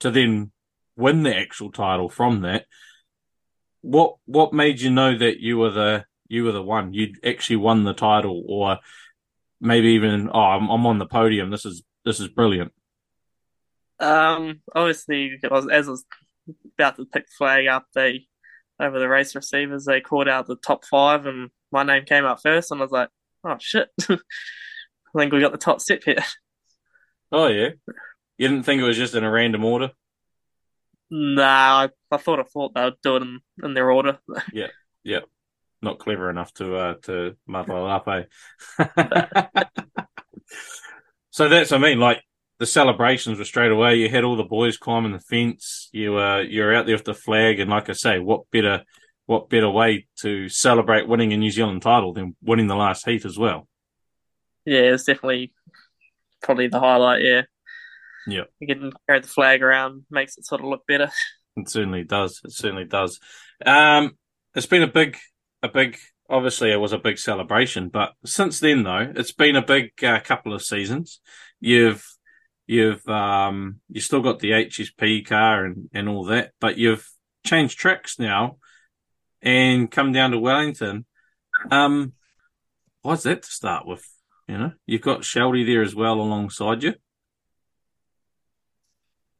to 0.00 0.10
then 0.10 0.52
win 0.96 1.22
the 1.22 1.36
actual 1.36 1.70
title 1.70 2.08
from 2.08 2.42
that. 2.42 2.66
What 3.80 4.16
what 4.24 4.52
made 4.52 4.80
you 4.80 4.90
know 4.90 5.16
that 5.16 5.40
you 5.40 5.58
were 5.58 5.70
the 5.70 6.04
you 6.28 6.44
were 6.44 6.52
the 6.52 6.62
one? 6.62 6.92
You'd 6.92 7.24
actually 7.24 7.56
won 7.56 7.84
the 7.84 7.94
title, 7.94 8.44
or 8.46 8.78
maybe 9.60 9.88
even 9.88 10.30
oh, 10.32 10.38
I'm, 10.38 10.68
I'm 10.68 10.86
on 10.86 10.98
the 10.98 11.06
podium. 11.06 11.50
This 11.50 11.64
is 11.64 11.82
this 12.04 12.20
is 12.20 12.28
brilliant. 12.28 12.72
Um, 14.00 14.60
obviously, 14.74 15.38
as 15.42 15.88
I 15.88 15.90
was 15.90 16.04
about 16.76 16.96
to 16.96 17.06
pick 17.06 17.26
flag 17.36 17.66
up, 17.66 17.86
they 17.94 18.26
over 18.80 18.98
the 18.98 19.08
race 19.08 19.34
receivers 19.34 19.84
they 19.84 20.00
called 20.00 20.28
out 20.28 20.46
the 20.46 20.56
top 20.56 20.84
five, 20.84 21.26
and 21.26 21.50
my 21.72 21.82
name 21.82 22.04
came 22.04 22.24
up 22.24 22.40
first, 22.42 22.70
and 22.70 22.80
I 22.80 22.84
was 22.84 22.92
like, 22.92 23.08
"Oh 23.44 23.56
shit!" 23.58 23.88
I 24.08 24.16
think 25.16 25.32
we 25.32 25.40
got 25.40 25.52
the 25.52 25.58
top 25.58 25.80
step 25.80 26.02
here. 26.04 26.22
Oh 27.30 27.48
yeah, 27.48 27.70
you 28.36 28.48
didn't 28.48 28.64
think 28.64 28.80
it 28.80 28.86
was 28.86 28.96
just 28.96 29.14
in 29.14 29.24
a 29.24 29.30
random 29.30 29.64
order? 29.64 29.90
Nah, 31.10 31.86
I, 31.86 31.88
I 32.10 32.16
thought 32.18 32.40
I 32.40 32.44
thought 32.44 32.74
they 32.74 32.84
would 32.84 33.00
do 33.02 33.16
it 33.16 33.22
in, 33.22 33.40
in 33.62 33.74
their 33.74 33.90
order. 33.90 34.18
yeah, 34.52 34.68
yeah, 35.02 35.20
not 35.82 35.98
clever 35.98 36.30
enough 36.30 36.52
to 36.54 36.76
uh, 36.76 36.94
to 37.02 37.36
muddle 37.46 37.86
it 37.86 37.90
up, 37.90 38.08
eh? 38.08 38.24
so 41.30 41.48
that's 41.48 41.72
I 41.72 41.78
mean, 41.78 41.98
like 41.98 42.22
the 42.58 42.66
celebrations 42.66 43.38
were 43.38 43.44
straight 43.44 43.70
away. 43.70 43.96
You 43.96 44.08
had 44.08 44.24
all 44.24 44.36
the 44.36 44.42
boys 44.44 44.76
climbing 44.76 45.12
the 45.12 45.20
fence. 45.20 45.88
You 45.92 46.18
uh, 46.18 46.38
you're 46.38 46.74
out 46.74 46.86
there 46.86 46.96
with 46.96 47.04
the 47.04 47.14
flag, 47.14 47.60
and 47.60 47.70
like 47.70 47.88
I 47.88 47.92
say, 47.92 48.18
what 48.18 48.50
better 48.50 48.84
what 49.26 49.48
better 49.48 49.70
way 49.70 50.06
to 50.20 50.48
celebrate 50.48 51.06
winning 51.08 51.32
a 51.32 51.36
New 51.36 51.50
Zealand 51.50 51.82
title 51.82 52.12
than 52.12 52.34
winning 52.42 52.66
the 52.66 52.76
last 52.76 53.06
heat 53.06 53.24
as 53.24 53.38
well? 53.38 53.68
Yeah, 54.64 54.80
it's 54.80 55.04
definitely 55.04 55.52
probably 56.42 56.68
the 56.68 56.80
highlight. 56.80 57.22
Yeah, 57.22 57.42
yeah. 58.26 58.44
You 58.58 58.66
can 58.66 58.92
carry 59.06 59.20
the 59.20 59.28
flag 59.28 59.62
around, 59.62 60.04
makes 60.10 60.36
it 60.36 60.46
sort 60.46 60.60
of 60.60 60.66
look 60.66 60.86
better. 60.86 61.10
It 61.56 61.68
certainly 61.68 62.04
does. 62.04 62.40
It 62.44 62.52
certainly 62.52 62.84
does. 62.84 63.18
Um, 63.64 64.16
it's 64.54 64.66
been 64.66 64.82
a 64.82 64.92
big, 64.92 65.16
a 65.62 65.68
big. 65.68 65.96
Obviously, 66.30 66.70
it 66.70 66.76
was 66.76 66.92
a 66.92 66.98
big 66.98 67.18
celebration, 67.18 67.88
but 67.88 68.12
since 68.24 68.60
then, 68.60 68.82
though, 68.82 69.12
it's 69.16 69.32
been 69.32 69.56
a 69.56 69.64
big 69.64 69.92
uh, 70.04 70.20
couple 70.20 70.52
of 70.52 70.62
seasons. 70.62 71.20
You've 71.58 72.04
You've 72.68 73.08
um, 73.08 73.80
you 73.88 74.02
still 74.02 74.20
got 74.20 74.40
the 74.40 74.50
HSP 74.50 75.26
car 75.26 75.64
and, 75.64 75.88
and 75.94 76.06
all 76.06 76.26
that, 76.26 76.52
but 76.60 76.76
you've 76.76 77.08
changed 77.42 77.78
tracks 77.78 78.18
now 78.18 78.58
and 79.40 79.90
come 79.90 80.12
down 80.12 80.32
to 80.32 80.38
Wellington. 80.38 81.06
Um, 81.70 82.12
what's 83.00 83.22
that 83.22 83.42
to 83.42 83.50
start 83.50 83.86
with? 83.86 84.06
You 84.46 84.58
know, 84.58 84.72
you've 84.84 85.00
got 85.00 85.24
Shelby 85.24 85.64
there 85.64 85.80
as 85.80 85.94
well 85.94 86.20
alongside 86.20 86.82
you. 86.82 86.92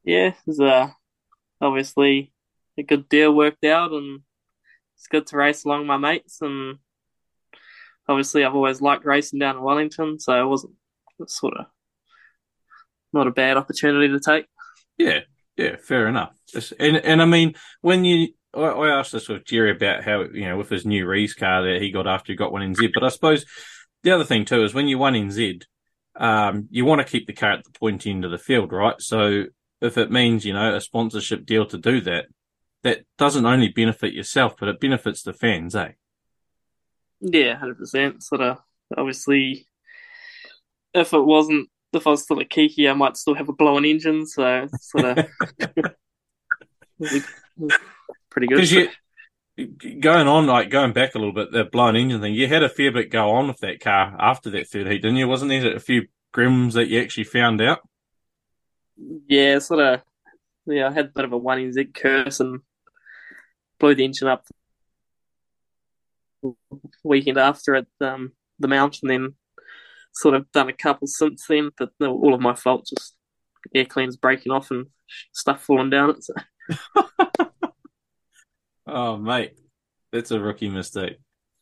Yeah, 0.04 0.32
a 0.58 0.92
obviously 1.60 2.32
a 2.78 2.82
good 2.82 3.10
deal 3.10 3.34
worked 3.34 3.64
out, 3.66 3.92
and 3.92 4.20
it's 4.96 5.06
good 5.06 5.26
to 5.26 5.36
race 5.36 5.66
along 5.66 5.86
my 5.86 5.98
mates. 5.98 6.38
And 6.40 6.78
obviously, 8.08 8.42
I've 8.42 8.54
always 8.54 8.80
liked 8.80 9.04
racing 9.04 9.38
down 9.38 9.56
in 9.56 9.62
Wellington, 9.62 10.18
so 10.18 10.40
it 10.40 10.48
wasn't 10.48 10.72
sort 11.26 11.58
of 11.58 11.66
not 13.12 13.26
a 13.26 13.32
bad 13.32 13.56
opportunity 13.56 14.08
to 14.08 14.20
take. 14.20 14.46
Yeah, 14.96 15.20
yeah, 15.56 15.76
fair 15.76 16.08
enough. 16.08 16.34
And 16.78 16.96
and 16.96 17.22
I 17.22 17.24
mean, 17.24 17.54
when 17.80 18.04
you, 18.04 18.28
I, 18.54 18.60
I 18.60 18.98
asked 18.98 19.12
this 19.12 19.28
with 19.28 19.44
Jerry 19.44 19.70
about 19.70 20.04
how 20.04 20.22
you 20.22 20.48
know 20.48 20.56
with 20.56 20.70
his 20.70 20.86
new 20.86 21.06
Rees 21.06 21.34
car 21.34 21.62
that 21.62 21.82
he 21.82 21.90
got 21.90 22.06
after 22.06 22.32
he 22.32 22.36
got 22.36 22.52
one 22.52 22.62
NZ, 22.62 22.90
but 22.94 23.04
I 23.04 23.08
suppose 23.08 23.44
the 24.02 24.10
other 24.10 24.24
thing 24.24 24.44
too 24.44 24.62
is 24.64 24.74
when 24.74 24.88
you 24.88 24.98
won 24.98 25.14
in 25.14 25.30
Z, 25.30 25.60
um, 26.16 26.68
you 26.70 26.84
want 26.84 27.00
to 27.00 27.10
keep 27.10 27.26
the 27.26 27.32
car 27.32 27.52
at 27.52 27.64
the 27.64 27.78
point 27.78 28.06
end 28.06 28.24
of 28.24 28.30
the 28.30 28.38
field, 28.38 28.72
right? 28.72 29.00
So 29.00 29.44
if 29.80 29.98
it 29.98 30.10
means 30.10 30.44
you 30.44 30.52
know 30.52 30.74
a 30.74 30.80
sponsorship 30.80 31.46
deal 31.46 31.66
to 31.66 31.78
do 31.78 32.00
that, 32.02 32.26
that 32.82 33.04
doesn't 33.16 33.46
only 33.46 33.68
benefit 33.68 34.14
yourself, 34.14 34.54
but 34.58 34.68
it 34.68 34.80
benefits 34.80 35.22
the 35.22 35.32
fans, 35.32 35.74
eh? 35.74 35.92
Yeah, 37.20 37.56
hundred 37.56 37.78
percent. 37.78 38.22
Sort 38.22 38.40
of 38.40 38.58
obviously, 38.96 39.66
if 40.94 41.12
it 41.12 41.20
wasn't 41.24 41.68
if 41.92 42.06
I 42.06 42.10
was 42.10 42.22
still 42.22 42.38
a 42.40 42.44
Kiki, 42.44 42.88
I 42.88 42.92
might 42.92 43.16
still 43.16 43.34
have 43.34 43.48
a 43.48 43.52
blown 43.52 43.84
engine. 43.84 44.26
So 44.26 44.68
sort 44.80 45.04
of 45.04 45.26
pretty 48.30 48.46
good. 48.46 48.56
Because 48.56 48.72
you 48.72 48.88
going 50.00 50.28
on 50.28 50.46
like 50.46 50.70
going 50.70 50.92
back 50.92 51.14
a 51.14 51.18
little 51.18 51.32
bit, 51.34 51.50
the 51.50 51.64
blown 51.64 51.96
engine 51.96 52.20
thing. 52.20 52.34
You 52.34 52.46
had 52.46 52.62
a 52.62 52.68
fair 52.68 52.92
bit 52.92 53.10
go 53.10 53.30
on 53.30 53.48
with 53.48 53.58
that 53.58 53.80
car 53.80 54.16
after 54.18 54.50
that 54.50 54.68
third 54.68 54.86
heat, 54.86 55.02
didn't 55.02 55.16
you? 55.16 55.26
Wasn't 55.28 55.48
there 55.48 55.74
a 55.74 55.80
few 55.80 56.06
grims 56.34 56.74
that 56.74 56.88
you 56.88 57.00
actually 57.00 57.24
found 57.24 57.60
out? 57.60 57.80
Yeah, 59.26 59.58
sort 59.58 59.80
of. 59.80 60.02
Yeah, 60.66 60.88
I 60.88 60.92
had 60.92 61.06
a 61.06 61.12
bit 61.14 61.24
of 61.24 61.32
a 61.32 61.38
one 61.38 61.58
NZ 61.58 61.94
curse 61.94 62.40
and 62.40 62.60
blew 63.80 63.94
the 63.94 64.04
engine 64.04 64.28
up 64.28 64.44
weekend 67.02 67.38
after 67.38 67.74
at 67.74 67.86
um, 68.00 68.32
the 68.58 68.68
mountain. 68.68 69.08
Then 69.08 69.34
sort 70.18 70.34
of 70.34 70.50
done 70.52 70.68
a 70.68 70.72
couple 70.72 71.06
since 71.06 71.46
then, 71.48 71.70
but 71.78 71.90
all 72.00 72.34
of 72.34 72.40
my 72.40 72.54
fault. 72.54 72.86
Just 72.88 73.14
air 73.74 73.84
cleans 73.84 74.16
breaking 74.16 74.52
off 74.52 74.70
and 74.70 74.86
stuff 75.32 75.62
falling 75.62 75.90
down 75.90 76.10
it. 76.10 76.24
So. 76.24 76.34
oh, 78.86 79.16
mate, 79.16 79.52
that's 80.12 80.32
a 80.32 80.40
rookie 80.40 80.68
mistake. 80.68 81.18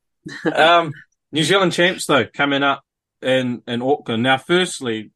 um, 0.54 0.92
New 1.32 1.44
Zealand 1.44 1.72
champs 1.72 2.07
though 2.07 2.26
coming 2.26 2.62
up 2.62 2.82
in 3.22 3.62
in 3.66 3.82
Auckland. 3.82 4.22
Now, 4.22 4.38
firstly, 4.38 5.12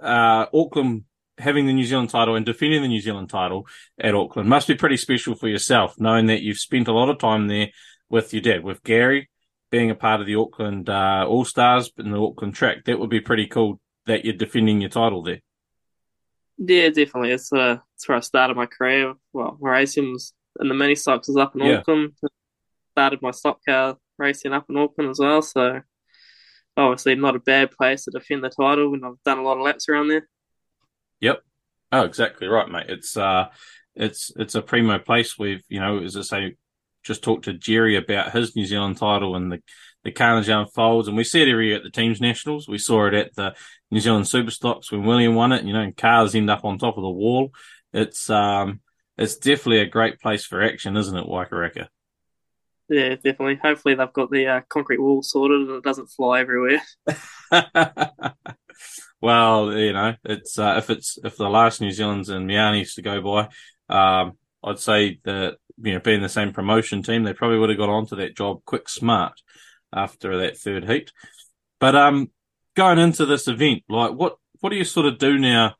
uh, 0.00 0.46
Auckland 0.54 1.04
having 1.38 1.66
the 1.66 1.72
New 1.72 1.84
Zealand 1.84 2.10
title 2.10 2.36
and 2.36 2.46
defending 2.46 2.82
the 2.82 2.88
New 2.88 3.00
Zealand 3.00 3.28
title 3.28 3.66
at 4.00 4.14
Auckland 4.14 4.48
must 4.48 4.68
be 4.68 4.74
pretty 4.74 4.96
special 4.96 5.34
for 5.34 5.48
yourself, 5.48 5.96
knowing 5.98 6.26
that 6.26 6.42
you've 6.42 6.58
spent 6.58 6.88
a 6.88 6.92
lot 6.92 7.10
of 7.10 7.18
time 7.18 7.48
there 7.48 7.68
with 8.08 8.32
your 8.32 8.40
dad, 8.42 8.62
with 8.62 8.82
Gary, 8.84 9.28
being 9.76 9.90
a 9.90 9.94
part 9.94 10.22
of 10.22 10.26
the 10.26 10.36
Auckland 10.36 10.88
uh, 10.88 11.26
All 11.28 11.44
Stars 11.44 11.92
in 11.98 12.10
the 12.10 12.18
Auckland 12.18 12.54
track. 12.54 12.86
That 12.86 12.98
would 12.98 13.10
be 13.10 13.20
pretty 13.20 13.46
cool 13.46 13.78
that 14.06 14.24
you're 14.24 14.32
defending 14.32 14.80
your 14.80 14.88
title 14.88 15.22
there. 15.22 15.42
Yeah, 16.56 16.88
definitely. 16.88 17.32
It's 17.32 17.52
uh, 17.52 17.76
it's 17.94 18.08
where 18.08 18.16
I 18.16 18.20
started 18.20 18.56
my 18.56 18.64
career. 18.64 19.12
Well, 19.34 19.58
racing 19.60 20.12
was 20.12 20.32
in 20.58 20.68
the 20.68 20.74
mini 20.74 20.94
cycles 20.94 21.36
up 21.36 21.54
in 21.54 21.60
yeah. 21.62 21.78
Auckland. 21.78 22.14
Started 22.92 23.20
my 23.20 23.32
stock 23.32 23.60
car 23.68 23.98
racing 24.16 24.54
up 24.54 24.64
in 24.70 24.78
Auckland 24.78 25.10
as 25.10 25.18
well. 25.18 25.42
So 25.42 25.82
obviously 26.74 27.14
not 27.14 27.36
a 27.36 27.40
bad 27.40 27.70
place 27.72 28.04
to 28.04 28.10
defend 28.10 28.42
the 28.42 28.48
title, 28.48 28.94
and 28.94 29.04
I've 29.04 29.22
done 29.26 29.38
a 29.38 29.42
lot 29.42 29.58
of 29.58 29.62
laps 29.62 29.90
around 29.90 30.08
there. 30.08 30.26
Yep. 31.20 31.42
Oh, 31.92 32.04
exactly 32.04 32.48
right, 32.48 32.70
mate. 32.70 32.86
It's 32.88 33.14
uh, 33.14 33.48
it's 33.94 34.32
it's 34.36 34.54
a 34.54 34.62
primo 34.62 34.98
place. 34.98 35.38
We've 35.38 35.62
you 35.68 35.80
know, 35.80 36.02
as 36.02 36.16
I 36.16 36.22
say, 36.22 36.56
just 37.06 37.22
talked 37.22 37.44
to 37.44 37.52
Jerry 37.52 37.96
about 37.96 38.32
his 38.32 38.56
New 38.56 38.66
Zealand 38.66 38.96
title 38.96 39.36
and 39.36 39.52
the, 39.52 39.62
the 40.04 40.10
carnage 40.10 40.48
unfolds. 40.48 41.08
And 41.08 41.16
we 41.16 41.24
see 41.24 41.42
it 41.42 41.48
every 41.48 41.68
year 41.68 41.76
at 41.76 41.82
the 41.82 41.90
teams 41.90 42.20
nationals. 42.20 42.68
We 42.68 42.78
saw 42.78 43.06
it 43.06 43.14
at 43.14 43.34
the 43.34 43.54
New 43.90 44.00
Zealand 44.00 44.26
Super 44.28 44.50
Stocks 44.50 44.90
when 44.90 45.04
William 45.04 45.34
won 45.34 45.52
it. 45.52 45.64
You 45.64 45.72
know, 45.72 45.92
cars 45.96 46.34
end 46.34 46.50
up 46.50 46.64
on 46.64 46.78
top 46.78 46.96
of 46.96 47.02
the 47.02 47.10
wall. 47.10 47.50
It's, 47.92 48.28
um, 48.28 48.80
it's 49.16 49.36
definitely 49.36 49.80
a 49.80 49.86
great 49.86 50.20
place 50.20 50.44
for 50.44 50.62
action, 50.62 50.96
isn't 50.96 51.16
it, 51.16 51.26
Waikaraka? 51.26 51.88
Yeah, 52.88 53.10
definitely. 53.14 53.56
Hopefully 53.56 53.94
they've 53.94 54.12
got 54.12 54.30
the 54.30 54.46
uh, 54.46 54.60
concrete 54.68 55.00
wall 55.00 55.22
sorted 55.22 55.62
and 55.62 55.70
it 55.76 55.84
doesn't 55.84 56.08
fly 56.08 56.40
everywhere. 56.40 56.82
well, 59.20 59.72
you 59.72 59.92
know, 59.92 60.14
it's 60.24 60.58
uh, 60.58 60.74
if 60.78 60.90
it's 60.90 61.18
if 61.24 61.36
the 61.36 61.48
last 61.48 61.80
New 61.80 61.90
Zealand's 61.90 62.28
and 62.28 62.48
Meeanee's 62.48 62.94
to 62.94 63.02
go 63.02 63.20
by, 63.20 63.48
um, 63.88 64.38
I'd 64.62 64.78
say 64.78 65.20
that 65.24 65.56
you 65.82 65.94
know, 65.94 66.00
being 66.00 66.22
the 66.22 66.28
same 66.28 66.52
promotion 66.52 67.02
team, 67.02 67.24
they 67.24 67.32
probably 67.32 67.58
would 67.58 67.70
have 67.70 67.78
got 67.78 67.88
onto 67.88 68.16
that 68.16 68.36
job 68.36 68.64
quick 68.64 68.88
smart 68.88 69.40
after 69.92 70.38
that 70.38 70.58
third 70.58 70.88
heat. 70.88 71.12
But 71.78 71.94
um, 71.94 72.30
going 72.74 72.98
into 72.98 73.26
this 73.26 73.48
event, 73.48 73.82
like 73.88 74.12
what 74.12 74.36
what 74.60 74.70
do 74.70 74.76
you 74.76 74.84
sort 74.84 75.06
of 75.06 75.18
do 75.18 75.38
now 75.38 75.74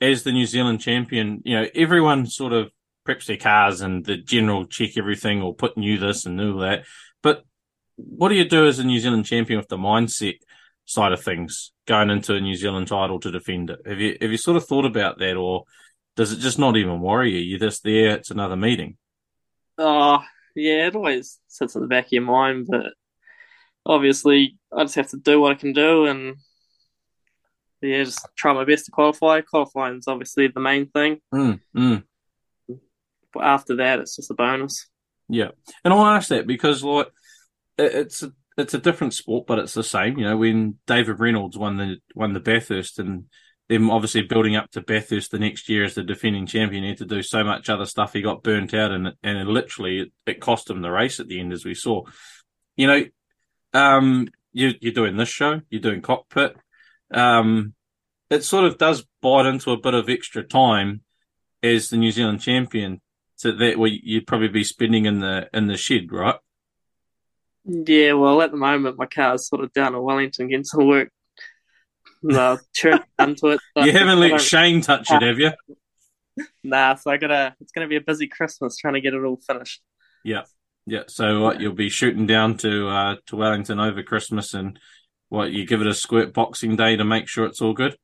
as 0.00 0.22
the 0.22 0.32
New 0.32 0.46
Zealand 0.46 0.80
champion? 0.80 1.42
You 1.44 1.60
know, 1.60 1.66
everyone 1.74 2.26
sort 2.26 2.52
of 2.52 2.70
preps 3.06 3.26
their 3.26 3.36
cars 3.36 3.80
and 3.80 4.04
the 4.04 4.16
general 4.16 4.66
check 4.66 4.96
everything 4.96 5.42
or 5.42 5.54
put 5.54 5.76
new 5.76 5.98
this 5.98 6.26
and 6.26 6.36
new 6.36 6.60
that. 6.60 6.84
But 7.22 7.44
what 7.96 8.28
do 8.28 8.34
you 8.34 8.48
do 8.48 8.66
as 8.66 8.78
a 8.78 8.84
New 8.84 9.00
Zealand 9.00 9.26
champion 9.26 9.58
with 9.58 9.68
the 9.68 9.76
mindset 9.76 10.38
side 10.84 11.12
of 11.12 11.22
things 11.22 11.72
going 11.86 12.10
into 12.10 12.34
a 12.34 12.40
New 12.40 12.54
Zealand 12.54 12.88
title 12.88 13.20
to 13.20 13.30
defend 13.30 13.70
it? 13.70 13.80
Have 13.86 14.00
you 14.00 14.16
have 14.20 14.30
you 14.30 14.36
sort 14.36 14.56
of 14.56 14.66
thought 14.66 14.84
about 14.84 15.18
that, 15.18 15.36
or 15.36 15.64
does 16.16 16.32
it 16.32 16.38
just 16.38 16.58
not 16.58 16.76
even 16.76 17.00
worry 17.00 17.32
you? 17.32 17.38
You're 17.38 17.58
just 17.58 17.82
there; 17.82 18.16
it's 18.16 18.30
another 18.30 18.56
meeting. 18.56 18.96
Oh, 19.80 20.22
yeah, 20.54 20.88
it 20.88 20.94
always 20.94 21.38
sits 21.48 21.74
at 21.74 21.80
the 21.80 21.88
back 21.88 22.06
of 22.06 22.12
your 22.12 22.22
mind, 22.22 22.66
but 22.68 22.92
obviously 23.86 24.58
I 24.70 24.84
just 24.84 24.96
have 24.96 25.08
to 25.08 25.16
do 25.16 25.40
what 25.40 25.52
I 25.52 25.54
can 25.54 25.72
do 25.72 26.04
and 26.04 26.36
yeah, 27.80 28.04
just 28.04 28.28
try 28.36 28.52
my 28.52 28.64
best 28.64 28.84
to 28.86 28.90
qualify. 28.90 29.40
Qualifying 29.40 29.96
is 29.96 30.06
obviously 30.06 30.48
the 30.48 30.60
main 30.60 30.86
thing. 30.90 31.20
Mm, 31.34 31.60
mm. 31.74 32.02
But 33.32 33.42
after 33.42 33.76
that, 33.76 34.00
it's 34.00 34.16
just 34.16 34.30
a 34.30 34.34
bonus. 34.34 34.86
Yeah, 35.28 35.52
and 35.82 35.94
I'll 35.94 36.04
ask 36.04 36.28
that 36.28 36.46
because 36.46 36.84
like 36.84 37.08
it's 37.78 38.22
a, 38.22 38.32
it's 38.58 38.74
a 38.74 38.78
different 38.78 39.14
sport, 39.14 39.46
but 39.46 39.60
it's 39.60 39.72
the 39.72 39.82
same. 39.82 40.18
You 40.18 40.24
know, 40.24 40.36
when 40.36 40.78
David 40.86 41.20
Reynolds 41.20 41.56
won 41.56 41.78
the 41.78 41.96
won 42.14 42.34
the 42.34 42.40
Bathurst 42.40 42.98
and 42.98 43.24
them 43.70 43.88
obviously 43.88 44.22
building 44.22 44.56
up 44.56 44.68
to 44.72 44.80
Bathurst 44.80 45.30
the 45.30 45.38
next 45.38 45.68
year 45.68 45.84
as 45.84 45.94
the 45.94 46.02
defending 46.02 46.44
champion, 46.44 46.82
he 46.82 46.88
had 46.88 46.98
to 46.98 47.04
do 47.04 47.22
so 47.22 47.44
much 47.44 47.68
other 47.68 47.86
stuff. 47.86 48.12
He 48.12 48.20
got 48.20 48.42
burnt 48.42 48.74
out, 48.74 48.90
and 48.90 49.12
and 49.22 49.38
it 49.38 49.46
literally 49.46 50.12
it, 50.26 50.40
cost 50.40 50.68
him 50.68 50.82
the 50.82 50.90
race 50.90 51.20
at 51.20 51.28
the 51.28 51.38
end, 51.38 51.52
as 51.52 51.64
we 51.64 51.74
saw. 51.74 52.02
You 52.76 52.86
know, 52.88 53.04
um, 53.72 54.26
you, 54.52 54.72
you're 54.80 54.92
doing 54.92 55.16
this 55.16 55.28
show, 55.28 55.60
you're 55.70 55.80
doing 55.80 56.02
cockpit. 56.02 56.56
Um, 57.12 57.74
it 58.28 58.42
sort 58.42 58.64
of 58.64 58.76
does 58.76 59.06
bite 59.22 59.46
into 59.46 59.70
a 59.70 59.80
bit 59.80 59.94
of 59.94 60.08
extra 60.08 60.42
time 60.42 61.02
as 61.62 61.90
the 61.90 61.96
New 61.96 62.10
Zealand 62.10 62.40
champion, 62.40 63.00
so 63.36 63.52
that 63.52 63.78
way 63.78 64.00
you'd 64.02 64.26
probably 64.26 64.48
be 64.48 64.64
spending 64.64 65.06
in 65.06 65.20
the 65.20 65.48
in 65.54 65.68
the 65.68 65.76
shed, 65.76 66.10
right? 66.10 66.40
Yeah, 67.64 68.14
well, 68.14 68.42
at 68.42 68.50
the 68.50 68.56
moment 68.56 68.98
my 68.98 69.06
car's 69.06 69.46
sort 69.46 69.62
of 69.62 69.72
down 69.72 69.94
in 69.94 70.02
Wellington 70.02 70.48
getting 70.48 70.64
some 70.64 70.88
work 70.88 71.12
no, 72.22 72.58
turn 72.78 73.00
onto 73.18 73.48
it. 73.48 73.60
You 73.76 73.92
haven't 73.92 74.20
let 74.20 74.40
Shane 74.40 74.80
touch 74.80 75.10
it, 75.10 75.22
have 75.22 75.38
you? 75.38 75.52
Nah, 76.62 76.94
so 76.94 77.10
I 77.10 77.16
gotta. 77.16 77.54
It's 77.60 77.72
gonna 77.72 77.88
be 77.88 77.96
a 77.96 78.00
busy 78.00 78.26
Christmas 78.26 78.76
trying 78.76 78.94
to 78.94 79.00
get 79.00 79.14
it 79.14 79.24
all 79.24 79.40
finished. 79.46 79.82
Yeah, 80.24 80.42
yeah. 80.86 81.04
So 81.08 81.40
what 81.40 81.60
you'll 81.60 81.74
be 81.74 81.88
shooting 81.88 82.26
down 82.26 82.56
to 82.58 82.88
uh, 82.88 83.16
to 83.26 83.36
Wellington 83.36 83.80
over 83.80 84.02
Christmas, 84.02 84.54
and 84.54 84.78
what 85.28 85.52
you 85.52 85.66
give 85.66 85.80
it 85.80 85.86
a 85.86 85.94
squirt 85.94 86.32
Boxing 86.32 86.76
Day 86.76 86.96
to 86.96 87.04
make 87.04 87.28
sure 87.28 87.46
it's 87.46 87.60
all 87.60 87.72
good. 87.72 87.96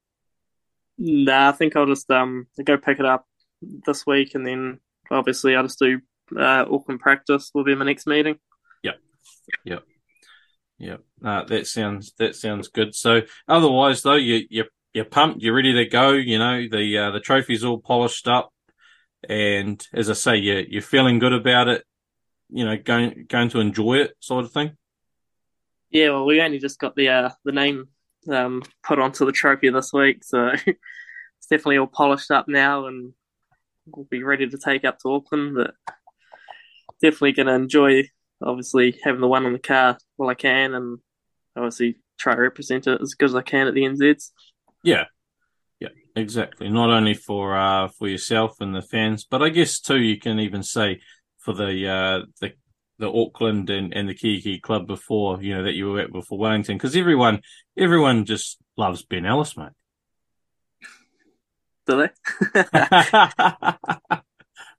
Nah, 0.99 1.51
I 1.51 1.53
think 1.53 1.77
I'll 1.77 1.87
just 1.87 2.11
um 2.11 2.47
go 2.65 2.77
pick 2.77 2.99
it 2.99 3.07
up 3.07 3.27
this 3.61 4.07
week, 4.07 4.35
and 4.35 4.47
then 4.47 4.81
obviously 5.11 5.55
I'll 5.55 5.65
just 5.65 5.79
do 5.79 6.01
uh, 6.37 6.65
Auckland 6.71 7.01
practice 7.01 7.51
will 7.55 7.65
be 7.65 7.75
my 7.75 7.85
next 7.85 8.07
meeting. 8.07 8.39
Yep, 8.83 8.97
yep. 9.65 9.83
Yeah, 10.79 10.97
uh, 11.25 11.45
that 11.45 11.67
sounds 11.67 12.13
that 12.19 12.37
sounds 12.37 12.69
good. 12.69 12.95
So 12.95 13.23
otherwise, 13.49 14.03
though, 14.03 14.15
you 14.15 14.47
you 14.51 14.65
you're 14.93 15.05
pumped, 15.05 15.43
you're 15.43 15.55
ready 15.55 15.73
to 15.75 15.87
go. 15.87 16.13
You 16.13 16.39
know 16.39 16.67
the 16.71 16.99
uh, 16.99 17.11
the 17.13 17.21
trophy's 17.21 17.65
all 17.65 17.79
polished 17.79 18.29
up, 18.29 18.53
and 19.29 19.85
as 19.95 20.11
I 20.11 20.15
say, 20.15 20.37
you 20.37 20.65
you're 20.69 20.83
feeling 20.83 21.19
good 21.19 21.33
about 21.33 21.69
it. 21.69 21.85
You 22.51 22.65
know, 22.65 22.77
going 22.77 23.27
going 23.29 23.49
to 23.51 23.61
enjoy 23.61 23.99
it, 23.99 24.15
sort 24.21 24.45
of 24.45 24.53
thing. 24.53 24.77
Yeah, 25.91 26.11
well, 26.11 26.27
we 26.27 26.41
only 26.41 26.59
just 26.59 26.79
got 26.79 26.95
the 26.95 27.09
uh, 27.09 27.31
the 27.45 27.53
name 27.53 27.89
um, 28.29 28.63
put 28.83 28.99
onto 28.99 29.25
the 29.25 29.33
trophy 29.33 29.71
this 29.71 29.93
week, 29.93 30.25
so 30.25 30.49
it's 30.67 31.47
definitely 31.49 31.79
all 31.79 31.87
polished 31.87 32.31
up 32.31 32.49
now, 32.49 32.87
and 32.87 33.15
we'll 33.87 34.05
be 34.05 34.23
ready 34.23 34.47
to 34.47 34.59
take 34.59 34.85
up 34.85 34.99
to 34.99 35.11
Auckland. 35.11 35.55
But 35.57 35.75
definitely 37.01 37.33
going 37.33 37.47
to 37.47 37.55
enjoy 37.55 38.09
obviously 38.43 38.99
having 39.03 39.21
the 39.21 39.29
one 39.29 39.47
on 39.47 39.53
the 39.53 39.59
car 39.59 39.99
while 40.17 40.31
I 40.31 40.35
can, 40.35 40.75
and 40.75 40.99
obviously 41.57 41.99
try 42.19 42.35
to 42.35 42.41
represent 42.41 42.87
it 42.87 43.01
as 43.01 43.15
good 43.15 43.31
as 43.31 43.35
I 43.35 43.43
can 43.43 43.67
at 43.67 43.75
the 43.75 43.83
NZs. 43.83 44.31
Yeah, 44.83 45.05
Yeah, 45.81 45.89
exactly. 46.15 46.69
Not 46.69 46.91
only 46.91 47.15
for 47.15 47.57
uh, 47.57 47.89
for 47.89 48.09
yourself 48.09 48.61
and 48.61 48.75
the 48.75 48.83
fans, 48.83 49.27
but 49.29 49.43
I 49.43 49.49
guess 49.49 49.81
too 49.81 50.01
you 50.01 50.19
can 50.19 50.39
even 50.41 50.63
say 50.63 51.01
for 51.39 51.55
the 51.55 51.89
uh, 51.89 52.27
the 52.41 52.53
the 52.99 53.13
Auckland 53.13 53.69
and, 53.71 53.93
and 53.95 54.09
the 54.09 54.15
Kiki 54.15 54.59
club 54.59 54.87
before 54.87 55.43
you 55.43 55.55
know 55.55 55.65
that 55.65 55.75
you 55.75 55.91
were 55.91 56.01
at 56.01 56.13
before 56.13 56.39
Wellington 56.39 56.77
because 56.77 56.97
everyone 56.97 57.43
everyone 57.77 58.25
just 58.25 58.59
loves 58.77 59.05
Ben 59.05 59.27
Ellis, 59.27 59.57
mate. 59.57 59.73
Do 61.87 61.99
they? 61.99 62.63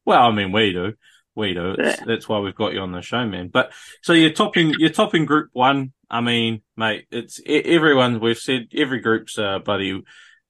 well, 0.05 0.23
I 0.23 0.31
mean, 0.31 0.51
we 0.51 0.73
do, 0.73 0.93
we 1.37 1.53
do. 1.53 1.75
It's, 1.77 1.99
Yeah. 1.99 2.05
That's 2.05 2.27
why 2.27 2.39
we've 2.39 2.55
got 2.55 2.73
you 2.73 2.81
on 2.81 2.91
the 2.91 3.01
show, 3.01 3.25
man. 3.25 3.47
But 3.47 3.71
so 4.01 4.13
you're 4.13 4.33
topping, 4.33 4.73
you're 4.77 4.89
topping 4.89 5.25
Group 5.25 5.49
One. 5.53 5.93
I 6.09 6.21
mean, 6.21 6.61
mate, 6.75 7.05
it's 7.11 7.39
everyone. 7.45 8.19
We've 8.19 8.37
said 8.37 8.67
every 8.75 8.99
group's 8.99 9.37
uh, 9.37 9.59
bloody 9.59 10.01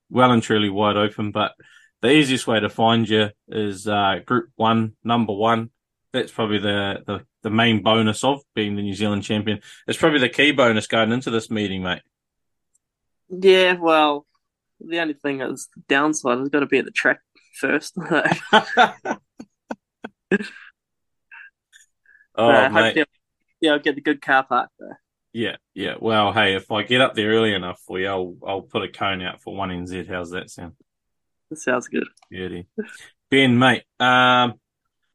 well 0.10 0.32
and 0.32 0.42
truly 0.42 0.70
wide 0.70 0.98
open. 0.98 1.32
But 1.32 1.54
the 2.02 2.12
easiest 2.12 2.48
way 2.48 2.60
to 2.60 2.70
find 2.70 3.08
you 3.08 3.30
is 3.48 3.88
uh, 3.88 4.20
Group 4.26 4.50
One, 4.56 4.94
number 5.04 5.34
one. 5.34 5.70
That's 6.14 6.32
probably 6.32 6.60
the, 6.60 7.04
the 7.06 7.26
the 7.44 7.50
main 7.50 7.84
bonus 7.84 8.24
of 8.24 8.42
being 8.56 8.76
the 8.76 8.82
New 8.82 8.94
Zealand 8.94 9.24
champion. 9.24 9.60
It's 9.88 9.98
probably 9.98 10.20
the 10.20 10.30
key 10.30 10.52
bonus 10.52 10.88
going 10.88 11.12
into 11.12 11.30
this 11.30 11.52
meeting, 11.52 11.84
mate. 11.84 12.02
yeah, 13.30 13.74
well, 13.74 14.26
the 14.80 15.00
only 15.00 15.14
thing 15.16 15.42
is 15.42 15.70
the 15.76 15.82
downside 15.88 16.40
has 16.40 16.50
got 16.50 16.62
to 16.62 16.66
be 16.66 16.78
at 16.78 16.86
the 16.86 16.92
track 16.92 17.20
first. 17.60 17.96
Oh, 22.38 22.52
mate. 22.70 22.72
hopefully- 22.72 23.06
yeah, 23.60 23.72
I'll 23.74 23.80
get 23.80 23.96
the 23.96 24.02
good 24.02 24.22
car 24.22 24.44
park 24.44 24.70
there. 24.80 25.00
Yeah, 25.34 25.58
yeah. 25.74 25.96
Well, 26.00 26.32
hey, 26.34 26.56
if 26.56 26.72
I 26.72 26.84
get 26.84 27.02
up 27.02 27.14
there 27.16 27.30
early 27.32 27.54
enough 27.54 27.80
for 27.86 28.00
you, 28.00 28.08
I'll 28.08 28.36
I'll 28.46 28.62
put 28.62 28.84
a 28.84 28.88
cone 28.88 29.22
out 29.22 29.42
for 29.42 29.56
one 29.56 29.70
NZ. 29.70 30.08
How's 30.08 30.32
that 30.32 30.50
sound? 30.50 30.74
That 31.50 31.58
sounds 31.58 31.88
good. 31.88 32.08
Beauty. 32.30 32.68
Ben, 33.30 33.58
mate. 33.58 33.84
Um, 34.00 34.54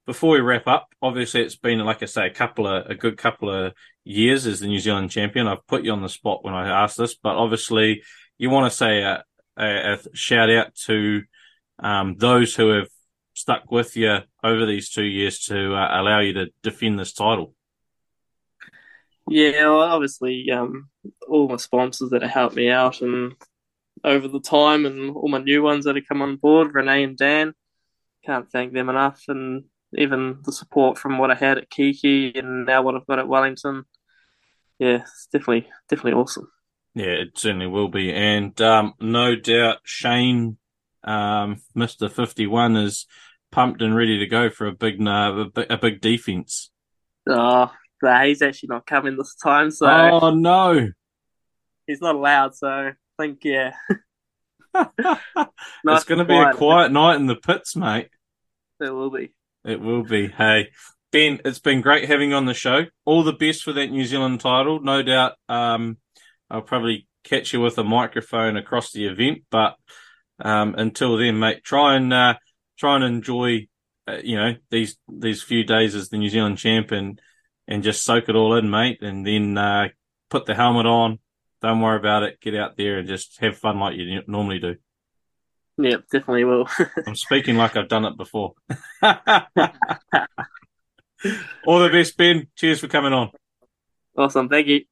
before 0.06 0.32
we 0.34 0.40
wrap 0.40 0.66
up, 0.66 0.88
obviously 1.00 1.42
it's 1.42 1.56
been 1.56 1.78
like 1.80 2.02
I 2.02 2.06
say, 2.06 2.26
a 2.26 2.30
couple 2.34 2.66
of 2.66 2.86
a 2.90 2.94
good 2.94 3.16
couple 3.16 3.50
of 3.50 3.72
years 4.04 4.46
as 4.46 4.60
the 4.60 4.66
New 4.66 4.78
Zealand 4.80 5.10
champion. 5.10 5.46
I've 5.46 5.66
put 5.66 5.84
you 5.84 5.92
on 5.92 6.02
the 6.02 6.08
spot 6.08 6.44
when 6.44 6.54
I 6.54 6.68
asked 6.84 6.98
this, 6.98 7.14
but 7.14 7.36
obviously 7.36 8.02
you 8.38 8.50
want 8.50 8.70
to 8.70 8.76
say 8.76 9.02
a, 9.02 9.24
a, 9.56 9.94
a 9.94 9.98
shout 10.14 10.50
out 10.50 10.74
to 10.86 11.22
um, 11.78 12.16
those 12.18 12.54
who 12.54 12.68
have 12.70 12.88
stuck 13.42 13.72
with 13.72 13.96
you 13.96 14.18
over 14.44 14.66
these 14.66 14.88
two 14.90 15.04
years 15.04 15.40
to 15.40 15.74
uh, 15.74 16.00
allow 16.00 16.20
you 16.20 16.32
to 16.34 16.46
defend 16.62 16.98
this 16.98 17.12
title. 17.12 17.54
Yeah, 19.28 19.66
well, 19.66 19.80
obviously, 19.80 20.48
um, 20.50 20.88
all 21.28 21.48
my 21.48 21.56
sponsors 21.56 22.10
that 22.10 22.22
have 22.22 22.30
helped 22.30 22.56
me 22.56 22.70
out 22.70 23.00
and 23.00 23.34
over 24.04 24.28
the 24.28 24.40
time, 24.40 24.86
and 24.86 25.10
all 25.10 25.28
my 25.28 25.38
new 25.38 25.62
ones 25.62 25.84
that 25.84 25.96
have 25.96 26.06
come 26.08 26.22
on 26.22 26.36
board, 26.36 26.72
Renee 26.72 27.02
and 27.02 27.16
Dan, 27.16 27.52
can't 28.24 28.48
thank 28.50 28.72
them 28.72 28.88
enough, 28.88 29.22
and 29.26 29.64
even 29.96 30.38
the 30.44 30.52
support 30.52 30.98
from 30.98 31.18
what 31.18 31.30
I 31.30 31.34
had 31.34 31.58
at 31.58 31.70
Kiki 31.70 32.32
and 32.36 32.66
now 32.66 32.82
what 32.82 32.94
I've 32.94 33.06
got 33.06 33.18
at 33.18 33.28
Wellington. 33.28 33.84
Yeah, 34.78 35.02
it's 35.02 35.28
definitely 35.32 35.68
definitely 35.88 36.20
awesome. 36.20 36.48
Yeah, 36.94 37.06
it 37.06 37.38
certainly 37.38 37.66
will 37.66 37.88
be. 37.88 38.12
And 38.12 38.58
um, 38.60 38.94
no 39.00 39.34
doubt 39.36 39.78
Shane, 39.84 40.58
um, 41.04 41.56
Mr. 41.76 42.10
51, 42.10 42.76
is 42.76 43.06
pumped 43.52 43.82
and 43.82 43.94
ready 43.94 44.18
to 44.18 44.26
go 44.26 44.50
for 44.50 44.66
a 44.66 44.72
big, 44.72 45.00
uh, 45.06 45.46
a 45.70 45.76
big, 45.78 46.00
defense. 46.00 46.70
Oh, 47.28 47.70
he's 48.24 48.42
actually 48.42 48.70
not 48.70 48.86
coming 48.86 49.16
this 49.16 49.36
time, 49.36 49.70
so 49.70 49.86
Oh, 49.86 50.30
no. 50.30 50.88
he's 51.86 52.00
not 52.00 52.16
allowed. 52.16 52.56
So 52.56 52.68
I 52.68 52.92
think 53.18 53.44
yeah, 53.44 53.74
it's 54.74 56.04
going 56.04 56.18
to 56.18 56.24
be 56.24 56.36
a 56.36 56.52
quiet 56.54 56.90
night 56.90 57.16
in 57.16 57.26
the 57.26 57.36
pits, 57.36 57.76
mate. 57.76 58.08
It 58.80 58.90
will 58.90 59.10
be. 59.10 59.32
It 59.64 59.80
will 59.80 60.02
be. 60.02 60.26
Hey, 60.26 60.70
Ben, 61.12 61.40
it's 61.44 61.60
been 61.60 61.82
great 61.82 62.08
having 62.08 62.30
you 62.30 62.36
on 62.36 62.46
the 62.46 62.54
show. 62.54 62.86
All 63.04 63.22
the 63.22 63.32
best 63.32 63.62
for 63.62 63.72
that 63.74 63.90
New 63.90 64.04
Zealand 64.04 64.40
title. 64.40 64.80
No 64.80 65.02
doubt 65.02 65.34
um, 65.48 65.98
I'll 66.50 66.62
probably 66.62 67.06
catch 67.22 67.52
you 67.52 67.60
with 67.60 67.78
a 67.78 67.84
microphone 67.84 68.56
across 68.56 68.90
the 68.90 69.06
event. 69.06 69.42
But 69.50 69.76
um, 70.40 70.74
until 70.76 71.16
then, 71.18 71.38
mate, 71.38 71.62
try 71.62 71.94
and 71.96 72.12
uh, 72.12 72.34
try 72.78 72.96
and 72.96 73.04
enjoy, 73.04 73.68
uh, 74.08 74.18
you 74.22 74.36
know, 74.36 74.54
these 74.70 74.96
these 75.08 75.42
few 75.42 75.64
days 75.64 75.94
as 75.94 76.08
the 76.08 76.18
New 76.18 76.28
Zealand 76.28 76.58
champ 76.58 76.90
and 76.90 77.20
and 77.68 77.82
just 77.82 78.04
soak 78.04 78.28
it 78.28 78.36
all 78.36 78.56
in, 78.56 78.70
mate. 78.70 79.02
And 79.02 79.26
then 79.26 79.56
uh, 79.56 79.88
put 80.30 80.46
the 80.46 80.54
helmet 80.54 80.86
on. 80.86 81.18
Don't 81.60 81.80
worry 81.80 81.98
about 81.98 82.24
it. 82.24 82.40
Get 82.40 82.56
out 82.56 82.76
there 82.76 82.98
and 82.98 83.08
just 83.08 83.38
have 83.40 83.56
fun 83.56 83.78
like 83.78 83.96
you 83.96 84.22
normally 84.26 84.58
do. 84.58 84.76
Yep, 85.78 86.04
definitely 86.10 86.44
will. 86.44 86.68
I'm 87.06 87.16
speaking 87.16 87.56
like 87.56 87.76
I've 87.76 87.88
done 87.88 88.04
it 88.04 88.16
before. 88.16 88.54
All 91.66 91.78
the 91.78 91.88
best, 91.90 92.16
Ben. 92.16 92.48
Cheers 92.56 92.80
for 92.80 92.88
coming 92.88 93.12
on. 93.12 93.30
awesome, 94.16 94.48
thank 94.48 94.66
you. 94.66 94.84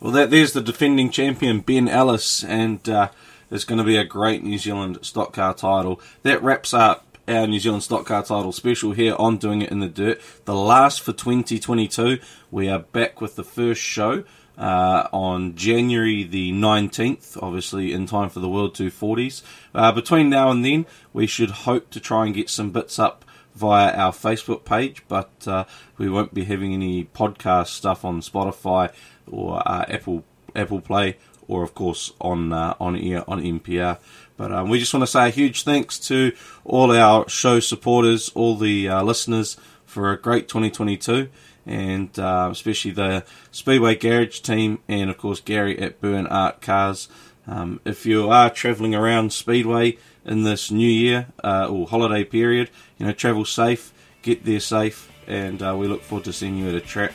Well, 0.00 0.12
that 0.12 0.30
there's 0.30 0.52
the 0.52 0.60
defending 0.60 1.10
champion 1.10 1.60
Ben 1.60 1.88
Ellis, 1.88 2.44
and 2.44 2.86
uh, 2.88 3.08
it's 3.50 3.64
going 3.64 3.78
to 3.78 3.84
be 3.84 3.96
a 3.96 4.04
great 4.04 4.42
New 4.42 4.58
Zealand 4.58 4.98
stock 5.02 5.32
car 5.32 5.54
title. 5.54 6.00
That 6.22 6.42
wraps 6.42 6.74
up 6.74 7.18
our 7.26 7.46
New 7.46 7.60
Zealand 7.60 7.82
stock 7.82 8.06
car 8.06 8.22
title 8.22 8.52
special 8.52 8.92
here 8.92 9.14
on 9.18 9.36
Doing 9.36 9.62
It 9.62 9.70
in 9.70 9.80
the 9.80 9.88
Dirt. 9.88 10.20
The 10.44 10.54
last 10.54 11.00
for 11.00 11.12
2022. 11.12 12.18
We 12.50 12.68
are 12.68 12.78
back 12.78 13.20
with 13.20 13.36
the 13.36 13.44
first 13.44 13.80
show 13.80 14.24
uh, 14.56 15.08
on 15.12 15.54
January 15.54 16.24
the 16.24 16.52
19th, 16.52 17.38
obviously 17.42 17.92
in 17.92 18.06
time 18.06 18.28
for 18.28 18.40
the 18.40 18.48
World 18.48 18.74
240s. 18.74 19.42
Uh, 19.74 19.92
between 19.92 20.28
now 20.28 20.50
and 20.50 20.64
then, 20.64 20.86
we 21.12 21.26
should 21.26 21.50
hope 21.50 21.90
to 21.90 22.00
try 22.00 22.26
and 22.26 22.34
get 22.34 22.50
some 22.50 22.70
bits 22.70 22.98
up 22.98 23.24
via 23.54 23.92
our 23.92 24.12
Facebook 24.12 24.64
page, 24.64 25.02
but 25.08 25.30
uh, 25.46 25.64
we 25.96 26.08
won't 26.08 26.32
be 26.32 26.44
having 26.44 26.72
any 26.72 27.04
podcast 27.04 27.68
stuff 27.68 28.04
on 28.04 28.20
Spotify 28.20 28.92
or 29.26 29.62
uh, 29.66 29.84
Apple 29.88 30.24
Apple 30.56 30.80
Play, 30.80 31.16
or 31.48 31.62
of 31.62 31.74
course 31.74 32.12
on 32.20 32.52
uh, 32.52 32.74
on 32.78 32.94
air 32.96 33.28
on 33.28 33.42
MPR. 33.42 33.98
But 34.36 34.52
um, 34.52 34.68
we 34.68 34.78
just 34.78 34.94
want 34.94 35.02
to 35.02 35.08
say 35.08 35.26
a 35.26 35.30
huge 35.30 35.64
thanks 35.64 35.98
to 36.00 36.32
all 36.64 36.92
our 36.92 37.28
show 37.28 37.58
supporters, 37.58 38.30
all 38.36 38.56
the 38.56 38.88
uh, 38.88 39.02
listeners 39.02 39.56
for 39.84 40.12
a 40.12 40.16
great 40.16 40.46
2022, 40.46 41.28
and 41.66 42.16
uh, 42.18 42.48
especially 42.52 42.92
the 42.92 43.24
Speedway 43.50 43.96
Garage 43.96 44.40
team, 44.40 44.78
and 44.86 45.10
of 45.10 45.18
course 45.18 45.40
Gary 45.40 45.76
at 45.78 46.00
Burn 46.00 46.28
Art 46.28 46.60
Cars. 46.60 47.08
Um, 47.48 47.80
if 47.84 48.04
you 48.04 48.28
are 48.30 48.50
travelling 48.50 48.94
around 48.94 49.32
Speedway 49.32 49.96
in 50.24 50.44
this 50.44 50.70
new 50.70 50.88
year 50.88 51.28
uh, 51.42 51.66
or 51.68 51.88
holiday 51.88 52.22
period, 52.22 52.70
you 52.98 53.06
know, 53.06 53.12
travel 53.12 53.44
safe, 53.44 53.92
get 54.22 54.44
there 54.44 54.60
safe, 54.60 55.10
and 55.26 55.62
uh, 55.62 55.74
we 55.76 55.88
look 55.88 56.02
forward 56.02 56.24
to 56.26 56.32
seeing 56.32 56.58
you 56.58 56.68
at 56.68 56.74
a 56.74 56.80
track 56.80 57.14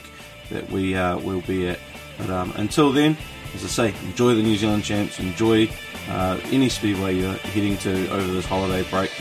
that 0.50 0.70
we 0.72 0.96
uh, 0.96 1.18
will 1.20 1.42
be 1.42 1.68
at. 1.68 1.80
But 2.18 2.30
um, 2.30 2.54
until 2.58 2.92
then, 2.92 3.18
as 3.54 3.64
I 3.64 3.68
say, 3.68 3.94
enjoy 4.06 4.36
the 4.36 4.42
New 4.42 4.56
Zealand 4.56 4.84
champs, 4.84 5.20
enjoy 5.20 5.70
uh, 6.10 6.40
any 6.52 6.70
speedway 6.70 7.16
you're 7.16 7.34
heading 7.34 7.78
to 7.80 8.10
over 8.10 8.32
this 8.32 8.46
holiday 8.46 8.88
break, 8.90 9.12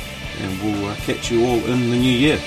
and 0.40 0.62
we'll 0.62 0.90
uh, 0.90 0.94
catch 0.96 1.30
you 1.30 1.46
all 1.46 1.58
in 1.66 1.90
the 1.90 1.96
new 1.96 2.12
year. 2.12 2.40